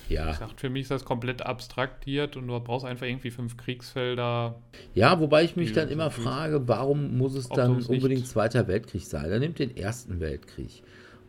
ja. 0.09 0.31
Ich 0.31 0.61
für 0.61 0.70
mich 0.70 0.83
ist 0.83 0.91
das 0.91 1.05
komplett 1.05 1.43
abstraktiert 1.43 2.37
und 2.37 2.47
du 2.47 2.59
brauchst 2.61 2.87
einfach 2.87 3.07
irgendwie 3.07 3.31
fünf 3.31 3.57
Kriegsfelder. 3.57 4.55
Ja, 4.95 5.19
wobei 5.20 5.45
ich 5.45 5.57
mich 5.57 5.73
dann 5.73 5.89
immer 5.89 6.11
frage, 6.11 6.69
warum 6.69 7.19
muss 7.19 7.35
es 7.35 7.49
dann 7.49 7.77
unbedingt 7.77 8.20
nicht. 8.20 8.28
Zweiter 8.28 8.69
Weltkrieg 8.69 9.05
sein? 9.05 9.28
Dann 9.28 9.41
nimmt 9.41 9.59
den 9.59 9.77
Ersten 9.77 10.20
Weltkrieg. 10.20 10.83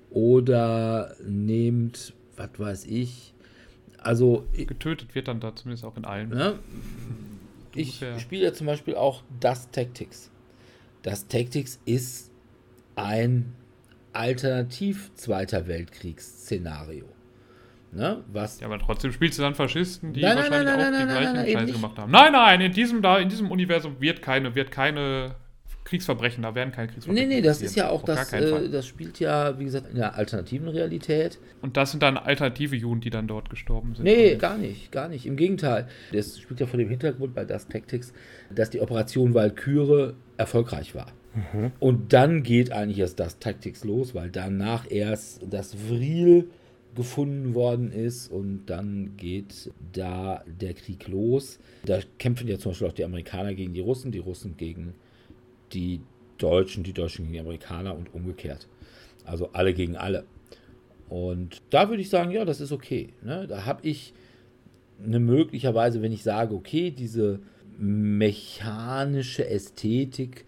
Oder 0.10 1.16
nehmt, 1.26 2.14
was 2.36 2.50
weiß 2.58 2.86
ich, 2.86 3.34
also. 3.98 4.46
Getötet 4.54 5.16
wird 5.16 5.28
dann 5.28 5.40
da 5.40 5.56
zumindest 5.56 5.84
auch 5.84 5.98
in 5.98 6.06
allen. 6.06 6.30
Ne? 6.30 6.60
Ich 7.76 8.04
spiele 8.20 8.46
ja 8.46 8.54
zum 8.54 8.68
Beispiel 8.68 8.96
auch 8.96 9.24
das 9.40 9.70
Tactics. 9.72 10.32
Das 11.04 11.28
Tactics 11.28 11.80
ist 11.86 12.32
ein 12.96 13.54
alternativ 14.18 15.12
Zweiter 15.16 15.68
Weltkriegsszenario. 15.68 17.06
Ne? 17.92 18.24
Was 18.28 18.60
ja, 18.60 18.68
aber 18.68 18.80
trotzdem 18.80 19.12
spielst 19.12 19.40
du 19.40 19.44
dann 19.44 19.56
Faschisten, 19.56 20.14
die 20.14 20.22
nein, 20.22 20.36
wahrscheinlich 20.36 20.76
nein, 20.76 20.92
nein, 20.92 21.10
auch 21.10 21.36
die 21.36 21.52
gleichen 21.52 21.60
Scheiße 21.60 21.74
gemacht 21.74 21.98
haben. 21.98 22.12
Nein, 22.12 22.34
nein, 22.34 22.62
in 22.62 22.72
diesem, 22.74 23.02
da, 23.02 23.18
in 23.18 23.30
diesem 23.30 23.50
Universum 23.50 24.02
wird 24.02 24.22
keine, 24.22 24.54
wird 24.56 24.72
keine 24.72 25.36
Kriegsverbrechen, 25.86 26.44
da 26.44 26.54
werden 26.54 26.74
keine 26.74 26.90
Kriegsverbrechen. 26.90 27.30
Nee, 27.30 27.36
nee, 27.36 27.42
das 27.42 27.62
ist 27.62 27.76
ja 27.78 27.90
auch 27.90 28.04
das, 28.04 28.34
äh, 28.34 28.70
das 28.70 28.86
spielt 28.86 29.22
ja, 29.22 29.58
wie 29.58 29.64
gesagt, 29.64 29.90
in 29.90 29.96
der 29.96 30.16
alternativen 30.16 30.68
Realität. 30.68 31.40
Und 31.62 31.78
das 31.78 31.92
sind 31.92 32.04
dann 32.04 32.18
alternative 32.18 32.76
Juden, 32.76 33.00
die 33.00 33.10
dann 33.10 33.28
dort 33.28 33.50
gestorben 33.50 33.96
sind. 33.96 34.04
Nee, 34.04 34.36
gar 34.36 34.58
nicht, 34.58 34.92
gar 34.92 35.08
nicht. 35.08 35.26
Im 35.26 35.38
Gegenteil. 35.38 35.88
Das 36.12 36.40
spielt 36.40 36.60
ja 36.60 36.66
vor 36.66 36.78
dem 36.78 36.90
Hintergrund 36.90 37.34
bei 37.34 37.46
Das 37.46 37.70
Tactics, 37.70 38.12
dass 38.54 38.70
die 38.70 38.82
Operation 38.82 39.34
Valkyrie 39.34 40.14
erfolgreich 40.36 40.94
war. 40.94 41.08
Und 41.80 42.14
dann 42.14 42.44
geht 42.44 42.72
eigentlich 42.72 43.00
erst 43.00 43.20
das 43.20 43.40
Tactics 43.40 43.84
los, 43.84 44.16
weil 44.16 44.30
danach 44.30 44.90
erst 44.90 45.42
das 45.50 45.76
Vril 45.76 46.50
gefunden 46.96 47.54
worden 47.54 47.92
ist 47.92 48.32
und 48.32 48.66
dann 48.66 49.16
geht 49.18 49.72
da 49.94 50.44
der 50.48 50.74
Krieg 50.74 51.08
los. 51.08 51.60
Da 51.86 52.00
kämpfen 52.18 52.48
ja 52.48 52.58
zum 52.58 52.72
Beispiel 52.72 52.88
auch 52.88 52.94
die 52.94 53.04
Amerikaner 53.04 53.54
gegen 53.54 53.74
die 53.74 53.82
Russen, 53.82 54.12
die 54.12 54.18
Russen 54.18 54.58
gegen 54.58 54.96
die 55.74 56.02
Deutschen, 56.40 56.84
die 56.84 56.94
Deutschen 56.94 57.26
gegen 57.26 57.34
die 57.34 57.40
Amerikaner 57.40 57.96
und 57.96 58.14
umgekehrt. 58.16 58.68
Also 59.26 59.50
alle 59.54 59.74
gegen 59.74 59.96
alle. 59.96 60.26
Und 61.08 61.62
da 61.70 61.90
würde 61.90 62.02
ich 62.02 62.10
sagen, 62.10 62.32
ja, 62.32 62.46
das 62.46 62.62
ist 62.62 62.72
okay. 62.72 63.10
Ne? 63.22 63.46
Da 63.48 63.66
habe 63.66 63.88
ich 63.88 64.14
eine 65.04 65.20
möglicherweise, 65.20 66.02
wenn 66.02 66.12
ich 66.12 66.24
sage, 66.24 66.56
okay, 66.56 66.90
diese 66.92 67.40
mechanische 67.78 69.48
Ästhetik 69.48 70.46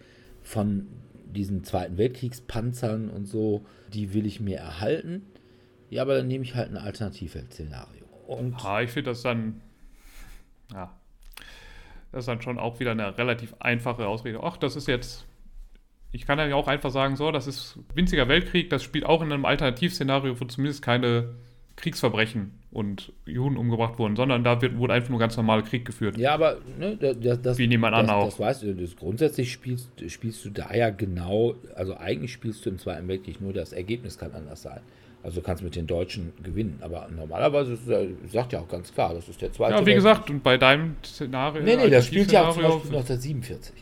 von 0.50 0.88
diesen 1.26 1.62
Zweiten 1.62 1.96
Weltkriegspanzern 1.96 3.08
und 3.08 3.26
so, 3.26 3.64
die 3.92 4.14
will 4.14 4.26
ich 4.26 4.40
mir 4.40 4.58
erhalten. 4.58 5.22
Ja, 5.90 6.02
aber 6.02 6.16
dann 6.16 6.26
nehme 6.26 6.44
ich 6.44 6.56
halt 6.56 6.70
ein 6.70 6.76
Alternativwelt-Szenario. 6.76 8.04
Und 8.26 8.56
ah, 8.64 8.82
ich 8.82 8.90
finde 8.90 9.10
das 9.10 9.22
dann, 9.22 9.60
ja, 10.72 10.92
das 12.10 12.22
ist 12.22 12.28
dann 12.28 12.42
schon 12.42 12.58
auch 12.58 12.80
wieder 12.80 12.90
eine 12.90 13.16
relativ 13.16 13.54
einfache 13.60 14.08
Ausrede. 14.08 14.40
Ach, 14.42 14.56
das 14.56 14.74
ist 14.74 14.88
jetzt, 14.88 15.24
ich 16.10 16.26
kann 16.26 16.40
ja 16.40 16.52
auch 16.56 16.66
einfach 16.66 16.90
sagen, 16.90 17.14
so, 17.14 17.30
das 17.30 17.46
ist 17.46 17.78
winziger 17.94 18.26
Weltkrieg, 18.26 18.70
das 18.70 18.82
spielt 18.82 19.06
auch 19.06 19.22
in 19.22 19.32
einem 19.32 19.44
Alternativszenario, 19.44 20.40
wo 20.40 20.44
zumindest 20.46 20.82
keine 20.82 21.36
Kriegsverbrechen 21.80 22.52
und 22.70 23.12
Juden 23.26 23.56
umgebracht 23.56 23.98
wurden, 23.98 24.16
sondern 24.16 24.44
da 24.44 24.60
wird, 24.62 24.76
wurde 24.78 24.94
einfach 24.94 25.10
nur 25.10 25.18
ganz 25.18 25.36
normal 25.36 25.62
Krieg 25.62 25.84
geführt. 25.84 26.16
Ja, 26.16 26.34
aber 26.34 26.58
ne, 26.78 26.96
das, 26.96 27.42
das, 27.42 27.58
wie 27.58 27.66
niemand 27.66 27.96
das, 27.96 28.08
auch. 28.08 28.26
Das 28.26 28.38
weißt 28.38 28.62
du, 28.62 28.74
das 28.74 28.96
grundsätzlich 28.96 29.52
spielst, 29.52 29.88
spielst 30.08 30.44
du 30.44 30.50
da 30.50 30.72
ja 30.74 30.90
genau, 30.90 31.54
also 31.74 31.96
eigentlich 31.96 32.32
spielst 32.32 32.64
du 32.64 32.70
im 32.70 32.78
Zweiten 32.78 33.08
Weltkrieg 33.08 33.40
nur 33.40 33.52
das 33.52 33.72
Ergebnis 33.72 34.18
kann 34.18 34.32
anders 34.32 34.62
sein. 34.62 34.80
Also 35.22 35.40
du 35.40 35.46
kannst 35.46 35.62
mit 35.62 35.76
den 35.76 35.86
Deutschen 35.86 36.32
gewinnen. 36.42 36.78
Aber 36.80 37.08
normalerweise 37.14 37.74
ist, 37.74 38.32
sagt 38.32 38.52
ja 38.52 38.60
auch 38.60 38.68
ganz 38.68 38.92
klar, 38.92 39.14
das 39.14 39.28
ist 39.28 39.42
der 39.42 39.52
zweite. 39.52 39.74
Ja, 39.74 39.86
wie 39.86 39.94
gesagt, 39.94 40.30
und 40.30 40.42
bei 40.42 40.56
deinem 40.56 40.96
Szenario. 41.04 41.62
Nee, 41.62 41.76
nee, 41.76 41.90
das 41.90 42.06
spielt 42.06 42.32
ja 42.32 42.50
zum 42.50 42.62
Beispiel 42.62 42.96
1947. 42.96 43.74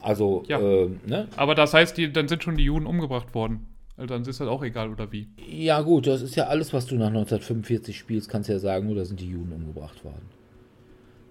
Also, 0.00 0.44
ja. 0.48 0.58
äh, 0.58 0.90
ne? 1.06 1.28
Aber 1.36 1.54
das 1.54 1.74
heißt, 1.74 1.96
die, 1.96 2.12
dann 2.12 2.28
sind 2.28 2.42
schon 2.42 2.56
die 2.56 2.64
Juden 2.64 2.86
umgebracht 2.86 3.34
worden. 3.34 3.66
Also 3.96 4.08
dann 4.08 4.22
ist 4.22 4.40
das 4.40 4.48
auch 4.48 4.62
egal, 4.62 4.90
oder 4.90 5.10
wie? 5.12 5.28
Ja, 5.48 5.80
gut, 5.82 6.06
das 6.06 6.22
ist 6.22 6.34
ja 6.34 6.48
alles, 6.48 6.72
was 6.72 6.86
du 6.86 6.96
nach 6.96 7.08
1945 7.08 7.96
spielst, 7.96 8.28
kannst 8.28 8.48
ja 8.48 8.58
sagen, 8.58 8.90
oder 8.90 9.04
sind 9.04 9.20
die 9.20 9.30
Juden 9.30 9.52
umgebracht 9.52 10.04
worden. 10.04 10.28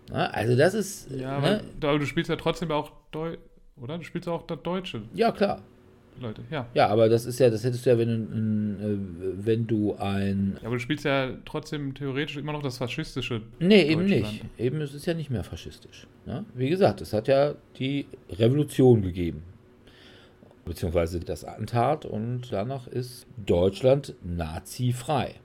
Na, 0.09 0.27
also 0.27 0.55
das 0.55 0.73
ist. 0.73 1.11
Ja, 1.11 1.39
ne? 1.39 1.63
aber 1.81 1.99
du 1.99 2.05
spielst 2.05 2.29
ja 2.29 2.35
trotzdem 2.35 2.71
auch 2.71 2.91
Deu 3.11 3.37
oder? 3.81 3.97
Du 3.97 4.03
spielst 4.03 4.27
auch 4.27 4.45
das 4.45 4.61
Deutsche. 4.63 5.01
Ja, 5.13 5.31
klar. 5.31 5.61
Leute, 6.21 6.43
ja. 6.51 6.67
Ja, 6.75 6.89
aber 6.89 7.09
das 7.09 7.25
ist 7.25 7.39
ja, 7.39 7.49
das 7.49 7.63
hättest 7.63 7.85
du 7.85 7.89
ja, 7.89 7.97
wenn 7.97 8.07
du, 8.07 8.85
äh, 8.85 9.45
wenn 9.45 9.65
du 9.65 9.95
ein. 9.95 10.57
Ja, 10.61 10.67
aber 10.67 10.75
du 10.75 10.79
spielst 10.79 11.05
ja 11.05 11.31
trotzdem 11.43 11.95
theoretisch 11.95 12.37
immer 12.37 12.53
noch 12.53 12.61
das 12.61 12.77
faschistische. 12.77 13.41
Nee, 13.59 13.81
eben 13.83 14.05
nicht. 14.05 14.45
Eben 14.59 14.79
ist 14.81 14.93
es 14.93 15.07
ja 15.07 15.15
nicht 15.15 15.31
mehr 15.31 15.43
faschistisch. 15.43 16.05
Ne? 16.27 16.45
Wie 16.53 16.69
gesagt, 16.69 17.01
es 17.01 17.13
hat 17.13 17.27
ja 17.27 17.55
die 17.79 18.05
Revolution 18.29 19.01
gegeben. 19.01 19.41
Beziehungsweise 20.65 21.19
das 21.19 21.43
Attentat 21.43 22.05
und 22.05 22.51
danach 22.51 22.87
ist 22.87 23.27
Deutschland 23.37 24.15
nazifrei. 24.23 25.35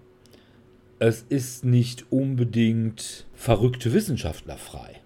Es 1.01 1.23
ist 1.23 1.65
nicht 1.65 2.11
unbedingt 2.11 3.27
verrückte 3.35 3.93
Wissenschaftler 3.93 4.57
frei. 4.57 5.01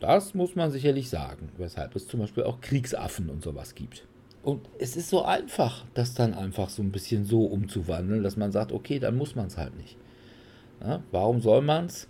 Das 0.00 0.34
muss 0.34 0.54
man 0.54 0.70
sicherlich 0.70 1.08
sagen, 1.08 1.48
weshalb 1.56 1.96
es 1.96 2.06
zum 2.06 2.20
Beispiel 2.20 2.44
auch 2.44 2.60
Kriegsaffen 2.60 3.30
und 3.30 3.42
sowas 3.42 3.74
gibt. 3.74 4.06
Und 4.42 4.60
es 4.78 4.96
ist 4.96 5.10
so 5.10 5.24
einfach, 5.24 5.84
das 5.94 6.14
dann 6.14 6.34
einfach 6.34 6.68
so 6.68 6.82
ein 6.82 6.92
bisschen 6.92 7.24
so 7.24 7.44
umzuwandeln, 7.46 8.22
dass 8.22 8.36
man 8.36 8.52
sagt, 8.52 8.70
okay, 8.70 9.00
dann 9.00 9.16
muss 9.16 9.34
man 9.34 9.46
es 9.46 9.56
halt 9.56 9.76
nicht. 9.76 9.96
Ja, 10.80 11.02
warum 11.10 11.40
soll 11.40 11.62
man 11.62 11.86
es? 11.86 12.06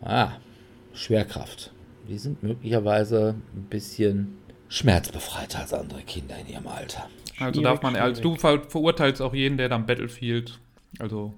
Ah, 0.00 0.34
Schwerkraft. 0.92 1.72
Die 2.08 2.18
sind 2.18 2.42
möglicherweise 2.42 3.34
ein 3.56 3.64
bisschen 3.64 4.37
schmerzbefreiter 4.68 5.60
als 5.60 5.72
andere 5.72 6.02
Kinder 6.02 6.36
in 6.38 6.52
ihrem 6.52 6.66
Alter. 6.66 7.08
Also 7.40 7.62
darf 7.62 7.82
man, 7.82 7.96
als 7.96 8.20
du 8.20 8.36
verurteilst 8.36 9.22
auch 9.22 9.34
jeden, 9.34 9.56
der 9.56 9.68
dann 9.68 9.86
Battlefield, 9.86 10.58
also 10.98 11.34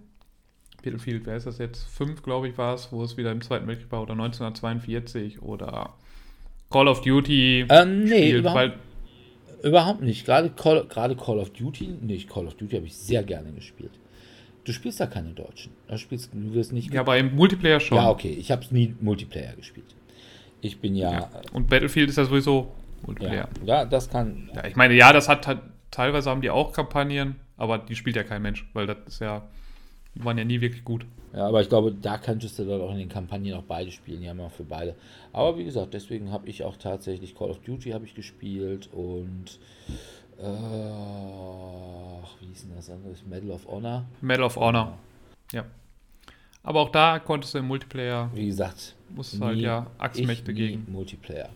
Battlefield, 0.83 1.27
wer 1.27 1.37
ist 1.37 1.47
das 1.47 1.59
jetzt? 1.59 1.85
Fünf, 1.89 2.23
glaube 2.23 2.49
ich, 2.49 2.59
war 2.59 2.75
es, 2.75 2.91
wo 2.91 3.03
es 3.03 3.17
wieder 3.17 3.33
im 3.33 3.43
Zweiten 3.43 3.67
Weltkrieg 3.67 3.93
war, 3.93 4.03
oder 4.03 4.13
1942 4.13 5.43
oder 5.43 5.95
Call 6.71 6.89
of 6.89 7.03
Duty. 7.03 7.67
Äh, 7.69 7.85
nee, 7.85 8.29
spielt, 8.29 8.41
überhaupt, 8.41 8.57
weil, 8.57 8.75
überhaupt 9.63 10.01
nicht. 10.03 10.25
Gerade 10.25 10.51
Call, 10.51 10.87
gerade 10.89 11.17
Call 11.17 11.39
of 11.39 11.51
Duty, 11.51 11.89
nicht 12.01 12.31
Call 12.31 12.47
of 12.47 12.55
Duty 12.55 12.77
habe 12.77 12.87
ich 12.87 12.97
sehr 12.97 13.23
gerne 13.23 13.53
gespielt. 13.53 13.93
Du 14.65 14.73
spielst 14.73 15.01
da 15.01 15.07
keine 15.07 15.31
Deutschen. 15.31 15.73
Du, 15.89 15.97
spielst, 15.99 16.31
du 16.33 16.55
wirst 16.55 16.73
nicht. 16.73 16.93
Ja, 16.93 17.01
aber 17.01 17.19
im 17.19 17.35
Multiplayer 17.35 17.81
schon. 17.81 17.97
Ja, 17.97 18.11
okay. 18.11 18.37
Ich 18.39 18.51
habe 18.51 18.63
es 18.63 18.71
nie 18.71 18.95
Multiplayer 19.01 19.55
gespielt. 19.55 19.87
Ich 20.61 20.79
bin 20.79 20.95
ja, 20.95 21.13
ja. 21.13 21.31
Und 21.53 21.69
Battlefield 21.69 22.11
ist 22.11 22.17
ja 22.17 22.25
sowieso 22.25 22.71
Multiplayer. 23.07 23.49
Ja, 23.65 23.81
ja 23.81 23.85
das 23.85 24.11
kann. 24.11 24.51
Ja, 24.55 24.65
ich 24.65 24.77
meine, 24.77 24.95
ja, 24.95 25.13
das 25.13 25.29
hat 25.29 25.47
teilweise 25.91 26.31
haben 26.31 26.43
die 26.43 26.51
auch 26.51 26.73
Kampagnen, 26.73 27.37
aber 27.57 27.79
die 27.79 27.97
spielt 27.97 28.17
ja 28.17 28.23
kein 28.23 28.43
Mensch, 28.43 28.67
weil 28.73 28.87
das 28.87 28.99
ist 29.07 29.21
ja 29.21 29.43
die 30.15 30.25
waren 30.25 30.39
ja 30.39 30.45
nie 30.45 30.61
wirklich 30.61 30.85
gut. 30.85 31.07
Ja, 31.33 31.47
aber 31.47 31.61
ich 31.61 31.69
glaube, 31.69 31.93
da 31.93 32.19
könntest 32.19 32.59
du 32.59 32.65
dann 32.65 32.81
auch 32.81 32.91
in 32.91 32.99
den 32.99 33.09
Kampagnen 33.09 33.55
auch 33.55 33.63
beide 33.63 33.93
spielen, 33.93 34.23
ja 34.23 34.35
mal 34.35 34.51
für 34.51 34.65
beide. 34.65 34.97
Aber 35.33 35.57
wie 35.57 35.65
gesagt, 35.65 35.95
deswegen 35.95 36.33
habe 36.33 36.49
ich 36.49 36.65
auch 36.65 36.77
tatsächlich 36.77 37.37
Call 37.37 37.51
of 37.51 37.61
Duty 37.61 37.91
habe 37.91 38.05
ich 38.05 38.15
gespielt 38.15 38.89
und 38.93 39.61
äh, 40.39 40.43
wie 42.41 42.47
hieß 42.47 42.63
denn 42.63 42.75
das 42.75 42.91
andere? 42.91 43.15
Medal 43.29 43.53
of 43.53 43.69
Honor. 43.69 44.05
Medal 44.21 44.45
of 44.45 44.57
Honor. 44.57 44.99
Ja. 45.53 45.65
Aber 46.63 46.81
auch 46.81 46.91
da 46.91 47.21
konntest 47.21 47.55
du 47.55 47.59
im 47.59 47.69
Multiplayer. 47.69 48.31
Wie 48.35 48.47
gesagt, 48.47 48.97
musst 49.11 49.41
halt 49.41 49.59
ja 49.59 49.87
Achsmächte 49.99 50.53
gegen. 50.53 50.91
Multiplayer 50.91 51.51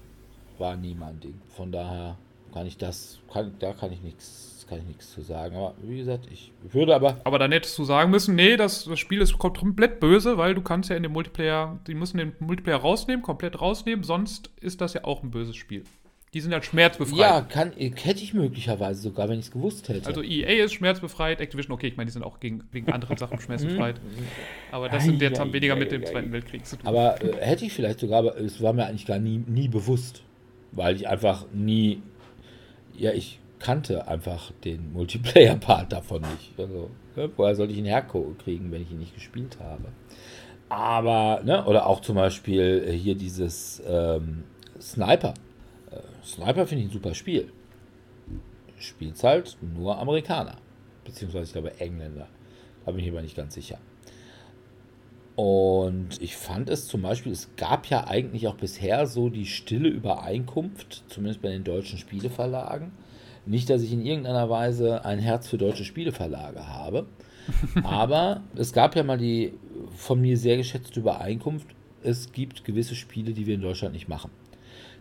war 0.65 0.77
nie 0.77 0.95
mein 0.95 1.20
Ding. 1.20 1.41
Von 1.49 1.70
daher 1.70 2.16
kann 2.53 2.66
ich 2.66 2.78
das, 2.78 3.19
kann, 3.31 3.55
da 3.59 3.74
kann 3.74 3.93
ich 3.93 4.03
nichts 4.03 4.55
kann 4.66 4.78
ich 4.78 4.86
nichts 4.86 5.12
zu 5.12 5.20
sagen. 5.20 5.57
Aber 5.57 5.74
wie 5.82 5.99
gesagt, 5.99 6.27
ich 6.32 6.51
würde 6.73 6.95
aber. 6.95 7.20
Aber 7.24 7.39
dann 7.39 7.53
hättest 7.53 7.78
du 7.78 7.85
sagen 7.85 8.11
müssen, 8.11 8.35
nee, 8.35 8.57
das, 8.57 8.85
das 8.85 8.99
Spiel 8.99 9.20
ist 9.20 9.36
komplett 9.39 10.01
böse, 10.01 10.39
weil 10.39 10.55
du 10.55 10.62
kannst 10.62 10.89
ja 10.89 10.97
in 10.97 11.03
dem 11.03 11.12
Multiplayer, 11.12 11.78
die 11.86 11.93
müssen 11.93 12.16
den 12.16 12.32
Multiplayer 12.39 12.78
rausnehmen, 12.78 13.23
komplett 13.23 13.61
rausnehmen, 13.61 14.05
sonst 14.05 14.51
ist 14.62 14.81
das 14.81 14.95
ja 14.95 15.05
auch 15.05 15.23
ein 15.23 15.31
böses 15.31 15.57
Spiel. 15.57 15.85
Die 16.32 16.41
sind 16.41 16.51
ja 16.51 16.61
schmerzbefreit. 16.61 17.16
Ja, 17.16 17.41
kann, 17.43 17.73
hätte 17.77 18.24
ich 18.24 18.35
möglicherweise 18.35 19.01
sogar, 19.01 19.28
wenn 19.28 19.39
ich 19.39 19.45
es 19.45 19.51
gewusst 19.53 19.89
hätte. 19.89 20.09
Also 20.09 20.20
EA 20.20 20.65
ist 20.65 20.73
schmerzbefreit, 20.73 21.41
Activision, 21.41 21.73
okay, 21.73 21.86
ich 21.86 21.97
meine, 21.97 22.07
die 22.07 22.12
sind 22.12 22.24
auch 22.24 22.41
gegen, 22.41 22.65
wegen 22.73 22.91
anderen 22.91 23.16
Sachen 23.16 23.39
schmerzbefreit. 23.39 24.01
Aber 24.73 24.89
das 24.89 25.05
sind 25.05 25.23
jetzt 25.23 25.39
haben 25.39 25.53
weniger 25.53 25.77
mit 25.77 25.93
dem 25.93 26.05
Zweiten 26.05 26.32
Weltkrieg 26.32 26.66
zu 26.66 26.77
tun. 26.77 26.89
Aber 26.89 27.23
äh, 27.23 27.36
hätte 27.36 27.65
ich 27.65 27.73
vielleicht 27.73 28.01
sogar, 28.01 28.19
aber 28.19 28.36
es 28.36 28.61
war 28.61 28.73
mir 28.73 28.86
eigentlich 28.86 29.07
gar 29.07 29.20
nie, 29.20 29.39
nie 29.47 29.69
bewusst. 29.69 30.24
Weil 30.74 30.96
ich 30.96 31.09
einfach 31.09 31.46
nie, 31.52 32.02
ja, 32.96 33.12
ich 33.12 33.38
kannte 33.59 34.06
einfach 34.09 34.52
den 34.64 34.92
Multiplayer-Part 34.92 35.92
davon 35.92 36.22
nicht. 36.22 36.52
Also, 36.59 36.90
ne, 37.16 37.30
woher 37.36 37.55
sollte 37.55 37.72
ich 37.72 37.78
ihn 37.78 37.84
herkriegen, 37.86 38.70
wenn 38.70 38.82
ich 38.82 38.90
ihn 38.90 38.98
nicht 38.98 39.14
gespielt 39.14 39.59
habe? 39.60 39.84
Aber, 40.68 41.40
ne, 41.44 41.64
oder 41.64 41.86
auch 41.86 42.01
zum 42.01 42.16
Beispiel 42.16 42.90
hier 42.92 43.14
dieses 43.14 43.82
ähm, 43.86 44.44
Sniper. 44.80 45.34
Äh, 45.90 46.24
Sniper 46.24 46.66
finde 46.66 46.84
ich 46.84 46.90
ein 46.90 46.92
super 46.92 47.14
Spiel. 47.14 47.52
Spielt 48.78 49.22
halt 49.22 49.56
nur 49.62 49.98
Amerikaner. 49.98 50.56
Beziehungsweise, 51.05 51.44
ich 51.44 51.52
glaube, 51.52 51.78
Engländer. 51.80 52.26
Da 52.84 52.92
bin 52.92 53.05
ich 53.05 53.10
aber 53.10 53.22
nicht 53.22 53.36
ganz 53.36 53.55
sicher. 53.55 53.78
Und 55.36 56.23
ich 56.23 56.36
fand 56.36 56.70
es 56.70 56.86
zum 56.86 57.02
Beispiel, 57.02 57.32
es 57.32 57.48
gab 57.56 57.86
ja 57.86 58.06
eigentlich 58.06 58.47
auch 58.47 58.55
bisher 58.55 59.06
so 59.06 59.28
die 59.31 59.47
stille 59.47 59.89
Übereinkunft, 59.89 61.02
zumindest 61.09 61.43
bei 61.43 61.48
den 61.48 61.65
deutschen 61.65 61.98
Spieleverlagen, 61.98 62.93
Nicht, 63.47 63.69
dass 63.69 63.82
ich 63.82 63.93
in 63.93 64.06
irgendeiner 64.06 64.48
Weise 64.48 65.05
ein 65.05 65.19
Herz 65.19 65.48
für 65.48 65.59
deutsche 65.59 65.85
Spieleverlage 65.85 66.69
habe, 66.69 67.06
aber 67.82 68.43
es 68.55 68.73
gab 68.73 68.97
ja 68.97 69.02
mal 69.02 69.19
die 69.19 69.52
von 69.97 70.20
mir 70.20 70.39
sehr 70.39 70.56
geschätzte 70.56 71.01
Übereinkunft, 71.01 71.66
es 72.02 72.32
gibt 72.32 72.65
gewisse 72.65 72.94
Spiele, 72.94 73.32
die 73.32 73.47
wir 73.47 73.55
in 73.55 73.62
Deutschland 73.62 73.94
nicht 73.94 74.09
machen. 74.09 74.31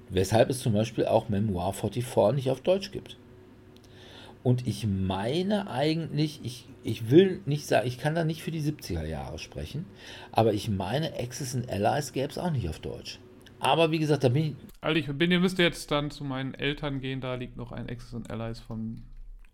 Weshalb 0.10 0.50
es 0.50 0.60
zum 0.60 0.74
Beispiel 0.74 1.06
auch 1.06 1.30
Memoir 1.30 1.74
44 1.74 2.36
nicht 2.36 2.50
auf 2.50 2.62
Deutsch 2.62 2.92
gibt. 2.92 3.18
Und 4.42 4.68
ich 4.68 4.86
meine 4.88 5.70
eigentlich, 5.70 6.42
ich, 6.44 6.66
ich 6.84 7.10
will 7.10 7.42
nicht 7.46 7.68
sagen, 7.68 7.88
ich 7.88 7.98
kann 7.98 8.16
da 8.16 8.24
nicht 8.24 8.44
für 8.44 8.52
die 8.52 8.62
70er 8.62 9.06
Jahre 9.06 9.40
sprechen, 9.40 9.86
aber 10.32 10.54
ich 10.54 10.70
meine, 10.70 11.14
Axis 11.20 11.56
and 11.56 11.70
Allies 11.70 12.14
gäbe 12.14 12.30
es 12.30 12.38
auch 12.38 12.52
nicht 12.52 12.70
auf 12.70 12.80
Deutsch. 12.80 13.20
Aber 13.60 13.92
wie 13.92 14.00
gesagt, 14.00 14.24
da 14.24 14.30
bin 14.30 14.44
ich. 14.44 14.56
Also 14.82 15.00
ich 15.00 15.08
bin, 15.08 15.32
ihr 15.32 15.40
müsst 15.40 15.58
jetzt 15.58 15.90
dann 15.92 16.12
zu 16.12 16.26
meinen 16.26 16.54
Eltern 16.54 17.00
gehen, 17.00 17.22
da 17.22 17.36
liegt 17.36 17.56
noch 17.56 17.72
ein 17.72 17.90
Axis 17.90 18.14
and 18.14 18.30
Allies 18.30 18.60
von 18.60 19.04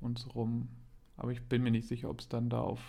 uns 0.02 0.28
rum. 0.34 0.70
Aber 1.16 1.32
ich 1.32 1.42
bin 1.44 1.62
mir 1.62 1.72
nicht 1.72 1.88
sicher, 1.88 2.10
ob 2.10 2.22
es 2.22 2.30
dann 2.30 2.50
da 2.50 2.62
auf. 2.62 2.80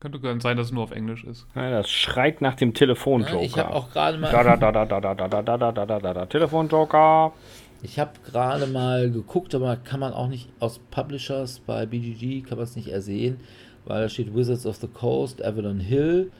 Könnte 0.00 0.18
sein, 0.40 0.56
dass 0.56 0.68
es 0.68 0.72
nur 0.72 0.82
auf 0.82 0.92
Englisch 0.92 1.24
ist. 1.24 1.46
Ja, 1.54 1.70
das 1.70 1.90
schreit 1.90 2.40
nach 2.40 2.54
dem 2.54 2.72
Telefonjoker. 2.72 3.42
Ich 3.42 3.58
habe 3.58 3.74
auch 3.74 3.90
gerade 3.90 4.16
mal. 4.18 4.32
Da, 4.32 4.42
da, 4.42 4.56
da, 4.56 4.72
da, 4.72 5.00
da, 5.00 5.14
da, 5.14 5.14
da, 5.14 5.42
da, 5.42 5.56
da, 5.56 5.72
da, 5.72 5.86
da, 5.86 5.98
da, 6.00 6.14
da, 6.14 6.26
Telefonjoker. 6.26 7.32
Ich 7.82 7.98
habe 7.98 8.12
gerade 8.24 8.66
mal 8.66 9.10
geguckt, 9.10 9.54
aber 9.54 9.76
kann 9.76 10.00
man 10.00 10.12
auch 10.12 10.28
nicht 10.28 10.48
aus 10.60 10.80
Publishers 10.90 11.60
bei 11.60 11.86
BGG 11.86 12.42
kann 12.46 12.58
man 12.58 12.64
es 12.64 12.76
nicht 12.76 12.88
ersehen, 12.88 13.38
weil 13.86 14.02
da 14.02 14.08
steht 14.08 14.34
Wizards 14.34 14.66
of 14.66 14.76
the 14.76 14.86
Coast, 14.86 15.42
Avalon 15.42 15.80
Hill 15.80 16.30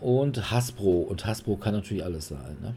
und 0.00 0.50
Hasbro. 0.50 1.02
Und 1.02 1.26
Hasbro 1.26 1.56
kann 1.56 1.74
natürlich 1.74 2.04
alles 2.04 2.28
sein. 2.28 2.56
Ne? 2.62 2.74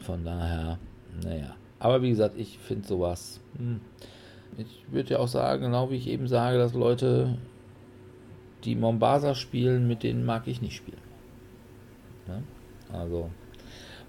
Von 0.00 0.24
daher, 0.24 0.78
naja. 1.22 1.54
Aber 1.78 2.00
wie 2.00 2.10
gesagt, 2.10 2.38
ich 2.38 2.58
finde 2.58 2.86
sowas. 2.88 3.40
Hm. 3.58 3.80
Ich 4.56 4.84
würde 4.90 5.10
ja 5.10 5.18
auch 5.18 5.28
sagen, 5.28 5.62
genau 5.62 5.90
wie 5.90 5.96
ich 5.96 6.08
eben 6.08 6.28
sage, 6.28 6.58
dass 6.58 6.74
Leute, 6.74 7.36
die 8.64 8.76
Mombasa 8.76 9.34
spielen, 9.34 9.88
mit 9.88 10.02
denen 10.02 10.24
mag 10.24 10.46
ich 10.46 10.62
nicht 10.62 10.76
spielen. 10.76 10.98
Ne? 12.28 12.42
Also, 12.92 13.30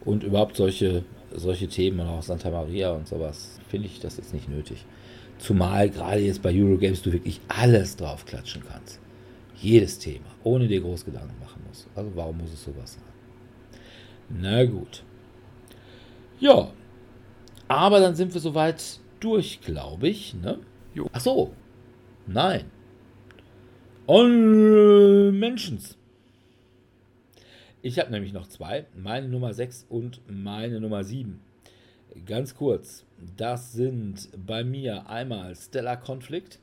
und 0.05 0.23
überhaupt 0.23 0.57
solche 0.57 1.03
solche 1.35 1.67
Themen 1.67 1.99
und 1.99 2.07
auch 2.07 2.21
Santa 2.21 2.49
Maria 2.49 2.91
und 2.91 3.07
sowas, 3.07 3.59
finde 3.67 3.87
ich 3.87 3.99
das 3.99 4.17
jetzt 4.17 4.33
nicht 4.33 4.49
nötig. 4.49 4.85
Zumal 5.37 5.89
gerade 5.89 6.21
jetzt 6.21 6.41
bei 6.41 6.51
Eurogames 6.53 7.01
du 7.01 7.11
wirklich 7.11 7.41
alles 7.47 7.95
drauf 7.95 8.25
klatschen 8.25 8.63
kannst. 8.67 8.99
Jedes 9.55 9.99
Thema, 9.99 10.25
ohne 10.43 10.67
dir 10.67 10.81
groß 10.81 11.05
Gedanken 11.05 11.39
machen 11.39 11.61
musst. 11.67 11.87
Also 11.95 12.11
warum 12.15 12.37
muss 12.37 12.53
es 12.53 12.63
sowas 12.63 12.93
sein? 12.93 13.03
Na 14.29 14.65
gut. 14.65 15.03
Ja. 16.39 16.71
Aber 17.67 17.99
dann 17.99 18.15
sind 18.15 18.33
wir 18.33 18.41
soweit 18.41 18.99
durch, 19.19 19.61
glaube 19.61 20.09
ich. 20.09 20.33
Ne? 20.33 20.59
Ach 21.11 21.19
so. 21.21 21.53
Nein. 22.27 22.65
On 24.07 25.37
Mentions. 25.39 25.97
Ich 27.85 27.99
habe 27.99 28.11
nämlich 28.11 28.31
noch 28.31 28.47
zwei, 28.47 28.85
meine 28.95 29.27
Nummer 29.27 29.53
6 29.53 29.87
und 29.89 30.21
meine 30.29 30.79
Nummer 30.79 31.03
7. 31.03 31.41
Ganz 32.25 32.55
kurz, 32.55 33.03
das 33.35 33.73
sind 33.73 34.29
bei 34.47 34.63
mir 34.63 35.09
einmal 35.09 35.53
Stellar 35.53 35.97
Conflict. 35.97 36.59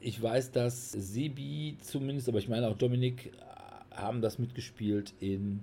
Ich 0.00 0.22
weiß, 0.22 0.52
dass 0.52 0.92
Sebi 0.92 1.78
zumindest, 1.80 2.28
aber 2.28 2.40
ich 2.40 2.48
meine 2.50 2.68
auch 2.68 2.76
Dominik, 2.76 3.32
haben 3.90 4.20
das 4.20 4.38
mitgespielt 4.38 5.14
in 5.18 5.60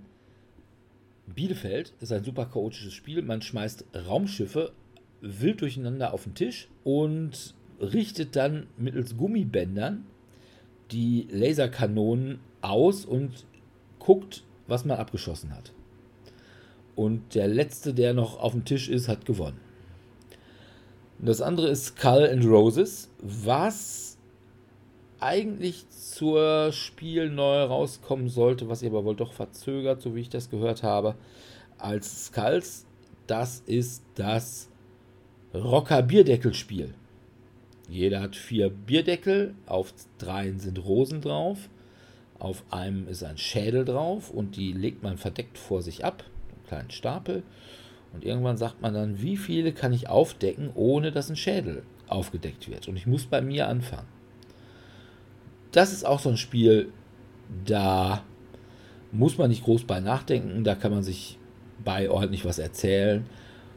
Bielefeld. 1.28 1.94
Ist 1.99 2.11
ein 2.11 2.23
super 2.23 2.48
chaotisches 2.48 2.94
Spiel. 2.94 3.22
Man 3.22 3.44
schmeißt 3.44 3.86
Raumschiffe 4.07 4.72
wild 5.22 5.61
durcheinander 5.61 6.11
auf 6.11 6.23
den 6.23 6.34
Tisch 6.34 6.69
und 6.84 7.53
richtet 7.80 8.36
dann 8.36 8.65
mittels 8.78 9.15
Gummibändern 9.15 10.06
die 10.90 11.28
Laserkanonen 11.30 12.40
aus 12.61 13.06
und 13.06 13.45
guckt, 14.06 14.44
was 14.68 14.86
man 14.86 14.98
abgeschossen 14.98 15.56
hat. 15.56 15.72
Und 16.95 17.36
der 17.36 17.48
letzte, 17.48 17.94
der 17.94 18.14
noch 18.14 18.40
auf 18.40 18.52
dem 18.52 18.65
Tisch 18.65 18.90
ist, 18.90 19.07
hat 19.07 19.26
gewonnen. 19.26 19.60
Und 21.19 21.28
das 21.28 21.41
andere 21.41 21.69
ist 21.69 21.86
Skull 21.86 22.28
and 22.32 22.45
Roses, 22.45 23.10
was 23.22 24.18
eigentlich 25.19 25.88
zur 25.90 26.72
Spiel 26.72 27.30
neu 27.30 27.64
rauskommen 27.64 28.28
sollte, 28.28 28.68
was 28.68 28.82
ihr 28.82 28.90
aber 28.90 29.06
wohl 29.06 29.15
doch 29.15 29.34
verzögert, 29.34 30.02
so 30.02 30.15
wie 30.15 30.22
ich 30.22 30.30
das 30.30 30.49
gehört 30.49 30.82
habe, 30.82 31.15
als 31.78 32.26
Skulls. 32.26 32.86
Das 33.28 33.61
ist 33.68 34.03
das 34.15 34.68
Rocker 35.53 36.02
Bierdeckel-Spiel. 36.02 36.95
Jeder 37.88 38.22
hat 38.22 38.36
vier 38.36 38.69
Bierdeckel, 38.69 39.53
auf 39.68 39.94
dreien 40.18 40.60
sind 40.60 40.84
Rosen 40.84 41.22
drauf. 41.22 41.69
Auf 42.41 42.63
einem 42.72 43.07
ist 43.07 43.22
ein 43.22 43.38
Schädel 43.38 43.85
drauf 43.85 44.31
und 44.31 44.55
die 44.55 44.73
legt 44.73 45.03
man 45.03 45.19
verdeckt 45.19 45.59
vor 45.59 45.84
sich 45.84 46.03
ab, 46.03 46.23
einen 46.49 46.65
kleinen 46.65 46.89
Stapel. 46.89 47.43
Und 48.13 48.26
irgendwann 48.26 48.57
sagt 48.57 48.81
man 48.81 48.95
dann, 48.95 49.22
wie 49.22 49.38
viele 49.38 49.73
kann 49.73 49.93
ich 49.93 50.09
aufdecken, 50.09 50.72
ohne 50.73 51.11
dass 51.11 51.30
ein 51.30 51.35
Schädel 51.35 51.84
aufgedeckt 52.07 52.68
wird. 52.68 52.88
Und 52.88 52.95
ich 52.95 53.05
muss 53.05 53.27
bei 53.27 53.43
mir 53.43 53.68
anfangen. 53.68 54.07
Das 55.72 55.93
ist 55.93 56.03
auch 56.03 56.19
so 56.19 56.30
ein 56.30 56.38
Spiel, 56.38 56.91
da 57.63 58.23
muss 59.11 59.38
man 59.38 59.51
nicht 59.51 59.63
groß 59.63 59.84
bei 59.84 59.99
nachdenken, 59.99 60.63
da 60.63 60.73
kann 60.73 60.91
man 60.91 61.03
sich 61.03 61.38
bei 61.85 62.09
ordentlich 62.09 62.43
was 62.43 62.57
erzählen. 62.57 63.23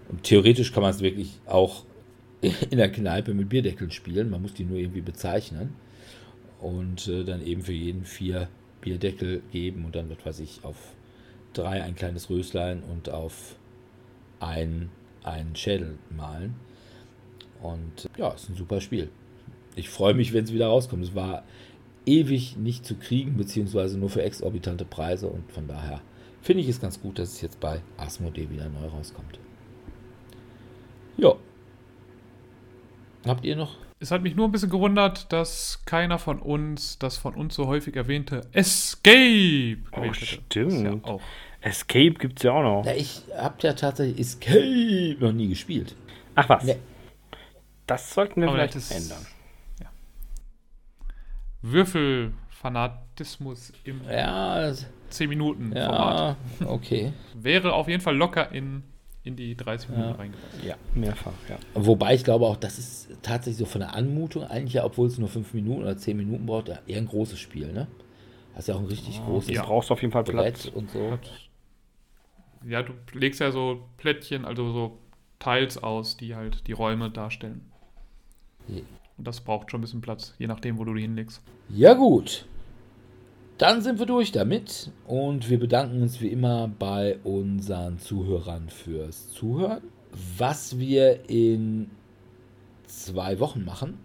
Und 0.08 0.22
theoretisch 0.22 0.72
kann 0.72 0.82
man 0.82 0.92
es 0.92 1.02
wirklich 1.02 1.38
auch 1.44 1.84
in 2.40 2.78
der 2.78 2.90
Kneipe 2.90 3.34
mit 3.34 3.50
Bierdeckeln 3.50 3.90
spielen. 3.90 4.30
Man 4.30 4.40
muss 4.40 4.54
die 4.54 4.64
nur 4.64 4.78
irgendwie 4.78 5.02
bezeichnen 5.02 5.83
und 6.64 7.08
äh, 7.08 7.24
dann 7.24 7.44
eben 7.44 7.60
für 7.60 7.74
jeden 7.74 8.04
vier 8.04 8.48
Bierdeckel 8.80 9.42
geben 9.52 9.84
und 9.84 9.94
dann, 9.94 10.08
was 10.08 10.24
weiß 10.24 10.40
ich, 10.40 10.64
auf 10.64 10.94
drei 11.52 11.82
ein 11.82 11.94
kleines 11.94 12.30
Röslein 12.30 12.82
und 12.82 13.10
auf 13.10 13.56
ein, 14.40 14.90
einen 15.22 15.54
Schädel 15.56 15.98
malen. 16.08 16.54
Und 17.62 18.08
ja, 18.16 18.30
ist 18.30 18.48
ein 18.48 18.56
super 18.56 18.80
Spiel. 18.80 19.10
Ich 19.76 19.90
freue 19.90 20.14
mich, 20.14 20.32
wenn 20.32 20.44
es 20.44 20.54
wieder 20.54 20.68
rauskommt. 20.68 21.04
Es 21.04 21.14
war 21.14 21.44
ewig 22.06 22.56
nicht 22.56 22.86
zu 22.86 22.94
kriegen, 22.96 23.36
beziehungsweise 23.36 23.98
nur 23.98 24.08
für 24.08 24.22
exorbitante 24.22 24.86
Preise 24.86 25.28
und 25.28 25.50
von 25.52 25.68
daher 25.68 26.00
finde 26.40 26.62
ich 26.62 26.68
es 26.68 26.80
ganz 26.80 27.00
gut, 27.00 27.18
dass 27.18 27.32
es 27.32 27.40
jetzt 27.42 27.60
bei 27.60 27.82
Asmodee 27.98 28.48
wieder 28.48 28.68
neu 28.70 28.86
rauskommt. 28.86 29.38
Ja. 31.18 31.34
Habt 33.26 33.44
ihr 33.44 33.56
noch 33.56 33.83
es 34.00 34.10
hat 34.10 34.22
mich 34.22 34.34
nur 34.34 34.48
ein 34.48 34.52
bisschen 34.52 34.70
gewundert, 34.70 35.32
dass 35.32 35.82
keiner 35.86 36.18
von 36.18 36.40
uns 36.40 36.98
das 36.98 37.16
von 37.16 37.34
uns 37.34 37.54
so 37.54 37.66
häufig 37.66 37.96
erwähnte 37.96 38.42
Escape 38.52 39.78
oh, 39.92 40.12
stimmt. 40.12 40.84
Ja 40.84 40.92
auch. 41.02 41.22
Escape 41.60 42.14
gibt 42.14 42.38
es 42.38 42.44
ja 42.44 42.52
auch 42.52 42.62
noch. 42.62 42.84
Ja, 42.84 42.92
ich 42.92 43.22
habe 43.36 43.56
ja 43.60 43.72
tatsächlich 43.72 44.20
Escape 44.20 45.16
noch 45.18 45.32
nie 45.32 45.48
gespielt. 45.48 45.96
Ach 46.34 46.48
was. 46.48 46.64
Nee. 46.64 46.76
Das 47.86 48.12
sollten 48.12 48.40
wir 48.40 48.48
Aber 48.48 48.56
vielleicht 48.56 48.76
ist, 48.76 48.90
ändern. 48.90 49.24
Ja. 49.80 49.86
Würfelfanatismus 51.62 53.72
im 53.84 54.02
ja, 54.08 54.72
10 55.10 55.28
Minuten 55.28 55.72
ja, 55.74 55.86
Format. 55.86 56.36
Okay. 56.66 57.12
Wäre 57.34 57.72
auf 57.72 57.88
jeden 57.88 58.02
Fall 58.02 58.16
locker 58.16 58.52
in 58.52 58.82
in 59.24 59.36
die 59.36 59.56
30 59.56 59.88
Minuten 59.88 60.10
ja. 60.10 60.14
reingepasst. 60.14 60.64
Ja, 60.64 60.76
mehrfach, 60.94 61.32
ja. 61.48 61.58
Wobei 61.74 62.14
ich 62.14 62.24
glaube 62.24 62.46
auch, 62.46 62.56
das 62.56 62.78
ist 62.78 63.08
tatsächlich 63.22 63.56
so 63.56 63.64
von 63.64 63.80
der 63.80 63.94
Anmutung 63.94 64.44
eigentlich 64.44 64.74
ja, 64.74 64.84
obwohl 64.84 65.08
es 65.08 65.18
nur 65.18 65.28
5 65.28 65.54
Minuten 65.54 65.82
oder 65.82 65.96
10 65.96 66.16
Minuten 66.16 66.46
braucht, 66.46 66.68
eher 66.68 66.98
ein 66.98 67.06
großes 67.06 67.38
Spiel, 67.38 67.72
ne? 67.72 67.88
Hast 68.54 68.68
ja 68.68 68.74
auch 68.74 68.80
ein 68.80 68.86
richtig 68.86 69.20
oh, 69.22 69.30
großes. 69.30 69.50
Ja. 69.50 69.62
Du 69.62 69.68
brauchst 69.68 69.90
auf 69.90 70.00
jeden 70.02 70.12
Fall 70.12 70.24
Platz 70.24 70.66
und 70.66 70.90
so. 70.90 71.18
Ja, 72.66 72.82
du 72.82 72.92
legst 73.12 73.40
ja 73.40 73.50
so 73.50 73.88
Plättchen, 73.96 74.44
also 74.44 74.72
so 74.72 74.98
Teils 75.38 75.82
aus, 75.82 76.16
die 76.16 76.34
halt 76.34 76.66
die 76.66 76.72
Räume 76.72 77.10
darstellen. 77.10 77.62
Ja. 78.68 78.82
Und 79.16 79.26
das 79.26 79.40
braucht 79.40 79.70
schon 79.70 79.80
ein 79.80 79.82
bisschen 79.82 80.00
Platz, 80.00 80.34
je 80.38 80.46
nachdem, 80.46 80.78
wo 80.78 80.84
du 80.84 80.94
die 80.94 81.02
hinlegst. 81.02 81.42
Ja, 81.70 81.94
gut. 81.94 82.46
Dann 83.58 83.82
sind 83.82 84.00
wir 84.00 84.06
durch 84.06 84.32
damit 84.32 84.90
und 85.06 85.48
wir 85.48 85.60
bedanken 85.60 86.02
uns 86.02 86.20
wie 86.20 86.28
immer 86.28 86.66
bei 86.66 87.18
unseren 87.22 87.98
Zuhörern 88.00 88.68
fürs 88.68 89.30
Zuhören. 89.30 89.82
Was 90.36 90.78
wir 90.78 91.28
in 91.30 91.90
zwei 92.86 93.38
Wochen 93.38 93.64
machen, 93.64 93.98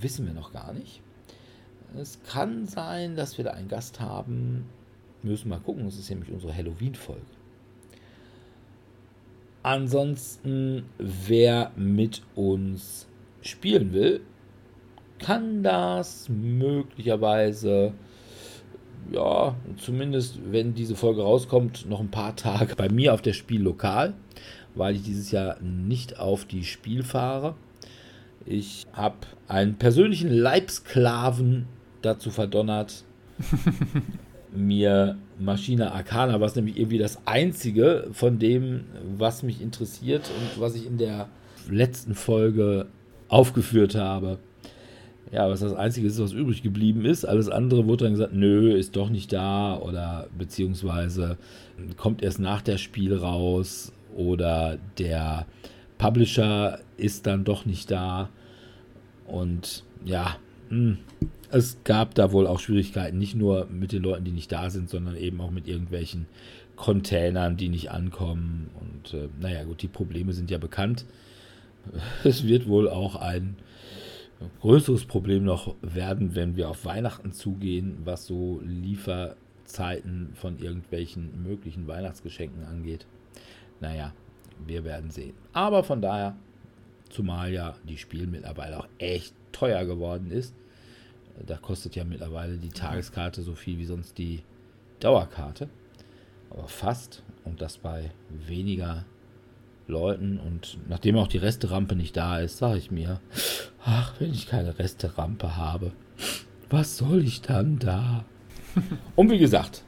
wissen 0.00 0.26
wir 0.26 0.32
noch 0.32 0.52
gar 0.52 0.72
nicht. 0.72 1.02
Es 1.94 2.22
kann 2.22 2.66
sein, 2.66 3.16
dass 3.16 3.36
wir 3.36 3.44
da 3.44 3.50
einen 3.50 3.68
Gast 3.68 4.00
haben. 4.00 4.64
Wir 5.22 5.32
müssen 5.32 5.50
mal 5.50 5.60
gucken, 5.60 5.86
es 5.86 5.98
ist 5.98 6.08
nämlich 6.08 6.30
unsere 6.30 6.56
Halloween-Folge. 6.56 7.20
Ansonsten, 9.62 10.84
wer 10.98 11.72
mit 11.76 12.22
uns 12.34 13.06
spielen 13.42 13.92
will, 13.92 14.22
kann 15.20 15.62
das 15.62 16.28
möglicherweise 16.28 17.92
ja, 19.12 19.54
zumindest 19.78 20.38
wenn 20.50 20.74
diese 20.74 20.94
Folge 20.94 21.22
rauskommt, 21.22 21.88
noch 21.88 22.00
ein 22.00 22.10
paar 22.10 22.36
Tage 22.36 22.76
bei 22.76 22.88
mir 22.88 23.14
auf 23.14 23.22
der 23.22 23.32
Spiellokal, 23.32 24.14
weil 24.74 24.94
ich 24.94 25.02
dieses 25.02 25.30
Jahr 25.30 25.56
nicht 25.60 26.18
auf 26.18 26.44
die 26.44 26.64
Spiel 26.64 27.02
fahre. 27.02 27.54
Ich 28.46 28.86
habe 28.92 29.16
einen 29.48 29.76
persönlichen 29.76 30.30
Leibsklaven 30.30 31.66
dazu 32.02 32.30
verdonnert, 32.30 33.04
mir 34.52 35.18
Maschine 35.38 35.92
Arcana, 35.92 36.40
was 36.40 36.56
nämlich 36.56 36.76
irgendwie 36.76 36.98
das 36.98 37.26
einzige 37.26 38.08
von 38.12 38.38
dem, 38.38 38.84
was 39.16 39.42
mich 39.42 39.60
interessiert 39.60 40.30
und 40.38 40.60
was 40.60 40.74
ich 40.74 40.86
in 40.86 40.98
der 40.98 41.28
letzten 41.68 42.14
Folge 42.14 42.86
aufgeführt 43.28 43.94
habe. 43.94 44.38
Ja, 45.32 45.48
was 45.48 45.60
das 45.60 45.74
einzige 45.74 46.08
ist, 46.08 46.20
was 46.20 46.32
übrig 46.32 46.62
geblieben 46.62 47.04
ist. 47.04 47.24
Alles 47.24 47.48
andere 47.48 47.86
wurde 47.86 48.04
dann 48.04 48.14
gesagt, 48.14 48.34
nö, 48.34 48.72
ist 48.72 48.96
doch 48.96 49.10
nicht 49.10 49.32
da 49.32 49.76
oder 49.76 50.28
beziehungsweise 50.36 51.38
kommt 51.96 52.22
erst 52.22 52.40
nach 52.40 52.62
der 52.62 52.78
Spiel 52.78 53.14
raus 53.14 53.92
oder 54.16 54.78
der 54.98 55.46
Publisher 55.98 56.80
ist 56.96 57.26
dann 57.26 57.44
doch 57.44 57.64
nicht 57.64 57.90
da. 57.90 58.28
Und 59.26 59.84
ja, 60.04 60.36
hm, 60.68 60.98
es 61.50 61.78
gab 61.84 62.14
da 62.14 62.32
wohl 62.32 62.48
auch 62.48 62.58
Schwierigkeiten, 62.58 63.18
nicht 63.18 63.36
nur 63.36 63.66
mit 63.66 63.92
den 63.92 64.02
Leuten, 64.02 64.24
die 64.24 64.32
nicht 64.32 64.50
da 64.50 64.68
sind, 64.70 64.88
sondern 64.88 65.16
eben 65.16 65.40
auch 65.40 65.50
mit 65.50 65.68
irgendwelchen 65.68 66.26
Containern, 66.74 67.56
die 67.56 67.68
nicht 67.68 67.90
ankommen. 67.92 68.70
Und 68.80 69.14
äh, 69.14 69.28
naja, 69.40 69.62
gut, 69.62 69.82
die 69.82 69.88
Probleme 69.88 70.32
sind 70.32 70.50
ja 70.50 70.58
bekannt. 70.58 71.04
Es 72.24 72.46
wird 72.46 72.66
wohl 72.66 72.88
auch 72.88 73.16
ein 73.16 73.56
größeres 74.60 75.04
Problem 75.06 75.44
noch 75.44 75.74
werden, 75.82 76.34
wenn 76.34 76.56
wir 76.56 76.68
auf 76.68 76.84
Weihnachten 76.84 77.32
zugehen, 77.32 77.98
was 78.04 78.26
so 78.26 78.60
Lieferzeiten 78.64 80.32
von 80.34 80.58
irgendwelchen 80.58 81.42
möglichen 81.42 81.86
Weihnachtsgeschenken 81.86 82.64
angeht. 82.64 83.06
Naja, 83.80 84.12
wir 84.66 84.84
werden 84.84 85.10
sehen. 85.10 85.34
Aber 85.52 85.84
von 85.84 86.02
daher, 86.02 86.36
zumal 87.08 87.52
ja 87.52 87.74
die 87.88 87.98
Spiel 87.98 88.26
mittlerweile 88.26 88.80
auch 88.80 88.88
echt 88.98 89.34
teuer 89.52 89.84
geworden 89.84 90.30
ist, 90.30 90.54
da 91.46 91.56
kostet 91.56 91.96
ja 91.96 92.04
mittlerweile 92.04 92.58
die 92.58 92.68
Tageskarte 92.68 93.42
so 93.42 93.54
viel 93.54 93.78
wie 93.78 93.86
sonst 93.86 94.18
die 94.18 94.42
Dauerkarte. 95.00 95.68
Aber 96.50 96.68
fast. 96.68 97.22
Und 97.44 97.62
das 97.62 97.78
bei 97.78 98.10
weniger 98.28 99.06
Leuten. 99.90 100.38
Und 100.38 100.78
nachdem 100.88 101.16
auch 101.16 101.28
die 101.28 101.38
Resterampe 101.38 101.96
nicht 101.96 102.16
da 102.16 102.38
ist, 102.38 102.58
sage 102.58 102.78
ich 102.78 102.90
mir, 102.90 103.20
ach, 103.84 104.14
wenn 104.18 104.32
ich 104.32 104.46
keine 104.46 104.78
Resterampe 104.78 105.56
habe, 105.56 105.92
was 106.70 106.96
soll 106.96 107.24
ich 107.24 107.42
dann 107.42 107.78
da? 107.78 108.24
Und 109.16 109.30
wie 109.30 109.38
gesagt, 109.38 109.84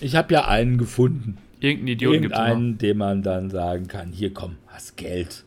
ich 0.00 0.16
habe 0.16 0.34
ja 0.34 0.46
einen 0.46 0.78
gefunden. 0.78 1.38
Irgendeinen 1.60 1.88
Idioten 1.88 2.14
Irgendeinen, 2.14 2.78
dem 2.78 2.98
man 2.98 3.22
dann 3.22 3.50
sagen 3.50 3.88
kann, 3.88 4.12
hier 4.12 4.34
komm, 4.34 4.56
hast 4.66 4.96
Geld. 4.96 5.44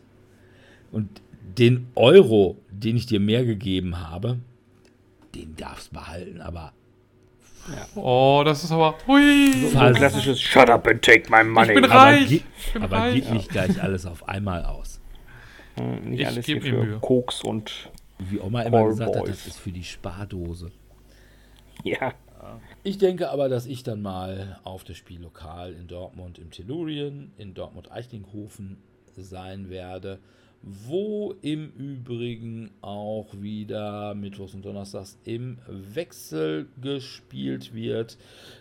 Und 0.90 1.22
den 1.58 1.86
Euro, 1.94 2.58
den 2.70 2.96
ich 2.96 3.06
dir 3.06 3.20
mehr 3.20 3.44
gegeben 3.44 4.00
habe, 4.00 4.38
den 5.34 5.54
darfst 5.56 5.92
behalten, 5.92 6.40
aber. 6.40 6.72
Ja. 7.70 8.02
Oh, 8.02 8.42
das 8.44 8.64
ist 8.64 8.72
aber. 8.72 8.96
Hui. 9.06 9.52
So 9.70 9.78
ein 9.78 9.94
klassisches 9.94 10.40
Shut 10.40 10.70
up 10.70 10.86
and 10.86 11.02
take 11.02 11.30
my 11.30 11.44
money. 11.44 11.68
Ich 11.68 11.74
bin 11.74 11.84
reich. 11.84 12.22
Aber, 12.22 12.30
ich 12.30 12.72
bin 12.72 12.82
aber 12.82 12.96
reich. 12.96 13.14
gib 13.14 13.30
nicht 13.30 13.48
gleich 13.50 13.82
alles 13.82 14.06
auf 14.06 14.28
einmal 14.28 14.64
aus. 14.64 15.00
Hm, 15.76 16.10
nicht 16.10 16.20
ich 16.20 16.26
alles 16.26 16.46
hier 16.46 16.62
für 16.62 16.72
Mühe. 16.72 16.98
Koks 17.00 17.42
und. 17.42 17.90
Wie 18.18 18.40
Oma 18.40 18.62
immer 18.62 18.84
gesagt 18.86 19.12
Boys. 19.12 19.20
hat, 19.20 19.28
das 19.28 19.46
ist 19.46 19.58
für 19.60 19.70
die 19.70 19.84
Spardose. 19.84 20.72
Ja. 21.84 22.14
Ich 22.82 22.98
denke 22.98 23.30
aber, 23.30 23.48
dass 23.48 23.66
ich 23.66 23.82
dann 23.82 24.02
mal 24.02 24.58
auf 24.64 24.82
das 24.82 24.96
Spiellokal 24.96 25.72
in 25.72 25.86
Dortmund 25.86 26.38
im 26.38 26.50
Tellurien, 26.50 27.32
in 27.36 27.54
Dortmund-Eichlinghofen 27.54 28.78
sein 29.16 29.70
werde 29.70 30.18
wo 30.62 31.34
im 31.40 31.70
Übrigen 31.70 32.70
auch 32.80 33.28
wieder 33.40 34.14
Mittwochs 34.14 34.54
und 34.54 34.64
Donnerstags 34.64 35.18
im 35.24 35.58
Wechsel 35.68 36.68
gespielt 36.80 37.74
wird. 37.74 38.18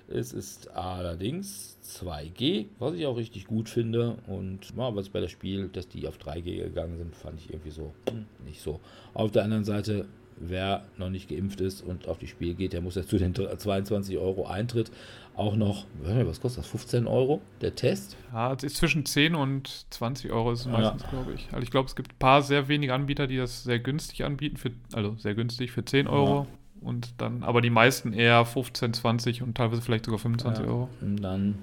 Es 0.07 0.31
ist 0.31 0.69
allerdings 0.71 1.77
2G, 1.83 2.67
was 2.79 2.93
ich 2.93 3.05
auch 3.05 3.17
richtig 3.17 3.47
gut 3.47 3.67
finde. 3.67 4.17
Und 4.27 4.73
ja, 4.77 4.95
was 4.95 5.09
bei 5.09 5.19
der 5.19 5.27
Spiel, 5.27 5.69
dass 5.69 5.87
die 5.87 6.07
auf 6.07 6.17
3G 6.17 6.63
gegangen 6.63 6.97
sind, 6.97 7.15
fand 7.15 7.39
ich 7.39 7.49
irgendwie 7.49 7.71
so 7.71 7.93
hm, 8.09 8.25
nicht 8.45 8.61
so. 8.61 8.79
Auf 9.13 9.31
der 9.31 9.43
anderen 9.43 9.65
Seite 9.65 10.05
wer 10.39 10.85
noch 10.97 11.09
nicht 11.09 11.29
geimpft 11.29 11.61
ist 11.61 11.81
und 11.81 12.07
auf 12.07 12.17
die 12.17 12.27
Spiel 12.27 12.53
geht, 12.53 12.73
der 12.73 12.81
muss 12.81 12.95
jetzt 12.95 13.09
zu 13.09 13.17
den 13.17 13.33
22 13.35 14.17
Euro 14.17 14.47
Eintritt 14.47 14.91
auch 15.35 15.55
noch, 15.55 15.85
was 16.01 16.41
kostet 16.41 16.63
das, 16.63 16.71
15 16.71 17.05
Euro, 17.05 17.41
der 17.61 17.75
Test? 17.75 18.17
Ja, 18.33 18.53
es 18.53 18.63
ist 18.63 18.77
zwischen 18.77 19.05
10 19.05 19.35
und 19.35 19.85
20 19.91 20.31
Euro 20.31 20.51
ist 20.51 20.61
es 20.61 20.65
meistens, 20.65 21.03
ja. 21.03 21.09
glaube 21.09 21.33
ich. 21.33 21.47
Also 21.51 21.63
ich 21.63 21.69
glaube, 21.69 21.87
es 21.87 21.95
gibt 21.95 22.13
ein 22.13 22.19
paar 22.19 22.41
sehr 22.41 22.67
wenige 22.67 22.93
Anbieter, 22.93 23.27
die 23.27 23.37
das 23.37 23.63
sehr 23.63 23.77
günstig 23.77 24.23
anbieten, 24.23 24.57
für, 24.57 24.71
also 24.93 25.15
sehr 25.17 25.35
günstig 25.35 25.71
für 25.71 25.85
10 25.85 26.07
Euro. 26.07 26.41
Ja. 26.41 26.47
Und 26.81 27.13
dann, 27.19 27.43
aber 27.43 27.61
die 27.61 27.69
meisten 27.69 28.13
eher 28.13 28.45
15, 28.45 28.93
20 28.93 29.43
und 29.43 29.55
teilweise 29.55 29.81
vielleicht 29.81 30.05
sogar 30.05 30.19
25 30.19 30.65
ja. 30.65 30.71
Euro. 30.71 30.89
Und 31.01 31.17
dann 31.21 31.59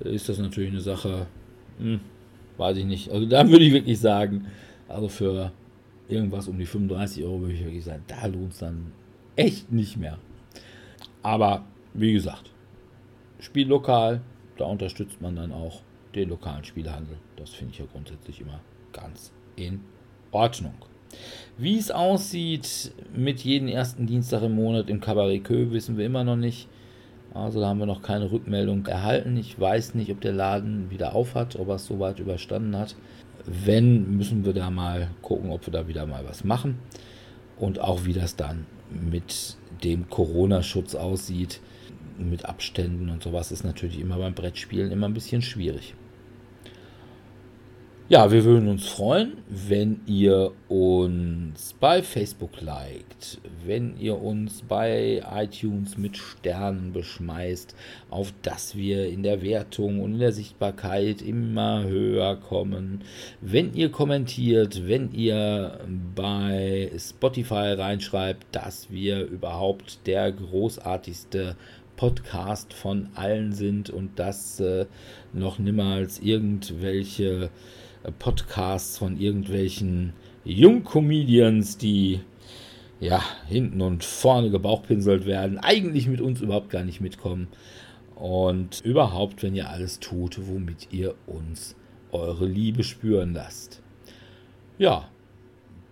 ist 0.00 0.28
das 0.28 0.38
natürlich 0.38 0.70
eine 0.70 0.80
Sache, 0.80 1.26
hm, 1.78 2.00
weiß 2.56 2.76
ich 2.76 2.84
nicht. 2.84 3.10
Also 3.10 3.26
da 3.26 3.48
würde 3.48 3.64
ich 3.64 3.72
wirklich 3.72 3.98
sagen, 3.98 4.46
also 4.88 5.08
für 5.08 5.50
irgendwas 6.08 6.48
um 6.48 6.58
die 6.58 6.66
35 6.66 7.24
Euro 7.24 7.40
würde 7.40 7.54
ich 7.54 7.64
wirklich 7.64 7.84
sagen, 7.84 8.04
da 8.06 8.26
lohnt 8.26 8.52
es 8.52 8.58
dann 8.58 8.92
echt 9.36 9.72
nicht 9.72 9.96
mehr. 9.96 10.18
Aber 11.22 11.64
wie 11.94 12.12
gesagt, 12.12 12.50
Spiellokal, 13.38 14.20
da 14.56 14.64
unterstützt 14.66 15.20
man 15.20 15.36
dann 15.36 15.52
auch 15.52 15.82
den 16.14 16.28
lokalen 16.30 16.64
Spielhandel. 16.64 17.16
Das 17.36 17.50
finde 17.50 17.72
ich 17.72 17.78
ja 17.78 17.86
grundsätzlich 17.90 18.40
immer 18.40 18.60
ganz 18.92 19.32
in 19.56 19.80
Ordnung. 20.30 20.74
Wie 21.58 21.78
es 21.78 21.90
aussieht 21.90 22.92
mit 23.14 23.40
jedem 23.40 23.68
ersten 23.68 24.06
Dienstag 24.06 24.42
im 24.42 24.54
Monat 24.54 24.88
im 24.88 25.00
Cabaret 25.00 25.44
Kö, 25.44 25.70
wissen 25.70 25.96
wir 25.96 26.06
immer 26.06 26.24
noch 26.24 26.36
nicht. 26.36 26.68
Also 27.32 27.60
da 27.60 27.68
haben 27.68 27.78
wir 27.78 27.86
noch 27.86 28.02
keine 28.02 28.30
Rückmeldung 28.30 28.86
erhalten. 28.86 29.36
Ich 29.36 29.58
weiß 29.58 29.94
nicht, 29.94 30.10
ob 30.10 30.20
der 30.20 30.32
Laden 30.32 30.90
wieder 30.90 31.14
auf 31.14 31.34
hat, 31.34 31.56
ob 31.56 31.68
er 31.68 31.74
es 31.74 31.86
soweit 31.86 32.18
überstanden 32.18 32.76
hat. 32.76 32.96
Wenn, 33.46 34.16
müssen 34.16 34.44
wir 34.44 34.52
da 34.52 34.70
mal 34.70 35.10
gucken, 35.22 35.50
ob 35.50 35.66
wir 35.66 35.72
da 35.72 35.88
wieder 35.88 36.06
mal 36.06 36.24
was 36.26 36.44
machen. 36.44 36.78
Und 37.56 37.80
auch 37.80 38.04
wie 38.04 38.12
das 38.12 38.36
dann 38.36 38.66
mit 38.90 39.56
dem 39.82 40.08
Corona-Schutz 40.10 40.94
aussieht 40.94 41.60
mit 42.18 42.46
Abständen 42.46 43.10
und 43.10 43.22
sowas 43.22 43.52
ist 43.52 43.64
natürlich 43.64 44.00
immer 44.00 44.16
beim 44.16 44.34
Brettspielen 44.34 44.90
immer 44.90 45.06
ein 45.06 45.14
bisschen 45.14 45.42
schwierig. 45.42 45.94
Ja, 48.08 48.30
wir 48.30 48.44
würden 48.44 48.68
uns 48.68 48.86
freuen, 48.86 49.38
wenn 49.48 50.00
ihr 50.06 50.52
uns 50.68 51.74
bei 51.80 52.04
Facebook 52.04 52.60
liked, 52.60 53.40
wenn 53.64 53.98
ihr 53.98 54.22
uns 54.22 54.62
bei 54.62 55.24
iTunes 55.34 55.98
mit 55.98 56.16
Sternen 56.16 56.92
beschmeißt, 56.92 57.74
auf 58.08 58.32
dass 58.42 58.76
wir 58.76 59.08
in 59.08 59.24
der 59.24 59.42
Wertung 59.42 60.00
und 60.00 60.12
in 60.12 60.18
der 60.20 60.30
Sichtbarkeit 60.30 61.20
immer 61.20 61.82
höher 61.82 62.36
kommen, 62.36 63.00
wenn 63.40 63.74
ihr 63.74 63.90
kommentiert, 63.90 64.86
wenn 64.86 65.10
ihr 65.10 65.80
bei 66.14 66.92
Spotify 66.96 67.74
reinschreibt, 67.76 68.46
dass 68.52 68.88
wir 68.88 69.24
überhaupt 69.24 70.06
der 70.06 70.30
großartigste 70.30 71.56
Podcast 71.96 72.72
von 72.72 73.08
allen 73.16 73.52
sind 73.52 73.90
und 73.90 74.18
dass 74.20 74.60
äh, 74.60 74.86
noch 75.32 75.58
niemals 75.58 76.20
irgendwelche 76.20 77.50
Podcasts 78.18 78.98
von 78.98 79.18
irgendwelchen 79.18 80.12
Jungcomedians, 80.44 81.78
die 81.78 82.20
ja 83.00 83.22
hinten 83.48 83.80
und 83.82 84.04
vorne 84.04 84.50
gebauchpinselt 84.50 85.26
werden, 85.26 85.58
eigentlich 85.58 86.06
mit 86.06 86.20
uns 86.20 86.40
überhaupt 86.40 86.70
gar 86.70 86.84
nicht 86.84 87.00
mitkommen. 87.00 87.48
Und 88.14 88.80
überhaupt, 88.80 89.42
wenn 89.42 89.54
ihr 89.54 89.68
alles 89.68 90.00
tut, 90.00 90.38
womit 90.48 90.88
ihr 90.90 91.14
uns 91.26 91.76
eure 92.12 92.46
Liebe 92.46 92.82
spüren 92.82 93.34
lasst. 93.34 93.82
Ja, 94.78 95.08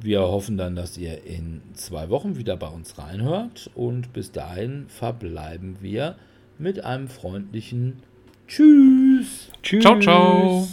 wir 0.01 0.21
hoffen 0.23 0.57
dann, 0.57 0.77
dass 0.77 0.97
ihr 0.97 1.25
in 1.25 1.63
zwei 1.75 2.09
Wochen 2.11 2.37
wieder 2.37 2.57
bei 2.57 2.69
uns 2.69 2.99
reinhört 2.99 3.71
und 3.75 4.13
bis 4.13 4.33
dahin 4.33 4.87
verbleiben 4.89 5.77
wir 5.81 6.17
mit 6.59 6.85
einem 6.85 7.09
freundlichen 7.09 8.03
Tschüss. 8.47 9.51
Tschüss. 9.63 9.83
Ciao, 9.83 10.01
ciao. 10.01 10.69